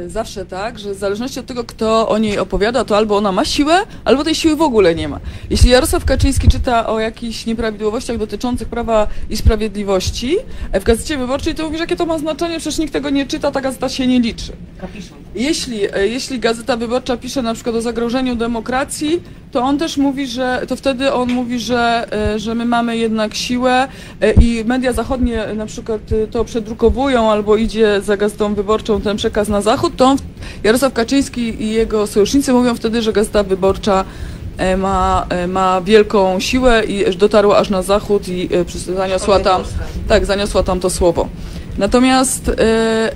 zawsze 0.08 0.46
tak, 0.46 0.80
że 0.80 0.94
w 0.94 0.98
zależności 0.98 1.40
od 1.40 1.46
tego, 1.46 1.64
kto 1.64 2.10
o 2.10 2.18
niej 2.18 2.40
opowiada, 2.40 2.86
to 2.86 2.98
albo 2.98 3.18
ona 3.18 3.32
ma 3.32 3.46
siłę, 3.46 3.74
albo 4.06 4.24
tej 4.24 4.36
siły 4.36 4.56
w 4.56 4.62
ogóle 4.62 4.96
nie 4.96 5.08
ma. 5.08 5.20
Jeśli 5.50 5.70
Jarosław 5.70 6.06
Kaczyński 6.06 6.48
czyta 6.48 6.77
o 6.86 7.00
jakichś 7.00 7.46
nieprawidłowościach 7.46 8.18
dotyczących 8.18 8.68
prawa 8.68 9.08
i 9.30 9.38
sprawiedliwości 9.38 10.38
w 10.74 10.84
gazecie 10.84 11.18
wyborczej, 11.18 11.56
to 11.56 11.64
mówisz, 11.64 11.80
jakie 11.80 11.96
to 11.96 12.06
ma 12.06 12.18
znaczenie, 12.18 12.60
przecież 12.60 12.80
nikt 12.80 12.94
tego 12.94 13.10
nie 13.10 13.26
czyta, 13.26 13.52
ta 13.52 13.62
gazeta 13.62 13.90
się 13.90 14.08
nie 14.08 14.20
liczy. 14.20 14.52
Jeśli, 15.36 15.96
e, 15.96 16.08
jeśli 16.08 16.40
Gazeta 16.40 16.78
Wyborcza 16.78 17.18
pisze 17.18 17.42
na 17.42 17.54
przykład 17.54 17.76
o 17.76 17.82
zagrożeniu 17.82 18.36
demokracji, 18.36 19.22
to 19.52 19.62
on 19.62 19.78
też 19.78 19.98
mówi, 19.98 20.28
że 20.28 20.62
to 20.68 20.76
wtedy 20.76 21.14
on 21.14 21.32
mówi, 21.32 21.60
że, 21.60 22.08
e, 22.34 22.40
że 22.40 22.56
my 22.56 22.66
mamy 22.66 22.98
jednak 22.98 23.36
siłę 23.36 23.88
e, 24.22 24.32
i 24.32 24.66
media 24.66 24.94
zachodnie 24.94 25.46
na 25.56 25.66
przykład 25.66 26.02
to 26.32 26.46
przedrukowują 26.46 27.32
albo 27.32 27.56
idzie 27.56 28.02
za 28.02 28.18
Gazetą 28.18 28.54
Wyborczą 28.54 29.02
ten 29.02 29.18
przekaz 29.18 29.48
na 29.48 29.62
zachód, 29.62 29.94
to 29.96 30.16
Jarosław 30.64 30.94
Kaczyński 30.94 31.64
i 31.64 31.72
jego 31.72 32.08
sojusznicy 32.08 32.54
mówią 32.54 32.76
wtedy, 32.76 33.02
że 33.02 33.14
Gazeta 33.14 33.44
Wyborcza 33.44 34.06
ma, 34.78 35.26
e, 35.30 35.48
ma 35.48 35.82
wielką 35.82 36.40
siłę 36.40 36.84
i 36.86 37.18
dotarła 37.18 37.58
aż 37.58 37.70
na 37.70 37.82
zachód 37.82 38.28
i 38.28 38.50
e, 38.90 38.94
zaniosła 38.96 39.40
tam, 39.40 39.62
tak, 40.08 40.26
zaniosła 40.26 40.64
tam 40.64 40.80
to 40.80 40.90
słowo. 40.90 41.28
Natomiast 41.78 42.50
e, 42.50 43.12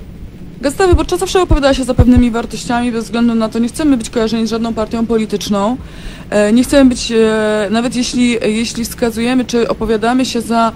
Gazeta 0.60 0.86
Wyborcza 0.86 1.16
zawsze 1.16 1.42
opowiadała 1.42 1.74
się 1.74 1.84
za 1.84 1.94
pewnymi 1.94 2.30
wartościami, 2.30 2.92
bez 2.92 3.04
względu 3.04 3.34
na 3.34 3.48
to 3.48 3.58
nie 3.58 3.68
chcemy 3.68 3.96
być 3.96 4.10
kojarzeni 4.10 4.46
z 4.46 4.50
żadną 4.50 4.74
partią 4.74 5.06
polityczną. 5.06 5.76
E, 6.30 6.52
Nie 6.52 6.64
chcemy 6.64 6.88
być, 6.88 7.12
e, 7.12 7.68
nawet 7.70 7.96
jeśli, 7.96 8.36
jeśli 8.42 8.84
wskazujemy, 8.84 9.44
czy 9.44 9.68
opowiadamy 9.68 10.24
się 10.24 10.40
za 10.40 10.72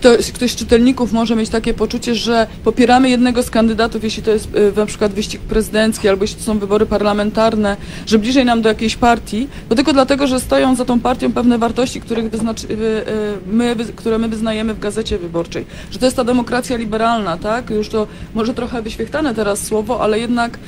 ktoś, 0.00 0.32
ktoś 0.32 0.52
z 0.52 0.56
czytelników 0.56 1.12
może 1.12 1.36
mieć 1.36 1.48
takie 1.48 1.74
poczucie, 1.74 2.14
że 2.14 2.46
popieramy 2.64 3.10
jednego 3.10 3.42
z 3.42 3.50
kandydatów, 3.50 4.04
jeśli 4.04 4.22
to 4.22 4.30
jest 4.30 4.48
e, 4.76 4.80
na 4.80 4.86
przykład 4.86 5.12
wyścig 5.12 5.40
prezydencki, 5.40 6.08
albo 6.08 6.24
jeśli 6.24 6.36
to 6.36 6.42
są 6.42 6.58
wybory 6.58 6.86
parlamentarne, 6.86 7.76
że 8.06 8.18
bliżej 8.18 8.44
nam 8.44 8.62
do 8.62 8.68
jakiejś 8.68 8.96
partii, 8.96 9.48
to 9.68 9.74
tylko 9.74 9.92
dlatego, 9.92 10.26
że 10.26 10.40
stoją 10.40 10.76
za 10.76 10.84
tą 10.84 11.00
partią 11.00 11.32
pewne 11.32 11.58
wartości, 11.58 12.00
których 12.00 12.30
wyznaczy, 12.30 12.66
wy- 12.66 13.04
e, 13.06 13.52
my, 13.52 13.76
które 13.96 14.18
my 14.18 14.28
wyznajemy 14.28 14.74
w 14.74 14.78
gazecie 14.78 15.18
wyborczej. 15.18 15.66
Że 15.90 15.98
to 15.98 16.04
jest 16.04 16.16
ta 16.16 16.24
demokracja 16.24 16.76
liberalna, 16.76 17.36
tak? 17.36 17.70
Już 17.70 17.88
to 17.88 18.06
może 18.34 18.54
trochę 18.54 18.82
wyświechtane 18.82 19.34
teraz 19.34 19.62
słowo, 19.66 20.00
ale 20.02 20.18
jednak 20.18 20.58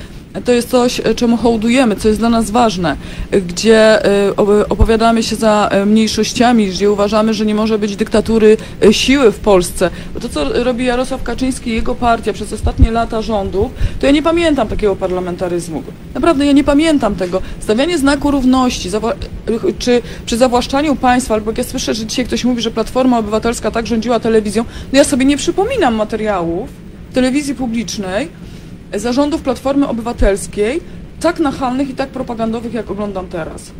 to 0.41 0.51
jest 0.51 0.69
coś, 0.69 0.99
e, 0.99 1.15
czemu 1.15 1.37
hołdujemy, 1.37 1.95
co 1.95 2.07
jest 2.07 2.19
dla 2.19 2.29
nas 2.29 2.51
ważne, 2.51 2.97
e, 3.31 3.41
gdzie 3.41 4.05
e, 4.05 4.35
opowiadamy 4.69 5.23
się 5.23 5.35
za 5.35 5.69
mniejszościami, 5.85 6.67
gdzie 6.67 6.91
uważamy, 6.91 7.33
że 7.33 7.45
nie 7.45 7.55
może 7.55 7.79
być 7.79 7.95
dyktatury 7.95 8.57
siły 8.91 9.31
w 9.31 9.39
Polsce. 9.39 9.89
Bo 10.13 10.19
to, 10.19 10.29
co 10.29 10.63
robi 10.63 10.85
Jarosław 10.85 11.23
Kaczyński 11.23 11.69
i 11.69 11.73
jego 11.73 11.95
partia 11.95 12.33
przez 12.33 12.53
ostatnie 12.53 12.91
lata 12.91 13.21
rządów, 13.21 13.71
to 13.99 14.05
ja 14.05 14.11
nie 14.11 14.23
pamiętam 14.23 14.67
takiego 14.67 14.95
parlamentaryzmu. 14.95 15.83
Naprawdę, 16.13 16.45
ja 16.45 16.51
nie 16.51 16.63
pamiętam 16.63 17.15
tego. 17.15 17.41
Stawianie 17.59 17.97
znaku 17.97 18.31
równości, 18.31 18.89
czy 19.79 20.01
przy 20.25 20.37
zawłaszczaniu 20.37 20.95
państwa, 20.95 21.33
albo 21.33 21.51
jak 21.51 21.57
ja 21.57 21.63
słyszę, 21.63 21.93
że 21.93 22.05
dzisiaj 22.05 22.25
ktoś 22.25 22.45
mówi, 22.45 22.61
że 22.61 22.71
Platforma 22.71 23.19
Obywatelska 23.19 23.71
tak 23.71 23.87
rządziła 23.87 24.19
telewizją, 24.19 24.65
no 24.93 24.97
ja 24.97 25.03
sobie 25.03 25.25
nie 25.25 25.37
przypominam 25.37 25.95
materiałów 25.95 26.69
telewizji 27.13 27.55
publicznej, 27.55 28.27
zarządów 28.93 29.41
Platformy 29.41 29.87
Obywatelskiej 29.87 30.81
tak 31.19 31.39
nachalnych 31.39 31.89
i 31.89 31.93
tak 31.93 32.09
propagandowych, 32.09 32.73
jak 32.73 32.91
oglądam 32.91 33.27
teraz. 33.27 33.71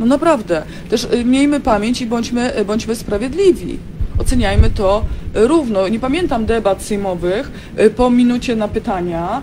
No 0.00 0.06
naprawdę. 0.06 0.62
Też 0.90 1.04
y, 1.04 1.24
miejmy 1.24 1.60
pamięć 1.60 2.00
i 2.02 2.06
bądźmy, 2.06 2.58
y, 2.58 2.64
bądźmy 2.64 2.96
sprawiedliwi. 2.96 3.78
Oceniajmy 4.18 4.70
to 4.70 5.04
równo. 5.34 5.88
Nie 5.88 6.00
pamiętam 6.00 6.46
debat 6.46 6.82
sejmowych 6.82 7.50
y, 7.80 7.90
po 7.90 8.10
minucie 8.10 8.56
na 8.56 8.68
pytania, 8.68 9.42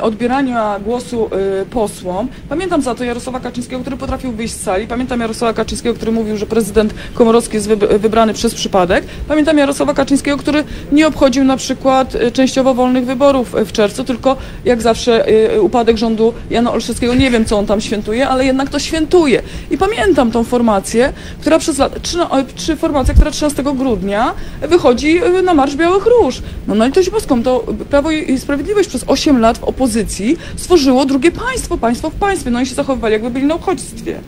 odbierania 0.00 0.80
głosu 0.84 1.30
y, 1.62 1.66
posłom. 1.66 2.28
Pamiętam 2.48 2.82
za 2.82 2.94
to 2.94 3.04
Jarosława 3.04 3.40
Kaczyńskiego, 3.40 3.80
który 3.80 3.96
potrafił 3.96 4.32
wyjść 4.32 4.54
z 4.54 4.62
sali. 4.62 4.86
Pamiętam 4.86 5.20
Jarosława 5.20 5.52
Kaczyńskiego, 5.52 5.94
który 5.94 6.12
mówił, 6.12 6.36
że 6.36 6.46
prezydent 6.46 6.94
Komorowski 7.14 7.56
jest 7.56 7.68
wyb- 7.68 7.98
wybrany 7.98 8.34
przez 8.34 8.54
przypadek. 8.54 9.04
Pamiętam 9.28 9.58
Jarosława 9.58 9.94
Kaczyńskiego, 9.94 10.36
który 10.36 10.64
nie 10.92 11.06
obchodził 11.06 11.44
na 11.44 11.56
przykład 11.56 12.14
y, 12.14 12.32
częściowo 12.32 12.74
wolnych 12.74 13.06
wyborów 13.06 13.54
y, 13.54 13.64
w 13.64 13.72
czerwcu, 13.72 14.04
tylko 14.04 14.36
jak 14.64 14.82
zawsze 14.82 15.26
upadek 15.60 15.96
rządu 15.96 16.34
Jana 16.50 16.72
Olszewskiego. 16.72 17.14
Nie 17.14 17.30
wiem, 17.30 17.44
co 17.44 17.58
on 17.58 17.66
tam 17.66 17.80
świętuje, 17.80 18.28
ale 18.28 18.44
jednak 18.44 18.68
to 18.68 18.78
świętuje. 18.78 19.42
I 19.70 19.78
pamiętam 19.78 20.30
tą 20.30 20.44
formację, 20.44 21.12
która 21.40 21.58
przez 21.58 21.78
lat, 21.78 22.02
czy, 22.02 22.16
no, 22.16 22.30
czy 22.56 22.76
formacja, 22.76 23.14
która 23.14 23.30
13 23.30 23.62
grudnia 23.62 24.34
wychodzi 24.60 25.20
na 25.44 25.54
Marsz 25.54 25.76
Białych 25.76 26.06
Róż. 26.06 26.42
No, 26.68 26.74
no 26.74 26.86
i 26.86 26.92
to 26.92 27.02
się 27.02 27.10
boską, 27.10 27.42
to 27.42 27.64
Prawo 27.90 28.10
i 28.10 28.38
Sprawiedliwość 28.38 28.88
przez 28.88 29.04
8 29.06 29.39
lat 29.40 29.58
w 29.58 29.64
opozycji 29.64 30.36
stworzyło 30.56 31.04
drugie 31.04 31.30
państwo, 31.30 31.78
państwo 31.78 32.10
w 32.10 32.14
państwie. 32.14 32.50
No 32.50 32.60
i 32.60 32.66
się 32.66 32.74
zachowywali, 32.74 33.12
jakby 33.12 33.30
byli 33.30 33.46
na 33.46 33.54
uchodźstwie. 33.54 34.20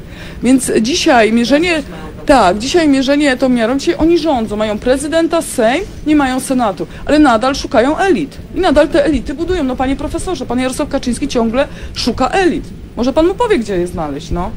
Więc 0.42 0.72
dzisiaj 0.80 1.32
mierzenie, 1.32 1.82
tak, 2.26 2.58
dzisiaj 2.58 2.88
mierzenie 2.88 3.36
tą 3.36 3.48
miarą, 3.48 3.78
dzisiaj 3.78 3.94
oni 3.98 4.18
rządzą, 4.18 4.56
mają 4.56 4.78
prezydenta, 4.78 5.42
Sejm, 5.42 5.84
nie 6.06 6.16
mają 6.16 6.40
Senatu, 6.40 6.86
ale 7.04 7.18
nadal 7.18 7.54
szukają 7.54 7.98
elit. 7.98 8.38
I 8.54 8.60
nadal 8.60 8.88
te 8.88 9.04
elity 9.04 9.34
budują. 9.34 9.64
No 9.64 9.76
panie 9.76 9.96
profesorze, 9.96 10.46
pan 10.46 10.60
Jarosław 10.60 10.88
Kaczyński 10.88 11.28
ciągle 11.28 11.68
szuka 11.94 12.28
elit. 12.28 12.64
Może 12.96 13.12
pan 13.12 13.26
mu 13.26 13.34
powie, 13.34 13.58
gdzie 13.58 13.76
je 13.76 13.86
znaleźć, 13.86 14.30
no. 14.30 14.50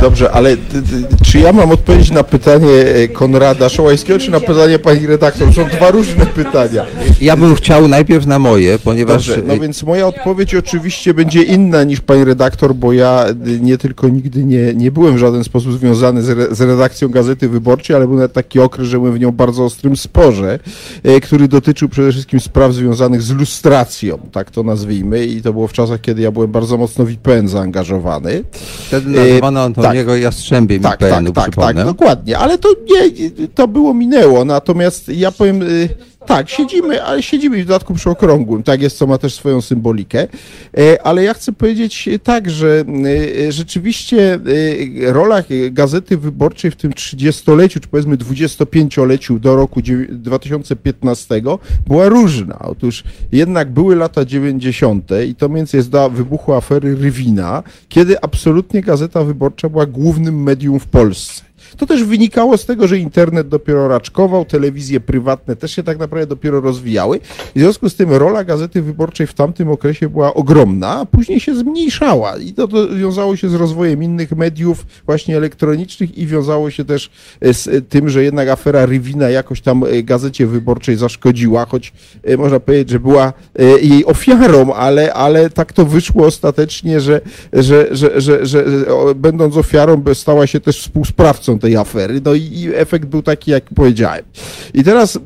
Dobrze, 0.00 0.30
ale 0.30 0.56
ty, 0.56 0.82
ty, 0.82 1.24
czy 1.24 1.38
ja 1.38 1.52
mam 1.52 1.70
odpowiedzieć 1.70 2.10
na 2.10 2.24
pytanie 2.24 2.68
e, 2.68 3.08
Konrada 3.08 3.68
Szołajskiego, 3.68 4.18
czy 4.18 4.30
na 4.30 4.40
pytanie 4.40 4.78
pani 4.78 5.06
redaktor? 5.06 5.54
Są 5.54 5.64
dwa 5.64 5.90
różne 5.90 6.26
pytania. 6.26 6.86
Ja 7.20 7.36
bym 7.36 7.54
chciał 7.54 7.88
najpierw 7.88 8.26
na 8.26 8.38
moje, 8.38 8.78
ponieważ 8.78 9.26
Dobrze, 9.26 9.42
no 9.46 9.54
e, 9.54 9.60
więc 9.60 9.82
moja 9.82 10.06
odpowiedź 10.06 10.54
oczywiście 10.54 11.14
będzie 11.14 11.42
inna 11.42 11.84
niż 11.84 12.00
pani 12.00 12.24
redaktor, 12.24 12.74
bo 12.74 12.92
ja 12.92 13.26
y, 13.28 13.60
nie 13.60 13.78
tylko 13.78 14.08
nigdy 14.08 14.44
nie, 14.44 14.74
nie 14.74 14.90
byłem 14.90 15.14
w 15.14 15.18
żaden 15.18 15.44
sposób 15.44 15.72
związany 15.72 16.22
z, 16.22 16.30
re, 16.30 16.54
z 16.54 16.60
redakcją 16.60 17.08
Gazety 17.08 17.48
Wyborczej, 17.48 17.96
ale 17.96 18.06
był 18.06 18.16
nawet 18.16 18.32
taki 18.32 18.60
okres, 18.60 18.88
że 18.88 18.98
byłem 18.98 19.14
w 19.14 19.20
nią 19.20 19.32
bardzo 19.32 19.64
ostrym 19.64 19.96
sporze, 19.96 20.58
e, 21.02 21.20
który 21.20 21.48
dotyczył 21.48 21.88
przede 21.88 22.12
wszystkim 22.12 22.40
spraw 22.40 22.72
związanych 22.72 23.22
z 23.22 23.30
lustracją, 23.30 24.18
tak 24.32 24.50
to 24.50 24.62
nazwijmy 24.62 25.26
i 25.26 25.42
to 25.42 25.52
było 25.52 25.68
w 25.68 25.72
czasach, 25.72 26.00
kiedy 26.00 26.22
ja 26.22 26.30
byłem 26.30 26.52
bardzo 26.52 26.76
mocno 26.76 27.04
w 27.04 27.10
IPN 27.10 27.48
zaangażowany. 27.48 28.33
Wtedy 28.86 29.10
nazywano 29.10 29.60
e, 29.60 29.62
Antoniego 29.62 30.16
Jastrzębiem 30.16 30.82
Tak, 30.82 31.00
IPN-u, 31.00 31.32
tak, 31.32 31.54
tak, 31.54 31.74
tak, 31.74 31.86
dokładnie, 31.86 32.38
ale 32.38 32.58
to 32.58 32.68
nie, 32.68 33.30
to 33.54 33.68
było 33.68 33.94
minęło, 33.94 34.44
natomiast 34.44 35.08
ja 35.08 35.32
powiem, 35.32 35.62
y, 35.62 35.88
tak, 36.26 36.48
siedzimy, 36.48 37.02
ale 37.02 37.22
siedzimy 37.22 37.62
w 37.62 37.66
dodatku 37.66 37.94
przy 37.94 38.10
okrągłym, 38.10 38.62
tak 38.62 38.82
jest, 38.82 38.96
co 38.98 39.06
ma 39.06 39.18
też 39.18 39.34
swoją 39.34 39.60
symbolikę, 39.60 40.28
E, 40.78 41.06
ale 41.06 41.24
ja 41.24 41.34
chcę 41.34 41.52
powiedzieć 41.52 42.08
tak, 42.22 42.50
że 42.50 42.84
y, 43.46 43.52
rzeczywiście 43.52 44.34
y, 44.48 45.12
rola 45.12 45.42
Gazety 45.70 46.16
Wyborczej 46.16 46.70
w 46.70 46.76
tym 46.76 46.92
30-leciu, 46.92 47.80
czy 47.80 47.88
powiedzmy 47.88 48.16
25-leciu 48.16 49.38
do 49.38 49.56
roku 49.56 49.80
dziewię- 49.80 50.06
2015 50.08 51.42
była 51.86 52.08
różna. 52.08 52.58
Otóż 52.58 53.04
jednak 53.32 53.70
były 53.70 53.96
lata 53.96 54.24
90. 54.24 55.10
i 55.28 55.34
to 55.34 55.48
więcej 55.48 55.78
jest 55.78 55.90
do 55.90 56.10
wybuchu 56.10 56.52
afery 56.54 56.94
Rywina, 56.94 57.62
kiedy 57.88 58.20
absolutnie 58.20 58.82
Gazeta 58.82 59.24
Wyborcza 59.24 59.68
była 59.68 59.86
głównym 59.86 60.42
medium 60.42 60.80
w 60.80 60.86
Polsce. 60.86 61.53
To 61.76 61.86
też 61.86 62.04
wynikało 62.04 62.58
z 62.58 62.66
tego, 62.66 62.88
że 62.88 62.98
internet 62.98 63.48
dopiero 63.48 63.88
raczkował, 63.88 64.44
telewizje 64.44 65.00
prywatne 65.00 65.56
też 65.56 65.74
się 65.76 65.82
tak 65.82 65.98
naprawdę 65.98 66.26
dopiero 66.26 66.60
rozwijały. 66.60 67.20
W 67.54 67.58
związku 67.58 67.88
z 67.88 67.94
tym 67.94 68.12
rola 68.12 68.44
Gazety 68.44 68.82
Wyborczej 68.82 69.26
w 69.26 69.34
tamtym 69.34 69.68
okresie 69.68 70.08
była 70.08 70.34
ogromna, 70.34 71.00
a 71.00 71.06
później 71.06 71.40
się 71.40 71.54
zmniejszała. 71.54 72.36
I 72.36 72.52
to, 72.52 72.68
to 72.68 72.88
wiązało 72.88 73.36
się 73.36 73.48
z 73.48 73.54
rozwojem 73.54 74.02
innych 74.02 74.32
mediów, 74.32 74.86
właśnie 75.06 75.36
elektronicznych 75.36 76.18
i 76.18 76.26
wiązało 76.26 76.70
się 76.70 76.84
też 76.84 77.10
e, 77.40 77.54
z 77.54 77.66
e, 77.66 77.82
tym, 77.82 78.08
że 78.08 78.24
jednak 78.24 78.48
afera 78.48 78.86
Rywina 78.86 79.30
jakoś 79.30 79.60
tam 79.60 79.84
e, 79.84 80.02
Gazecie 80.02 80.46
Wyborczej 80.46 80.96
zaszkodziła, 80.96 81.66
choć 81.66 81.92
można 82.38 82.60
powiedzieć, 82.60 82.90
że 82.90 83.00
była 83.00 83.32
jej 83.82 84.04
ofiarą, 84.04 84.72
ale, 84.72 85.14
ale 85.14 85.50
tak 85.50 85.72
to 85.72 85.84
wyszło 85.84 86.26
ostatecznie, 86.26 87.00
że, 87.00 87.20
że, 87.52 87.88
że, 87.90 88.20
że, 88.20 88.46
że 88.46 88.64
o, 88.88 89.14
będąc 89.14 89.56
ofiarą 89.56 90.02
stała 90.14 90.46
się 90.46 90.60
też 90.60 90.80
współsprawcą 90.80 91.58
tej 91.64 91.76
afery, 91.76 92.20
no 92.24 92.34
i, 92.34 92.70
efekt 92.74 93.08
był 93.08 93.22
taki, 93.22 93.50
jak 93.50 93.64
powiedziałem. 93.74 94.24
I 94.74 94.84
teraz 94.84 95.16
y, 95.16 95.20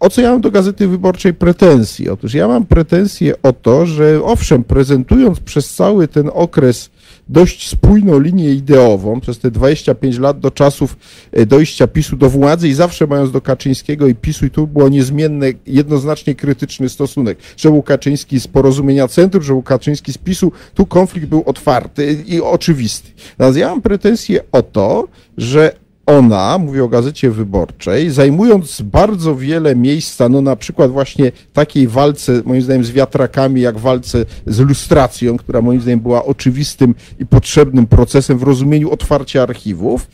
o 0.00 0.10
co 0.10 0.20
ja 0.20 0.30
mam 0.30 0.40
do 0.40 0.50
Gazety 0.50 0.88
Wyborczej 0.88 1.34
pretensje? 1.34 2.12
Otóż 2.12 2.34
ja 2.34 2.48
mam 2.48 2.66
pretensje 2.66 3.42
o 3.42 3.52
to, 3.52 3.86
że 3.86 4.22
owszem, 4.24 4.64
prezentując 4.64 5.40
przez 5.40 5.74
cały 5.74 6.08
ten 6.08 6.30
okres 6.32 6.90
dość 7.28 7.68
spójną 7.68 8.20
linię 8.20 8.52
ideową 8.52 9.20
przez 9.20 9.38
te 9.38 9.50
25 9.50 10.18
lat 10.18 10.40
do 10.40 10.50
czasów 10.50 10.96
e, 11.32 11.46
dojścia 11.46 11.86
PiSu 11.86 12.16
do 12.16 12.30
władzy 12.30 12.68
i 12.68 12.74
zawsze 12.74 13.06
mając 13.06 13.30
do 13.30 13.40
Kaczyńskiego 13.40 14.06
i 14.06 14.14
PiSu 14.14 14.46
i 14.46 14.50
tu 14.50 14.66
było 14.66 14.88
niezmienny, 14.88 15.54
jednoznacznie 15.66 16.34
krytyczny 16.34 16.88
stosunek, 16.88 17.38
że 17.56 17.70
był 17.70 17.82
Kaczyński 17.82 18.40
z 18.40 18.48
porozumienia 18.48 19.08
centrum, 19.08 19.42
że 19.42 19.52
był 19.52 19.62
Kaczyński 19.62 20.12
z 20.12 20.18
PiSu, 20.18 20.52
tu 20.74 20.86
konflikt 20.86 21.26
był 21.26 21.42
otwarty 21.46 22.24
i 22.26 22.40
oczywisty. 22.40 23.10
Natomiast 23.38 23.58
ja 23.58 23.68
mam 23.68 23.82
pretensje 23.82 24.40
o 24.52 24.62
to, 24.62 25.08
że 25.36 25.85
ona, 26.06 26.58
mówię 26.58 26.84
o 26.84 26.88
Gazecie 26.88 27.30
Wyborczej, 27.30 28.10
zajmując 28.10 28.82
bardzo 28.82 29.36
wiele 29.36 29.76
miejsca, 29.76 30.28
no 30.28 30.40
na 30.40 30.56
przykład 30.56 30.90
właśnie 30.90 31.32
takiej 31.52 31.88
walce, 31.88 32.42
moim 32.44 32.62
zdaniem, 32.62 32.84
z 32.84 32.90
wiatrakami, 32.90 33.60
jak 33.60 33.78
walce 33.78 34.24
z 34.46 34.60
lustracją, 34.60 35.36
która 35.36 35.60
moim 35.60 35.80
zdaniem 35.80 36.00
była 36.00 36.24
oczywistym 36.24 36.94
i 37.18 37.26
potrzebnym 37.26 37.86
procesem 37.86 38.38
w 38.38 38.42
rozumieniu 38.42 38.90
otwarcia 38.90 39.42
archiwów, 39.42 40.08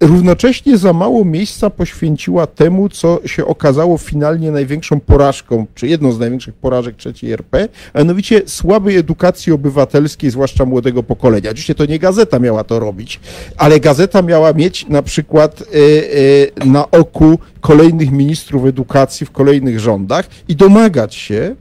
równocześnie 0.00 0.78
za 0.78 0.92
mało 0.92 1.24
miejsca 1.24 1.70
poświęciła 1.70 2.46
temu, 2.46 2.88
co 2.88 3.20
się 3.26 3.46
okazało 3.46 3.98
finalnie 3.98 4.50
największą 4.50 5.00
porażką, 5.00 5.66
czy 5.74 5.86
jedną 5.86 6.12
z 6.12 6.18
największych 6.18 6.54
porażek 6.54 6.96
trzeciej 6.96 7.32
RP, 7.32 7.68
a 7.92 7.98
mianowicie 7.98 8.42
słabej 8.46 8.96
edukacji 8.96 9.52
obywatelskiej, 9.52 10.30
zwłaszcza 10.30 10.64
młodego 10.64 11.02
pokolenia. 11.02 11.50
Oczywiście 11.50 11.74
to 11.74 11.86
nie 11.86 11.98
gazeta 11.98 12.38
miała 12.38 12.64
to 12.64 12.78
robić, 12.78 13.20
ale 13.56 13.80
gazeta 13.80 14.22
miała 14.22 14.52
mieć 14.52 14.88
na 14.88 15.02
przykład 15.02 15.60
y, 15.60 15.64
y, 15.74 16.66
na 16.66 16.90
oku 16.90 17.38
kolejnych 17.60 18.10
ministrów 18.10 18.66
edukacji 18.66 19.26
w 19.26 19.30
kolejnych 19.30 19.80
rządach 19.80 20.28
i 20.48 20.56
domagać 20.56 21.14
się, 21.14 21.56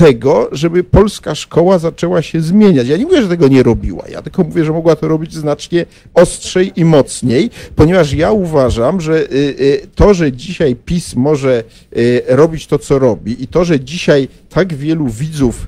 tego, 0.00 0.48
żeby 0.52 0.84
polska 0.84 1.34
szkoła 1.34 1.78
zaczęła 1.78 2.22
się 2.22 2.40
zmieniać. 2.40 2.88
Ja 2.88 2.96
nie 2.96 3.04
mówię, 3.04 3.22
że 3.22 3.28
tego 3.28 3.48
nie 3.48 3.62
robiła, 3.62 4.04
ja 4.08 4.22
tylko 4.22 4.44
mówię, 4.44 4.64
że 4.64 4.72
mogła 4.72 4.96
to 4.96 5.08
robić 5.08 5.34
znacznie 5.34 5.86
ostrzej 6.14 6.72
i 6.76 6.84
mocniej, 6.84 7.50
ponieważ 7.76 8.12
ja 8.12 8.32
uważam, 8.32 9.00
że 9.00 9.12
y, 9.12 9.34
y, 9.60 9.86
to, 9.94 10.14
że 10.14 10.32
dzisiaj 10.32 10.76
PiS 10.76 11.16
może 11.16 11.64
y, 11.96 12.22
robić 12.28 12.66
to, 12.66 12.78
co 12.78 12.98
robi 12.98 13.44
i 13.44 13.46
to, 13.46 13.64
że 13.64 13.80
dzisiaj 13.80 14.28
tak 14.48 14.74
wielu 14.74 15.08
widzów 15.08 15.66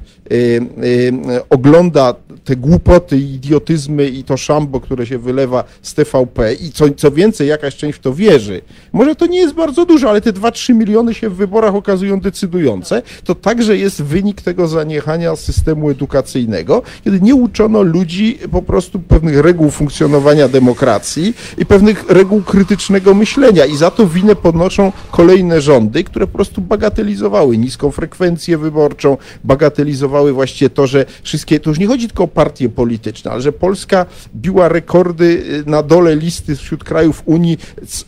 ogląda 1.51 2.15
te 2.45 2.57
głupoty, 2.57 3.19
idiotyzmy 3.19 4.09
i 4.09 4.25
to 4.25 4.37
szambo, 4.37 4.81
które 4.81 5.07
się 5.07 5.19
wylewa 5.19 5.65
z 5.83 5.95
TVP 5.95 6.55
i 6.55 6.73
co, 6.73 6.85
co 6.97 7.11
więcej, 7.11 7.49
jakaś 7.49 7.77
część 7.77 7.99
w 7.99 8.01
to 8.01 8.15
wierzy, 8.15 8.61
może 8.93 9.17
to 9.17 9.27
nie 9.27 9.39
jest 9.39 9.55
bardzo 9.55 9.87
dużo, 9.87 10.11
ale 10.11 10.21
te 10.21 10.33
2-3 10.33 10.75
miliony 10.75 11.15
się 11.15 11.31
w 11.31 11.35
wyborach 11.35 11.75
okazują 11.75 12.21
decydujące, 12.21 13.03
to 13.25 13.35
także 13.35 13.77
jest 13.77 14.03
wynik 14.03 14.43
tego 14.43 14.69
zaniechania 14.69 15.37
systemu 15.37 15.91
edukacyjnego, 15.91 16.83
kiedy 17.05 17.21
nie 17.21 17.35
uczono 17.35 17.83
ludzi 17.83 18.39
po 18.51 18.63
prostu 18.63 19.01
pewnych 19.01 19.39
reguł 19.39 19.71
funkcjonowania 19.71 20.49
demokracji 20.49 21.35
i 21.59 21.67
pewnych 21.67 22.05
reguł 22.09 22.43
krytycznego 22.43 23.15
myślenia. 23.15 23.65
I 23.65 23.77
za 23.77 23.91
to 23.91 24.07
winę 24.07 24.37
podnoszą 24.37 24.93
kolejne 25.11 25.61
rządy, 25.61 26.05
które 26.05 26.27
po 26.27 26.33
prostu 26.33 26.61
bagatelizowały 26.61 27.59
niską 27.59 27.91
frekwencję 27.91 28.59
wyborczą, 28.59 29.17
bagatelizowały 29.45 30.33
właściwie 30.33 30.71
to, 30.71 30.87
że 30.87 31.05
wszystkie, 31.23 31.61
to 31.61 31.71
już 31.71 31.79
nie 31.79 31.87
chodzi 31.87 32.09
tylko 32.09 32.25
o 32.25 32.29
partie 32.35 32.69
polityczne, 32.69 33.31
ale 33.31 33.41
że 33.41 33.53
Polska 33.53 34.07
biła 34.37 34.69
rekordy 34.69 35.25
y, 35.25 35.71
na 35.71 35.83
dole 35.83 36.17
listy 36.17 36.57
wśród 36.57 36.85
krajów 36.85 37.23
Unii 37.25 37.59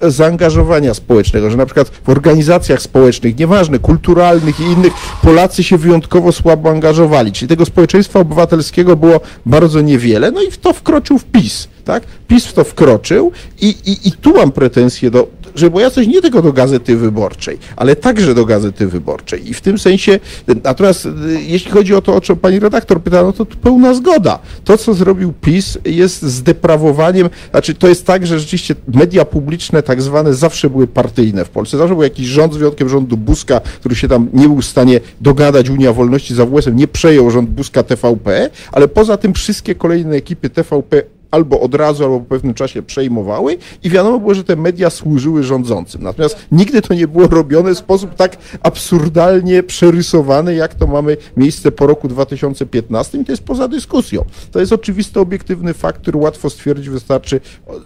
zaangażowania 0.01 0.95
społecznego, 0.95 1.51
że 1.51 1.57
na 1.57 1.67
przykład 1.67 1.89
w 1.89 2.09
organizacjach 2.09 2.83
społecznych, 2.83 3.39
nieważne, 3.39 3.79
kulturalnych 3.79 4.61
i 4.61 4.63
innych, 4.63 4.93
Polacy 5.23 5.65
się 5.65 5.79
wyjątkowo 5.79 6.33
słabo 6.33 6.71
angażowali, 6.71 7.33
czyli 7.33 7.49
tego 7.49 7.67
społeczeństwa 7.67 8.21
obywatelskiego 8.21 8.97
było 8.97 9.21
bardzo 9.47 9.81
niewiele, 9.81 10.31
no 10.31 10.43
i 10.43 10.51
w 10.51 10.59
to 10.59 10.73
wkroczył 10.73 11.19
wpis 11.19 11.69
tak? 11.85 12.03
PiS 12.29 12.47
w 12.47 12.53
to 12.53 12.65
wkroczył 12.65 13.33
i, 13.61 13.69
i, 13.69 14.09
i 14.09 14.13
tu 14.13 14.35
mam 14.35 14.53
pretensje 14.53 15.11
do, 15.11 15.29
że 15.55 15.71
ja 15.75 15.91
coś 15.91 16.07
nie 16.07 16.23
tylko 16.23 16.43
do 16.43 16.53
Gazety 16.53 16.97
Wyborczej, 16.97 17.59
ale 17.77 17.97
także 17.97 18.35
do 18.35 18.45
Gazety 18.45 18.87
Wyborczej. 18.87 19.51
I 19.51 19.55
w 19.55 19.61
tym 19.61 19.79
sensie, 19.79 20.21
natomiast 20.65 21.07
y, 21.07 21.11
jeśli 21.47 21.71
chodzi 21.71 21.95
o 21.95 22.03
to, 22.03 22.15
o 22.15 22.21
czym 22.21 22.37
pani 22.37 22.59
redaktor 22.61 23.03
pyta, 23.03 23.23
no 23.23 23.33
to 23.33 23.47
pełna 23.47 23.95
zgoda. 23.95 24.39
To, 24.65 24.79
co 24.79 24.95
zrobił 24.95 25.33
PiS 25.33 25.79
jest 25.85 26.23
zdeprawowaniem, 26.23 27.31
znaczy 27.51 27.75
to 27.75 27.89
jest 27.89 28.07
tak, 28.07 28.27
że 28.27 28.39
rzeczywiście 28.39 28.75
media 28.95 29.25
publiczne 29.25 29.83
tak 29.83 30.03
zwane 30.03 30.35
zawsze 30.35 30.71
były 30.71 30.87
partyjne 30.87 31.45
w 31.45 31.49
Polsce. 31.49 31.79
Zawsze 31.79 31.95
był 31.95 32.03
jakiś 32.03 32.27
rząd 32.27 32.55
z 32.55 32.57
wyjątkiem 32.57 32.89
rządu 32.89 33.17
Buzka, 33.17 33.61
który 33.61 33.95
się 33.95 34.09
tam 34.09 34.29
nie 34.33 34.47
był 34.47 34.61
w 34.61 34.65
stanie 34.65 35.01
dogadać, 35.21 35.71
Unia 35.71 35.93
Wolności 35.93 36.35
za 36.35 36.47
WS-em 36.47 36.77
nie 36.77 36.89
przejął 36.89 37.31
rząd 37.31 37.51
Buzka 37.51 37.83
TVP, 37.83 38.51
ale 38.73 38.89
poza 38.89 39.17
tym 39.17 39.35
wszystkie 39.35 39.75
kolejne 39.75 40.17
ekipy 40.17 40.51
TVP 40.51 41.03
albo 41.35 41.61
od 41.61 41.75
razu, 41.75 42.05
albo 42.05 42.21
po 42.21 42.27
pewnym 42.27 42.55
czasie 42.55 42.83
przejmowały 42.83 43.57
i 43.83 43.91
wiadomo 43.91 44.19
było, 44.19 44.35
że 44.35 44.45
te 44.45 44.57
media 44.57 44.91
służyły 44.91 45.43
rządzącym. 45.43 46.03
Natomiast 46.03 46.47
nigdy 46.53 46.83
to 46.83 46.95
nie 46.95 47.09
było 47.09 47.27
robione 47.27 47.75
w 47.75 47.79
sposób 47.79 48.15
tak 48.15 48.37
absurdalnie 48.63 49.63
przerysowany, 49.63 50.55
jak 50.55 50.75
to 50.75 50.87
mamy 50.87 51.17
miejsce 51.37 51.73
po 51.73 51.87
roku 51.87 52.09
2015 52.09 53.19
i 53.19 53.25
to 53.25 53.33
jest 53.33 53.45
poza 53.45 53.69
dyskusją. 53.69 54.25
To 54.53 54.61
jest 54.61 54.73
oczywisty, 54.73 55.21
obiektywny 55.21 55.75
fakt, 55.75 56.01
który 56.01 56.19
łatwo 56.19 56.51
stwierdzić, 56.51 56.89
wystarczy 56.89 57.41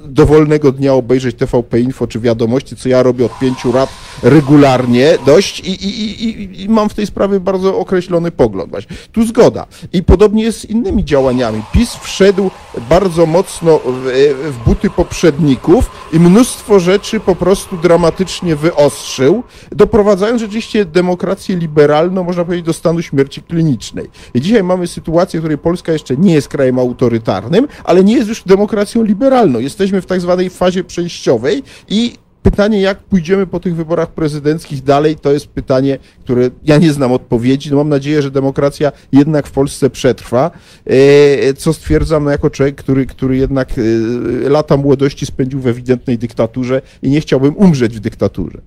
dowolnego 0.05 0.73
dnia 0.73 0.95
obejrzeć 0.95 1.37
TVP 1.37 1.81
Info 1.81 2.07
czy 2.07 2.21
wiadomości, 2.21 2.77
co 2.77 2.89
ja 2.89 3.03
robię 3.03 3.25
od 3.27 3.39
pięciu 3.39 3.73
lat 3.73 3.89
regularnie 4.23 5.19
dość 5.27 5.61
i, 5.61 5.71
i, 5.71 6.25
i, 6.25 6.63
i 6.63 6.69
mam 6.69 6.89
w 6.89 6.95
tej 6.95 7.07
sprawie 7.07 7.41
bardzo 7.41 7.79
określony 7.79 8.31
pogląd. 8.31 8.73
Tu 9.13 9.27
zgoda. 9.27 9.67
I 9.93 10.03
podobnie 10.03 10.43
jest 10.43 10.61
z 10.61 10.65
innymi 10.65 11.05
działaniami. 11.05 11.63
PiS 11.73 11.95
wszedł 11.95 12.51
bardzo 12.91 13.27
mocno 13.27 13.38
mocno 13.39 13.81
w 13.85 14.59
buty 14.67 14.91
poprzedników 14.91 15.91
i 16.13 16.21
mnóstwo 16.21 16.81
rzeczy 16.81 17.21
po 17.21 17.37
prostu 17.37 17.77
dramatycznie 17.77 18.57
wyostrzył, 18.57 19.43
doprowadzając 19.71 20.41
rzeczywiście 20.41 20.85
demokrację 20.85 21.57
liberalną, 21.57 22.25
można 22.25 22.45
powiedzieć, 22.45 22.67
do 22.67 22.73
stanu 22.73 23.03
śmierci 23.03 23.43
klinicznej. 23.43 24.11
I 24.35 24.41
dzisiaj 24.41 24.65
mamy 24.65 24.87
sytuację, 24.87 25.41
w 25.41 25.43
której 25.43 25.59
Polska 25.59 25.93
jeszcze 25.93 26.17
nie 26.17 26.35
jest 26.35 26.49
krajem 26.49 26.79
autorytarnym, 26.79 27.69
ale 27.85 28.05
nie 28.05 28.15
jest 28.15 28.29
już 28.29 28.43
demokracją 28.43 29.03
liberalną. 29.03 29.59
Jesteśmy 29.59 30.03
w 30.03 30.07
tak 30.07 30.21
zwanej 30.21 30.51
fazie 30.51 30.85
przejściowej 30.85 31.63
i 31.89 32.13
pytanie, 32.51 32.81
jak 32.81 32.99
pójdziemy 32.99 33.47
po 33.47 33.61
tych 33.61 33.77
wyborach 33.77 34.09
prezydenckich 34.09 34.83
dalej, 34.83 35.17
to 35.17 35.33
jest 35.33 35.47
pytanie, 35.47 35.99
które 36.21 36.51
ja 36.65 36.79
nie 36.79 36.93
znam 36.93 37.13
odpowiedzi. 37.13 37.71
No 37.71 37.77
mam 37.77 37.89
nadzieję, 37.89 38.23
że 38.23 38.31
demokracja 38.31 38.93
jednak 39.13 39.47
w 39.47 39.51
Polsce 39.51 39.91
przetrwa, 39.91 40.51
e, 40.87 41.55
co 41.55 41.73
stwierdzam 41.73 42.25
no, 42.25 42.31
jako 42.31 42.51
człowiek, 42.51 42.75
który, 42.75 43.07
który 43.07 43.37
jednak 43.37 43.69
e, 43.79 44.49
lata 44.49 44.77
młodości 44.77 45.27
spędził 45.27 45.61
w 45.61 45.67
ewidentnej 45.67 46.19
dyktaturze 46.19 46.83
i 47.03 47.11
nie 47.11 47.21
chciałbym 47.21 47.57
umrzeć 47.57 47.97
w 47.97 48.01
dyktaturze. 48.01 48.59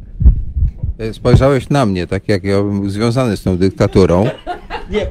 E, 0.97 1.13
spojrzałeś 1.13 1.69
na 1.69 1.85
mnie, 1.85 2.07
tak 2.07 2.29
jak 2.29 2.43
ja 2.43 2.63
bym 2.63 2.89
związany 2.89 3.37
z 3.37 3.43
tą 3.43 3.57
dyktaturą. 3.57 4.25
Nie, 4.91 5.07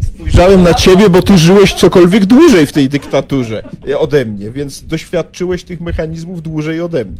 spojrzałem 0.00 0.62
na 0.62 0.74
ciebie, 0.74 1.10
bo 1.10 1.22
ty 1.22 1.38
żyłeś 1.38 1.74
cokolwiek 1.74 2.26
dłużej 2.26 2.66
w 2.66 2.72
tej 2.72 2.88
dyktaturze 2.88 3.68
ode 3.98 4.24
mnie, 4.24 4.50
więc 4.50 4.84
doświadczyłeś 4.86 5.64
tych 5.64 5.80
mechanizmów 5.80 6.42
dłużej 6.42 6.80
ode 6.80 7.04
mnie. 7.04 7.18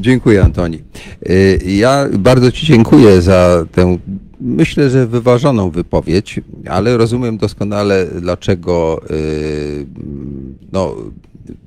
Dziękuję, 0.00 0.42
Antoni. 0.42 0.82
Y, 1.30 1.60
ja 1.66 2.08
bardzo 2.18 2.52
Ci 2.52 2.66
dziękuję 2.66 3.22
za 3.22 3.66
tę, 3.72 3.98
myślę, 4.40 4.90
że 4.90 5.06
wyważoną 5.06 5.70
wypowiedź, 5.70 6.40
ale 6.68 6.96
rozumiem 6.96 7.38
doskonale, 7.38 8.06
dlaczego 8.20 9.00
y, 9.10 9.86
no, 10.72 10.94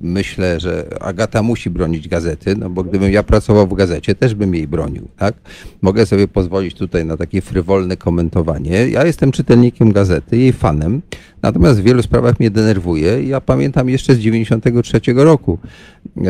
myślę, 0.00 0.60
że 0.60 0.88
Agata 1.00 1.42
musi 1.42 1.70
bronić 1.70 2.08
gazety, 2.08 2.56
no 2.56 2.70
bo 2.70 2.84
gdybym 2.84 3.12
ja 3.12 3.22
pracował 3.22 3.66
w 3.66 3.74
gazecie, 3.74 4.14
też 4.14 4.34
bym 4.34 4.54
jej 4.54 4.68
bronił, 4.68 5.08
tak? 5.16 5.34
Mogę 5.82 6.06
sobie 6.06 6.28
pozwolić 6.28 6.74
tutaj 6.74 7.04
na 7.04 7.16
takie 7.16 7.40
frywolne 7.40 7.96
komentowanie. 7.96 8.88
Ja 8.88 9.06
jestem 9.06 9.32
czytelnikiem 9.32 9.92
gazety, 9.92 10.36
jej 10.36 10.52
fanem, 10.52 11.02
natomiast 11.42 11.80
w 11.80 11.82
wielu 11.82 12.02
sprawach 12.02 12.40
mnie 12.40 12.50
denerwuje. 12.50 13.22
Ja 13.22 13.40
pamiętam 13.40 13.88
jeszcze 13.88 14.14
z 14.14 14.18
93 14.18 15.00
roku, 15.14 15.58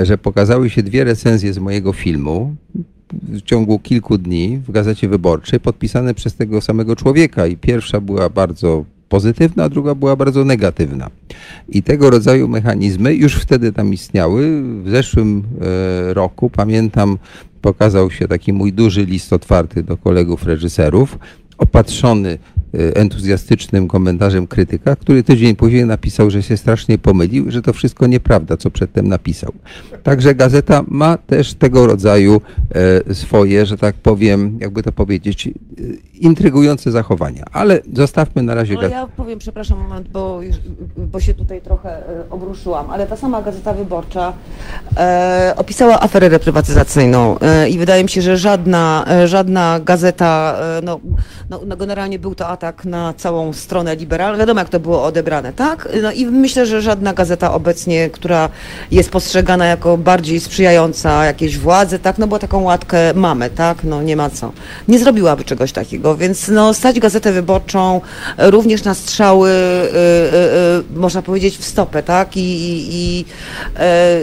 że 0.02 0.18
pokazały 0.18 0.70
się 0.70 0.82
dwie 0.82 1.05
recenzje 1.05 1.52
z 1.52 1.59
mojego 1.59 1.93
filmu, 1.93 2.56
w 3.12 3.43
ciągu 3.43 3.78
kilku 3.78 4.18
dni 4.18 4.59
w 4.59 4.70
Gazecie 4.70 5.09
Wyborczej 5.09 5.60
podpisane 5.60 6.14
przez 6.14 6.35
tego 6.35 6.60
samego 6.60 6.97
człowieka 6.97 7.47
i 7.47 7.56
pierwsza 7.56 8.01
była 8.01 8.31
bardzo 8.31 8.85
pozytywna, 9.09 9.65
a 9.65 9.69
druga 9.69 9.95
była 9.95 10.16
bardzo 10.16 10.45
negatywna. 10.45 11.11
I 11.69 11.83
tego 11.83 12.11
rodzaju 12.11 12.49
mechanizmy 12.49 13.15
już 13.15 13.35
wtedy 13.35 13.73
tam 13.73 13.93
istniały. 13.95 14.62
W 14.85 14.91
zeszłym 14.91 15.43
e, 16.11 16.15
roku, 16.15 16.51
pamiętam, 16.51 17.19
pokazał 17.62 18.11
się 18.11 18.28
taki 18.28 18.53
mój 18.53 18.73
duży 18.73 19.05
list 19.05 19.33
otwarty 19.33 19.83
do 19.83 19.97
kolegów 19.97 20.47
reżyserów, 20.47 21.19
opatrzony 21.59 22.39
entuzjastycznym 22.95 23.89
komentarzem 23.89 24.47
krytyka, 24.47 24.97
który 24.97 25.23
tydzień 25.23 25.57
później 25.57 25.87
napisał, 25.87 26.31
że 26.31 26.43
się 26.43 26.57
strasznie 26.57 26.99
pomylił, 26.99 27.51
że 27.51 27.63
to 27.63 27.73
wszystko 27.73 28.07
nieprawda, 28.07 28.57
co 28.57 28.71
przedtem 28.71 29.09
napisał. 29.09 29.53
Także 30.03 30.35
gazeta 30.35 30.85
ma 30.89 31.17
też 31.19 31.55
tego 31.55 31.87
rodzaju 31.87 32.41
e, 33.09 33.15
swoje, 33.15 33.67
że 33.67 33.77
tak 33.79 33.95
powiem, 33.95 34.59
jakby 34.61 34.83
to 34.83 34.93
powiedzieć, 34.93 35.47
e, 35.47 35.51
intrygujące 36.15 36.91
zachowania. 36.91 37.45
Ale 37.53 37.81
zostawmy 37.93 38.43
na 38.43 38.55
razie 38.55 38.75
No 38.75 38.81
gazetę. 38.81 38.97
ja 39.01 39.07
powiem, 39.07 39.39
przepraszam 39.39 39.79
moment, 39.79 40.09
bo, 40.09 40.41
bo 40.97 41.21
się 41.21 41.35
tutaj 41.35 41.61
trochę 41.61 42.09
e, 42.21 42.31
obruszyłam, 42.31 42.91
ale 42.91 43.07
ta 43.07 43.17
sama 43.17 43.43
Gazeta 43.43 43.73
Wyborcza 43.75 44.33
e, 44.97 45.55
opisała 45.57 46.01
aferę 46.01 46.29
reprywatyzacyjną 46.29 47.39
e, 47.39 47.69
i 47.69 47.79
wydaje 47.79 48.03
mi 48.03 48.09
się, 48.09 48.23
że 48.23 48.37
żadna, 48.37 49.05
e, 49.11 49.29
żadna 49.29 49.81
gazeta, 49.85 50.57
e, 50.79 50.81
no, 50.83 51.01
no, 51.51 51.61
no 51.67 51.77
generalnie 51.77 52.19
był 52.19 52.35
to 52.35 52.49
atak 52.57 52.85
na 52.85 53.15
całą 53.16 53.53
stronę 53.53 53.97
liberalną, 53.97 54.39
wiadomo 54.39 54.61
jak 54.61 54.69
to 54.69 54.81
było 54.81 55.05
odebrane, 55.05 55.53
tak? 55.53 55.89
No 56.03 56.12
i 56.12 56.27
myślę, 56.27 56.66
że 56.66 56.83
żadna 56.83 57.15
gazeta 57.15 57.55
obecnie, 57.55 58.11
która 58.11 58.49
jest 58.91 59.11
postrzegana 59.11 59.66
jako 59.66 59.97
bardziej 59.99 60.41
sprzyjająca 60.41 61.24
jakiejś 61.24 61.59
władzy, 61.59 61.99
tak? 61.99 62.19
No 62.19 62.27
bo 62.27 62.39
taką 62.39 62.62
łatkę 62.62 63.15
mamy, 63.15 63.51
tak? 63.51 63.85
No 63.85 64.03
nie 64.03 64.16
ma 64.16 64.31
co. 64.31 64.53
Nie 64.89 64.99
zrobiłaby 64.99 65.45
czegoś 65.45 65.73
takiego, 65.73 66.16
więc 66.16 66.49
no 66.49 66.74
stać 66.74 67.01
Gazetę 67.01 67.33
Wyborczą 67.33 68.01
również 68.39 68.85
na 68.85 68.95
strzały, 68.95 69.51
e, 69.51 69.53
e, 69.53 69.97
e, 69.97 70.83
można 70.95 71.23
powiedzieć, 71.23 71.59
w 71.59 71.65
stopę, 71.65 72.03
tak? 72.03 72.28
I, 72.37 73.24
e, 73.77 74.19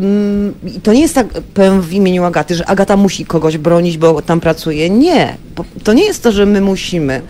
mm, 0.00 0.54
i 0.76 0.80
to 0.80 0.92
nie 0.92 1.00
jest 1.00 1.14
tak, 1.14 1.26
powiem 1.54 1.80
w 1.80 1.92
imieniu 1.92 2.24
Agaty, 2.24 2.54
że 2.54 2.66
Agata 2.66 2.96
musi 2.96 3.24
kogoś 3.24 3.58
bronić, 3.58 3.98
bo 3.98 4.22
tam 4.22 4.40
pracuje. 4.40 4.90
Nie. 4.90 5.43
To 5.84 5.92
nie 5.92 6.04
jest 6.04 6.22
to, 6.22 6.32
że 6.32 6.46
my 6.46 6.60
musimy. 6.60 7.22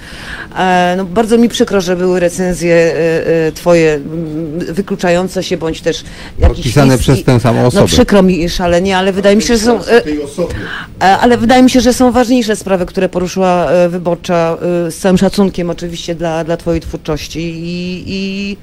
E, 0.59 0.94
no, 0.96 1.05
bardzo 1.05 1.38
mi 1.38 1.48
przykro, 1.48 1.80
że 1.80 1.96
były 1.96 2.20
recenzje 2.20 2.74
e, 2.74 3.26
e, 3.46 3.52
twoje 3.52 4.01
wykluczające 4.72 5.42
się, 5.42 5.56
bądź 5.56 5.80
też 5.80 6.05
jakieś 6.38 6.56
Podpisane 6.56 6.98
przez 6.98 7.24
tę 7.24 7.40
samą 7.40 7.60
No 7.62 7.66
osobę. 7.66 7.86
przykro 7.86 8.22
mi 8.22 8.48
szalenie, 8.48 8.96
ale 8.96 9.12
wydaje 9.12 9.36
mi 9.36 9.42
się, 9.42 9.56
że 9.56 9.62
są... 9.62 9.78
Ale 11.20 11.38
wydaje 11.38 11.62
mi 11.62 11.70
się, 11.70 11.80
że 11.80 11.92
są 11.92 12.12
ważniejsze 12.12 12.56
sprawy, 12.56 12.86
które 12.86 13.09
poruszyła 13.09 13.66
wyborcza, 13.88 14.56
z 14.90 14.96
całym 14.96 15.18
szacunkiem 15.18 15.70
oczywiście 15.70 16.14
dla, 16.14 16.44
dla 16.44 16.56
Twojej 16.56 16.80
twórczości. 16.80 17.40
I, 17.40 18.05
i 18.06 18.56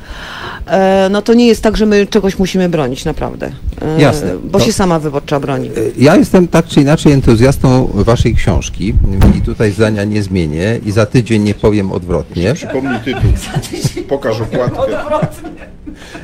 no 1.11 1.21
to 1.21 1.33
nie 1.33 1.47
jest 1.47 1.61
tak, 1.63 1.77
że 1.77 1.85
my 1.85 2.07
czegoś 2.07 2.39
musimy 2.39 2.69
bronić, 2.69 3.05
naprawdę. 3.05 3.51
Jasne. 3.97 4.37
Bo 4.43 4.59
To- 4.59 4.65
się 4.65 4.73
sama 4.73 4.99
wyborcza 4.99 5.39
broni. 5.39 5.69
Ja 5.97 6.15
jestem 6.15 6.47
tak 6.47 6.67
czy 6.67 6.81
inaczej 6.81 7.11
entuzjastą 7.13 7.89
waszej 7.93 8.35
książki 8.35 8.93
i 9.37 9.41
tutaj 9.51 9.71
zdania 9.71 10.03
nie 10.03 10.23
zmienię 10.23 10.79
i 10.85 10.91
za 10.91 11.05
tydzień 11.05 11.43
nie 11.43 11.53
powiem 11.53 11.91
odwrotnie. 11.91 12.53
Przypomnij 12.53 12.99
tytuł. 13.05 13.31
Pokaż 14.09 14.41
okładkę. 14.41 14.97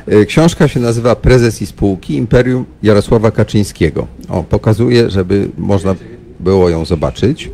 E, 0.06 0.24
Książka 0.26 0.68
się 0.68 0.80
nazywa 0.80 1.16
Prezes 1.16 1.62
i 1.62 1.66
spółki 1.66 2.16
Imperium 2.16 2.64
Jarosława 2.82 3.30
Kaczyńskiego. 3.30 4.06
O, 4.28 4.42
pokazuję, 4.44 5.10
żeby 5.10 5.48
można 5.58 5.94
było 6.40 6.68
ją 6.68 6.84
zobaczyć. 6.84 7.50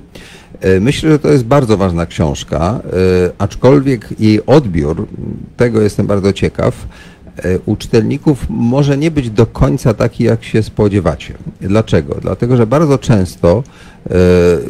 E, 0.60 0.80
Myślę, 0.80 1.10
że 1.10 1.18
to 1.18 1.28
jest 1.28 1.44
bardzo 1.44 1.76
ważna 1.76 2.06
książka, 2.06 2.80
e, 2.84 2.90
aczkolwiek 3.38 4.08
jej 4.20 4.46
odbiór, 4.46 5.06
tego 5.56 5.80
jestem 5.82 6.06
bardzo 6.06 6.32
ciekaw, 6.32 6.86
u 7.66 7.76
czytelników 7.76 8.46
może 8.48 8.98
nie 8.98 9.10
być 9.10 9.30
do 9.30 9.46
końca 9.46 9.94
taki, 9.94 10.24
jak 10.24 10.44
się 10.44 10.62
spodziewacie. 10.62 11.34
Dlaczego? 11.60 12.14
Dlatego, 12.22 12.56
że 12.56 12.66
bardzo 12.66 12.98
często 12.98 13.62
e, 14.06 14.14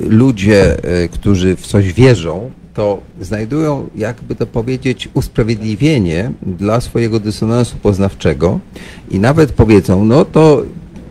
ludzie, 0.09 0.85
e, 0.85 1.09
którzy 1.09 1.57
w 1.57 1.67
coś 1.67 1.93
wierzą, 1.93 2.51
to 2.75 3.01
znajdują, 3.21 3.89
jakby 3.97 4.35
to 4.35 4.47
powiedzieć, 4.47 5.09
usprawiedliwienie 5.15 6.31
dla 6.43 6.81
swojego 6.81 7.21
dysonansu 7.21 7.77
poznawczego 7.77 8.61
i 9.11 9.19
nawet 9.19 9.53
powiedzą, 9.53 10.05
no 10.05 10.25
to 10.25 10.63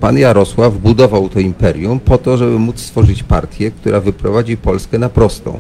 pan 0.04 0.18
Jarosław 0.18 0.78
budował 0.78 1.30
to 1.30 1.40
imperium 1.40 2.00
po 2.00 2.18
to, 2.18 2.38
żeby 2.38 2.60
móc 2.60 2.80
stworzyć 2.80 3.24
partię, 3.24 3.72
która 3.72 4.00
wyprowadzi 4.00 4.58
Polskę 4.58 5.00
na 5.00 5.10
prostą. 5.10 5.60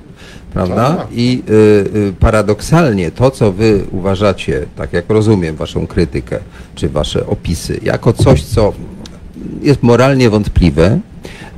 Prawda? 0.53 0.95
Tak. 0.95 1.07
I 1.11 1.43
y, 1.49 1.53
y, 1.97 2.13
paradoksalnie 2.19 3.11
to, 3.11 3.31
co 3.31 3.51
wy 3.51 3.83
uważacie, 3.91 4.65
tak 4.75 4.93
jak 4.93 5.09
rozumiem 5.09 5.55
waszą 5.55 5.87
krytykę, 5.87 6.39
czy 6.75 6.89
wasze 6.89 7.27
opisy, 7.27 7.79
jako 7.83 8.13
coś, 8.13 8.43
co 8.43 8.73
jest 9.61 9.83
moralnie 9.83 10.29
wątpliwe, 10.29 10.99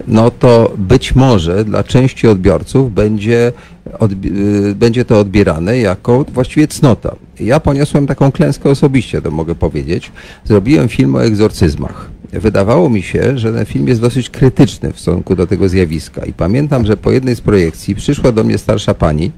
no 0.08 0.32
to 0.32 0.74
być 0.78 1.16
może 1.16 1.66
dla 1.66 1.84
części 1.84 2.28
odbiorców 2.28 2.94
będzie, 2.94 3.54
odbi- 4.00 4.38
y, 4.70 4.76
będzie 4.76 5.06
to 5.06 5.20
odbierane 5.20 5.78
jako 5.78 6.26
właściwie 6.34 6.68
cnota. 6.68 7.16
Ja 7.40 7.60
poniosłem 7.60 8.08
taką 8.08 8.32
klęskę 8.32 8.70
osobiście, 8.70 9.22
to 9.22 9.32
mogę 9.32 9.56
powiedzieć. 9.56 10.12
Zrobiłem 10.46 10.88
film 10.88 11.16
o 11.16 11.24
egzorcyzmach. 11.24 12.10
Wydawało 12.34 12.90
mi 12.90 13.02
się, 13.02 13.38
że 13.38 13.54
ten 13.54 13.66
film 13.66 13.88
jest 13.88 14.02
dosyć 14.02 14.30
krytyczny 14.30 14.94
w 14.94 15.00
stosunku 15.00 15.36
do 15.36 15.48
tego 15.48 15.70
zjawiska. 15.70 16.26
I 16.26 16.34
pamiętam, 16.34 16.86
że 16.86 16.98
po 16.98 17.12
jednej 17.12 17.36
z 17.36 17.42
projekcji 17.42 17.96
przyszła 17.96 18.32
do 18.32 18.44
mnie 18.44 18.58
starsza 18.58 18.94
pani 18.94 19.32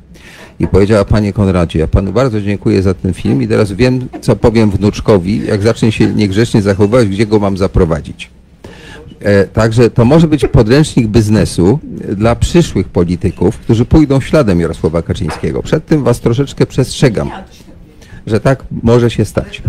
i 0.60 0.68
powiedziała, 0.68 1.06
panie 1.06 1.34
Konradzie, 1.34 1.80
ja 1.80 1.88
panu 1.88 2.14
bardzo 2.14 2.42
dziękuję 2.42 2.82
za 2.82 2.94
ten 2.94 3.14
film 3.14 3.42
i 3.42 3.48
teraz 3.48 3.72
wiem, 3.72 4.08
co 4.22 4.36
powiem 4.36 4.72
wnuczkowi, 4.72 5.46
jak 5.46 5.62
zacznie 5.62 5.92
się 5.92 6.14
niegrzecznie 6.14 6.62
zachowywać, 6.62 7.08
gdzie 7.08 7.26
go 7.26 7.40
mam 7.40 7.58
zaprowadzić. 7.58 8.30
E, 9.22 9.46
Także 9.46 9.90
to 9.90 10.06
może 10.06 10.28
być 10.28 10.46
podręcznik 10.52 11.08
biznesu 11.08 11.80
e, 12.10 12.16
dla 12.16 12.36
przyszłych 12.36 12.90
polityków, 12.90 13.58
którzy 13.58 13.86
pójdą 13.86 14.22
śladem 14.22 14.60
Jarosława 14.60 15.02
Kaczyńskiego. 15.02 15.64
Przed 15.64 15.86
tym 15.86 16.04
was 16.04 16.20
troszeczkę 16.20 16.66
przestrzegam, 16.66 17.32
że 18.28 18.40
tak 18.40 18.64
może 18.84 19.10
się 19.10 19.26
stać. 19.26 19.62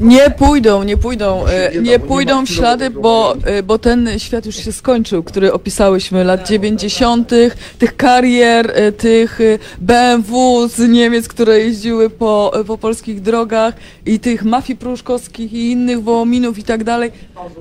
Nie 0.00 0.30
pójdą, 0.30 0.82
nie 0.82 0.96
pójdą, 0.96 1.46
e, 1.46 1.80
nie 1.80 1.98
bo 1.98 2.06
pójdą 2.06 2.46
w 2.46 2.48
ślady, 2.48 2.90
bo, 2.90 3.36
e, 3.44 3.62
bo 3.62 3.78
ten 3.78 4.18
świat 4.18 4.46
już 4.46 4.56
się 4.56 4.72
skończył, 4.72 5.22
który 5.22 5.52
opisałyśmy 5.52 6.24
lat 6.24 6.48
90., 6.48 7.30
tych 7.78 7.96
karier, 7.96 8.72
e, 8.74 8.92
tych 8.92 9.38
BMW 9.80 10.68
z 10.68 10.88
Niemiec, 10.88 11.28
które 11.28 11.60
jeździły 11.60 12.10
po, 12.10 12.52
po 12.66 12.78
polskich 12.78 13.22
drogach 13.22 13.74
i 14.06 14.20
tych 14.20 14.44
mafii 14.44 14.78
pruszkowskich 14.78 15.52
i 15.52 15.70
innych 15.70 16.02
wołominów 16.02 16.58
i 16.58 16.62
tak 16.62 16.84
dalej. 16.84 17.12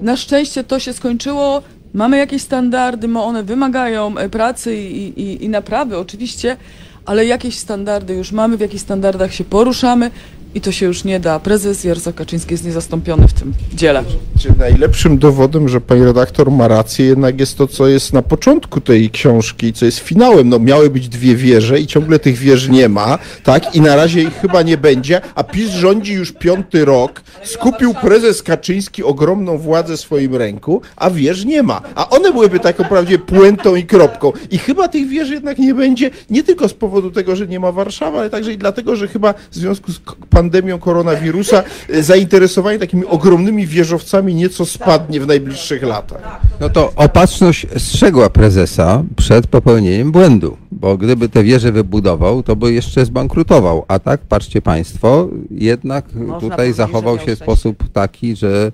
Na 0.02 0.18
szczęście 0.18 0.64
to 0.64 0.80
się 0.80 0.94
skończyło. 0.94 1.61
Mamy 1.94 2.18
jakieś 2.18 2.41
standardy, 2.41 3.07
mo- 3.07 3.26
one 3.26 3.44
wymagają 3.44 4.15
pracy 4.32 4.76
i, 4.76 5.22
i, 5.22 5.44
i 5.44 5.49
naprawy 5.49 5.98
oczywiście, 5.98 6.57
ale 7.06 7.26
jakieś 7.26 7.57
standardy 7.57 8.14
już 8.14 8.32
mamy, 8.32 8.57
w 8.57 8.60
jakich 8.60 8.82
standardach 8.82 9.34
się 9.34 9.44
poruszamy 9.44 10.11
i 10.56 10.61
to 10.61 10.72
się 10.72 10.86
już 10.86 11.03
nie 11.03 11.19
da. 11.19 11.40
Prezes 11.40 11.84
Jarosław 11.84 12.15
Kaczyński 12.15 12.53
jest 12.53 12.65
niezastąpiony 12.65 13.27
w 13.27 13.34
tym 13.34 13.53
dziele. 13.73 14.03
Czy 14.40 14.53
najlepszym 14.57 15.18
dowodem, 15.18 15.69
że 15.69 15.82
pani 15.82 16.03
redaktor 16.03 16.52
ma 16.52 16.68
rację, 16.68 17.06
jednak 17.06 17.40
jest 17.40 17.57
to, 17.57 17.68
co 17.68 17.88
jest 17.88 18.14
na 18.14 18.22
początku 18.22 18.82
tej 18.82 19.10
książki, 19.10 19.73
co 19.73 19.86
jest 19.86 19.99
finałem. 19.99 20.49
No, 20.49 20.60
miały 20.60 20.90
być 20.90 21.10
dwie 21.10 21.36
wieże 21.36 21.80
i 21.80 21.88
ciągle 21.88 22.19
tych 22.19 22.38
wież 22.38 22.69
nie 22.69 22.90
ma, 22.90 23.18
tak? 23.44 23.76
I 23.76 23.82
na 23.82 23.95
razie 23.95 24.22
ich 24.22 24.34
chyba 24.41 24.61
nie 24.61 24.77
będzie, 24.77 25.22
a 25.36 25.44
PiS 25.44 25.69
rządzi 25.69 26.14
już 26.14 26.32
piąty 26.32 26.86
rok, 26.86 27.22
skupił 27.44 27.94
prezes 27.94 28.44
Kaczyński 28.44 29.03
ogromną 29.03 29.57
władzę 29.57 29.98
w 29.98 29.99
swoim 29.99 30.36
ręku, 30.36 30.82
a 30.95 31.10
wież 31.10 31.45
nie 31.45 31.64
ma. 31.64 31.82
A 31.95 32.10
one 32.10 32.32
byłyby 32.32 32.60
taką 32.60 32.84
prawdzie 32.84 33.19
puentą 33.19 33.76
i 33.76 33.84
kropką. 33.84 34.32
I 34.52 34.57
chyba 34.57 34.88
tych 34.88 35.07
wież 35.07 35.30
jednak 35.30 35.57
nie 35.60 35.73
będzie, 35.73 36.10
nie 36.30 36.44
tylko 36.44 36.68
z 36.69 36.73
powodu 36.73 37.11
tego, 37.11 37.36
że 37.36 37.48
nie 37.48 37.60
ma 37.60 37.72
Warszawy, 37.72 38.18
ale 38.18 38.30
także 38.30 38.53
i 38.53 38.57
dlatego, 38.57 38.95
że 38.95 39.07
chyba 39.07 39.34
w 39.52 39.56
związku 39.56 39.91
z 39.91 39.99
k- 39.99 40.14
pandemią 40.45 40.80
koronawirusa 40.80 41.63
e, 41.89 42.03
zainteresowanie 42.03 42.80
takimi 42.80 43.05
ogromnymi 43.05 43.67
wieżowcami 43.67 44.35
nieco 44.35 44.65
spadnie 44.65 45.19
w 45.19 45.27
najbliższych 45.27 45.84
latach. 45.84 46.41
No 46.59 46.69
to 46.69 46.93
opatrzność 46.95 47.67
strzegła 47.77 48.30
prezesa 48.30 49.03
przed 49.15 49.47
popełnieniem 49.47 50.11
błędu, 50.11 50.57
bo 50.72 50.97
gdyby 50.97 51.30
te 51.30 51.43
wieże 51.43 51.72
wybudował, 51.72 52.43
to 52.43 52.55
by 52.55 52.73
jeszcze 52.73 53.05
zbankrutował. 53.05 53.85
A 53.88 53.99
tak, 53.99 54.22
patrzcie 54.22 54.61
Państwo, 54.61 55.30
jednak 55.51 56.05
Można 56.13 56.39
tutaj 56.39 56.73
zachował 56.73 57.19
się 57.19 57.35
sposób 57.35 57.84
taki, 57.93 58.35
że 58.35 58.72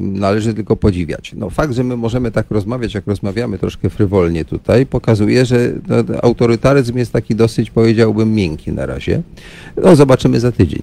należy 0.00 0.54
tylko 0.54 0.76
podziwiać. 0.76 1.32
No 1.36 1.50
fakt, 1.50 1.72
że 1.74 1.84
my 1.84 1.96
możemy 1.96 2.30
tak 2.30 2.46
rozmawiać, 2.50 2.94
jak 2.94 3.06
rozmawiamy 3.06 3.58
troszkę 3.58 3.90
frywolnie 3.90 4.44
tutaj, 4.44 4.86
pokazuje, 4.86 5.46
że 5.46 5.72
no, 5.88 5.96
autorytaryzm 6.22 6.98
jest 6.98 7.12
taki 7.12 7.34
dosyć, 7.34 7.70
powiedziałbym, 7.70 8.34
miękki 8.34 8.72
na 8.72 8.86
razie. 8.86 9.22
No 9.76 9.96
zobaczymy 9.96 10.40
za 10.40 10.52
tydzień. 10.52 10.82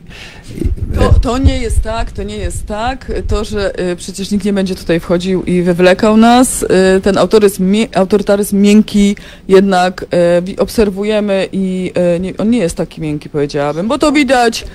To, 0.96 1.14
to 1.20 1.38
nie 1.38 1.62
jest 1.62 1.82
tak, 1.82 2.12
to 2.12 2.24
nie 2.24 2.38
jest 2.38 2.66
tak. 2.66 3.12
To, 3.28 3.44
że 3.44 3.92
y, 3.92 3.96
przecież 3.96 4.32
nikt 4.32 4.46
nie 4.46 4.54
będzie 4.54 4.76
tutaj 4.76 5.00
wchodził 5.00 5.44
i 5.44 5.62
wywlekał 5.62 6.18
nas. 6.18 6.64
Y, 6.64 6.68
ten 7.02 7.18
autoryzm, 7.18 7.76
autorytaryzm 7.96 8.62
miękki 8.62 9.16
jednak 9.48 10.06
y, 10.50 10.60
obserwujemy 10.60 11.48
i 11.52 11.92
y, 12.28 12.38
on 12.38 12.50
nie 12.50 12.60
jest 12.60 12.76
taki 12.76 13.02
miękki, 13.02 13.30
powiedziałabym, 13.30 13.88
bo 13.88 13.98
to 13.98 14.12
widać. 14.12 14.66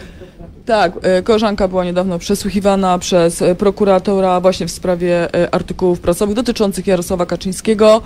Tak, 0.66 0.92
e, 1.02 1.22
koleżanka 1.22 1.68
była 1.68 1.84
niedawno 1.84 2.18
przesłuchiwana 2.18 2.98
przez 2.98 3.42
e, 3.42 3.54
prokuratora 3.54 4.40
właśnie 4.40 4.66
w 4.66 4.70
sprawie 4.70 5.34
e, 5.34 5.54
artykułów 5.54 6.00
prasowych 6.00 6.34
dotyczących 6.36 6.86
Jarosława 6.86 7.26
Kaczyńskiego. 7.26 8.02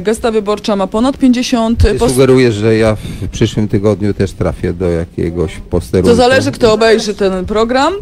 Gesta 0.00 0.30
wyborcza 0.30 0.76
ma 0.76 0.86
ponad 0.86 1.18
50 1.18 1.78
Ty 1.78 1.94
post- 1.94 2.14
sugerujesz, 2.14 2.54
że 2.54 2.76
ja 2.76 2.96
w 3.22 3.28
przyszłym 3.28 3.68
tygodniu 3.68 4.14
też 4.14 4.32
trafię 4.32 4.72
do 4.72 4.90
jakiegoś 4.90 5.56
posterunku. 5.70 6.10
To 6.10 6.14
zależy, 6.16 6.52
kto 6.52 6.72
obejrzy 6.72 7.14
ten 7.14 7.44
program. 7.44 7.94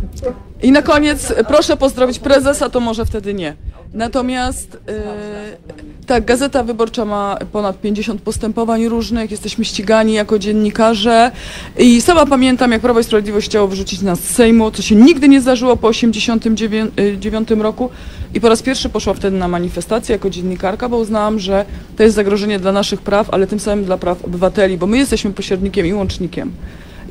I 0.63 0.73
na 0.73 0.83
koniec 0.83 1.31
e, 1.31 1.45
proszę 1.45 1.77
pozdrowić 1.77 2.19
prezesa, 2.19 2.69
to 2.69 2.81
może 2.81 3.05
wtedy 3.05 3.35
nie. 3.35 3.55
Natomiast 3.95 4.79
e, 4.89 5.73
tak, 6.07 6.25
Gazeta 6.25 6.63
Wyborcza 6.63 7.05
ma 7.05 7.39
ponad 7.53 7.81
50 7.81 8.23
postępowań 8.23 8.89
różnych, 8.89 9.31
jesteśmy 9.31 9.65
ścigani 9.65 10.13
jako 10.13 10.39
dziennikarze 10.39 11.31
i 11.79 12.01
sama 12.01 12.27
pamiętam, 12.27 12.73
jak 12.73 12.81
Prawo 12.81 13.01
i 13.01 13.05
Sprawiedliwość 13.05 13.49
chciało 13.49 13.69
wyrzucić 13.69 14.01
nas 14.01 14.21
z 14.21 14.31
Sejmu, 14.31 14.71
co 14.71 14.83
się 14.83 14.95
nigdy 14.95 15.29
nie 15.29 15.41
zdarzyło 15.41 15.77
po 15.77 15.89
1989 15.89 17.51
roku 17.51 17.91
i 18.35 18.41
po 18.41 18.49
raz 18.49 18.63
pierwszy 18.63 18.89
poszła 18.89 19.15
wtedy 19.15 19.37
na 19.37 19.49
manifestację 19.49 20.13
jako 20.13 20.31
dziennikarka, 20.31 20.89
bo 20.89 20.97
uznałam, 20.97 21.39
że 21.39 21.65
to 21.97 22.03
jest 22.03 22.17
zagrożenie 22.17 22.59
dla 22.59 22.73
naszych 22.73 23.01
praw, 23.01 23.31
ale 23.31 23.47
tym 23.47 23.61
samym 23.61 23.85
dla 23.85 23.99
praw 23.99 24.25
obywateli, 24.25 24.79
bo 24.79 24.87
my 24.87 24.99
jesteśmy 24.99 25.33
pośrednikiem 25.33 25.87
i 25.87 25.93
łącznikiem. 25.93 26.53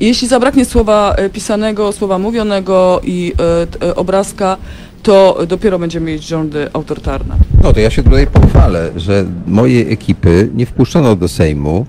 Jeśli 0.02 0.28
zabraknie 0.28 0.64
słowa 0.64 1.14
e, 1.14 1.30
pisanego, 1.30 1.92
słowa 1.92 2.18
mówionego 2.18 3.00
i 3.04 3.32
e, 3.82 3.86
e, 3.86 3.94
obrazka, 3.96 4.56
to 5.02 5.38
dopiero 5.48 5.78
będziemy 5.78 6.06
mieć 6.12 6.26
rządy 6.26 6.70
autorytarne. 6.72 7.36
No 7.62 7.72
to 7.72 7.80
ja 7.80 7.90
się 7.90 8.02
tutaj 8.02 8.26
pochwalę, 8.26 8.90
że 8.96 9.24
mojej 9.46 9.92
ekipy 9.92 10.48
nie 10.54 10.66
wpuszczono 10.66 11.16
do 11.16 11.28
Sejmu. 11.28 11.86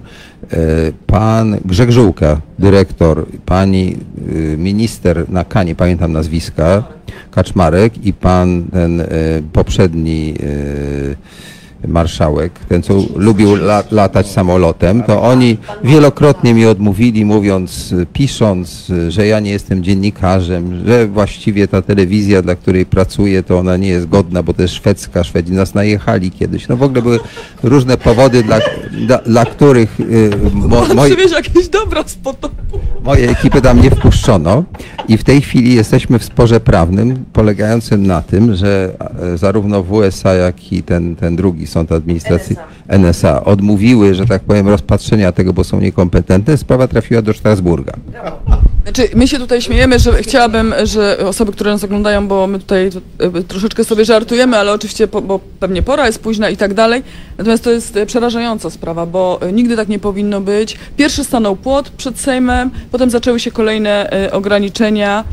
Pan 1.08 1.58
Grzeg 1.66 1.92
Żółka, 1.92 2.42
dyrektor, 2.60 3.26
pani 3.46 3.98
minister 4.58 5.30
na 5.30 5.46
Kanie, 5.46 5.76
pamiętam 5.76 6.14
nazwiska, 6.14 6.84
Kaczmarek 7.32 8.06
i 8.06 8.14
pan 8.14 8.64
ten 8.72 9.04
poprzedni 9.54 10.34
marszałek, 11.88 12.60
ten 12.70 12.82
co 12.82 12.94
lubił 13.16 13.54
la, 13.54 13.84
latać 13.92 14.32
samolotem, 14.32 15.04
to 15.04 15.22
oni 15.22 15.58
wielokrotnie 15.84 16.54
mi 16.54 16.66
odmówili, 16.66 17.26
mówiąc, 17.26 17.94
pisząc, 18.14 18.92
że 19.10 19.28
ja 19.28 19.40
nie 19.40 19.52
jestem 19.52 19.84
dziennikarzem, 19.84 20.88
że 20.88 21.08
właściwie 21.08 21.68
ta 21.68 21.82
telewizja, 21.82 22.42
dla 22.42 22.56
której 22.56 22.86
pracuję, 22.86 23.44
to 23.44 23.60
ona 23.60 23.78
nie 23.78 23.88
jest 23.88 24.10
godna, 24.10 24.44
bo 24.44 24.54
to 24.54 24.62
jest 24.62 24.74
szwedzka, 24.74 25.24
Szwedzi 25.24 25.52
nas 25.52 25.74
najechali 25.74 26.32
kiedyś. 26.32 26.68
No 26.68 26.78
w 26.78 26.84
ogóle 26.84 27.02
były 27.02 27.20
różne 27.64 27.98
powody, 27.98 28.44
dla, 28.44 28.60
dla, 28.92 29.18
dla 29.18 29.46
których 29.46 30.00
y, 30.00 30.32
mo, 30.54 30.82
Przywieź 31.06 31.32
jakieś 31.32 31.68
dobra 31.68 32.04
z 32.08 32.16
potopu. 32.16 32.80
Mojej 33.04 33.30
ekipy 33.30 33.62
tam 33.62 33.82
nie 33.82 33.92
wpuszczono 33.92 34.64
i 35.08 35.18
w 35.18 35.24
tej 35.24 35.42
chwili 35.42 35.76
jesteśmy 35.76 36.20
w 36.20 36.24
sporze 36.24 36.60
prawnym 36.60 37.26
polegającym 37.34 38.08
na 38.08 38.22
tym, 38.22 38.56
że 38.56 38.92
e, 39.34 39.38
zarówno 39.38 39.84
WSA, 39.84 40.34
jak 40.34 40.74
i 40.74 40.84
ten, 40.84 41.16
ten 41.16 41.36
drugi 41.36 41.68
sąd 41.74 41.92
administracyjny 41.92 42.62
NSA 42.88 43.44
odmówiły, 43.44 44.16
że 44.16 44.26
tak 44.26 44.42
powiem, 44.44 44.68
rozpatrzenia 44.68 45.32
tego, 45.32 45.54
bo 45.54 45.64
są 45.64 45.80
niekompetentne. 45.80 46.58
Sprawa 46.58 46.88
trafiła 46.88 47.22
do 47.22 47.34
Strasburga. 47.34 47.94
Znaczy, 48.84 49.10
my 49.16 49.28
się 49.28 49.40
tutaj 49.40 49.62
śmiejemy, 49.62 50.00
że 50.00 50.24
chciałabym, 50.24 50.74
że 50.84 51.18
osoby, 51.18 51.52
które 51.52 51.72
nas 51.72 51.84
oglądają, 51.84 52.28
bo 52.28 52.48
my 52.48 52.60
tutaj 52.60 52.90
e, 53.20 53.44
troszeczkę 53.44 53.84
sobie 53.84 54.06
żartujemy, 54.06 54.58
ale 54.58 54.72
oczywiście, 54.74 55.08
po, 55.08 55.22
bo 55.22 55.40
pewnie 55.60 55.82
pora 55.82 56.08
jest 56.08 56.20
późna 56.20 56.50
i 56.50 56.58
tak 56.58 56.74
dalej. 56.74 57.04
Natomiast 57.38 57.64
to 57.64 57.72
jest 57.72 57.98
e, 57.98 58.06
przerażająca 58.06 58.70
sprawa, 58.70 59.06
bo 59.06 59.40
nigdy 59.54 59.76
tak 59.76 59.88
nie 59.88 60.00
powinno 60.00 60.42
być. 60.42 60.78
Pierwszy 60.98 61.24
stanął 61.24 61.56
płot 61.56 61.90
przed 61.90 62.20
Sejmem, 62.20 62.72
potem 62.92 63.10
zaczęły 63.10 63.40
się 63.40 63.52
kolejne 63.52 64.12
e, 64.12 64.32
ograniczenia. 64.32 65.24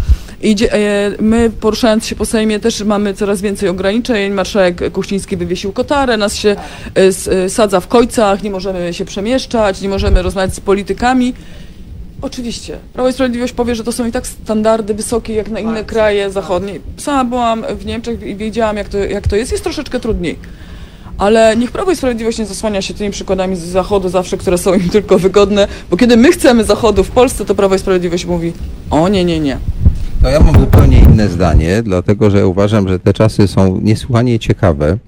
I 0.42 0.54
dzie- 0.54 0.72
e, 0.74 1.10
my 1.20 1.50
poruszając 1.60 2.06
się 2.06 2.16
po 2.16 2.26
Sejmie 2.26 2.60
też 2.60 2.82
mamy 2.82 3.14
coraz 3.14 3.40
więcej 3.40 3.68
ograniczeń. 3.68 4.32
Marszałek 4.32 4.92
Kuchciński 4.92 5.36
wywiesił 5.36 5.72
kotarę, 5.72 6.16
nas 6.16 6.36
się 6.36 6.56
sadza 7.48 7.80
w 7.80 7.88
kojcach, 7.88 8.42
nie 8.42 8.50
możemy 8.50 8.94
się 8.94 9.04
przemieszczać, 9.04 9.80
nie 9.80 9.88
możemy 9.88 10.22
rozmawiać 10.22 10.54
z 10.54 10.60
politykami. 10.60 11.34
Oczywiście. 12.22 12.78
Prawo 12.92 13.08
i 13.08 13.12
Sprawiedliwość 13.12 13.52
powie, 13.52 13.74
że 13.74 13.84
to 13.84 13.92
są 13.92 14.06
i 14.06 14.12
tak 14.12 14.26
standardy 14.26 14.94
wysokie 14.94 15.34
jak 15.34 15.50
na 15.50 15.60
inne 15.60 15.84
kraje 15.84 16.30
zachodnie. 16.30 16.80
Sama 16.96 17.24
byłam 17.24 17.64
w 17.78 17.86
Niemczech 17.86 18.22
i 18.22 18.36
wiedziałam, 18.36 18.76
jak 18.76 18.88
to, 18.88 18.98
jak 18.98 19.28
to 19.28 19.36
jest. 19.36 19.52
Jest 19.52 19.64
troszeczkę 19.64 20.00
trudniej. 20.00 20.38
Ale 21.18 21.56
niech 21.56 21.70
Prawo 21.70 21.90
i 21.90 21.96
Sprawiedliwość 21.96 22.38
nie 22.38 22.46
zasłania 22.46 22.82
się 22.82 22.94
tymi 22.94 23.10
przykładami 23.10 23.56
z 23.56 23.60
Zachodu 23.60 24.08
zawsze, 24.08 24.36
które 24.36 24.58
są 24.58 24.74
im 24.74 24.88
tylko 24.88 25.18
wygodne, 25.18 25.68
bo 25.90 25.96
kiedy 25.96 26.16
my 26.16 26.32
chcemy 26.32 26.64
Zachodu 26.64 27.04
w 27.04 27.10
Polsce, 27.10 27.44
to 27.44 27.54
Prawo 27.54 27.74
i 27.74 27.78
Sprawiedliwość 27.78 28.26
mówi 28.26 28.52
o 28.90 29.08
nie, 29.08 29.24
nie, 29.24 29.40
nie. 29.40 29.58
No 30.22 30.28
ja 30.28 30.40
mam 30.40 30.60
zupełnie 30.60 30.98
inne 30.98 31.28
zdanie, 31.28 31.82
dlatego 31.82 32.30
że 32.30 32.46
uważam, 32.46 32.88
że 32.88 32.98
te 32.98 33.12
czasy 33.12 33.48
są 33.48 33.80
niesłychanie 33.82 34.38
ciekawe 34.38 34.98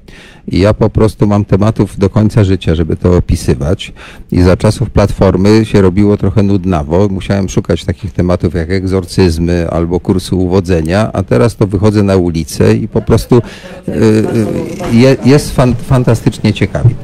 i 0.48 0.58
ja 0.58 0.74
po 0.74 0.90
prostu 0.90 1.26
mam 1.26 1.44
tematów 1.44 1.98
do 1.98 2.10
końca 2.10 2.44
życia, 2.44 2.74
żeby 2.74 2.96
to 2.96 3.16
opisywać 3.16 3.92
i 4.32 4.42
za 4.42 4.56
czasów 4.56 4.90
Platformy 4.90 5.64
się 5.64 5.80
robiło 5.80 6.16
trochę 6.16 6.42
nudnawo, 6.42 7.08
musiałem 7.08 7.48
szukać 7.48 7.84
takich 7.84 8.12
tematów 8.12 8.54
jak 8.54 8.70
egzorcyzmy 8.70 9.70
albo 9.70 10.00
kursy 10.00 10.36
uwodzenia, 10.36 11.12
a 11.12 11.22
teraz 11.22 11.56
to 11.56 11.66
wychodzę 11.66 12.02
na 12.02 12.16
ulicę 12.16 12.74
i 12.74 12.88
po 12.88 13.02
prostu 13.02 13.36
y, 13.88 13.92
y, 13.92 14.96
je, 14.96 15.16
jest 15.24 15.54
fan, 15.54 15.74
fantastycznie 15.74 16.52
ciekawie. 16.52 16.94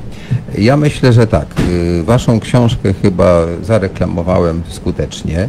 Ja 0.59 0.77
myślę, 0.77 1.13
że 1.13 1.27
tak. 1.27 1.47
y, 1.71 2.03
Waszą 2.03 2.41
książkę 2.41 2.95
chyba 3.03 3.47
zareklamowałem 3.63 4.63
skutecznie. 4.69 5.49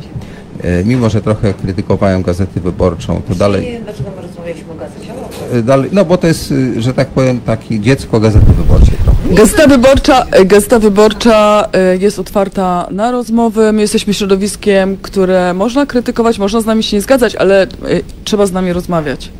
E, 0.63 0.83
Mimo, 0.85 1.09
że 1.09 1.21
trochę 1.21 1.53
krytykowałem 1.53 2.21
gazetę 2.21 2.59
wyborczą, 2.59 3.21
to 3.27 3.35
dalej, 3.35 3.65
Nie 3.65 3.71
wiem, 3.71 3.83
dlaczego 3.83 4.09
my 4.15 4.21
rozmawialiśmy 4.21 4.71
o 4.71 4.75
gazecie. 4.75 5.13
e, 5.53 5.61
dalej, 5.61 5.89
no 5.93 6.05
bo 6.05 6.17
to 6.17 6.27
jest, 6.27 6.51
y, 6.51 6.81
że 6.81 6.93
tak 6.93 7.07
powiem, 7.07 7.39
taki 7.41 7.81
dziecko 7.81 8.19
gazety 8.19 8.45
wyborczej. 8.57 8.97
Gazeta 9.31 9.67
wyborcza, 9.67 10.25
e, 10.31 10.45
gazeta 10.45 10.79
wyborcza 10.79 11.67
e, 11.73 11.97
jest 11.97 12.19
otwarta 12.19 12.87
na 12.91 13.11
rozmowy. 13.11 13.73
My 13.73 13.81
jesteśmy 13.81 14.13
środowiskiem, 14.13 14.97
które 15.01 15.53
można 15.53 15.85
krytykować, 15.85 16.39
można 16.39 16.61
z 16.61 16.65
nami 16.65 16.83
się 16.83 16.97
nie 16.97 17.01
zgadzać, 17.01 17.35
ale 17.35 17.61
e, 17.63 17.67
trzeba 18.23 18.45
z 18.45 18.51
nami 18.51 18.73
rozmawiać. 18.73 19.31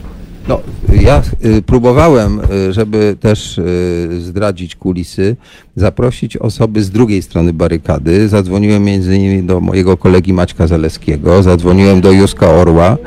No, 0.50 0.62
ja 1.02 1.22
y, 1.46 1.62
próbowałem, 1.62 2.42
y, 2.70 2.74
żeby 2.74 3.16
też 3.20 3.58
y, 3.58 4.22
zdradzić 4.22 4.76
kulisy, 4.76 5.36
zaprosić 5.76 6.38
osoby 6.38 6.84
z 6.84 6.90
drugiej 6.90 7.22
strony 7.22 7.54
barykady. 7.54 8.30
Zadzwoniłem 8.30 8.84
między 8.84 9.16
innymi 9.16 9.44
do 9.44 9.60
mojego 9.60 9.98
kolegi 9.98 10.34
Maćka 10.34 10.68
Zaleskiego, 10.68 11.44
zadzwoniłem 11.44 12.02
do 12.02 12.12
Józka 12.12 12.50
Orła, 12.52 12.98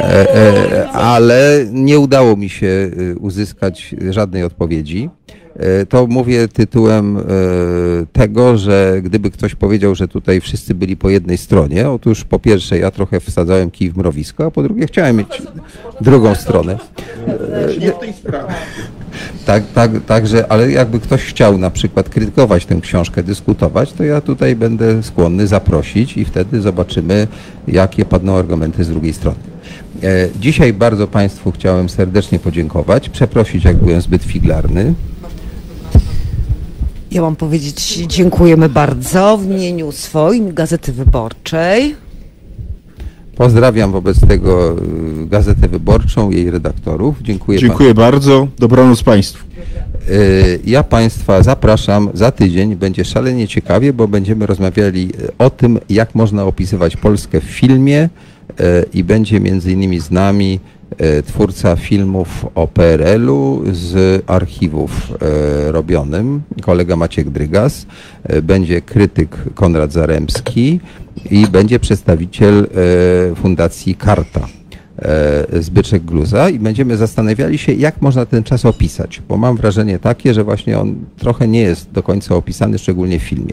e, 0.00 0.34
e, 0.34 0.88
ale 0.90 1.66
nie 1.72 1.98
udało 1.98 2.36
mi 2.36 2.48
się 2.48 2.90
uzyskać 3.20 3.94
żadnej 4.10 4.44
odpowiedzi. 4.44 5.10
E, 5.58 5.86
To 5.86 6.06
mówię 6.06 6.48
tytułem 6.48 7.16
e, 7.16 7.22
tego, 8.12 8.58
że 8.58 9.00
gdyby 9.02 9.30
ktoś 9.30 9.54
powiedział, 9.54 9.94
że 9.94 10.08
tutaj 10.08 10.40
wszyscy 10.40 10.74
byli 10.74 10.96
po 10.96 11.10
jednej 11.10 11.38
stronie, 11.38 11.90
otóż 11.90 12.24
po 12.24 12.38
pierwsze 12.38 12.78
ja 12.78 12.90
trochę 12.90 13.20
wsadzałem 13.20 13.70
kij 13.70 13.90
w 13.90 13.96
mrowisko, 13.96 14.46
a 14.46 14.50
po 14.50 14.62
drugie 14.62 14.86
chciałem 14.86 15.16
mieć 15.16 15.42
drugą 16.00 16.34
stronę. 16.34 16.78
Nie 17.80 17.92
w 17.92 17.98
tej 17.98 18.12
sprawie. 18.12 18.54
Tak, 19.46 19.62
tak, 19.74 19.90
także, 20.06 20.52
ale 20.52 20.70
jakby 20.72 21.00
ktoś 21.00 21.24
chciał 21.24 21.58
na 21.58 21.70
przykład 21.70 22.08
krytykować 22.08 22.66
tę 22.66 22.80
książkę, 22.80 23.22
dyskutować, 23.22 23.92
to 23.92 24.04
ja 24.04 24.20
tutaj 24.20 24.56
będę 24.56 25.02
skłonny 25.02 25.46
zaprosić 25.46 26.16
i 26.16 26.24
wtedy 26.24 26.60
zobaczymy, 26.60 27.26
jakie 27.68 28.04
padną 28.04 28.36
argumenty 28.36 28.84
z 28.84 28.88
drugiej 28.88 29.12
strony. 29.12 29.38
E, 30.02 30.28
Dzisiaj 30.40 30.72
bardzo 30.72 31.06
Państwu 31.06 31.50
chciałem 31.52 31.88
serdecznie 31.88 32.38
podziękować, 32.38 33.08
przeprosić, 33.08 33.64
jak 33.64 33.76
byłem 33.76 34.00
zbyt 34.00 34.22
figlarny. 34.24 34.94
Ja 37.10 37.22
mam 37.22 37.36
powiedzieć 37.36 37.96
dziękujemy 38.06 38.68
bardzo 38.68 39.38
w 39.38 39.44
imieniu 39.44 39.92
swoim 39.92 40.54
Gazety 40.54 40.92
Wyborczej. 40.92 41.94
Pozdrawiam 43.36 43.92
wobec 43.92 44.20
tego 44.20 44.76
y, 45.22 45.26
Gazetę 45.26 45.68
Wyborczą, 45.68 46.30
jej 46.30 46.50
redaktorów. 46.50 47.16
Dziękuję. 47.22 47.58
Dziękuję 47.58 47.94
bardzo. 47.94 48.48
Dobranoc 48.58 49.02
Państwu. 49.02 49.46
Y, 50.08 50.60
Ja 50.64 50.82
Państwa 50.82 51.42
zapraszam 51.42 52.10
za 52.14 52.30
tydzień. 52.32 52.76
Będzie 52.76 53.04
szalenie 53.04 53.48
ciekawie, 53.48 53.92
bo 53.92 54.08
będziemy 54.08 54.46
rozmawiali 54.46 55.10
y, 55.20 55.30
o 55.38 55.50
tym, 55.50 55.78
jak 55.88 56.14
można 56.14 56.44
opisywać 56.44 56.96
Polskę 56.96 57.40
w 57.40 57.44
filmie 57.44 58.08
i 58.94 59.04
będzie 59.04 59.40
między 59.40 59.72
innymi 59.72 60.00
z 60.00 60.10
nami 60.10 60.60
twórca 61.26 61.76
filmów 61.76 62.46
o 62.54 62.66
PRL-u 62.66 63.62
z 63.72 64.22
archiwów 64.26 65.12
y, 65.68 65.72
robionym, 65.72 66.42
kolega 66.62 66.96
Maciek 66.96 67.30
Drygas, 67.30 67.86
y, 68.32 68.42
będzie 68.42 68.82
krytyk 68.82 69.36
Konrad 69.54 69.92
Zaremski 69.92 70.80
i 71.30 71.46
będzie 71.46 71.78
przedstawiciel 71.78 72.66
Fundacji 73.36 73.94
Karta. 73.94 74.48
E, 74.98 75.62
Zbyszek 75.62 76.04
Gluza 76.04 76.50
i 76.50 76.58
będziemy 76.58 76.96
zastanawiali 76.96 77.58
się, 77.58 77.72
jak 77.72 78.02
można 78.02 78.26
ten 78.26 78.44
czas 78.44 78.64
opisać, 78.64 79.22
bo 79.28 79.36
mam 79.36 79.56
wrażenie 79.56 79.98
takie, 79.98 80.34
że 80.34 80.44
właśnie 80.44 80.78
on 80.78 80.94
trochę 81.16 81.48
nie 81.48 81.60
jest 81.60 81.90
do 81.92 82.02
końca 82.02 82.34
opisany, 82.34 82.78
szczególnie 82.78 83.18
w 83.18 83.22
filmie. 83.22 83.52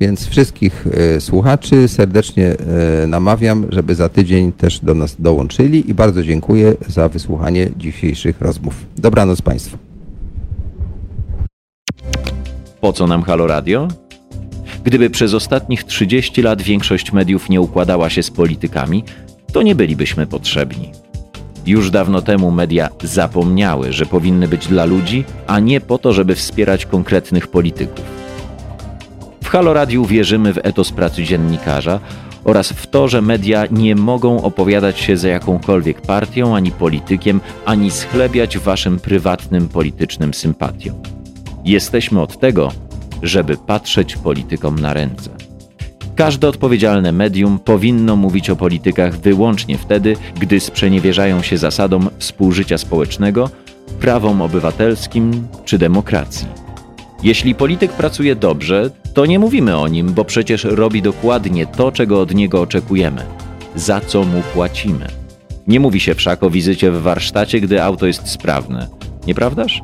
Więc 0.00 0.26
wszystkich 0.26 0.86
e, 0.92 1.20
słuchaczy 1.20 1.88
serdecznie 1.88 2.56
e, 3.02 3.06
namawiam, 3.06 3.66
żeby 3.70 3.94
za 3.94 4.08
tydzień 4.08 4.52
też 4.52 4.80
do 4.80 4.94
nas 4.94 5.16
dołączyli 5.18 5.90
i 5.90 5.94
bardzo 5.94 6.22
dziękuję 6.22 6.74
za 6.88 7.08
wysłuchanie 7.08 7.70
dzisiejszych 7.76 8.40
rozmów. 8.40 8.74
Dobranoc 8.96 9.42
Państwu. 9.42 9.78
Po 12.80 12.92
co 12.92 13.06
nam 13.06 13.22
Halo 13.22 13.46
Radio? 13.46 13.88
Gdyby 14.84 15.10
przez 15.10 15.34
ostatnich 15.34 15.84
30 15.84 16.42
lat 16.42 16.62
większość 16.62 17.12
mediów 17.12 17.48
nie 17.48 17.60
układała 17.60 18.10
się 18.10 18.22
z 18.22 18.30
politykami, 18.30 19.04
to 19.54 19.62
nie 19.62 19.74
bylibyśmy 19.74 20.26
potrzebni. 20.26 20.90
Już 21.66 21.90
dawno 21.90 22.22
temu 22.22 22.50
media 22.50 22.88
zapomniały, 23.02 23.92
że 23.92 24.06
powinny 24.06 24.48
być 24.48 24.66
dla 24.66 24.84
ludzi, 24.84 25.24
a 25.46 25.60
nie 25.60 25.80
po 25.80 25.98
to, 25.98 26.12
żeby 26.12 26.34
wspierać 26.34 26.86
konkretnych 26.86 27.48
polityków. 27.48 28.04
W 29.44 29.48
Halo 29.48 29.72
Radiu 29.72 30.04
wierzymy 30.04 30.52
w 30.52 30.58
etos 30.62 30.92
pracy 30.92 31.24
dziennikarza 31.24 32.00
oraz 32.44 32.72
w 32.72 32.86
to, 32.86 33.08
że 33.08 33.22
media 33.22 33.66
nie 33.70 33.96
mogą 33.96 34.42
opowiadać 34.42 34.98
się 34.98 35.16
za 35.16 35.28
jakąkolwiek 35.28 36.00
partią 36.00 36.56
ani 36.56 36.70
politykiem, 36.70 37.40
ani 37.64 37.90
schlebiać 37.90 38.58
waszym 38.58 38.98
prywatnym 38.98 39.68
politycznym 39.68 40.34
sympatiom. 40.34 40.96
Jesteśmy 41.64 42.20
od 42.20 42.40
tego, 42.40 42.72
żeby 43.22 43.56
patrzeć 43.56 44.16
politykom 44.16 44.78
na 44.78 44.94
ręce. 44.94 45.30
Każde 46.16 46.48
odpowiedzialne 46.48 47.12
medium 47.12 47.58
powinno 47.58 48.16
mówić 48.16 48.50
o 48.50 48.56
politykach 48.56 49.18
wyłącznie 49.18 49.78
wtedy, 49.78 50.16
gdy 50.40 50.60
sprzeniewierzają 50.60 51.42
się 51.42 51.58
zasadom 51.58 52.10
współżycia 52.18 52.78
społecznego, 52.78 53.50
prawom 54.00 54.42
obywatelskim 54.42 55.46
czy 55.64 55.78
demokracji. 55.78 56.46
Jeśli 57.22 57.54
polityk 57.54 57.92
pracuje 57.92 58.36
dobrze, 58.36 58.90
to 59.14 59.26
nie 59.26 59.38
mówimy 59.38 59.78
o 59.78 59.88
nim, 59.88 60.12
bo 60.12 60.24
przecież 60.24 60.64
robi 60.64 61.02
dokładnie 61.02 61.66
to, 61.66 61.92
czego 61.92 62.20
od 62.20 62.34
niego 62.34 62.60
oczekujemy, 62.60 63.22
za 63.76 64.00
co 64.00 64.24
mu 64.24 64.42
płacimy. 64.54 65.06
Nie 65.66 65.80
mówi 65.80 66.00
się 66.00 66.14
wszak 66.14 66.42
o 66.42 66.50
wizycie 66.50 66.90
w 66.90 67.02
warsztacie, 67.02 67.60
gdy 67.60 67.82
auto 67.82 68.06
jest 68.06 68.28
sprawne, 68.28 68.88
nieprawdaż? 69.26 69.82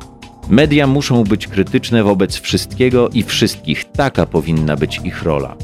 Media 0.49 0.87
muszą 0.87 1.23
być 1.23 1.47
krytyczne 1.47 2.03
wobec 2.03 2.39
wszystkiego 2.39 3.09
i 3.09 3.23
wszystkich. 3.23 3.85
Taka 3.91 4.25
powinna 4.25 4.75
być 4.75 5.01
ich 5.03 5.23
rola. 5.23 5.55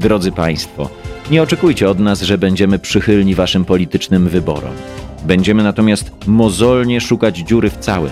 Drodzy 0.00 0.32
Państwo, 0.32 0.88
nie 1.30 1.42
oczekujcie 1.42 1.90
od 1.90 1.98
nas, 1.98 2.22
że 2.22 2.38
będziemy 2.38 2.78
przychylni 2.78 3.34
Waszym 3.34 3.64
politycznym 3.64 4.28
wyborom. 4.28 4.72
Będziemy 5.24 5.62
natomiast 5.62 6.12
mozolnie 6.26 7.00
szukać 7.00 7.38
dziury 7.38 7.70
w 7.70 7.76
całym. 7.78 8.10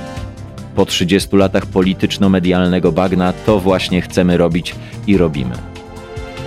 Po 0.74 0.86
30 0.86 1.36
latach 1.36 1.66
polityczno-medialnego 1.66 2.92
bagna 2.92 3.32
to 3.32 3.60
właśnie 3.60 4.02
chcemy 4.02 4.36
robić 4.36 4.74
i 5.06 5.16
robimy. 5.16 5.54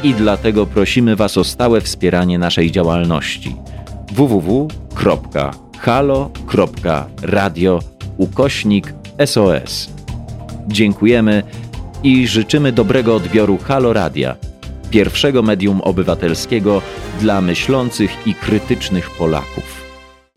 I 0.03 0.13
dlatego 0.13 0.65
prosimy 0.65 1.15
Was 1.15 1.37
o 1.37 1.43
stałe 1.43 1.81
wspieranie 1.81 2.39
naszej 2.39 2.71
działalności 2.71 3.55
www.halo.radio 4.11 4.59
ukośnik 8.17 8.93
SOS. 9.25 9.89
Dziękujemy 10.67 11.43
i 12.03 12.27
życzymy 12.27 12.71
dobrego 12.71 13.15
odbioru 13.15 13.57
Halo 13.57 13.93
Radia, 13.93 14.35
pierwszego 14.91 15.43
medium 15.43 15.81
obywatelskiego 15.81 16.81
dla 17.19 17.41
myślących 17.41 18.27
i 18.27 18.35
krytycznych 18.35 19.09
Polaków. 19.09 19.80